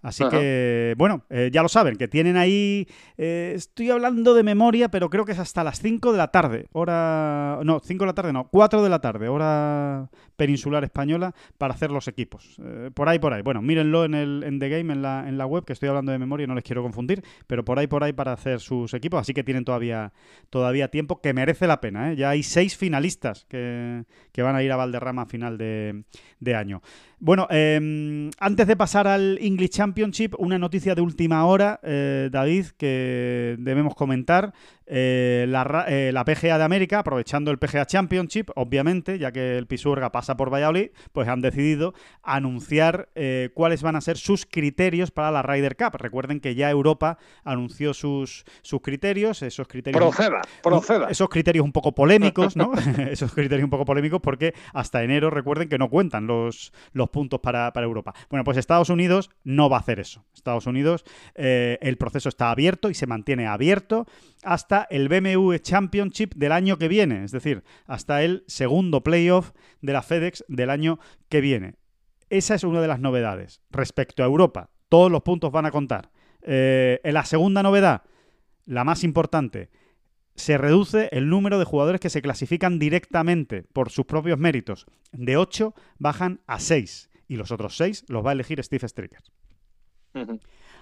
Así 0.01 0.24
Ajá. 0.24 0.32
que, 0.32 0.95
bueno, 0.97 1.26
eh, 1.30 1.49
ya 1.51 1.62
lo 1.62 1.68
saben, 1.68 1.97
que 1.97 2.07
tienen 2.07 2.38
ahí, 2.38 2.88
eh, 3.18 3.51
estoy 3.55 3.89
hablando 3.89 4.34
de 4.34 4.43
memoria, 4.43 4.89
pero 4.89 5.10
creo 5.10 5.26
que 5.26 5.34
es 5.34 5.39
hasta 5.39 5.62
las 5.62 5.82
5 5.82 6.14
de 6.14 6.18
la 6.18 6.30
tarde, 6.30 6.68
hora, 6.72 7.60
no, 7.66 7.82
5 7.84 8.03
de 8.03 8.07
la 8.07 8.14
tarde 8.14 8.32
no, 8.32 8.47
4 8.49 8.82
de 8.82 8.89
la 8.89 8.99
tarde, 8.99 9.28
hora 9.28 10.10
peninsular 10.38 10.86
española, 10.86 11.36
para 11.57 11.74
hacer 11.74 11.91
los 11.91 12.07
equipos. 12.07 12.62
Por 12.93 13.10
ahí, 13.10 13.20
por 13.20 13.34
ahí. 13.34 13.41
Bueno, 13.41 13.62
mírenlo 13.62 14.05
en, 14.05 14.14
el, 14.14 14.43
en 14.45 14.57
The 14.57 14.70
Game, 14.70 14.93
en 14.93 15.01
la, 15.01 15.28
en 15.28 15.38
la 15.38 15.45
web, 15.45 15.66
que 15.66 15.74
estoy 15.74 15.89
hablando 15.89 16.14
de 16.14 16.18
memoria, 16.18 16.47
no 16.47 16.55
les 16.55 16.64
quiero 16.64 16.82
confundir, 16.82 17.22
pero 17.45 17.66
por 17.66 17.78
ahí, 17.78 17.88
por 17.88 18.05
ahí 18.05 18.14
para 18.14 18.32
hacer 18.32 18.62
sus 18.62 18.93
equipos, 18.93 19.20
así 19.20 19.34
que 19.34 19.43
tienen 19.43 19.66
todavía, 19.66 20.14
todavía 20.49 20.88
tiempo, 20.88 21.20
que 21.20 21.34
merece 21.34 21.68
la 21.68 21.82
pena. 21.82 22.14
Ya 22.14 22.30
hay 22.30 22.43
seis 22.43 22.78
finalistas 22.78 23.45
que, 23.49 24.05
que 24.32 24.41
van 24.43 24.55
a 24.55 24.64
ir 24.64 24.72
a 24.72 24.78
Valderrama 24.78 25.24
a 25.24 25.26
final 25.26 25.57
de, 25.57 26.05
de 26.39 26.48
año. 26.55 26.81
Bueno, 27.22 27.47
eh, 27.49 28.30
antes 28.39 28.65
de 28.65 28.78
pasar 28.78 29.05
al 29.07 29.38
English 29.41 29.72
Championship, 29.72 30.36
una 30.38 30.57
noticia 30.57 30.95
de 30.95 31.01
última 31.01 31.45
hora, 31.45 31.80
eh, 31.84 32.30
David, 32.32 32.67
que 32.78 33.57
debemos 33.59 33.93
comentar. 33.93 34.53
Eh, 34.91 35.45
la, 35.47 35.86
eh, 35.88 36.09
la 36.11 36.26
PGA 36.26 36.57
de 36.57 36.63
América, 36.63 36.99
aprovechando 36.99 37.51
el 37.51 37.59
PGA 37.59 37.86
Championship, 37.86 38.49
obviamente, 38.55 39.20
ya 39.20 39.32
que 39.32 39.55
el 39.55 39.67
Pisuerga 39.67 40.11
pasa 40.11 40.36
por 40.36 40.51
Valladolid, 40.51 40.89
pues 41.11 41.28
han 41.28 41.41
decidido 41.41 41.93
anunciar 42.24 43.09
eh, 43.13 43.51
cuáles 43.53 43.84
van 43.84 43.95
a 43.95 44.01
ser 44.01 44.17
sus 44.17 44.47
criterios 44.47 45.11
para 45.11 45.30
la 45.30 45.43
Ryder 45.43 45.76
Cup. 45.76 45.95
Recuerden 45.97 46.39
que 46.39 46.55
ya 46.55 46.72
Europa 46.72 47.20
anunció 47.43 47.93
sus, 47.93 48.45
sus 48.63 48.82
criterios, 48.82 49.43
esos 49.43 49.67
criterios 49.67 50.01
Proceda, 50.01 50.41
proceda. 50.63 51.07
esos 51.11 51.30
criterios 51.30 51.63
un 51.63 51.72
poco 51.72 51.93
polémicos, 51.93 52.55
¿no? 52.55 52.72
esos 53.11 53.32
criterios 53.32 53.65
un 53.65 53.70
poco 53.70 53.86
polémicos 53.86 54.22
porque 54.22 54.55
hasta 54.74 55.03
enero 55.03 55.30
recuerden 55.30 55.70
que 55.70 55.78
no 55.78 55.91
cuentan 55.91 56.26
los, 56.26 56.74
los 56.93 57.09
puntos 57.10 57.39
para, 57.39 57.72
para 57.74 57.86
Europa. 57.86 58.14
Bueno, 58.30 58.43
pues 58.43 58.57
Estados 58.57 58.89
Unidos 58.89 59.30
no 59.43 59.70
va 59.70 59.78
a 59.78 59.80
hacer 59.80 59.99
eso. 59.99 60.26
Estados 60.34 60.68
Unidos, 60.68 61.03
eh, 61.36 61.78
el 61.82 61.97
proceso 61.97 62.30
está 62.30 62.51
abierto 62.51 62.89
y 62.89 62.93
se 62.93 63.07
mantiene 63.07 63.47
abierto 63.47 64.05
hasta 64.43 64.88
el 64.89 65.10
BMW 65.10 65.55
Championship 65.57 66.34
del 66.36 66.51
año 66.51 66.78
que 66.78 66.88
viene, 66.88 67.24
es 67.24 67.32
decir, 67.32 67.64
hasta 67.86 68.24
el 68.24 68.43
segundo 68.47 69.03
playoff 69.03 69.51
de 69.82 69.93
la 69.93 70.01
FedEx 70.01 70.45
del 70.47 70.70
año 70.70 70.99
que 71.30 71.41
viene. 71.41 71.76
Esa 72.30 72.55
es 72.55 72.64
una 72.64 72.82
de 72.82 72.88
las 72.88 72.99
novedades. 72.99 73.62
Respecto 73.72 74.24
a 74.24 74.28
Europa, 74.28 74.70
todos 74.88 75.12
los 75.12 75.22
puntos 75.22 75.51
van 75.51 75.66
a 75.66 75.72
contar. 75.72 76.12
Eh, 76.41 76.99
la 77.03 77.26
segunda 77.26 77.64
novedad, 77.64 78.03
la 78.66 78.84
más 78.84 79.03
importante, 79.03 79.70
se 80.39 80.57
reduce 80.57 81.09
el 81.11 81.29
número 81.29 81.59
de 81.59 81.65
jugadores 81.65 81.99
que 81.99 82.09
se 82.09 82.21
clasifican 82.21 82.79
directamente 82.79 83.63
por 83.73 83.89
sus 83.89 84.05
propios 84.05 84.39
méritos. 84.39 84.85
De 85.11 85.35
8 85.35 85.75
bajan 85.97 86.39
a 86.47 86.59
6 86.59 87.09
y 87.27 87.35
los 87.35 87.51
otros 87.51 87.75
6 87.75 88.05
los 88.07 88.25
va 88.25 88.29
a 88.29 88.33
elegir 88.33 88.63
Steve 88.63 88.87
Stricker. 88.87 89.21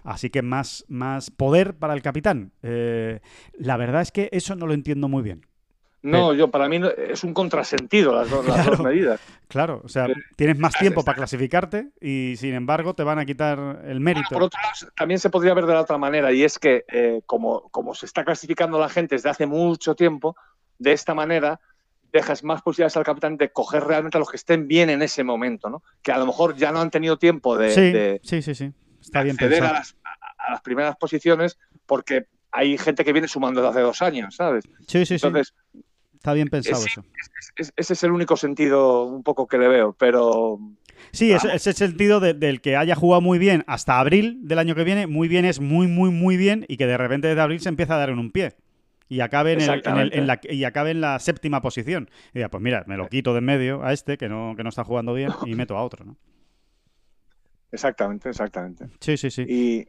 Así 0.03 0.29
que 0.29 0.43
más, 0.43 0.85
más 0.87 1.31
poder 1.31 1.75
para 1.75 1.95
el 1.95 2.03
capitán. 2.03 2.53
Eh, 2.61 3.19
la 3.57 3.77
verdad 3.77 4.03
es 4.03 4.11
que 4.11 4.29
eso 4.31 4.55
no 4.55 4.67
lo 4.67 4.73
entiendo 4.73 5.07
muy 5.07 5.23
bien. 5.23 5.41
No, 6.11 6.33
yo 6.33 6.49
para 6.49 6.67
mí 6.69 6.79
no- 6.79 6.89
es 6.89 7.23
un 7.23 7.33
contrasentido 7.33 8.13
las, 8.15 8.29
dos- 8.29 8.45
las 8.45 8.57
dos 8.65 8.65
Claro. 8.77 8.83
medidas. 8.83 9.19
Claro, 9.47 9.81
o 9.83 9.87
sea, 9.89 10.05
Eh, 10.07 10.13
tienes 10.35 10.57
más 10.59 10.75
tiempo 10.77 11.03
para 11.03 11.15
clasificarte 11.15 11.89
y 12.01 12.35
sin 12.37 12.53
embargo 12.53 12.93
te 12.93 13.03
van 13.03 13.19
a 13.19 13.25
quitar 13.25 13.81
el 13.85 13.99
mérito. 13.99 14.29
Por 14.33 14.43
otro 14.43 14.59
lado, 14.61 14.91
también 14.95 15.19
se 15.19 15.29
podría 15.29 15.53
ver 15.53 15.65
de 15.65 15.73
la 15.73 15.81
otra 15.81 15.97
manera, 15.97 16.31
y 16.31 16.43
es 16.43 16.59
que 16.59 16.83
eh, 16.87 17.21
como, 17.25 17.69
como 17.69 17.93
se 17.95 18.05
está 18.05 18.23
clasificando 18.25 18.79
la 18.79 18.89
gente 18.89 19.15
desde 19.15 19.29
hace 19.29 19.45
mucho 19.45 19.95
tiempo, 19.95 20.35
de 20.79 20.91
esta 20.91 21.13
manera 21.13 21.59
dejas 22.11 22.43
más 22.43 22.61
posibilidades 22.61 22.95
al 22.97 23.03
capitán 23.03 23.35
de 23.37 23.51
coger 23.51 23.83
realmente 23.83 24.17
a 24.17 24.19
los 24.19 24.29
que 24.29 24.37
estén 24.37 24.67
bien 24.67 24.89
en 24.89 25.01
ese 25.01 25.23
momento, 25.23 25.69
¿no? 25.69 25.83
Que 26.01 26.11
a 26.11 26.17
lo 26.17 26.25
mejor 26.25 26.55
ya 26.55 26.71
no 26.71 26.79
han 26.79 26.89
tenido 26.89 27.17
tiempo 27.17 27.57
de, 27.57 27.71
sí, 27.71 27.91
de 27.91 28.19
sí, 28.23 28.41
sí, 28.41 28.55
sí. 28.55 28.71
Está 29.01 29.23
bien 29.23 29.35
acceder 29.35 29.63
a 29.63 29.73
las, 29.73 29.95
a- 30.03 30.45
a 30.47 30.51
las 30.51 30.61
primeras 30.61 30.95
posiciones 30.97 31.57
porque 31.85 32.27
hay 32.51 32.77
gente 32.77 33.03
que 33.05 33.11
viene 33.13 33.27
sumando 33.27 33.61
desde 33.61 33.71
hace 33.71 33.81
dos 33.81 34.01
años, 34.01 34.35
¿sabes? 34.35 34.65
Sí, 34.87 35.05
sí, 35.05 35.19
sí. 35.19 35.27
Está 36.17 36.33
bien 36.33 36.49
pensado 36.49 36.81
sí, 36.81 36.89
eso. 36.91 37.03
es- 37.55 37.73
ese 37.75 37.93
es 37.93 38.03
el 38.03 38.11
único 38.11 38.35
sentido 38.37 39.03
un 39.05 39.23
poco 39.23 39.47
que 39.47 39.57
le 39.57 39.67
veo, 39.67 39.93
pero 39.93 40.59
Sí, 41.11 41.31
ese, 41.31 41.55
ese 41.55 41.73
sentido 41.73 42.19
de- 42.19 42.33
del 42.33 42.59
que 42.59 42.75
haya 42.75 42.95
jugado 42.95 43.21
muy 43.21 43.37
bien 43.39 43.63
hasta 43.67 43.99
abril 43.99 44.39
del 44.43 44.59
año 44.59 44.75
que 44.75 44.83
viene, 44.83 45.07
muy 45.07 45.27
bien 45.27 45.45
es 45.45 45.59
muy, 45.61 45.87
muy, 45.87 46.09
muy 46.11 46.37
bien 46.37 46.65
y 46.67 46.77
que 46.77 46.85
de 46.87 46.97
repente 46.97 47.27
desde 47.27 47.41
abril 47.41 47.59
se 47.59 47.69
empieza 47.69 47.95
a 47.95 47.97
dar 47.99 48.09
en 48.09 48.19
un 48.19 48.31
pie. 48.31 48.55
Y 49.09 49.21
acabe 49.21 49.53
en, 49.53 49.61
el- 49.61 49.63
en 49.63 49.69
el- 49.69 49.77
Exactamente. 49.77 50.17
en 50.17 50.27
la, 50.27 50.39
y 50.43 50.63
acabe 50.65 50.91
en 50.91 50.99
la 50.99 51.17
séptima 51.19 51.61
posición. 51.61 52.09
Y 52.33 52.39
diga, 52.39 52.49
pues 52.49 52.61
mira, 52.61 52.83
me 52.87 52.97
lo 52.97 53.07
quito 53.07 53.31
de 53.33 53.39
en 53.39 53.45
medio 53.45 53.83
a 53.83 53.93
este 53.93 54.17
que 54.17 54.27
no, 54.27 54.53
que 54.57 54.63
no 54.63 54.69
está 54.69 54.83
jugando 54.83 55.13
bien 55.13 55.31
y 55.45 55.55
meto 55.55 55.77
a 55.77 55.83
otro, 55.83 56.03
¿no? 56.03 56.17
exactamente, 57.71 58.29
exactamente. 58.29 58.87
Sí, 58.99 59.17
sí, 59.17 59.29
sí. 59.29 59.45
Y, 59.47 59.87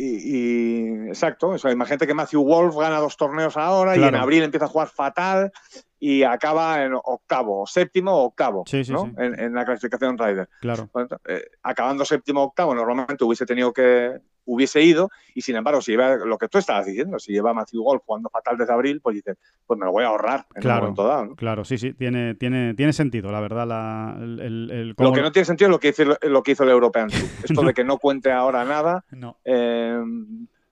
y, 0.00 1.04
y- 1.04 1.08
exacto, 1.08 1.48
o 1.48 1.58
sea, 1.58 1.70
imagínate 1.72 2.06
que 2.06 2.14
Matthew 2.14 2.42
Wolf 2.44 2.76
gana 2.76 2.98
dos 3.00 3.16
torneos 3.16 3.56
ahora 3.56 3.96
y 3.96 4.02
en 4.02 4.14
abril 4.14 4.42
empieza 4.44 4.66
a 4.66 4.68
jugar 4.68 4.88
fatal 4.88 5.50
y 5.98 6.22
acaba 6.22 6.84
en 6.84 6.92
octavo, 6.94 7.66
séptimo 7.66 8.12
o 8.12 8.24
octavo, 8.26 8.62
Sí, 8.66 8.84
sí, 8.84 8.92
¿no? 8.92 9.06
sí. 9.06 9.12
En, 9.18 9.38
en 9.40 9.54
la 9.54 9.64
clasificación 9.64 10.16
Ryder. 10.16 10.48
Claro. 10.60 10.88
Bueno, 10.92 11.08
eh, 11.26 11.42
acabando 11.62 12.04
séptimo 12.04 12.42
o 12.42 12.46
octavo, 12.46 12.74
normalmente 12.74 13.24
hubiese 13.24 13.46
tenido 13.46 13.72
que 13.72 14.20
hubiese 14.50 14.80
ido 14.82 15.10
y 15.34 15.42
sin 15.42 15.56
embargo, 15.56 15.82
si 15.82 15.90
lleva 15.92 16.16
lo 16.16 16.38
que 16.38 16.48
tú 16.48 16.56
estabas 16.56 16.86
diciendo, 16.86 17.18
si 17.18 17.32
lleva 17.32 17.52
Matthew 17.52 17.82
Wolf 17.82 18.02
jugando 18.06 18.30
fatal 18.30 18.56
desde 18.56 18.72
abril, 18.72 19.00
pues 19.02 19.16
dices, 19.16 19.36
pues 19.66 19.78
me 19.78 19.84
lo 19.84 19.92
voy 19.92 20.04
a 20.04 20.08
ahorrar 20.08 20.46
en 20.54 20.62
Claro. 20.62 20.78
un 20.78 20.82
momento 20.84 21.04
dado. 21.06 21.26
¿no? 21.26 21.36
Claro, 21.36 21.64
sí, 21.66 21.76
sí, 21.76 21.92
tiene, 21.92 22.34
tiene, 22.34 22.72
tiene 22.74 22.92
sentido, 22.94 23.30
la 23.30 23.40
verdad, 23.40 23.66
la, 23.66 24.16
el, 24.18 24.40
el- 24.40 24.70
el- 24.70 24.94
Lo 24.96 25.12
que 25.12 25.20
no 25.20 25.30
tiene 25.30 25.44
sentido 25.44 25.68
es 25.68 25.72
lo 25.72 25.78
que 25.80 25.88
hizo, 25.88 26.02
lo 26.22 26.42
que 26.42 26.52
hizo 26.52 26.64
el 26.64 26.70
European 26.70 27.08
Tour. 27.08 27.28
Esto 27.44 27.60
No. 27.62 27.68
de 27.68 27.74
que 27.74 27.84
no 27.84 27.98
cuente 27.98 28.32
ahora 28.32 28.64
nada, 28.64 29.04
No. 29.12 29.36
Eh, 29.44 30.00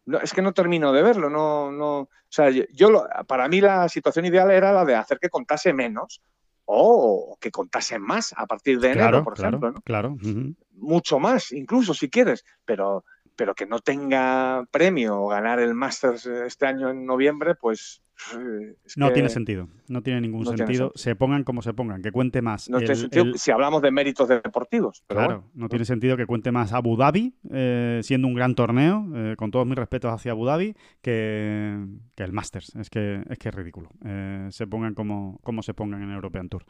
no, 0.06 0.18
es 0.20 0.32
que 0.32 0.40
no 0.42 0.52
termino 0.54 0.92
de 0.92 1.02
verlo, 1.02 1.28
no, 1.28 1.70
no. 1.72 1.98
O 1.98 2.08
sea, 2.30 2.48
yo, 2.50 2.90
lo- 2.90 3.06
para 3.26 3.48
mí 3.48 3.60
la 3.60 3.88
situación 3.88 4.24
ideal 4.24 4.50
era 4.50 4.72
la 4.72 4.84
de 4.84 4.94
hacer 4.94 5.18
que 5.18 5.28
contase 5.28 5.72
menos 5.72 6.22
o 6.64 7.36
que 7.40 7.50
contase 7.50 7.98
más 7.98 8.34
a 8.36 8.46
partir 8.46 8.78
de 8.80 8.88
enero, 8.88 9.08
Claro, 9.08 9.24
por 9.24 9.34
claro, 9.34 9.48
ejemplo, 9.58 9.70
¿no? 9.72 9.80
claro. 9.82 10.16
Mucho 10.78 11.18
más, 11.18 11.52
incluso 11.52 11.94
si 11.94 12.10
quieres, 12.10 12.44
pero, 12.64 13.04
pero 13.36 13.54
que 13.54 13.66
no 13.66 13.78
tenga 13.80 14.66
premio 14.70 15.20
o 15.20 15.28
ganar 15.28 15.60
el 15.60 15.74
Masters 15.74 16.26
este 16.26 16.66
año 16.66 16.90
en 16.90 17.06
noviembre, 17.06 17.54
pues 17.54 18.02
eh, 18.34 18.74
No 18.96 19.12
tiene 19.12 19.28
sentido, 19.28 19.68
no 19.88 20.02
tiene 20.02 20.20
ningún 20.20 20.44
no 20.44 20.50
tiene 20.52 20.66
sentido. 20.66 20.92
Se 20.94 21.14
pongan 21.16 21.44
como 21.44 21.62
se 21.62 21.72
pongan, 21.74 22.02
que 22.02 22.12
cuente 22.12 22.42
más. 22.42 22.68
No 22.70 22.78
tiene 22.78 22.92
el- 22.94 22.98
sentido 23.00 23.24
el- 23.24 23.38
si 23.38 23.50
hablamos 23.50 23.82
de 23.82 23.90
méritos 23.90 24.28
deportivos. 24.28 25.02
Pero 25.06 25.20
Claro, 25.20 25.34
bueno. 25.42 25.50
no 25.54 25.68
tiene 25.68 25.84
sentido 25.84 26.16
que 26.16 26.26
cuente 26.26 26.52
más 26.52 26.72
Abu 26.72 26.96
Dhabi, 26.96 27.34
eh, 27.50 28.00
siendo 28.02 28.28
un 28.28 28.34
gran 28.34 28.54
torneo, 28.54 29.06
eh, 29.14 29.34
con 29.36 29.50
todos 29.50 29.66
mis 29.66 29.76
respetos 29.76 30.12
hacia 30.12 30.32
Abu 30.32 30.44
Dhabi, 30.46 30.74
que, 31.02 31.84
que 32.14 32.22
el 32.24 32.32
Masters. 32.32 32.74
Es 32.76 32.90
que 32.90 33.22
es, 33.28 33.38
que 33.38 33.48
es 33.48 33.54
ridículo. 33.54 33.90
Eh, 34.04 34.48
se 34.50 34.66
pongan 34.66 34.94
como, 34.94 35.38
como 35.42 35.62
se 35.62 35.74
pongan 35.74 36.02
en 36.02 36.10
European 36.12 36.48
Tour. 36.48 36.64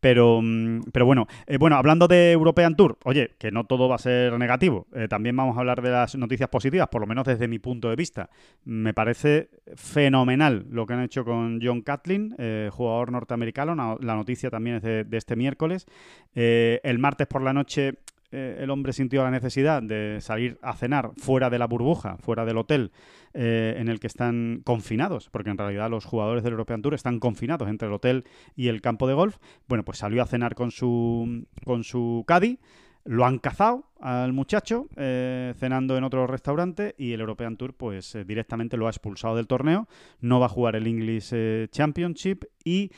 Pero, 0.00 0.40
mm, 0.42 0.80
pero 0.92 1.06
bueno, 1.06 1.26
bueno, 1.58 1.76
hablando 1.76 2.08
de 2.08 2.32
European 2.32 2.76
Tour, 2.76 2.98
oye, 3.04 3.30
que 3.38 3.50
no 3.50 3.64
todo 3.64 3.88
va 3.88 3.94
a 3.96 3.98
ser 3.98 4.38
negativo. 4.38 4.86
también 5.08 5.36
vamos 5.36 5.56
a 5.56 5.60
hablar 5.60 5.82
de 5.82 5.90
las 5.90 6.16
noticias 6.16 6.48
positivas, 6.48 6.88
por 6.88 7.00
lo 7.00 7.06
menos 7.06 7.24
desde 7.26 7.48
mi 7.48 7.58
punto 7.58 7.88
de 7.90 7.96
vista. 7.96 8.28
Me 8.64 8.92
parece 8.94 9.50
fenomenal 9.74 10.66
lo 10.70 10.86
que 10.86 10.94
han 10.94 11.02
hecho 11.02 11.24
con 11.24 11.60
John 11.62 11.82
Catlin, 11.82 12.34
eh, 12.38 12.55
jugador 12.72 13.12
norteamericano. 13.12 13.74
La 14.00 14.14
noticia 14.14 14.50
también 14.50 14.76
es 14.76 14.82
de, 14.82 15.06
este 15.16 15.36
miércoles. 15.36 15.86
Eh, 16.34 16.80
el 16.82 16.98
martes 16.98 17.26
por 17.26 17.42
la 17.42 17.52
noche 17.52 17.94
eh, 18.32 18.58
el 18.60 18.70
hombre 18.70 18.92
sintió 18.92 19.22
la 19.22 19.30
necesidad 19.30 19.82
de 19.82 20.18
salir 20.20 20.58
a 20.62 20.74
cenar 20.74 21.12
fuera 21.16 21.48
de 21.48 21.58
la 21.58 21.66
burbuja, 21.66 22.16
fuera 22.18 22.44
del 22.44 22.58
hotel 22.58 22.90
eh, 23.34 23.76
en 23.78 23.88
el 23.88 24.00
que 24.00 24.08
están 24.08 24.62
confinados, 24.64 25.28
porque 25.30 25.50
en 25.50 25.58
realidad 25.58 25.90
los 25.90 26.04
jugadores 26.04 26.42
del 26.42 26.52
European 26.52 26.82
Tour 26.82 26.94
están 26.94 27.20
confinados 27.20 27.68
entre 27.68 27.88
el 27.88 27.94
hotel 27.94 28.24
y 28.56 28.68
el 28.68 28.80
campo 28.80 29.06
de 29.06 29.14
golf. 29.14 29.36
Bueno, 29.68 29.84
pues 29.84 29.98
salió 29.98 30.22
a 30.22 30.26
cenar 30.26 30.54
con 30.54 30.70
su, 30.70 31.46
con 31.64 31.84
su 31.84 32.24
caddy. 32.26 32.58
Lo 33.06 33.24
han 33.24 33.38
cazado 33.38 33.84
al 34.00 34.32
muchacho 34.32 34.88
eh, 34.96 35.54
cenando 35.58 35.96
en 35.96 36.02
otro 36.02 36.26
restaurante 36.26 36.94
y 36.98 37.12
el 37.12 37.20
European 37.20 37.56
Tour 37.56 37.72
pues 37.72 38.14
eh, 38.16 38.24
directamente 38.24 38.76
lo 38.76 38.88
ha 38.88 38.90
expulsado 38.90 39.36
del 39.36 39.46
torneo. 39.46 39.88
No 40.20 40.40
va 40.40 40.46
a 40.46 40.48
jugar 40.50 40.74
el 40.74 40.88
English 40.88 41.30
eh, 41.32 41.68
Championship 41.70 42.44
y 42.64 42.90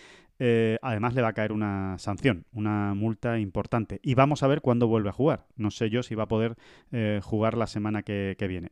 además 0.81 1.15
le 1.15 1.23
va 1.23 1.29
a 1.29 1.33
caer 1.33 1.51
una 1.51 1.99
sanción, 1.99 2.47
una 2.53 2.95
multa 2.95 3.41
importante. 3.41 3.99
Y 4.05 4.15
vamos 4.15 4.45
a 4.45 4.47
ver 4.47 4.61
cuándo 4.61 4.87
vuelve 4.87 5.09
a 5.09 5.13
jugar. 5.13 5.47
No 5.57 5.73
sé 5.73 5.91
yo 5.91 6.05
si 6.05 6.15
va 6.15 6.25
a 6.25 6.29
poder 6.29 6.57
jugar 7.23 7.59
la 7.59 7.67
semana 7.67 8.05
que 8.05 8.37
viene. 8.49 8.71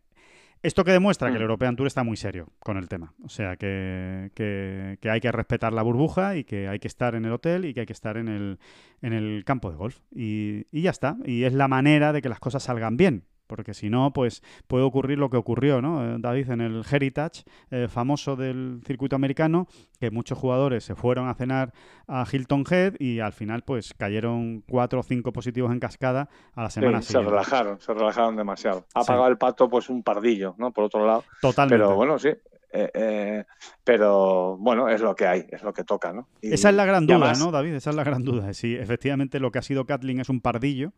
Esto 0.67 0.83
que 0.85 0.91
demuestra 0.91 1.29
que 1.29 1.35
el 1.37 1.41
Mm. 1.43 1.43
European 1.43 1.77
Tour 1.77 1.87
está 1.87 2.03
muy 2.03 2.17
serio 2.17 2.49
con 2.59 2.77
el 2.77 2.89
tema. 2.89 3.15
O 3.23 3.29
sea, 3.29 3.57
que, 3.57 4.33
que- 4.35 4.99
que 5.01 5.11
hay 5.11 5.21
que 5.21 5.31
respetar 5.31 5.73
la 5.73 5.83
burbuja 5.83 6.37
y 6.37 6.43
que 6.45 6.67
hay 6.67 6.81
que 6.81 6.89
estar 6.89 7.15
en 7.15 7.25
el 7.25 7.33
hotel 7.33 7.65
y 7.67 7.73
que 7.73 7.81
hay 7.81 7.87
que 7.87 7.93
estar 7.93 8.17
en 8.17 8.27
el, 8.27 8.59
en 9.01 9.13
el 9.13 9.45
campo 9.45 9.71
de 9.71 9.77
golf. 9.77 10.01
Y, 10.13 10.67
y 10.73 10.83
ya 10.83 10.91
está. 10.91 11.17
Y 11.25 11.45
es 11.45 11.53
la 11.53 11.69
manera 11.69 12.13
de 12.13 12.21
que 12.21 12.29
las 12.29 12.41
cosas 12.41 12.65
salgan 12.65 12.97
bien. 12.97 13.25
Porque 13.47 13.75
si 13.75 13.89
no, 13.91 14.13
pues 14.13 14.43
puede 14.67 14.85
ocurrir 14.85 15.19
lo 15.19 15.31
que 15.31 15.37
ocurrió, 15.37 15.81
¿no? 15.81 16.05
Eh, 16.05 16.17
David, 16.19 16.51
en 16.51 16.61
el 16.61 16.83
Heritage 16.91 17.45
eh, 17.71 17.87
famoso 17.89 18.37
del 18.37 18.81
circuito 18.85 19.15
americano, 19.17 19.69
que 20.01 20.11
muchos 20.11 20.37
jugadores 20.39 20.85
se 20.85 20.95
fueron 20.95 21.29
a 21.29 21.35
cenar 21.35 21.73
a 22.09 22.25
Hilton 22.31 22.65
Head 22.71 22.95
y 22.99 23.21
al 23.21 23.33
final, 23.33 23.63
pues 23.63 23.95
cayeron 23.95 24.63
cuatro 24.69 25.01
o 25.01 25.03
cinco 25.03 25.33
positivos 25.33 25.71
en 25.73 25.79
cascada 25.81 26.29
a 26.55 26.63
la 26.65 26.71
Sí, 26.71 26.81
semana 26.81 27.01
se 27.03 27.09
siguiente. 27.09 27.31
relajaron, 27.31 27.81
se 27.81 27.95
relajaron 27.95 28.37
demasiado. 28.37 28.87
Ha 28.95 29.03
Sí. 29.03 29.07
pagado 29.07 29.29
el 29.29 29.39
pato 29.39 29.69
pues 29.69 29.89
un 29.89 30.03
pardillo, 30.03 30.55
¿no? 30.59 30.73
Por 30.73 30.85
otro 30.85 31.07
lado. 31.07 31.25
Totalmente. 31.41 31.83
Pero 31.85 31.95
bueno, 31.97 32.19
sí. 32.19 32.29
eh, 32.73 32.91
eh, 32.95 33.45
pero 33.85 34.57
bueno, 34.59 34.89
es 34.89 35.01
lo 35.01 35.15
que 35.15 35.27
hay, 35.27 35.47
es 35.51 35.63
lo 35.63 35.73
que 35.73 35.85
toca, 35.85 36.13
¿no? 36.13 36.29
Y- 36.43 36.53
Esa 36.53 36.69
es 36.71 36.75
la 36.75 36.85
gran 36.85 37.07
duda, 37.07 37.17
además- 37.17 37.39
¿no, 37.41 37.51
David? 37.51 37.75
Esa 37.75 37.91
es 37.91 37.97
la 37.97 38.05
gran 38.05 38.23
duda. 38.25 38.53
Si 38.53 38.75
efectivamente 38.75 39.41
lo 39.41 39.51
que 39.51 39.61
ha 39.61 39.63
sido 39.63 39.87
Kathleen 39.87 40.21
es 40.21 40.29
un 40.29 40.41
pardillo, 40.41 40.93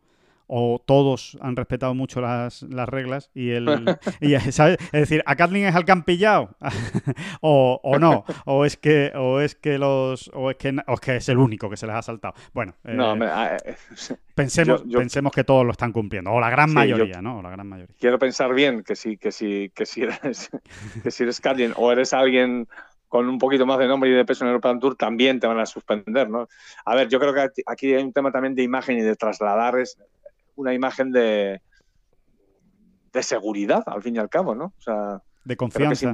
o 0.51 0.81
todos 0.83 1.37
han 1.41 1.55
respetado 1.55 1.93
mucho 1.93 2.21
las, 2.21 2.63
las 2.63 2.89
reglas, 2.89 3.29
y 3.35 3.51
el. 3.51 3.67
y, 4.19 4.35
¿sabes? 4.51 4.77
Es 4.91 5.01
decir, 5.01 5.21
¿a 5.27 5.35
Kathleen 5.35 5.67
es 5.67 5.75
al 5.75 5.85
que 5.85 5.91
han 5.91 6.03
pillado? 6.03 6.57
o, 7.41 7.79
o 7.83 7.99
no, 7.99 8.25
o 8.45 8.65
es 8.65 8.77
que, 8.77 9.11
o 9.15 9.39
es 9.39 9.55
que 9.55 9.77
los. 9.77 10.29
O 10.33 10.49
es 10.51 10.57
que, 10.57 10.75
o 10.87 10.93
es 10.93 10.99
que 10.99 11.15
es 11.17 11.29
el 11.29 11.37
único 11.37 11.69
que 11.69 11.77
se 11.77 11.85
les 11.87 11.95
ha 11.95 12.01
saltado. 12.01 12.33
Bueno, 12.53 12.73
eh, 12.83 12.93
No, 12.93 13.15
me- 13.15 13.27
ah, 13.27 13.57
eh, 13.63 13.75
pensemos, 14.35 14.81
yo- 14.83 14.89
yo- 14.89 14.99
pensemos 14.99 15.31
que 15.31 15.43
todos 15.43 15.65
lo 15.65 15.71
están 15.71 15.91
cumpliendo, 15.91 16.31
o 16.31 16.39
la 16.39 16.49
gran 16.49 16.69
Sí, 16.69 16.75
mayoría, 16.75 17.15
yo- 17.15 17.21
¿no? 17.21 17.39
O 17.39 17.41
la 17.41 17.49
gran 17.51 17.67
mayoría. 17.67 17.95
quiero 17.99 18.17
pensar 18.19 18.53
bien 18.53 18.83
que 18.83 18.95
si, 18.95 19.17
que 19.17 19.31
si, 19.31 19.71
que 19.75 19.85
si 19.85 20.01
eres, 20.03 20.49
que 21.03 21.11
si 21.11 21.23
eres 21.23 21.39
alguien 21.45 21.73
o 21.75 21.91
eres 21.91 22.13
alguien 22.13 22.67
con 23.07 23.27
un 23.27 23.39
poquito 23.39 23.65
más 23.65 23.79
de 23.79 23.87
nombre 23.87 24.09
y 24.09 24.13
de 24.13 24.23
peso 24.23 24.43
en 24.43 24.49
el 24.49 24.51
European 24.53 24.79
Tour, 24.79 24.95
también 24.95 25.39
te 25.39 25.47
van 25.47 25.57
a 25.59 25.65
suspender, 25.65 26.29
¿no? 26.29 26.47
A 26.85 26.93
ver, 26.95 27.09
yo 27.09 27.19
creo 27.19 27.33
que 27.33 27.39
aquí- 27.41 27.63
aquí 27.65 27.93
hay 27.93 28.03
un 28.03 28.13
tema 28.13 28.31
también 28.31 28.53
de 28.53 28.61
imagen 28.61 28.99
y 28.99 29.01
de 29.01 29.15
trasladar 29.15 29.79
es 29.79 29.97
una 30.59 30.73
imagen 30.73 31.11
de, 31.11 31.61
de 33.13 33.23
seguridad, 33.23 33.83
al 33.85 34.01
fin 34.01 34.15
y 34.15 34.19
al 34.19 34.29
cabo, 34.29 34.53
¿no? 34.55 34.65
O 34.77 34.81
sea, 34.81 35.21
De 35.45 35.55
confianza. 35.55 36.13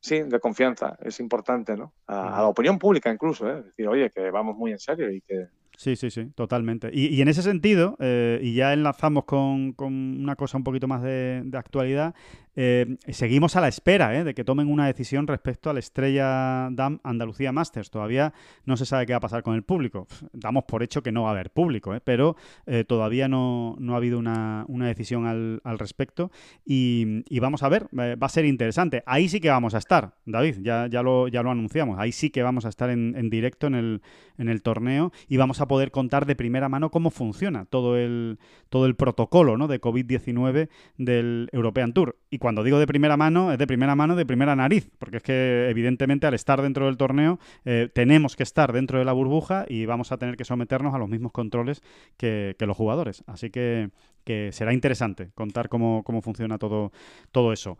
sí, 0.00 0.22
de 0.22 0.40
confianza, 0.40 0.96
es 1.00 1.20
importante, 1.20 1.76
¿no? 1.76 1.92
A, 2.06 2.38
a 2.38 2.42
la 2.42 2.48
opinión 2.48 2.78
pública 2.78 3.10
incluso, 3.12 3.48
¿eh? 3.48 3.58
Es 3.58 3.64
decir, 3.66 3.86
oye, 3.88 4.10
que 4.10 4.30
vamos 4.30 4.56
muy 4.56 4.72
en 4.72 4.78
serio 4.78 5.10
y 5.10 5.20
que... 5.20 5.48
Sí, 5.78 5.94
sí, 5.94 6.10
sí, 6.10 6.26
totalmente. 6.34 6.90
Y, 6.92 7.06
y 7.06 7.22
en 7.22 7.28
ese 7.28 7.40
sentido, 7.40 7.96
eh, 8.00 8.40
y 8.42 8.54
ya 8.54 8.72
enlazamos 8.72 9.26
con, 9.26 9.74
con 9.74 9.92
una 9.92 10.34
cosa 10.34 10.58
un 10.58 10.64
poquito 10.64 10.88
más 10.88 11.02
de, 11.02 11.42
de 11.44 11.56
actualidad, 11.56 12.16
eh, 12.56 12.96
seguimos 13.06 13.54
a 13.54 13.60
la 13.60 13.68
espera 13.68 14.18
eh, 14.18 14.24
de 14.24 14.34
que 14.34 14.42
tomen 14.42 14.66
una 14.66 14.88
decisión 14.88 15.28
respecto 15.28 15.70
al 15.70 15.78
Estrella 15.78 16.68
Dam 16.72 16.98
Andalucía 17.04 17.52
Masters. 17.52 17.90
Todavía 17.90 18.34
no 18.64 18.76
se 18.76 18.86
sabe 18.86 19.06
qué 19.06 19.12
va 19.12 19.18
a 19.18 19.20
pasar 19.20 19.44
con 19.44 19.54
el 19.54 19.62
público. 19.62 20.08
Damos 20.32 20.64
por 20.64 20.82
hecho 20.82 21.00
que 21.00 21.12
no 21.12 21.22
va 21.22 21.28
a 21.28 21.32
haber 21.34 21.50
público, 21.52 21.94
eh, 21.94 22.00
pero 22.02 22.34
todavía 22.88 23.28
no, 23.28 23.76
no 23.78 23.94
ha 23.94 23.98
habido 23.98 24.18
una, 24.18 24.64
una 24.66 24.88
decisión 24.88 25.26
al, 25.26 25.60
al 25.62 25.78
respecto. 25.78 26.32
Y, 26.66 27.22
y 27.28 27.38
vamos 27.38 27.62
a 27.62 27.68
ver, 27.68 27.86
va 27.96 28.26
a 28.26 28.28
ser 28.28 28.46
interesante. 28.46 29.04
Ahí 29.06 29.28
sí 29.28 29.38
que 29.38 29.50
vamos 29.50 29.74
a 29.74 29.78
estar, 29.78 30.16
David, 30.26 30.56
ya, 30.60 30.88
ya, 30.88 31.04
lo, 31.04 31.28
ya 31.28 31.44
lo 31.44 31.52
anunciamos. 31.52 32.00
Ahí 32.00 32.10
sí 32.10 32.30
que 32.30 32.42
vamos 32.42 32.64
a 32.64 32.68
estar 32.68 32.90
en, 32.90 33.14
en 33.16 33.30
directo 33.30 33.68
en 33.68 33.76
el, 33.76 34.02
en 34.38 34.48
el 34.48 34.62
torneo 34.62 35.12
y 35.28 35.36
vamos 35.36 35.60
a 35.60 35.67
poder 35.68 35.90
contar 35.90 36.26
de 36.26 36.34
primera 36.34 36.68
mano 36.68 36.90
cómo 36.90 37.10
funciona 37.10 37.64
todo 37.66 37.96
el, 37.96 38.38
todo 38.68 38.86
el 38.86 38.96
protocolo 38.96 39.56
¿no? 39.56 39.68
de 39.68 39.80
COVID-19 39.80 40.68
del 40.96 41.48
European 41.52 41.92
Tour. 41.92 42.18
Y 42.30 42.38
cuando 42.38 42.64
digo 42.64 42.78
de 42.78 42.86
primera 42.86 43.16
mano, 43.16 43.52
es 43.52 43.58
de 43.58 43.66
primera 43.66 43.94
mano, 43.94 44.16
de 44.16 44.26
primera 44.26 44.56
nariz, 44.56 44.90
porque 44.98 45.18
es 45.18 45.22
que 45.22 45.68
evidentemente 45.70 46.26
al 46.26 46.34
estar 46.34 46.62
dentro 46.62 46.86
del 46.86 46.96
torneo 46.96 47.38
eh, 47.64 47.88
tenemos 47.94 48.36
que 48.36 48.42
estar 48.42 48.72
dentro 48.72 48.98
de 48.98 49.04
la 49.04 49.12
burbuja 49.12 49.64
y 49.68 49.86
vamos 49.86 50.12
a 50.12 50.18
tener 50.18 50.36
que 50.36 50.44
someternos 50.44 50.94
a 50.94 50.98
los 50.98 51.08
mismos 51.08 51.32
controles 51.32 51.82
que, 52.16 52.56
que 52.58 52.66
los 52.66 52.76
jugadores. 52.76 53.22
Así 53.26 53.50
que, 53.50 53.90
que 54.24 54.50
será 54.52 54.72
interesante 54.72 55.30
contar 55.34 55.68
cómo, 55.68 56.02
cómo 56.04 56.22
funciona 56.22 56.58
todo, 56.58 56.92
todo 57.32 57.52
eso. 57.52 57.78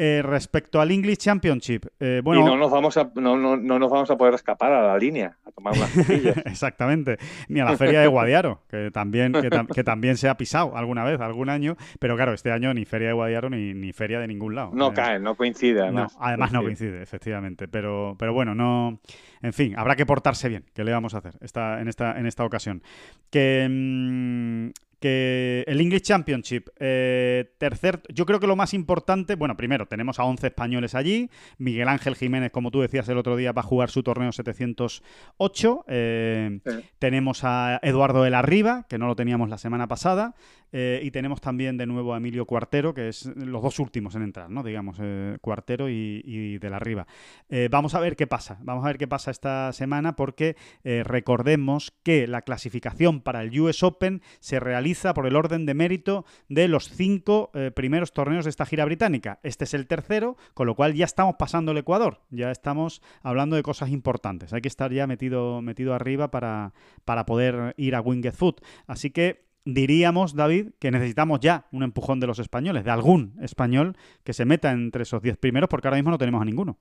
Eh, 0.00 0.22
respecto 0.22 0.80
al 0.80 0.92
English 0.92 1.16
Championship, 1.18 1.86
eh, 1.98 2.20
bueno, 2.22 2.42
y 2.42 2.44
no 2.44 2.56
nos, 2.56 2.70
vamos 2.70 2.96
a, 2.96 3.10
no, 3.16 3.36
no, 3.36 3.56
no 3.56 3.78
nos 3.80 3.90
vamos 3.90 4.08
a 4.12 4.16
poder 4.16 4.34
escapar 4.34 4.72
a 4.72 4.86
la 4.86 4.96
línea, 4.96 5.36
a 5.44 5.50
tomar 5.50 5.74
unas. 5.76 5.90
Exactamente. 6.46 7.18
Ni 7.48 7.58
a 7.58 7.64
la 7.64 7.76
feria 7.76 8.00
de 8.00 8.06
Guadiaro, 8.06 8.62
que 8.70 8.92
también, 8.92 9.32
que, 9.32 9.50
tam- 9.50 9.66
que 9.66 9.82
también 9.82 10.16
se 10.16 10.28
ha 10.28 10.36
pisado 10.36 10.76
alguna 10.76 11.02
vez, 11.02 11.20
algún 11.20 11.48
año. 11.50 11.76
Pero 11.98 12.14
claro, 12.14 12.32
este 12.32 12.52
año 12.52 12.72
ni 12.74 12.84
feria 12.84 13.08
de 13.08 13.14
Guadiaro 13.14 13.50
ni, 13.50 13.74
ni 13.74 13.92
feria 13.92 14.20
de 14.20 14.28
ningún 14.28 14.54
lado. 14.54 14.70
No 14.72 14.90
Eh, 14.90 14.94
cae, 14.94 15.18
no 15.18 15.34
coincide. 15.34 15.80
no, 15.80 15.86
Además, 15.86 16.16
además 16.20 16.52
no 16.52 16.62
coincide, 16.62 17.02
efectivamente. 17.02 17.66
Pero, 17.66 18.14
pero 18.16 18.32
bueno, 18.32 18.54
no. 18.54 19.00
En 19.42 19.52
fin, 19.52 19.74
habrá 19.76 19.96
que 19.96 20.06
portarse 20.06 20.48
bien. 20.48 20.64
¿Qué 20.74 20.84
le 20.84 20.92
vamos 20.92 21.14
a 21.14 21.18
hacer 21.18 21.34
esta, 21.40 21.80
en, 21.80 21.88
esta, 21.88 22.16
en 22.20 22.26
esta 22.26 22.44
ocasión? 22.44 22.82
Que. 23.30 23.66
mm, 23.68 24.70
que 25.00 25.64
el 25.66 25.80
English 25.80 26.02
Championship, 26.02 26.68
eh, 26.80 27.52
tercer, 27.58 28.02
yo 28.12 28.26
creo 28.26 28.40
que 28.40 28.46
lo 28.46 28.56
más 28.56 28.74
importante, 28.74 29.34
bueno, 29.36 29.56
primero 29.56 29.86
tenemos 29.86 30.18
a 30.18 30.24
11 30.24 30.48
españoles 30.48 30.94
allí, 30.94 31.30
Miguel 31.58 31.88
Ángel 31.88 32.16
Jiménez, 32.16 32.50
como 32.50 32.70
tú 32.70 32.80
decías 32.80 33.08
el 33.08 33.18
otro 33.18 33.36
día, 33.36 33.52
va 33.52 33.60
a 33.60 33.64
jugar 33.64 33.90
su 33.90 34.02
torneo 34.02 34.32
708, 34.32 35.84
eh, 35.88 36.60
Sí. 36.64 36.72
tenemos 36.98 37.44
a 37.44 37.78
Eduardo 37.82 38.22
de 38.22 38.30
la 38.30 38.42
Riva, 38.42 38.86
que 38.88 38.98
no 38.98 39.06
lo 39.06 39.16
teníamos 39.16 39.48
la 39.48 39.58
semana 39.58 39.86
pasada, 39.86 40.34
eh, 40.72 41.00
y 41.02 41.10
tenemos 41.10 41.40
también 41.40 41.76
de 41.76 41.86
nuevo 41.86 42.14
a 42.14 42.18
Emilio 42.18 42.46
Cuartero, 42.46 42.94
que 42.94 43.08
es 43.08 43.26
los 43.36 43.62
dos 43.62 43.78
últimos 43.78 44.14
en 44.14 44.22
entrar, 44.22 44.50
¿no? 44.50 44.62
Digamos, 44.62 44.98
eh, 45.00 45.38
Cuartero 45.40 45.88
y, 45.88 46.22
y 46.24 46.58
de 46.58 46.70
la 46.70 46.78
Riva. 46.78 47.06
Eh, 47.48 47.68
vamos 47.70 47.94
a 47.94 48.00
ver 48.00 48.16
qué 48.16 48.26
pasa, 48.26 48.58
vamos 48.62 48.84
a 48.84 48.88
ver 48.88 48.98
qué 48.98 49.08
pasa 49.08 49.30
esta 49.30 49.72
semana 49.72 50.16
porque 50.16 50.56
recordemos 50.84 51.92
que 52.02 52.26
la 52.26 52.42
clasificación 52.42 53.20
para 53.20 53.42
el 53.42 53.58
US 53.60 53.82
Open 53.82 54.22
se 54.40 54.60
realiza 54.60 55.14
por 55.14 55.26
el 55.26 55.36
orden 55.36 55.66
de 55.66 55.74
mérito 55.74 56.24
de 56.48 56.68
los 56.68 56.88
cinco 56.88 57.50
primeros 57.74 58.12
torneos 58.12 58.44
de 58.44 58.50
esta 58.50 58.66
gira 58.66 58.84
británica. 58.84 59.38
Este 59.42 59.64
es 59.64 59.74
el 59.74 59.86
tercero, 59.86 60.36
con 60.54 60.66
lo 60.66 60.74
cual 60.74 60.94
ya 60.94 61.04
estamos 61.04 61.36
pasando 61.38 61.72
el 61.72 61.78
Ecuador, 61.78 62.22
ya 62.30 62.50
estamos 62.50 63.02
hablando 63.22 63.56
de 63.56 63.62
cosas 63.62 63.90
importantes. 63.90 64.52
Hay 64.52 64.60
que 64.60 64.68
estar 64.68 64.92
ya 64.92 65.06
metido, 65.06 65.62
metido 65.62 65.94
arriba 65.94 66.30
para, 66.30 66.72
para 67.04 67.26
poder 67.26 67.74
ir 67.76 67.94
a 67.94 68.00
Winged 68.00 68.34
Foot. 68.34 68.60
Así 68.86 69.10
que 69.10 69.47
diríamos, 69.74 70.34
David, 70.34 70.70
que 70.78 70.90
necesitamos 70.90 71.40
ya 71.40 71.66
un 71.72 71.82
empujón 71.82 72.20
de 72.20 72.26
los 72.26 72.38
españoles, 72.38 72.84
de 72.84 72.90
algún 72.90 73.36
español 73.42 73.96
que 74.24 74.32
se 74.32 74.46
meta 74.46 74.72
entre 74.72 75.02
esos 75.02 75.20
10 75.20 75.36
primeros, 75.36 75.68
porque 75.68 75.88
ahora 75.88 75.98
mismo 75.98 76.10
no 76.10 76.18
tenemos 76.18 76.40
a 76.40 76.46
ninguno. 76.46 76.78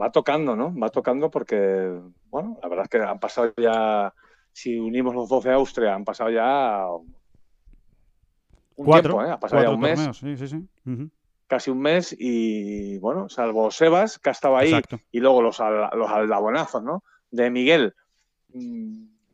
Va 0.00 0.12
tocando, 0.12 0.54
¿no? 0.54 0.72
Va 0.78 0.88
tocando 0.90 1.30
porque, 1.30 2.00
bueno, 2.30 2.58
la 2.62 2.68
verdad 2.68 2.84
es 2.84 2.88
que 2.88 2.98
han 2.98 3.18
pasado 3.18 3.52
ya, 3.56 4.14
si 4.52 4.78
unimos 4.78 5.14
los 5.14 5.28
dos 5.28 5.42
de 5.42 5.52
Austria, 5.52 5.94
han 5.94 6.04
pasado 6.04 6.30
ya 6.30 6.86
un 8.76 8.86
cuatro, 8.86 9.14
tiempo, 9.14 9.28
¿eh? 9.28 9.32
Ha 9.32 9.40
pasado 9.40 9.62
ya 9.62 9.70
un 9.70 9.80
mes, 9.80 10.08
sí, 10.16 10.36
sí, 10.36 10.68
casi 11.48 11.70
un 11.72 11.80
mes 11.80 12.14
y, 12.16 12.98
bueno, 12.98 13.28
salvo 13.28 13.72
Sebas, 13.72 14.20
que 14.20 14.28
ha 14.28 14.32
estado 14.32 14.56
ahí, 14.56 14.68
Exacto. 14.68 15.00
y 15.10 15.18
luego 15.18 15.42
los, 15.42 15.58
los 15.58 16.08
aldabonazos, 16.08 16.84
¿no? 16.84 17.02
De 17.32 17.50
Miguel, 17.50 17.94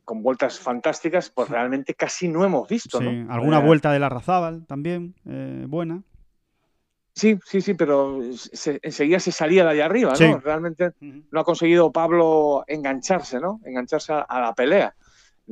con 0.05 0.21
vueltas 0.23 0.59
fantásticas, 0.59 1.29
pues 1.31 1.49
realmente 1.49 1.93
casi 1.95 2.27
no 2.29 2.45
hemos 2.45 2.69
visto, 2.69 2.99
Sí, 2.99 3.03
¿no? 3.03 3.33
alguna 3.33 3.59
Eh, 3.59 3.65
vuelta 3.65 3.91
de 3.91 3.99
la 3.99 4.07
Razábal 4.07 4.65
también, 4.67 5.15
eh, 5.25 5.65
buena. 5.67 6.01
Sí, 7.13 7.39
sí, 7.45 7.61
sí, 7.61 7.73
pero 7.75 8.19
se- 8.33 8.79
enseguida 8.83 9.19
se 9.19 9.31
salía 9.31 9.63
de 9.63 9.69
ahí 9.71 9.79
arriba, 9.79 10.11
¿no? 10.11 10.15
Sí. 10.17 10.33
Realmente 10.43 10.91
no 10.99 11.39
ha 11.39 11.43
conseguido 11.45 11.91
Pablo 11.91 12.65
engancharse, 12.67 13.39
¿no? 13.39 13.61
Engancharse 13.63 14.11
a, 14.13 14.19
a 14.21 14.41
la 14.41 14.53
pelea. 14.53 14.93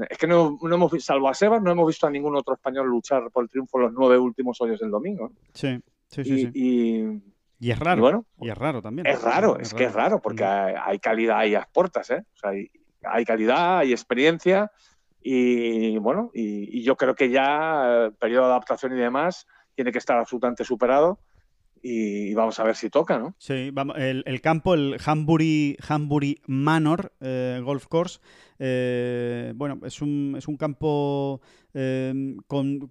Es 0.09 0.17
que 0.17 0.27
no, 0.27 0.57
no 0.61 0.75
hemos 0.75 0.91
visto, 0.91 1.13
salvo 1.13 1.29
a 1.29 1.33
Sebas, 1.33 1.61
no 1.61 1.71
hemos 1.71 1.87
visto 1.87 2.05
a 2.05 2.09
ningún 2.09 2.35
otro 2.35 2.55
español 2.55 2.87
luchar 2.87 3.29
por 3.31 3.43
el 3.43 3.49
triunfo 3.49 3.77
en 3.77 3.83
los 3.83 3.93
nueve 3.93 4.17
últimos 4.17 4.59
hoyos 4.59 4.79
del 4.79 4.89
domingo. 4.91 5.31
Sí, 5.53 5.79
sí, 6.07 6.23
sí. 6.25 6.33
y, 6.33 6.39
sí. 6.39 6.51
y- 6.53 7.33
Y 7.67 7.71
es 7.71 7.79
raro. 7.79 7.97
y 7.99 8.01
bueno, 8.01 8.25
Y 8.41 8.49
es 8.49 8.57
raro 8.57 8.81
también. 8.81 9.07
es 9.07 9.21
raro, 9.21 9.57
es 9.57 9.73
que 9.73 9.85
es 9.85 9.93
raro, 9.93 10.19
porque 10.21 10.43
hay, 10.43 10.99
calidad 10.99 11.37
ahí 11.37 11.55
a 11.55 11.59
las 11.59 11.69
puertas, 11.69 12.09
¿eh? 12.09 12.25
O 12.33 12.37
sea, 12.37 12.49
hay, 12.49 12.69
hay 13.05 13.25
calidad, 13.25 13.79
hay 13.79 13.91
experiencia 13.91 14.71
y 15.21 15.97
bueno, 15.97 16.31
y, 16.33 16.83
yo 16.83 16.97
creo 16.97 17.15
que 17.15 17.29
ya 17.29 18.05
el 18.05 18.13
periodo 18.13 18.45
de 18.45 18.51
adaptación 18.51 18.93
y 18.93 18.99
demás 18.99 19.47
tiene 19.75 19.91
que 19.91 19.97
estar 19.97 20.17
absolutamente 20.17 20.63
superado 20.65 21.19
y 21.81 22.33
vamos 22.33 22.59
a 22.59 22.63
ver 22.63 22.75
si 22.75 22.89
toca, 22.89 23.19
¿no? 23.19 23.35
Sí, 23.37 23.69
vamos, 23.71 23.97
el, 23.97 24.23
el 24.25 24.41
campo, 24.41 24.73
el 24.73 24.97
Hambury, 25.05 25.77
Hambury 25.87 26.41
Manor 26.47 27.11
eh, 27.19 27.59
Golf 27.63 27.87
Course, 27.87 28.19
eh, 28.59 29.51
bueno, 29.55 29.79
es 29.85 30.01
un, 30.01 30.35
es 30.37 30.47
un 30.47 30.55
campo 30.55 31.41
eh, 31.73 32.35
con, 32.47 32.89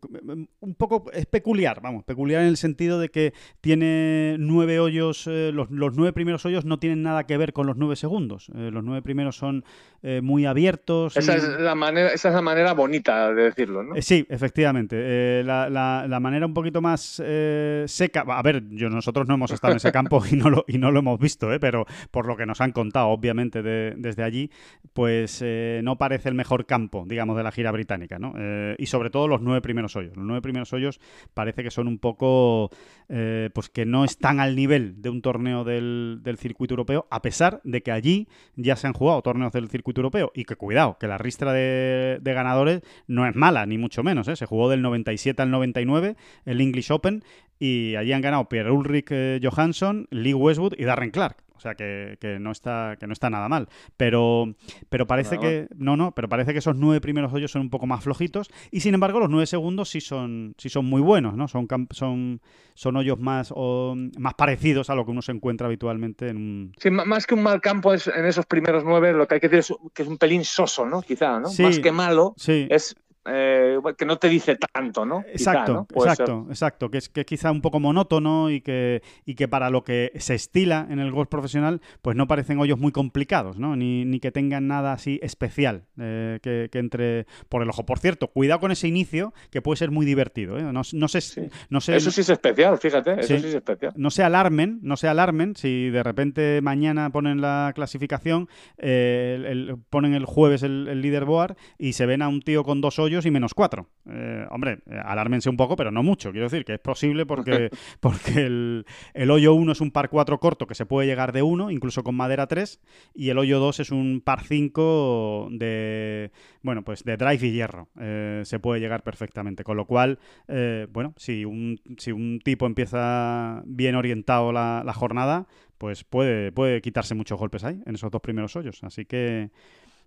un 0.60 0.74
poco 0.74 1.04
es 1.12 1.26
peculiar, 1.26 1.80
vamos, 1.82 2.04
peculiar 2.04 2.42
en 2.42 2.48
el 2.48 2.56
sentido 2.56 2.98
de 2.98 3.08
que 3.10 3.32
tiene 3.60 4.36
nueve 4.38 4.78
hoyos, 4.80 5.26
eh, 5.26 5.50
los, 5.52 5.70
los 5.70 5.94
nueve 5.96 6.12
primeros 6.12 6.44
hoyos 6.46 6.64
no 6.64 6.78
tienen 6.78 7.02
nada 7.02 7.24
que 7.26 7.36
ver 7.36 7.52
con 7.52 7.66
los 7.66 7.76
nueve 7.76 7.96
segundos, 7.96 8.50
eh, 8.54 8.70
los 8.72 8.82
nueve 8.84 9.02
primeros 9.02 9.36
son 9.36 9.64
eh, 10.02 10.20
muy 10.22 10.46
abiertos. 10.46 11.16
Esa 11.16 11.34
y- 11.34 11.36
es 11.36 11.48
la 11.60 11.74
manera, 11.74 12.08
esa 12.08 12.28
es 12.30 12.34
la 12.34 12.42
manera 12.42 12.72
bonita 12.74 13.32
de 13.32 13.42
decirlo, 13.44 13.82
¿no? 13.84 13.94
Sí, 14.02 14.26
efectivamente. 14.28 15.42
La, 15.44 15.68
la- 15.70 16.06
la 16.08 16.20
manera 16.20 16.46
un 16.46 16.54
poquito 16.54 16.80
más 16.80 17.22
eh, 17.24 17.84
seca. 17.86 18.24
A 18.26 18.42
ver, 18.42 18.64
yo, 18.70 18.88
nosotros 18.90 19.28
no 19.28 19.34
hemos 19.34 19.50
estado 19.52 19.72
en 19.72 19.76
ese 19.76 19.92
campo 19.92 20.22
y 20.30 20.36
no 20.36 20.50
lo, 20.50 20.64
y 20.66 20.78
no 20.78 20.90
lo 20.90 20.98
hemos 21.00 21.18
visto, 21.20 21.52
¿eh? 21.52 21.60
pero 21.60 21.86
por 22.10 22.26
lo 22.26 22.36
que 22.36 22.46
nos 22.46 22.60
han 22.60 22.72
contado, 22.72 23.08
obviamente, 23.08 23.62
de- 23.62 23.94
desde 23.96 24.22
allí, 24.24 24.50
pues 24.92 25.42
no 25.82 25.96
parece 25.98 26.28
el 26.28 26.34
mejor 26.34 26.66
campo, 26.66 27.04
digamos, 27.06 27.36
de 27.36 27.42
la 27.42 27.52
gira 27.52 27.70
británica. 27.70 28.18
¿no? 28.18 28.32
Eh, 28.72 28.76
y 28.78 28.86
sobre 28.86 29.10
todo 29.10 29.28
los 29.28 29.40
nueve 29.40 29.60
primeros 29.60 29.96
hoyos. 29.96 30.16
Los 30.16 30.24
nueve 30.24 30.42
primeros 30.42 30.72
hoyos 30.72 31.00
parece 31.34 31.62
que 31.62 31.70
son 31.70 31.88
un 31.88 31.98
poco. 31.98 32.70
eh, 33.08 33.50
pues 33.54 33.68
que 33.68 33.84
no 33.84 34.04
están 34.04 34.40
al 34.40 34.56
nivel 34.56 35.02
de 35.02 35.10
un 35.10 35.22
torneo 35.22 35.64
del, 35.64 36.20
del 36.22 36.38
circuito 36.38 36.72
europeo, 36.72 37.06
a 37.10 37.22
pesar 37.22 37.60
de 37.64 37.82
que 37.82 37.92
allí 37.92 38.28
ya 38.56 38.76
se 38.76 38.86
han 38.86 38.92
jugado 38.92 39.20
torneos 39.22 39.52
del 39.52 39.68
circuito 39.68 40.00
europeo. 40.00 40.32
Y 40.34 40.44
que 40.44 40.56
cuidado, 40.56 40.96
que 40.98 41.06
la 41.06 41.18
ristra 41.18 41.52
de, 41.52 42.20
ganadores 42.22 42.82
no 43.06 43.26
es 43.26 43.34
mala, 43.34 43.66
ni 43.66 43.78
mucho 43.78 44.02
menos. 44.02 44.28
¿eh? 44.28 44.36
Se 44.36 44.46
jugó 44.46 44.70
del 44.70 44.82
97 44.82 45.42
al 45.42 45.50
99 45.50 46.16
el 46.44 46.60
English 46.60 46.90
Open 46.90 47.22
y 47.58 47.94
allí 47.96 48.12
han 48.12 48.22
ganado 48.22 48.48
Pierre 48.48 48.70
Ulrich 48.70 49.08
eh, 49.10 49.40
Johansson, 49.42 50.06
Lee 50.10 50.34
Westwood 50.34 50.74
y 50.78 50.84
Darren 50.84 51.10
Clark. 51.10 51.36
O 51.62 51.64
sea 51.64 51.76
que, 51.76 52.16
que 52.20 52.40
no 52.40 52.50
está 52.50 52.96
que 52.98 53.06
no 53.06 53.12
está 53.12 53.30
nada 53.30 53.48
mal. 53.48 53.68
Pero, 53.96 54.52
pero 54.88 55.06
parece 55.06 55.36
Nada 55.36 55.48
que. 55.48 55.68
No, 55.76 55.96
no, 55.96 56.10
pero 56.12 56.28
parece 56.28 56.52
que 56.52 56.58
esos 56.58 56.74
nueve 56.74 57.00
primeros 57.00 57.32
hoyos 57.32 57.52
son 57.52 57.62
un 57.62 57.70
poco 57.70 57.86
más 57.86 58.02
flojitos. 58.02 58.50
Y 58.72 58.80
sin 58.80 58.94
embargo, 58.94 59.20
los 59.20 59.30
nueve 59.30 59.46
segundos 59.46 59.88
sí 59.88 60.00
son, 60.00 60.56
sí 60.58 60.68
son 60.68 60.86
muy 60.86 61.00
buenos, 61.00 61.36
¿no? 61.36 61.46
Son, 61.46 61.68
son, 61.90 62.40
son 62.74 62.96
hoyos 62.96 63.20
más, 63.20 63.52
o, 63.54 63.94
más 64.18 64.34
parecidos 64.34 64.90
a 64.90 64.96
lo 64.96 65.04
que 65.04 65.12
uno 65.12 65.22
se 65.22 65.30
encuentra 65.30 65.68
habitualmente 65.68 66.30
en 66.30 66.36
un. 66.36 66.72
Sí, 66.78 66.90
más 66.90 67.28
que 67.28 67.34
un 67.34 67.44
mal 67.44 67.60
campo 67.60 67.94
es, 67.94 68.08
en 68.08 68.26
esos 68.26 68.44
primeros 68.46 68.82
nueve, 68.84 69.12
lo 69.12 69.28
que 69.28 69.34
hay 69.34 69.40
que 69.40 69.48
decir 69.48 69.60
es 69.60 69.92
que 69.94 70.02
es 70.02 70.08
un 70.08 70.18
pelín 70.18 70.44
soso, 70.44 70.84
¿no? 70.84 71.00
Quizá, 71.00 71.38
¿no? 71.38 71.48
Sí. 71.48 71.62
Más 71.62 71.78
que 71.78 71.92
malo, 71.92 72.34
Sí. 72.36 72.66
es 72.70 72.96
eh, 73.26 73.78
que 73.96 74.04
no 74.04 74.16
te 74.16 74.28
dice 74.28 74.56
tanto, 74.72 75.04
¿no? 75.04 75.22
Quizá, 75.22 75.50
Exacto, 75.52 75.72
¿no? 75.74 75.84
Puede 75.84 76.10
ser. 76.14 76.22
exacto, 76.24 76.46
exacto. 76.48 76.90
Que 76.90 76.98
es 76.98 77.08
que 77.08 77.20
es 77.20 77.26
quizá 77.26 77.50
un 77.50 77.60
poco 77.60 77.80
monótono 77.80 78.50
y 78.50 78.60
que, 78.60 79.02
y 79.24 79.34
que 79.34 79.48
para 79.48 79.70
lo 79.70 79.84
que 79.84 80.12
se 80.16 80.34
estila 80.34 80.86
en 80.90 80.98
el 80.98 81.12
golf 81.12 81.28
profesional, 81.28 81.80
pues 82.02 82.16
no 82.16 82.26
parecen 82.26 82.58
hoyos 82.58 82.78
muy 82.78 82.92
complicados, 82.92 83.58
¿no? 83.58 83.76
Ni, 83.76 84.04
ni 84.04 84.20
que 84.20 84.32
tengan 84.32 84.66
nada 84.66 84.92
así 84.92 85.20
especial 85.22 85.84
eh, 85.98 86.38
que, 86.42 86.68
que 86.72 86.78
entre 86.78 87.26
por 87.48 87.62
el 87.62 87.68
ojo. 87.68 87.84
Por 87.84 87.98
cierto, 87.98 88.28
cuidado 88.28 88.60
con 88.60 88.72
ese 88.72 88.88
inicio, 88.88 89.32
que 89.50 89.62
puede 89.62 89.76
ser 89.76 89.90
muy 89.90 90.06
divertido. 90.06 90.58
¿eh? 90.58 90.62
No, 90.62 90.82
no 90.92 91.08
sé, 91.08 91.20
Sí. 91.20 91.42
no 91.70 91.80
sé, 91.80 91.96
Eso 91.96 92.10
sí 92.10 92.22
es 92.22 92.28
especial, 92.30 92.78
fíjate, 92.78 93.12
eso 93.20 93.28
Sí. 93.28 93.38
sí 93.40 93.46
es 93.48 93.54
especial. 93.54 93.92
no 93.96 94.10
se 94.10 94.22
alarmen, 94.24 94.78
no 94.82 94.96
se 94.96 95.08
alarmen 95.08 95.54
si 95.56 95.90
de 95.90 96.02
repente 96.02 96.60
mañana 96.62 97.10
ponen 97.10 97.40
la 97.40 97.72
clasificación, 97.74 98.48
el- 98.78 99.44
el- 99.46 99.76
ponen 99.90 100.14
el 100.14 100.24
jueves 100.24 100.62
el, 100.62 100.88
el 100.88 101.02
leaderboard 101.02 101.56
y 101.78 101.92
se 101.92 102.06
ven 102.06 102.22
a 102.22 102.28
un 102.28 102.40
tío 102.42 102.64
con 102.64 102.80
dos 102.80 102.98
hoyos 102.98 103.11
y 103.26 103.30
menos 103.30 103.54
cuatro. 103.54 103.88
Eh, 104.08 104.46
hombre, 104.50 104.78
eh, 104.90 104.98
alármense 105.04 105.48
un 105.50 105.56
poco, 105.56 105.76
pero 105.76 105.90
no 105.90 106.02
mucho. 106.02 106.30
Quiero 106.32 106.46
decir 106.46 106.64
que 106.64 106.74
es 106.74 106.80
posible 106.80 107.26
porque, 107.26 107.70
porque 108.00 108.44
el, 108.46 108.86
el 109.14 109.30
hoyo 109.30 109.54
1 109.54 109.72
es 109.72 109.80
un 109.80 109.90
par 109.90 110.08
4 110.08 110.38
corto 110.40 110.66
que 110.66 110.74
se 110.74 110.86
puede 110.86 111.06
llegar 111.06 111.32
de 111.32 111.42
1, 111.42 111.70
incluso 111.70 112.02
con 112.02 112.14
madera 112.14 112.46
3, 112.46 112.80
y 113.14 113.28
el 113.30 113.38
hoyo 113.38 113.58
2 113.60 113.80
es 113.80 113.90
un 113.90 114.22
par 114.24 114.42
5 114.44 115.48
de, 115.52 116.30
bueno, 116.62 116.82
pues 116.82 117.04
de 117.04 117.16
drive 117.16 117.46
y 117.46 117.52
hierro. 117.52 117.88
Eh, 118.00 118.42
se 118.44 118.58
puede 118.58 118.80
llegar 118.80 119.02
perfectamente. 119.02 119.64
Con 119.64 119.76
lo 119.76 119.86
cual, 119.86 120.18
eh, 120.48 120.86
bueno, 120.90 121.14
si 121.16 121.44
un, 121.44 121.80
si 121.98 122.12
un 122.12 122.40
tipo 122.42 122.66
empieza 122.66 123.62
bien 123.66 123.94
orientado 123.94 124.52
la, 124.52 124.82
la 124.84 124.92
jornada, 124.92 125.46
pues 125.78 126.04
puede, 126.04 126.52
puede 126.52 126.80
quitarse 126.80 127.14
muchos 127.14 127.38
golpes 127.38 127.64
ahí, 127.64 127.80
en 127.86 127.94
esos 127.94 128.10
dos 128.10 128.20
primeros 128.20 128.54
hoyos. 128.56 128.84
Así 128.84 129.04
que, 129.04 129.50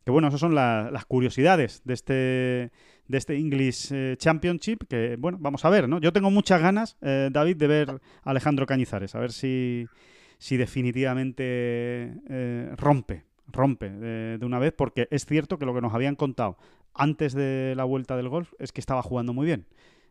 que 0.06 0.12
bueno, 0.12 0.30
esas 0.30 0.40
son 0.40 0.56
la- 0.56 0.90
las 0.92 1.06
curiosidades 1.06 1.82
de 1.84 1.94
este, 1.94 2.72
de 3.08 3.18
este 3.18 3.36
English 3.38 3.90
eh, 3.92 4.16
Championship, 4.18 4.84
que 4.90 5.16
bueno, 5.18 5.38
vamos 5.40 5.64
a 5.66 5.70
ver, 5.70 5.88
¿no? 5.88 6.00
Yo 6.00 6.12
tengo 6.14 6.32
muchas 6.32 6.62
ganas, 6.62 6.98
eh, 7.02 7.30
David, 7.32 7.58
de 7.58 7.68
ver 7.68 7.90
a 7.92 8.30
Alejandro 8.30 8.66
Cañizares, 8.66 9.16
a 9.16 9.20
ver 9.20 9.32
si, 9.32 9.88
si 10.38 10.58
definitivamente 10.58 11.44
eh, 12.30 12.72
rompe, 12.78 13.24
rompe 13.52 13.90
de, 13.90 14.38
de 14.38 14.46
una 14.46 14.60
vez, 14.60 14.74
porque 14.74 15.08
es 15.12 15.26
cierto 15.26 15.58
que 15.60 15.66
lo 15.66 15.74
que 15.74 15.82
nos 15.82 15.94
habían 15.94 16.16
contado 16.16 16.58
antes 16.94 17.34
de 17.34 17.74
la 17.76 17.84
vuelta 17.84 18.16
del 18.18 18.30
golf 18.30 18.54
es 18.60 18.72
que 18.72 18.82
estaba 18.82 19.02
jugando 19.04 19.34
muy 19.34 19.46
bien. 19.46 19.66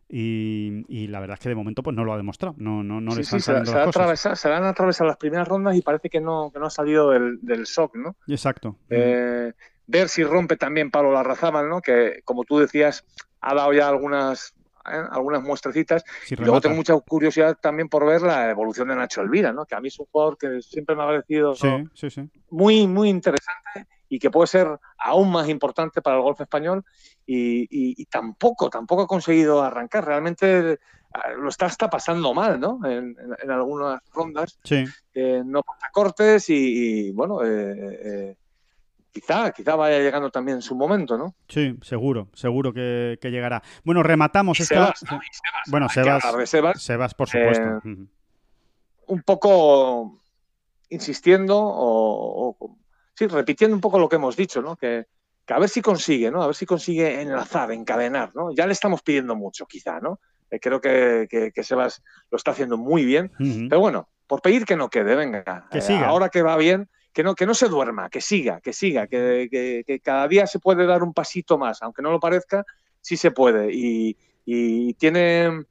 Y, 0.07 0.85
y 0.87 1.07
la 1.07 1.19
verdad 1.19 1.35
es 1.35 1.41
que 1.41 1.49
de 1.49 1.55
momento 1.55 1.83
pues 1.83 1.97
no 1.97 2.05
lo 2.05 2.13
ha 2.13 2.19
demostrado, 2.19 2.55
no, 2.59 2.85
no, 2.85 3.01
no 3.01 3.13
Sí, 3.13 3.19
le 3.19 3.25
sí, 3.25 3.31
se, 3.41 3.41
se 3.41 3.53
las 3.55 3.75
ha 3.75 3.85
cosas. 3.87 4.39
se 4.39 4.53
han 4.53 4.65
atravesado 4.65 5.09
las 5.09 5.17
primeras 5.17 5.49
rondas 5.49 5.75
y 5.77 5.81
parece 5.81 6.11
que 6.11 6.21
no, 6.21 6.51
que 6.53 6.59
no 6.59 6.67
ha 6.67 6.71
salido 6.71 7.11
del, 7.11 7.39
del 7.41 7.65
shock, 7.65 7.97
¿no? 7.97 8.15
Exacto. 8.29 8.77
Eh, 8.91 9.53
ver 9.87 10.09
si 10.09 10.25
rompe 10.25 10.57
también 10.57 10.91
Pablo 10.91 11.13
Larrazábal, 11.13 11.69
¿no? 11.69 11.81
Que, 11.81 12.21
como 12.25 12.45
tú 12.45 12.59
decías, 12.59 13.05
ha 13.41 13.55
dado 13.55 13.73
ya 13.73 13.89
algunas, 13.89 14.55
¿eh? 14.87 15.03
algunas 15.11 15.43
muestrecitas. 15.43 16.05
Si 16.25 16.35
Y 16.35 16.39
luego 16.39 16.61
tengo 16.61 16.77
mucha 16.77 16.99
curiosidad 17.01 17.59
también 17.61 17.89
por 17.89 18.07
ver 18.07 18.23
la 18.23 18.51
evolución 18.51 18.89
de 18.89 18.97
Nacho 18.97 19.21
Elvira, 19.21 19.53
¿no? 19.53 19.67
Que 19.67 19.75
a 19.75 19.81
mí 19.81 19.89
es 19.89 19.99
un 19.99 20.07
jugador 20.07 20.39
que 20.39 20.63
siempre 20.63 20.97
me 20.97 21.03
ha 21.03 21.07
parecido 21.07 21.55
Sí, 21.55 21.69
sí, 21.95 22.11
sí. 22.11 22.31
muy, 22.51 22.87
muy 22.87 23.09
interesante 23.11 23.87
y 24.09 24.19
que 24.19 24.31
puede 24.31 24.47
ser 24.47 24.69
aún 24.99 25.31
más 25.33 25.49
importante 25.49 26.01
para 26.01 26.17
el 26.17 26.23
golf 26.23 26.41
español 26.41 26.85
y, 27.27 27.63
y- 27.63 27.95
y 28.01 28.05
tampoco, 28.07 28.71
tampoco 28.71 29.03
ha 29.03 29.07
conseguido 29.07 29.63
arrancar. 29.63 30.05
Realmente 30.07 30.79
ah, 31.13 31.31
lo 31.37 31.49
está, 31.49 31.67
está 31.67 31.91
pasando 31.91 32.33
mal, 32.33 32.61
¿no? 32.61 32.79
En, 32.85 33.17
en- 33.19 33.37
en 33.43 33.51
algunas 33.51 34.01
rondas 34.13 34.59
Sí, 34.63 34.85
eh, 35.15 35.43
no 35.45 35.63
pasa 35.63 35.89
cortes 35.93 36.49
y, 36.51 37.09
y, 37.09 37.13
bueno, 37.13 37.43
eh, 37.45 37.99
eh, 38.05 38.37
quizá, 39.15 39.53
quizá 39.53 39.77
vaya 39.77 40.01
llegando 40.01 40.29
también 40.31 40.61
su 40.61 40.75
momento, 40.75 41.17
¿no? 41.17 41.35
Sí, 41.49 41.77
seguro, 41.83 42.29
seguro 42.35 42.73
que, 42.75 43.17
que 43.21 43.31
llegará. 43.31 43.63
Bueno, 43.85 44.03
rematamos 44.03 44.59
Y 44.59 44.65
esta. 44.65 44.75
Sebas, 44.93 45.03
¿no? 45.11 45.17
Y 45.19 45.33
Sebas. 45.33 45.71
Bueno, 45.71 45.89
Sebas, 45.89 46.51
Sebas, 46.51 46.83
Sebas, 46.83 47.15
por 47.15 47.29
supuesto. 47.29 47.69
Eh, 47.89 48.07
un 49.07 49.23
poco 49.23 50.21
insistiendo 50.91 51.57
o, 51.59 52.57
o- 52.59 52.79
sí, 53.15 53.27
repitiendo 53.27 53.75
un 53.77 53.81
poco 53.81 53.99
lo 53.99 54.09
que 54.09 54.17
hemos 54.17 54.37
dicho, 54.37 54.61
¿no? 54.61 54.77
Que, 54.77 55.07
que 55.47 55.55
a 55.55 55.59
ver 55.59 55.69
si 55.69 55.81
consigue, 55.81 56.31
¿no? 56.31 56.43
A 56.43 56.47
ver 56.47 56.57
si 56.57 56.67
consigue 56.67 57.21
enlazar, 57.23 57.71
encadenar, 57.73 58.33
¿no? 58.35 58.53
Ya 58.53 58.67
le 58.67 58.73
estamos 58.73 59.03
pidiendo 59.03 59.37
mucho, 59.37 59.67
quizá, 59.67 60.01
¿no? 60.01 60.21
Eh, 60.51 60.59
creo 60.61 60.81
que, 60.81 61.27
que, 61.31 61.53
que 61.53 61.63
Sebas 61.63 62.03
lo 62.31 62.37
está 62.37 62.51
haciendo 62.51 62.77
muy 62.77 63.05
bien, 63.05 63.31
pero 63.69 63.81
bueno, 63.81 64.09
por 64.27 64.41
pedir 64.43 64.65
que 64.65 64.77
no 64.77 64.89
quede, 64.89 65.15
venga. 65.15 65.69
Que 65.71 65.79
Eh, 65.79 65.83
siga. 65.83 66.09
ahora 66.09 66.29
que 66.31 66.43
va 66.43 66.57
bien, 66.57 66.89
que 67.15 67.23
no, 67.23 67.35
que 67.35 67.47
no 67.47 67.55
se 67.55 67.69
duerma, 67.69 68.11
que 68.11 68.21
siga, 68.21 68.61
que 68.61 68.73
siga, 68.73 69.07
que, 69.07 69.49
que- 69.51 69.85
que 69.87 70.01
cada 70.01 70.27
día 70.29 70.47
se 70.47 70.59
puede 70.59 70.85
dar 70.85 71.03
un 71.03 71.15
pasito 71.15 71.57
más, 71.57 71.81
aunque 71.83 72.03
no 72.03 72.11
lo 72.11 72.19
parezca, 72.21 72.65
sí 73.01 73.17
se 73.17 73.31
puede. 73.31 73.73
Y, 73.73 74.17
y 74.45 74.93
tiene, 74.95 75.65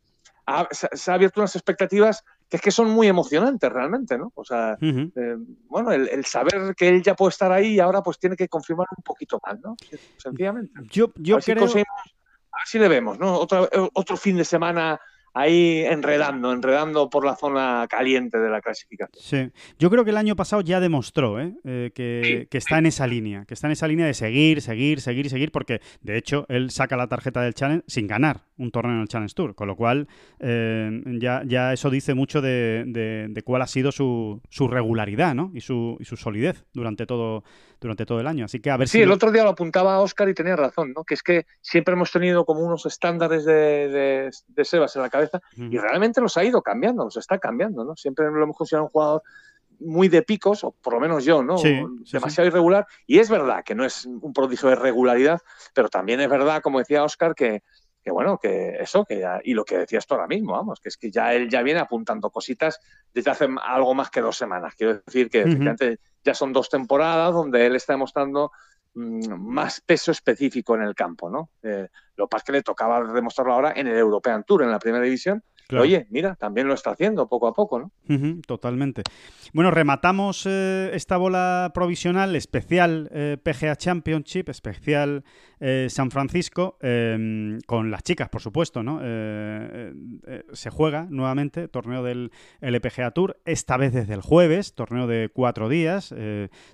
ha- 0.47 0.67
se, 0.71 1.11
ha 1.11 1.13
abierto 1.13 1.41
unas 1.41 1.55
expectativas 1.55 2.23
que 2.49 2.57
es 2.57 2.61
que 2.61 2.71
son 2.71 2.89
muy 2.91 3.07
emocionantes 3.07 3.69
realmente, 3.71 4.17
¿no? 4.17 4.31
O 4.35 4.45
sea, 4.45 4.77
eh, 5.15 5.35
bueno, 5.67 5.91
el, 5.91 6.07
el 6.09 6.23
saber 6.25 6.75
que 6.77 6.87
él 6.87 7.01
ya 7.03 7.15
puede 7.15 7.31
estar 7.31 7.51
ahí 7.51 7.73
y 7.75 7.79
ahora 7.79 8.01
pues 8.01 8.19
tiene 8.19 8.35
que 8.35 8.47
confirmar 8.47 8.87
un 8.95 9.03
poquito 9.03 9.39
más, 9.45 9.59
¿no? 9.59 9.75
Sencillamente. 10.17 10.71
Yo, 10.91 11.11
yo 11.15 11.35
a, 11.35 11.37
ver 11.37 11.43
si 11.43 11.51
creo. 11.51 11.63
conseguimos- 11.63 12.13
si 12.65 12.79
le 12.79 12.87
vemos, 12.87 13.17
¿no? 13.19 13.35
Otra- 13.37 13.67
otro 13.93 14.15
fin 14.15 14.37
de 14.37 14.45
semana 14.45 14.99
ahí 15.33 15.83
enredando, 15.85 16.51
enredando 16.53 17.09
por 17.09 17.25
la 17.25 17.35
zona 17.35 17.87
caliente 17.89 18.37
de 18.39 18.49
la 18.49 18.61
clasificación. 18.61 19.21
Sí, 19.53 19.59
yo 19.79 19.89
creo 19.89 20.03
que 20.03 20.11
el 20.11 20.17
año 20.17 20.35
pasado 20.35 20.61
ya 20.61 20.79
demostró 20.79 21.39
¿eh? 21.39 21.53
Eh, 21.63 21.91
que, 21.95 22.21
Sí, 22.23 22.47
que 22.49 22.57
está 22.57 22.77
en 22.77 22.85
esa 22.85 23.07
línea, 23.07 23.45
que 23.45 23.53
está 23.53 23.67
en 23.67 23.71
esa 23.73 23.87
línea 23.87 24.05
de 24.05 24.13
seguir, 24.13 24.61
seguir, 24.61 25.01
seguir 25.01 25.25
y 25.25 25.29
seguir, 25.29 25.51
porque 25.51 25.81
de 26.01 26.17
hecho 26.17 26.45
él 26.49 26.69
saca 26.71 26.95
la 26.97 27.07
tarjeta 27.07 27.41
del 27.41 27.53
Challenge 27.53 27.83
sin 27.87 28.07
ganar 28.07 28.41
un 28.57 28.69
torneo 28.71 28.95
en 28.95 29.01
el 29.01 29.07
Challenge 29.07 29.33
Tour, 29.33 29.55
con 29.55 29.67
lo 29.67 29.75
cual 29.75 30.07
eh, 30.39 31.01
ya, 31.19 31.41
ya 31.45 31.73
eso 31.73 31.89
dice 31.89 32.13
mucho 32.13 32.41
de, 32.41 32.83
de- 32.87 33.27
de 33.29 33.41
cuál 33.41 33.61
ha 33.63 33.67
sido 33.67 33.91
su, 33.91 34.41
su 34.49 34.67
regularidad 34.67 35.33
¿no? 35.33 35.51
y, 35.53 35.61
su, 35.61 35.97
y 35.99 36.05
su 36.05 36.15
solidez 36.17 36.65
durante 36.73 37.05
todo, 37.05 37.43
durante 37.83 38.05
todo 38.05 38.19
el 38.19 38.27
año. 38.27 38.45
Así 38.45 38.59
que 38.59 38.71
a 38.71 38.77
ver 38.77 38.87
Sí, 38.87 38.97
si... 38.97 39.03
el 39.03 39.11
otro 39.11 39.31
día 39.31 39.43
lo 39.43 39.49
apuntaba 39.49 39.99
Oscar 39.99 40.27
y 40.29 40.33
tenía 40.33 40.55
razón, 40.55 40.93
¿no? 40.95 41.03
Que 41.03 41.13
es 41.13 41.21
que 41.21 41.45
siempre 41.61 41.93
hemos 41.93 42.11
tenido 42.11 42.45
como 42.45 42.61
unos 42.61 42.85
estándares 42.87 43.45
de, 43.45 43.53
de- 43.89 44.29
de 44.47 44.65
Sebas 44.65 44.95
en 44.95 45.01
la 45.03 45.09
cabeza 45.09 45.39
y 45.55 45.77
realmente 45.77 46.19
los 46.21 46.35
ha 46.37 46.43
ido 46.43 46.61
cambiando, 46.61 47.03
los 47.03 47.17
está 47.17 47.37
cambiando, 47.37 47.83
¿no? 47.83 47.95
Siempre 47.95 48.25
lo 48.31 48.43
hemos 48.43 48.57
considerado 48.57 48.85
un 48.85 48.91
jugador 48.91 49.21
muy 49.79 50.07
de 50.07 50.21
picos, 50.21 50.63
o 50.63 50.71
por 50.71 50.93
lo 50.93 50.99
menos 50.99 51.25
yo, 51.25 51.43
¿no? 51.43 51.57
Sí, 51.57 51.83
sí, 52.05 52.11
Demasiado 52.13 52.47
irregular. 52.47 52.87
Y 53.05 53.19
es 53.19 53.29
verdad 53.29 53.63
que 53.65 53.75
no 53.75 53.83
es 53.83 54.05
un 54.05 54.31
prodigio 54.33 54.69
de 54.69 54.75
regularidad, 54.75 55.41
pero 55.73 55.89
también 55.89 56.21
es 56.21 56.29
verdad, 56.29 56.61
como 56.61 56.79
decía 56.79 57.03
Oscar, 57.03 57.35
que, 57.35 57.63
que 58.03 58.11
bueno, 58.11 58.37
que 58.37 58.75
eso, 58.79 59.05
que 59.05 59.19
ya, 59.19 59.39
y 59.43 59.53
lo 59.53 59.63
que 59.63 59.77
decías 59.77 60.05
tú 60.05 60.15
ahora 60.15 60.27
mismo, 60.27 60.51
vamos, 60.53 60.79
que 60.81 60.89
es 60.89 60.97
que 60.97 61.09
ya 61.09 61.33
él 61.33 61.49
ya 61.49 61.61
viene 61.61 61.79
apuntando 61.79 62.29
cositas 62.29 62.79
desde 63.13 63.31
hace 63.31 63.47
algo 63.63 63.93
más 63.93 64.09
que 64.09 64.19
dos 64.19 64.37
semanas. 64.37 64.75
Quiero 64.75 65.01
decir 65.05 65.29
que 65.29 65.97
ya 66.23 66.33
son 66.33 66.51
dos 66.51 66.69
temporadas 66.69 67.33
donde 67.33 67.65
él 67.65 67.75
está 67.75 67.93
demostrando 67.93 68.51
mm, 68.93 69.33
más 69.35 69.81
peso 69.81 70.11
específico 70.11 70.75
en 70.75 70.81
el 70.83 70.95
campo, 70.95 71.29
¿no? 71.29 71.51
Eh, 71.61 71.87
lo 72.15 72.25
que 72.25 72.29
pasa 72.29 72.41
es 72.41 72.45
que 72.45 72.51
le 72.51 72.61
tocaba 72.63 73.03
demostrarlo 73.13 73.53
ahora 73.53 73.73
en 73.75 73.87
el 73.87 73.97
European 73.97 74.43
Tour, 74.43 74.63
en 74.63 74.71
la 74.71 74.79
primera 74.79 75.03
división. 75.03 75.41
Claro. 75.73 75.83
Oye, 75.83 76.05
mira, 76.11 76.35
también 76.35 76.67
lo 76.67 76.75
está 76.75 76.91
haciendo 76.91 77.27
poco 77.27 77.47
a 77.47 77.53
poco, 77.53 77.79
¿no? 77.79 77.91
Totalmente. 78.45 79.01
Bueno, 79.53 79.71
rematamos 79.71 80.47
eh, 80.47 80.89
esta 80.93 81.17
bola 81.17 81.71
provisional 81.73 82.35
especial 82.35 83.09
eh, 83.11 83.37
PGA 83.41 83.75
Championship, 83.75 84.49
especial 84.49 85.23
eh, 85.59 85.87
San 85.89 86.11
Francisco, 86.11 86.77
con 87.65 87.91
las 87.91 88.03
chicas, 88.03 88.29
por 88.29 88.41
supuesto, 88.41 88.83
¿no? 88.83 88.99
Se 90.51 90.69
juega 90.69 91.07
nuevamente 91.09 91.67
torneo 91.67 92.03
del 92.03 92.31
LPGA 92.61 93.11
Tour, 93.11 93.39
esta 93.45 93.77
vez 93.77 93.93
desde 93.93 94.13
el 94.13 94.21
jueves, 94.21 94.75
torneo 94.75 95.07
de 95.07 95.29
cuatro 95.33 95.69
días. 95.69 96.13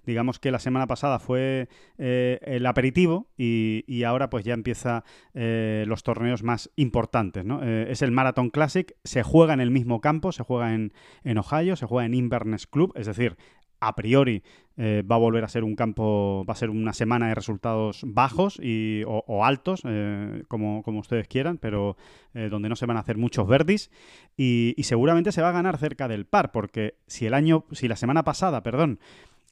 digamos 0.06 0.40
que 0.40 0.50
la 0.50 0.60
semana 0.60 0.88
pasada 0.88 1.20
fue 1.20 1.68
el 1.98 2.66
aperitivo 2.66 3.28
y, 3.38 3.84
y 3.88 4.04
ahora 4.04 4.30
pues 4.30 4.44
ya 4.44 4.54
empieza 4.54 5.04
los 5.34 6.02
torneos 6.04 6.42
más 6.42 6.72
importantes, 6.76 7.46
¿no? 7.46 7.62
Es 7.64 8.02
el 8.02 8.12
Marathon 8.12 8.50
Classic, 8.50 8.89
se 9.04 9.24
juega 9.24 9.54
en 9.54 9.60
el 9.60 9.72
mismo 9.72 10.02
campo, 10.02 10.32
se 10.32 10.44
juega 10.44 10.74
en, 10.74 10.94
en 11.24 11.38
Ohio, 11.38 11.76
se 11.76 11.86
juega 11.86 12.06
en 12.06 12.14
Inverness 12.14 12.68
Club, 12.68 12.94
es 12.96 13.08
decir, 13.08 13.38
a 13.80 13.96
priori 13.96 14.44
eh, 14.78 15.04
va 15.10 15.16
a 15.16 15.20
volver 15.20 15.44
a 15.44 15.50
ser 15.50 15.64
un 15.64 15.76
campo, 15.76 16.46
va 16.48 16.54
a 16.54 16.58
ser 16.58 16.70
una 16.70 16.94
semana 16.94 17.28
de 17.28 17.36
resultados 17.36 18.02
bajos 18.06 18.60
y, 18.62 19.04
o, 19.06 19.46
altos, 19.46 19.82
eh, 19.86 20.44
como, 20.48 20.84
como 20.84 21.00
ustedes 21.00 21.28
quieran, 21.28 21.58
pero 21.58 21.98
eh, 22.34 22.50
donde 22.50 22.70
no 22.70 22.76
se 22.76 22.86
van 22.86 22.98
a 22.98 23.02
hacer 23.02 23.18
muchos 23.18 23.48
verdis 23.48 23.92
y, 24.38 24.74
y 24.78 24.84
seguramente 24.84 25.32
se 25.32 25.42
va 25.42 25.50
a 25.50 25.54
ganar 25.54 25.78
cerca 25.78 26.08
del 26.08 26.26
par, 26.26 26.52
porque 26.52 26.96
si 27.08 27.26
el 27.26 27.34
año, 27.34 27.66
si 27.72 27.88
la 27.88 27.96
semana 27.96 28.24
pasada, 28.24 28.64
perdón, 28.64 29.00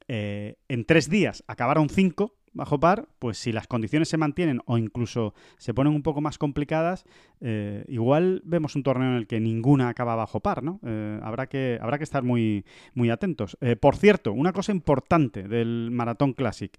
en 0.09 0.85
tres 0.85 1.09
días 1.09 1.43
acabaron 1.47 1.89
cinco 1.89 2.36
bajo 2.53 2.79
par, 2.79 3.07
pues 3.19 3.37
si 3.37 3.51
las 3.51 3.67
condiciones 3.67 4.09
se 4.09 4.17
mantienen 4.17 4.61
o 4.65 4.77
incluso 4.77 5.33
se 5.57 5.73
ponen 5.73 5.93
un 5.93 6.03
poco 6.03 6.21
más 6.21 6.37
complicadas, 6.37 7.05
eh, 7.39 7.85
igual 7.87 8.41
vemos 8.45 8.75
un 8.75 8.83
torneo 8.83 9.09
en 9.11 9.15
el 9.17 9.27
que 9.27 9.39
ninguna 9.39 9.89
acaba 9.89 10.15
bajo 10.15 10.39
par, 10.39 10.63
¿no? 10.63 10.79
Eh, 10.83 11.19
habrá, 11.23 11.47
que, 11.47 11.77
habrá 11.81 11.97
que 11.97 12.03
estar 12.03 12.23
muy, 12.23 12.65
muy 12.93 13.09
atentos. 13.09 13.57
Eh, 13.61 13.75
por 13.75 13.95
cierto, 13.95 14.33
una 14.33 14.53
cosa 14.53 14.71
importante 14.71 15.43
del 15.43 15.89
Maratón 15.91 16.33
Classic, 16.33 16.75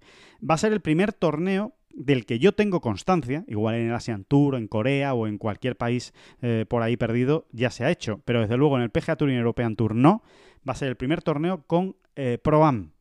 va 0.47 0.55
a 0.55 0.57
ser 0.57 0.73
el 0.73 0.81
primer 0.81 1.13
torneo 1.13 1.73
del 1.91 2.25
que 2.25 2.39
yo 2.39 2.51
tengo 2.51 2.81
constancia, 2.81 3.45
igual 3.47 3.75
en 3.75 3.87
el 3.87 3.95
Asian 3.95 4.23
Tour, 4.23 4.55
en 4.55 4.67
Corea 4.67 5.13
o 5.13 5.27
en 5.27 5.37
cualquier 5.37 5.75
país 5.75 6.13
por 6.69 6.83
ahí 6.83 6.97
perdido, 6.97 7.47
ya 7.51 7.71
se 7.71 7.83
ha 7.83 7.89
hecho, 7.89 8.21
pero 8.25 8.41
desde 8.41 8.57
luego 8.57 8.77
en 8.77 8.83
el 8.83 8.91
PGA 8.91 9.15
Tour 9.15 9.29
y 9.29 9.33
en 9.33 9.37
el 9.37 9.41
European 9.41 9.75
Tour 9.75 9.95
no, 9.95 10.21
va 10.67 10.73
a 10.73 10.75
ser 10.75 10.89
el 10.89 10.95
primer 10.95 11.23
torneo 11.23 11.63
con 11.65 11.95
Pro-Am. 12.43 12.91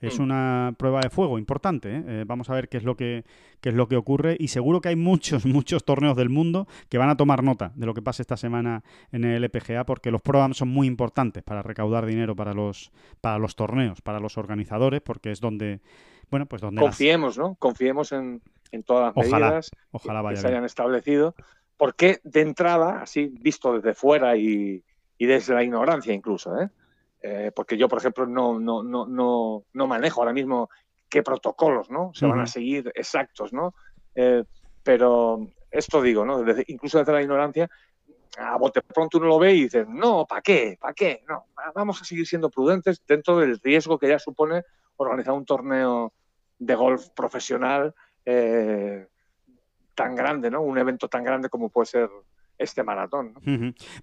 Es 0.00 0.18
Mm. 0.18 0.22
una 0.22 0.74
prueba 0.76 1.00
de 1.00 1.08
fuego 1.10 1.38
importante. 1.38 1.88
¿eh? 1.96 2.04
Eh, 2.06 2.24
vamos 2.26 2.50
a 2.50 2.54
ver 2.54 2.68
qué 2.68 2.76
es 2.76 2.84
lo 2.84 2.96
que 2.96 3.24
qué 3.62 3.70
es 3.70 3.74
lo 3.74 3.88
que 3.88 3.96
ocurre 3.96 4.36
y 4.38 4.48
seguro 4.48 4.80
que 4.82 4.90
hay 4.90 4.96
muchos 4.96 5.44
muchos 5.46 5.84
torneos 5.84 6.16
del 6.16 6.28
mundo 6.28 6.66
que 6.90 6.98
van 6.98 7.08
a 7.08 7.16
tomar 7.16 7.42
nota 7.42 7.72
de 7.74 7.86
lo 7.86 7.94
que 7.94 8.02
pase 8.02 8.22
esta 8.22 8.36
semana 8.36 8.84
en 9.10 9.24
el 9.24 9.42
LPGA 9.42 9.84
porque 9.86 10.10
los 10.10 10.20
Pro 10.20 10.42
Am 10.42 10.52
son 10.52 10.68
muy 10.68 10.86
importantes 10.86 11.42
para 11.42 11.62
recaudar 11.62 12.04
dinero 12.04 12.36
para 12.36 12.52
los 12.52 12.92
para 13.22 13.38
los 13.38 13.56
torneos, 13.56 14.02
para 14.02 14.20
los 14.20 14.36
organizadores 14.36 15.00
porque 15.00 15.30
es 15.32 15.40
donde 15.40 15.80
bueno 16.30 16.44
pues 16.46 16.60
donde 16.60 16.76
las- 16.82 16.90
Confiemos, 16.90 17.38
¿no? 17.38 17.54
Confiemos 17.54 18.12
en, 18.12 18.42
en 18.72 18.82
todas 18.82 19.14
las 19.16 19.26
Ojalá, 19.26 19.46
medidas 19.46 19.70
ojalá 19.92 20.28
que 20.28 20.36
se 20.36 20.42
bien. 20.42 20.52
hayan 20.54 20.64
establecido, 20.66 21.34
porque 21.78 22.20
de 22.24 22.42
entrada, 22.42 23.00
así 23.00 23.32
visto 23.40 23.72
desde 23.74 23.94
fuera 23.94 24.36
y, 24.36 24.82
y 25.16 25.26
desde 25.26 25.54
la 25.54 25.64
ignorancia 25.64 26.12
incluso, 26.12 26.60
¿eh? 26.60 26.68
Eh, 27.22 27.50
porque 27.54 27.76
yo, 27.76 27.88
por 27.88 27.98
ejemplo, 27.98 28.26
no, 28.26 28.58
no, 28.58 28.82
no, 28.82 29.06
no, 29.06 29.64
no 29.72 29.86
manejo 29.86 30.20
ahora 30.20 30.32
mismo 30.32 30.68
qué 31.08 31.22
protocolos 31.22 31.90
¿no? 31.90 32.10
se 32.14 32.26
van 32.26 32.40
a 32.40 32.46
seguir 32.46 32.92
exactos, 32.94 33.52
¿no? 33.52 33.74
Eh, 34.14 34.44
pero 34.82 35.48
esto 35.70 36.02
digo, 36.02 36.24
¿no? 36.24 36.42
Desde- 36.42 36.64
incluso 36.68 36.98
desde 36.98 37.12
la 37.12 37.22
ignorancia, 37.22 37.68
a 38.38 38.56
bote 38.58 38.80
pronto 38.82 39.18
uno 39.18 39.28
lo 39.28 39.38
ve 39.38 39.54
y 39.54 39.62
dice, 39.62 39.86
no, 39.88 40.26
¿para 40.26 40.42
qué? 40.42 40.76
¿Para 40.80 40.94
qué? 40.94 41.24
No, 41.28 41.46
vamos 41.74 42.00
a 42.00 42.04
seguir 42.04 42.26
siendo 42.26 42.50
prudentes 42.50 43.02
dentro 43.06 43.38
del 43.38 43.58
riesgo 43.60 43.98
que 43.98 44.08
ya 44.08 44.18
supone 44.18 44.62
organizar 44.96 45.32
un 45.34 45.44
torneo 45.44 46.12
de 46.58 46.74
golf 46.74 47.08
profesional 47.10 47.94
eh, 48.24 49.06
tan 49.94 50.14
grande, 50.14 50.50
¿no? 50.50 50.60
Un 50.62 50.78
evento 50.78 51.08
tan 51.08 51.24
grande 51.24 51.48
como 51.48 51.70
puede 51.70 51.86
ser 51.86 52.10
este 52.58 52.82
maratón. 52.82 53.34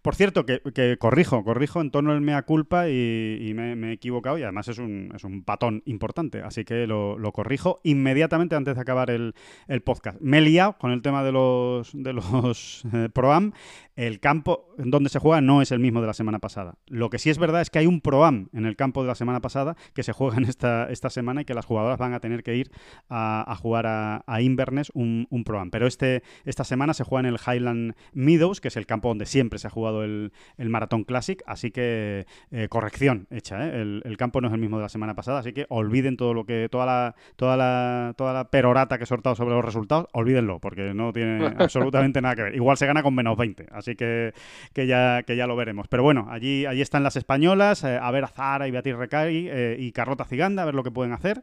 Por 0.01 0.15
cierto, 0.15 0.45
que, 0.45 0.97
corrijo, 0.99 1.43
corrijo 1.43 1.81
en 1.81 1.91
torno 1.91 2.11
al 2.11 2.21
mea 2.21 2.43
culpa 2.43 2.89
y, 2.89 3.51
me, 3.55 3.73
he 3.89 3.93
equivocado 3.93 4.37
y 4.37 4.43
además 4.43 4.67
es 4.67 4.77
un, 4.77 5.11
es 5.15 5.23
un 5.23 5.43
patón 5.43 5.81
importante, 5.85 6.41
así 6.41 6.65
que 6.65 6.87
lo, 6.87 7.17
lo 7.17 7.31
corrijo 7.31 7.79
inmediatamente 7.83 8.55
antes 8.55 8.75
de 8.75 8.81
acabar 8.81 9.09
el, 9.09 9.33
el 9.67 9.81
podcast. 9.81 10.19
Me 10.21 10.39
he 10.39 10.41
liado 10.41 10.77
con 10.77 10.91
el 10.91 11.01
tema 11.01 11.23
de 11.23 11.31
los, 11.31 11.91
de 11.93 12.13
los 12.13 12.83
eh, 12.93 13.09
Pro-Am. 13.13 13.53
El 13.95 14.19
campo 14.19 14.73
donde 14.77 15.09
se 15.09 15.19
juega 15.19 15.39
no 15.41 15.61
es 15.61 15.71
el 15.71 15.79
mismo 15.79 16.01
de 16.01 16.07
la 16.07 16.13
semana 16.13 16.39
pasada. 16.39 16.75
Lo 16.87 17.11
que 17.11 17.19
sí 17.19 17.29
es 17.29 17.37
verdad 17.37 17.61
es 17.61 17.69
que 17.69 17.77
hay 17.77 17.85
un 17.85 18.01
Pro-Am 18.01 18.49
en 18.51 18.65
el 18.65 18.75
campo 18.75 19.03
de 19.03 19.07
la 19.07 19.15
semana 19.15 19.39
pasada 19.39 19.75
que 19.93 20.01
se 20.01 20.13
juega 20.13 20.37
en 20.37 20.45
esta, 20.45 20.89
esta 20.89 21.11
semana 21.11 21.41
y 21.41 21.45
que 21.45 21.53
las 21.53 21.65
jugadoras 21.65 21.99
van 21.99 22.13
a 22.13 22.19
tener 22.19 22.43
que 22.43 22.55
ir 22.55 22.71
a, 23.09 23.55
jugar 23.61 23.85
a, 23.85 24.41
Inverness 24.41 24.91
un, 24.95 25.27
un 25.29 25.43
Pro-Am. 25.43 25.69
Pero 25.69 25.85
este, 25.85 26.23
esta 26.43 26.63
semana 26.63 26.95
se 26.95 27.03
juega 27.03 27.27
en 27.27 27.35
el 27.35 27.39
Highland 27.39 27.93
Meadows, 28.43 28.61
que 28.61 28.67
es 28.67 28.77
el 28.77 28.85
campo 28.85 29.07
donde 29.07 29.25
siempre 29.25 29.59
se 29.59 29.67
ha 29.67 29.69
jugado 29.69 30.03
el, 30.03 30.31
el 30.57 30.69
Maratón 30.69 31.03
Classic, 31.03 31.41
así 31.45 31.71
que 31.71 32.25
eh, 32.51 32.67
corrección 32.69 33.27
hecha, 33.31 33.65
¿eh? 33.65 33.81
el, 33.81 34.01
el 34.05 34.17
campo 34.17 34.41
no 34.41 34.47
es 34.47 34.53
el 34.53 34.59
mismo 34.59 34.77
de 34.77 34.83
la 34.83 34.89
semana 34.89 35.15
pasada, 35.15 35.39
así 35.39 35.53
que 35.53 35.65
olviden 35.69 36.17
todo 36.17 36.33
lo 36.33 36.45
que, 36.45 36.67
toda 36.69 36.85
la, 36.85 37.15
toda 37.35 37.57
la, 37.57 38.13
toda 38.17 38.33
la 38.33 38.49
perorata 38.49 38.97
que 38.97 39.05
he 39.05 39.07
soltado 39.07 39.35
sobre 39.35 39.55
los 39.55 39.63
resultados, 39.63 40.07
olvídenlo, 40.13 40.59
porque 40.59 40.93
no 40.93 41.13
tiene 41.13 41.45
absolutamente 41.57 42.21
nada 42.21 42.35
que 42.35 42.43
ver. 42.43 42.55
Igual 42.55 42.77
se 42.77 42.85
gana 42.85 43.03
con 43.03 43.15
menos 43.15 43.37
20, 43.37 43.67
así 43.71 43.95
que 43.95 44.33
que 44.73 44.87
ya, 44.87 45.23
que 45.23 45.35
ya 45.35 45.47
lo 45.47 45.55
veremos. 45.55 45.87
Pero 45.87 46.03
bueno, 46.03 46.27
allí, 46.29 46.65
allí 46.65 46.81
están 46.81 47.03
las 47.03 47.15
españolas, 47.15 47.83
eh, 47.83 47.97
a 48.01 48.11
ver 48.11 48.25
a 48.25 48.27
Zara 48.27 48.67
y 48.67 48.71
Beatriz 48.71 48.95
Recari 48.95 49.49
y 49.77 49.91
Carlota 49.91 50.25
Ciganda, 50.25 50.63
a 50.63 50.65
ver 50.65 50.75
lo 50.75 50.83
que 50.83 50.91
pueden 50.91 51.13
hacer. 51.13 51.41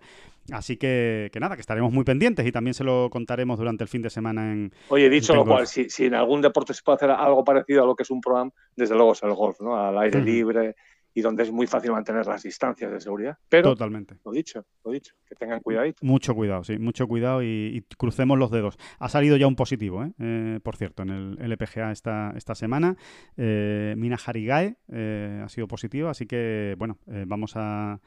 Así 0.53 0.77
que, 0.77 1.31
que 1.33 1.41
nada, 1.41 1.55
que 1.55 1.61
estaremos 1.61 1.93
muy 1.93 2.05
pendientes 2.05 2.47
y 2.47 2.53
también 2.53 2.75
se 2.75 2.85
lo 2.85 3.09
contaremos 3.11 3.59
durante 3.59 3.85
el 3.85 3.89
fin 3.89 4.03
de 4.03 4.11
semana 4.11 4.53
en... 4.53 4.73
Oye, 4.89 5.09
dicho 5.09 5.33
en 5.33 5.39
lo 5.41 5.45
cual, 5.45 5.67
si, 5.67 5.89
si 5.91 6.07
en 6.07 6.15
algún 6.15 6.41
deporte 6.41 6.75
se 6.75 6.83
puede 6.83 6.97
hacer 6.97 7.11
algo 7.11 7.45
parecido 7.45 7.85
a 7.85 7.87
lo 7.87 7.95
que 7.95 8.03
es 8.03 8.11
un 8.11 8.21
programa, 8.21 8.51
desde 8.75 8.95
luego 8.95 9.13
es 9.13 9.23
el 9.23 9.35
golf, 9.35 9.61
¿no? 9.61 9.77
Al 9.77 9.97
aire 9.99 10.21
libre 10.21 10.75
y 11.13 11.23
donde 11.23 11.43
es 11.43 11.51
muy 11.51 11.67
fácil 11.67 11.93
mantener 11.93 12.27
las 12.27 12.43
distancias 12.43 12.91
de 12.91 13.01
seguridad. 13.01 13.37
Pero, 13.49 13.71
Totalmente. 13.71 14.17
lo 14.25 14.31
dicho, 14.31 14.65
lo 14.85 14.93
dicho, 14.93 15.15
que 15.29 15.35
tengan 15.35 15.61
cuidadito. 15.61 16.05
Mucho 16.05 16.35
cuidado, 16.35 16.65
sí, 16.65 16.79
mucho 16.79 17.07
cuidado 17.07 17.43
y, 17.43 17.47
y 17.75 17.83
crucemos 17.97 18.39
los 18.39 18.51
dedos. 18.51 18.79
Ha 18.99 19.09
salido 19.09 19.37
ya 19.37 19.47
un 19.47 19.57
positivo, 19.57 20.05
¿eh? 20.05 20.13
Eh, 20.19 20.61
por 20.63 20.77
cierto, 20.77 21.03
en 21.03 21.11
el 21.11 21.39
LPGA 21.41 21.91
esta, 21.91 22.33
esta 22.37 22.55
semana. 22.55 22.97
Eh, 23.37 23.95
Mina 23.97 24.19
Harigae 24.25 24.77
eh, 24.93 25.43
ha 25.45 25.49
sido 25.49 25.67
positiva, 25.67 26.11
así 26.11 26.27
que, 26.27 26.75
bueno, 26.79 26.99
vamos 27.07 27.53
a... 27.57 28.01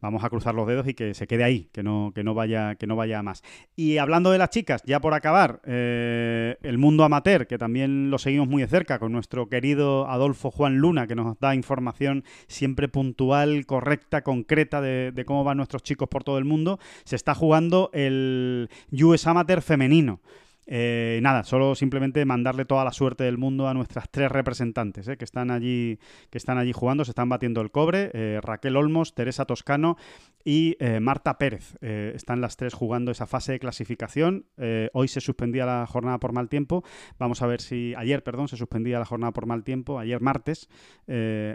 Vamos 0.00 0.24
a 0.24 0.30
cruzar 0.30 0.54
los 0.54 0.66
dedos 0.66 0.86
y 0.86 0.94
que 0.94 1.14
se 1.14 1.26
quede 1.26 1.42
ahí, 1.42 1.68
que 1.72 1.82
no, 1.82 2.12
que 2.14 2.22
no, 2.22 2.34
vaya, 2.34 2.74
que 2.74 2.86
no 2.86 2.96
vaya 2.96 3.22
más. 3.22 3.42
Y 3.74 3.98
hablando 3.98 4.30
de 4.30 4.38
las 4.38 4.50
chicas, 4.50 4.82
ya 4.84 5.00
por 5.00 5.14
acabar, 5.14 5.60
eh, 5.64 6.56
el 6.62 6.78
mundo 6.78 7.04
amateur, 7.04 7.46
que 7.46 7.56
también 7.58 8.10
lo 8.10 8.18
seguimos 8.18 8.46
muy 8.46 8.62
de 8.62 8.68
cerca 8.68 8.98
con 8.98 9.12
nuestro 9.12 9.48
querido 9.48 10.08
Adolfo 10.08 10.50
Juan 10.50 10.76
Luna, 10.76 11.06
que 11.06 11.14
nos 11.14 11.38
da 11.38 11.54
información 11.54 12.24
siempre 12.46 12.88
puntual, 12.88 13.64
correcta, 13.64 14.22
concreta 14.22 14.80
de, 14.80 15.12
de 15.12 15.24
cómo 15.24 15.44
van 15.44 15.56
nuestros 15.56 15.82
chicos 15.82 16.08
por 16.08 16.24
todo 16.24 16.38
el 16.38 16.44
mundo, 16.44 16.78
se 17.04 17.16
está 17.16 17.34
jugando 17.34 17.90
el 17.92 18.68
US 18.92 19.26
Amateur 19.26 19.62
femenino. 19.62 20.20
Eh, 20.66 21.20
nada, 21.22 21.44
solo 21.44 21.74
simplemente 21.74 22.24
mandarle 22.24 22.64
toda 22.64 22.84
la 22.84 22.92
suerte 22.92 23.24
del 23.24 23.38
mundo 23.38 23.68
a 23.68 23.74
nuestras 23.74 24.10
tres 24.10 24.30
representantes 24.32 25.06
eh, 25.06 25.16
que 25.16 25.24
están 25.24 25.50
allí, 25.50 25.98
que 26.30 26.38
están 26.38 26.58
allí 26.58 26.72
jugando, 26.72 27.04
se 27.04 27.12
están 27.12 27.28
batiendo 27.28 27.60
el 27.60 27.70
cobre. 27.70 28.10
eh, 28.12 28.40
Raquel 28.42 28.76
Olmos, 28.76 29.14
Teresa 29.14 29.44
Toscano 29.44 29.96
y 30.44 30.76
Marta 31.00 31.38
Pérez. 31.38 31.76
Están 31.80 32.40
las 32.40 32.56
tres 32.56 32.72
jugando 32.72 33.10
esa 33.10 33.26
fase 33.26 33.52
de 33.52 33.58
clasificación. 33.58 34.46
Hoy 34.92 35.08
se 35.08 35.20
suspendía 35.20 35.66
la 35.66 35.86
jornada 35.86 36.20
por 36.20 36.32
mal 36.32 36.48
tiempo. 36.48 36.84
Vamos 37.18 37.42
a 37.42 37.48
ver 37.48 37.60
si 37.60 37.94
ayer, 37.96 38.22
perdón, 38.22 38.46
se 38.46 38.56
suspendía 38.56 39.00
la 39.00 39.04
jornada 39.04 39.32
por 39.32 39.46
mal 39.46 39.64
tiempo. 39.64 39.98
Ayer 39.98 40.20
martes. 40.20 40.68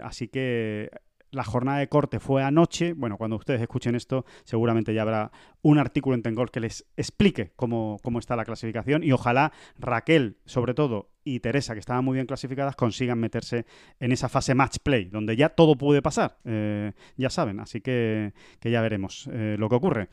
Así 0.02 0.28
que 0.28 0.90
la 1.32 1.44
jornada 1.44 1.78
de 1.78 1.88
corte 1.88 2.20
fue 2.20 2.42
anoche. 2.42 2.92
Bueno, 2.92 3.16
cuando 3.16 3.36
ustedes 3.36 3.60
escuchen 3.60 3.94
esto, 3.94 4.24
seguramente 4.44 4.94
ya 4.94 5.02
habrá 5.02 5.32
un 5.62 5.78
artículo 5.78 6.14
en 6.14 6.22
Tengol 6.22 6.50
que 6.50 6.60
les 6.60 6.86
explique 6.96 7.52
cómo, 7.56 7.98
cómo 8.02 8.18
está 8.18 8.36
la 8.36 8.44
clasificación 8.44 9.02
y 9.02 9.12
ojalá 9.12 9.52
Raquel, 9.78 10.36
sobre 10.44 10.74
todo, 10.74 11.08
y 11.24 11.40
Teresa, 11.40 11.72
que 11.74 11.80
estaban 11.80 12.04
muy 12.04 12.14
bien 12.14 12.26
clasificadas, 12.26 12.76
consigan 12.76 13.18
meterse 13.18 13.64
en 13.98 14.12
esa 14.12 14.28
fase 14.28 14.54
match 14.54 14.76
play, 14.82 15.06
donde 15.06 15.34
ya 15.36 15.48
todo 15.48 15.76
puede 15.76 16.02
pasar, 16.02 16.36
eh, 16.44 16.92
ya 17.16 17.30
saben, 17.30 17.60
así 17.60 17.80
que, 17.80 18.34
que 18.60 18.70
ya 18.70 18.80
veremos 18.82 19.28
eh, 19.32 19.56
lo 19.58 19.68
que 19.68 19.74
ocurre. 19.76 20.08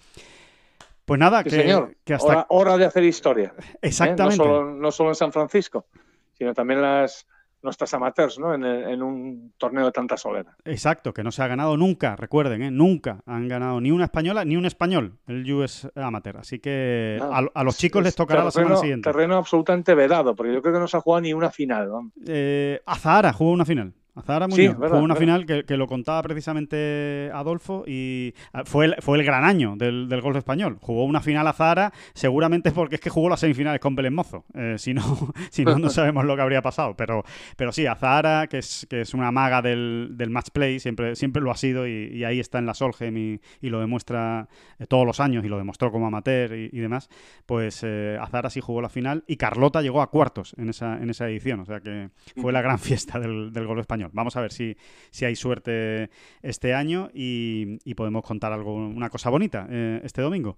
Pues 1.06 1.20
nada, 1.20 1.40
Sí, 1.44 1.50
que, 1.50 1.56
señor. 1.62 1.96
que 2.06 2.14
hasta... 2.14 2.28
Hora, 2.28 2.46
hora 2.50 2.78
de 2.78 2.86
hacer 2.86 3.04
historia. 3.04 3.54
¿eh? 3.58 3.78
Exactamente. 3.82 4.38
No, 4.38 4.44
solo, 4.44 4.72
no 4.72 4.92
solo 4.92 5.10
en 5.10 5.16
San 5.16 5.32
Francisco, 5.34 5.88
sino 6.34 6.54
también 6.54 6.82
las 6.82 7.26
nuestras 7.62 7.94
amateurs, 7.94 8.40
¿no? 8.40 8.54
En, 8.54 8.64
en 8.64 9.04
un 9.04 9.54
torneo 9.58 9.86
de 9.86 9.92
tanta 9.92 10.16
solera. 10.18 10.56
Exacto, 10.66 11.14
que 11.14 11.24
no 11.24 11.32
se 11.32 11.44
ha 11.44 11.48
ganado 11.48 11.76
nunca, 11.78 12.16
recuerden, 12.16 12.62
¿eh? 12.64 12.72
nunca 12.72 13.20
han 13.26 13.48
ganado 13.48 13.82
ni 13.82 13.92
una 13.92 14.06
española 14.06 14.46
ni 14.46 14.56
un 14.56 14.66
español 14.66 15.18
el 15.28 15.52
US 15.54 15.90
Amateur. 15.96 16.38
Así 16.38 16.60
que 16.60 17.20
a, 17.22 17.44
a 17.54 17.64
los 17.64 17.78
chicos 17.78 18.00
es 18.02 18.06
les 18.06 18.16
tocará 18.16 18.44
la 18.44 18.52
semana 18.52 18.70
terreno- 18.76 18.82
siguiente. 18.82 19.10
Terreno 19.12 19.36
absolutamente 19.38 19.94
vedado, 19.96 20.36
porque 20.36 20.54
yo 20.54 20.62
creo 20.62 20.74
que 20.74 20.80
no 20.80 20.88
se 20.88 20.98
ha 20.98 21.02
jugado 21.02 21.22
ni 21.22 21.34
una 21.34 21.50
final. 21.52 21.90
vamos. 21.90 22.14
Eh, 22.28 22.82
Azahara 22.86 23.34
jugó 23.34 23.52
una 23.52 23.66
final. 23.66 23.94
Azahara 24.20 24.48
Sí, 24.50 24.70
Muñoz 24.70 24.78
verdad, 24.78 25.00
jugó 25.00 25.04
una 25.04 25.16
verdad. 25.16 25.20
final 25.20 25.46
que, 25.46 25.64
que 25.66 25.78
lo 25.78 25.88
contaba 25.88 26.22
precisamente 26.24 27.30
Adolfo 27.34 27.84
y 27.88 28.34
ah, 28.54 28.64
fue 28.66 28.86
el, 28.86 28.96
fue 29.02 29.18
el 29.18 29.24
gran 29.24 29.44
año 29.44 29.76
del, 29.78 30.08
del 30.10 30.22
golf 30.22 30.38
español. 30.38 30.78
Jugó 30.82 31.06
una 31.06 31.22
final 31.22 31.48
Azahara 31.48 31.92
seguramente 32.14 32.72
porque 32.72 32.96
es 32.96 33.02
que 33.02 33.10
jugó 33.10 33.30
las 33.30 33.40
semifinales 33.40 33.80
con 33.82 33.96
Belén 33.96 34.14
Mozo. 34.14 34.46
Eh, 34.54 34.76
si 34.78 34.94
no, 34.94 35.02
si 35.52 35.66
no, 35.66 35.78
no 35.80 35.90
sabemos 35.90 36.26
lo 36.26 36.36
que 36.36 36.42
habría 36.42 36.62
pasado. 36.62 36.96
Pero, 36.96 37.24
pero 37.58 37.72
sí, 37.72 37.86
Azahara, 37.86 38.48
que 38.48 38.60
es, 38.60 38.86
que 38.90 39.02
es 39.02 39.14
una 39.14 39.32
maga 39.32 39.62
del, 39.62 40.10
del 40.14 40.30
match 40.30 40.50
play, 40.52 40.80
siempre, 40.80 41.16
siempre 41.16 41.42
lo 41.42 41.52
ha 41.52 41.56
sido 41.56 41.88
y, 41.88 42.10
y 42.14 42.24
ahí 42.24 42.40
está 42.40 42.60
en 42.60 42.66
la 42.66 42.74
Solheim 42.74 43.18
y, 43.18 43.42
y 43.62 43.70
lo 43.70 43.80
demuestra 43.80 44.48
eh, 44.80 44.86
todos 44.88 45.06
los 45.06 45.20
años 45.20 45.46
y 45.46 45.48
lo 45.50 45.58
demostró 45.58 45.92
como 45.92 46.08
amateur 46.08 46.54
y, 46.56 46.70
y 46.72 46.80
demás. 46.80 47.10
Pues 47.46 47.82
eh, 47.84 48.18
Azahara 48.20 48.50
sí 48.50 48.62
jugó 48.62 48.82
la 48.82 48.90
final 48.90 49.24
y 49.28 49.38
Carlota 49.38 49.82
llegó 49.82 50.02
a 50.02 50.10
cuartos 50.10 50.56
en 50.58 50.70
esa, 50.70 50.98
en 50.98 51.10
esa 51.10 51.28
edición. 51.30 51.60
O 51.62 51.66
sea 51.66 51.80
que 51.80 52.10
fue 52.38 52.52
la 52.52 52.62
gran 52.62 52.80
fiesta 52.80 53.20
del, 53.20 53.52
del 53.52 53.66
golf 53.68 53.80
español. 53.82 54.09
Vamos 54.14 54.36
a 54.36 54.42
ver 54.42 54.52
si, 54.52 54.76
si 55.12 55.26
hay 55.26 55.36
suerte 55.36 56.10
este 56.42 56.74
año 56.74 57.10
y, 57.14 57.80
y 57.84 57.94
podemos 57.96 58.24
contar 58.24 58.52
algo, 58.54 58.74
una 58.74 59.10
cosa 59.10 59.30
bonita 59.30 59.68
eh, 59.70 60.02
este 60.04 60.22
domingo. 60.22 60.58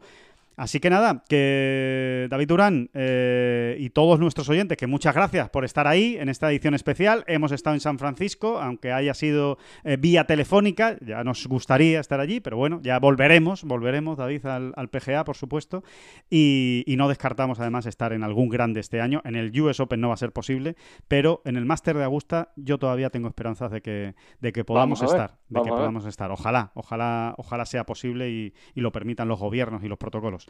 Así 0.58 0.80
que 0.80 0.90
nada, 0.90 1.24
que 1.28 2.28
David 2.30 2.48
Durán 2.48 2.90
eh, 2.94 3.78
y 3.80 3.90
todos 3.90 4.20
nuestros 4.20 4.50
oyentes, 4.50 4.78
que 4.78 4.86
muchas 4.86 5.16
gracias 5.16 5.50
por 5.50 5.66
estar 5.66 5.88
ahí 5.88 6.18
en 6.20 6.30
esta 6.30 6.52
edición 6.52 6.74
especial. 6.74 7.24
Hemos 7.28 7.52
estado 7.52 7.74
en 7.76 7.80
San 7.80 7.98
Francisco, 7.98 8.60
aunque 8.60 8.92
haya 8.92 9.14
sido 9.14 9.58
eh, 9.84 9.98
vía 9.98 10.26
telefónica, 10.26 10.98
ya 11.02 11.24
nos 11.24 11.48
gustaría 11.48 12.00
estar 12.00 12.20
allí, 12.20 12.42
pero 12.42 12.58
bueno, 12.58 12.80
ya 12.84 13.00
volveremos, 13.00 13.64
volveremos, 13.64 14.18
David, 14.18 14.46
al, 14.46 14.74
al 14.76 14.90
PGA, 14.90 15.24
por 15.24 15.38
supuesto, 15.38 15.84
y, 16.30 16.84
y 16.86 16.96
no 16.98 17.08
descartamos 17.08 17.60
además 17.60 17.86
estar 17.86 18.14
en 18.14 18.24
algún 18.24 18.50
grande 18.50 18.82
este 18.82 19.02
año. 19.02 19.22
En 19.24 19.36
el 19.36 19.60
US 19.62 19.80
Open 19.80 20.02
no 20.02 20.10
va 20.10 20.16
a 20.16 20.18
ser 20.18 20.32
posible, 20.32 20.76
pero 21.08 21.42
en 21.46 21.56
el 21.56 21.66
Máster 21.66 21.98
de 21.98 22.04
Augusta 22.04 22.52
yo 22.56 22.78
todavía 22.78 23.10
tengo 23.10 23.28
esperanzas 23.28 23.72
de 23.72 23.82
que, 23.82 24.16
de 24.40 24.52
que 24.52 24.64
podamos 24.64 25.00
ver, 25.00 25.10
estar, 25.10 25.38
de 25.50 25.62
que 25.62 25.70
podamos 25.70 26.06
estar. 26.06 26.32
Ojalá, 26.32 26.72
ojalá, 26.76 27.36
ojalá 27.38 27.66
sea 27.66 27.86
posible 27.86 28.30
y, 28.30 28.54
y 28.76 28.82
lo 28.82 28.92
permitan 28.92 29.28
los 29.28 29.40
gobiernos 29.40 29.84
y 29.84 29.88
los 29.88 29.98
protocolos. 29.98 30.41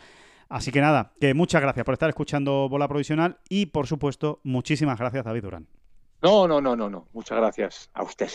Así 0.49 0.71
que 0.71 0.81
nada, 0.81 1.13
que 1.19 1.33
muchas 1.33 1.61
gracias 1.61 1.85
por 1.85 1.93
estar 1.93 2.09
escuchando 2.09 2.67
Bola 2.69 2.87
Provisional 2.87 3.37
y 3.47 3.67
por 3.67 3.87
supuesto, 3.87 4.41
muchísimas 4.43 4.99
gracias 4.99 5.23
David 5.23 5.43
Durán. 5.43 5.67
No, 6.21 6.47
no, 6.47 6.61
no, 6.61 6.75
no, 6.75 6.89
no. 6.89 7.07
Muchas 7.13 7.37
gracias 7.37 7.89
a 7.93 8.03
usted. 8.03 8.29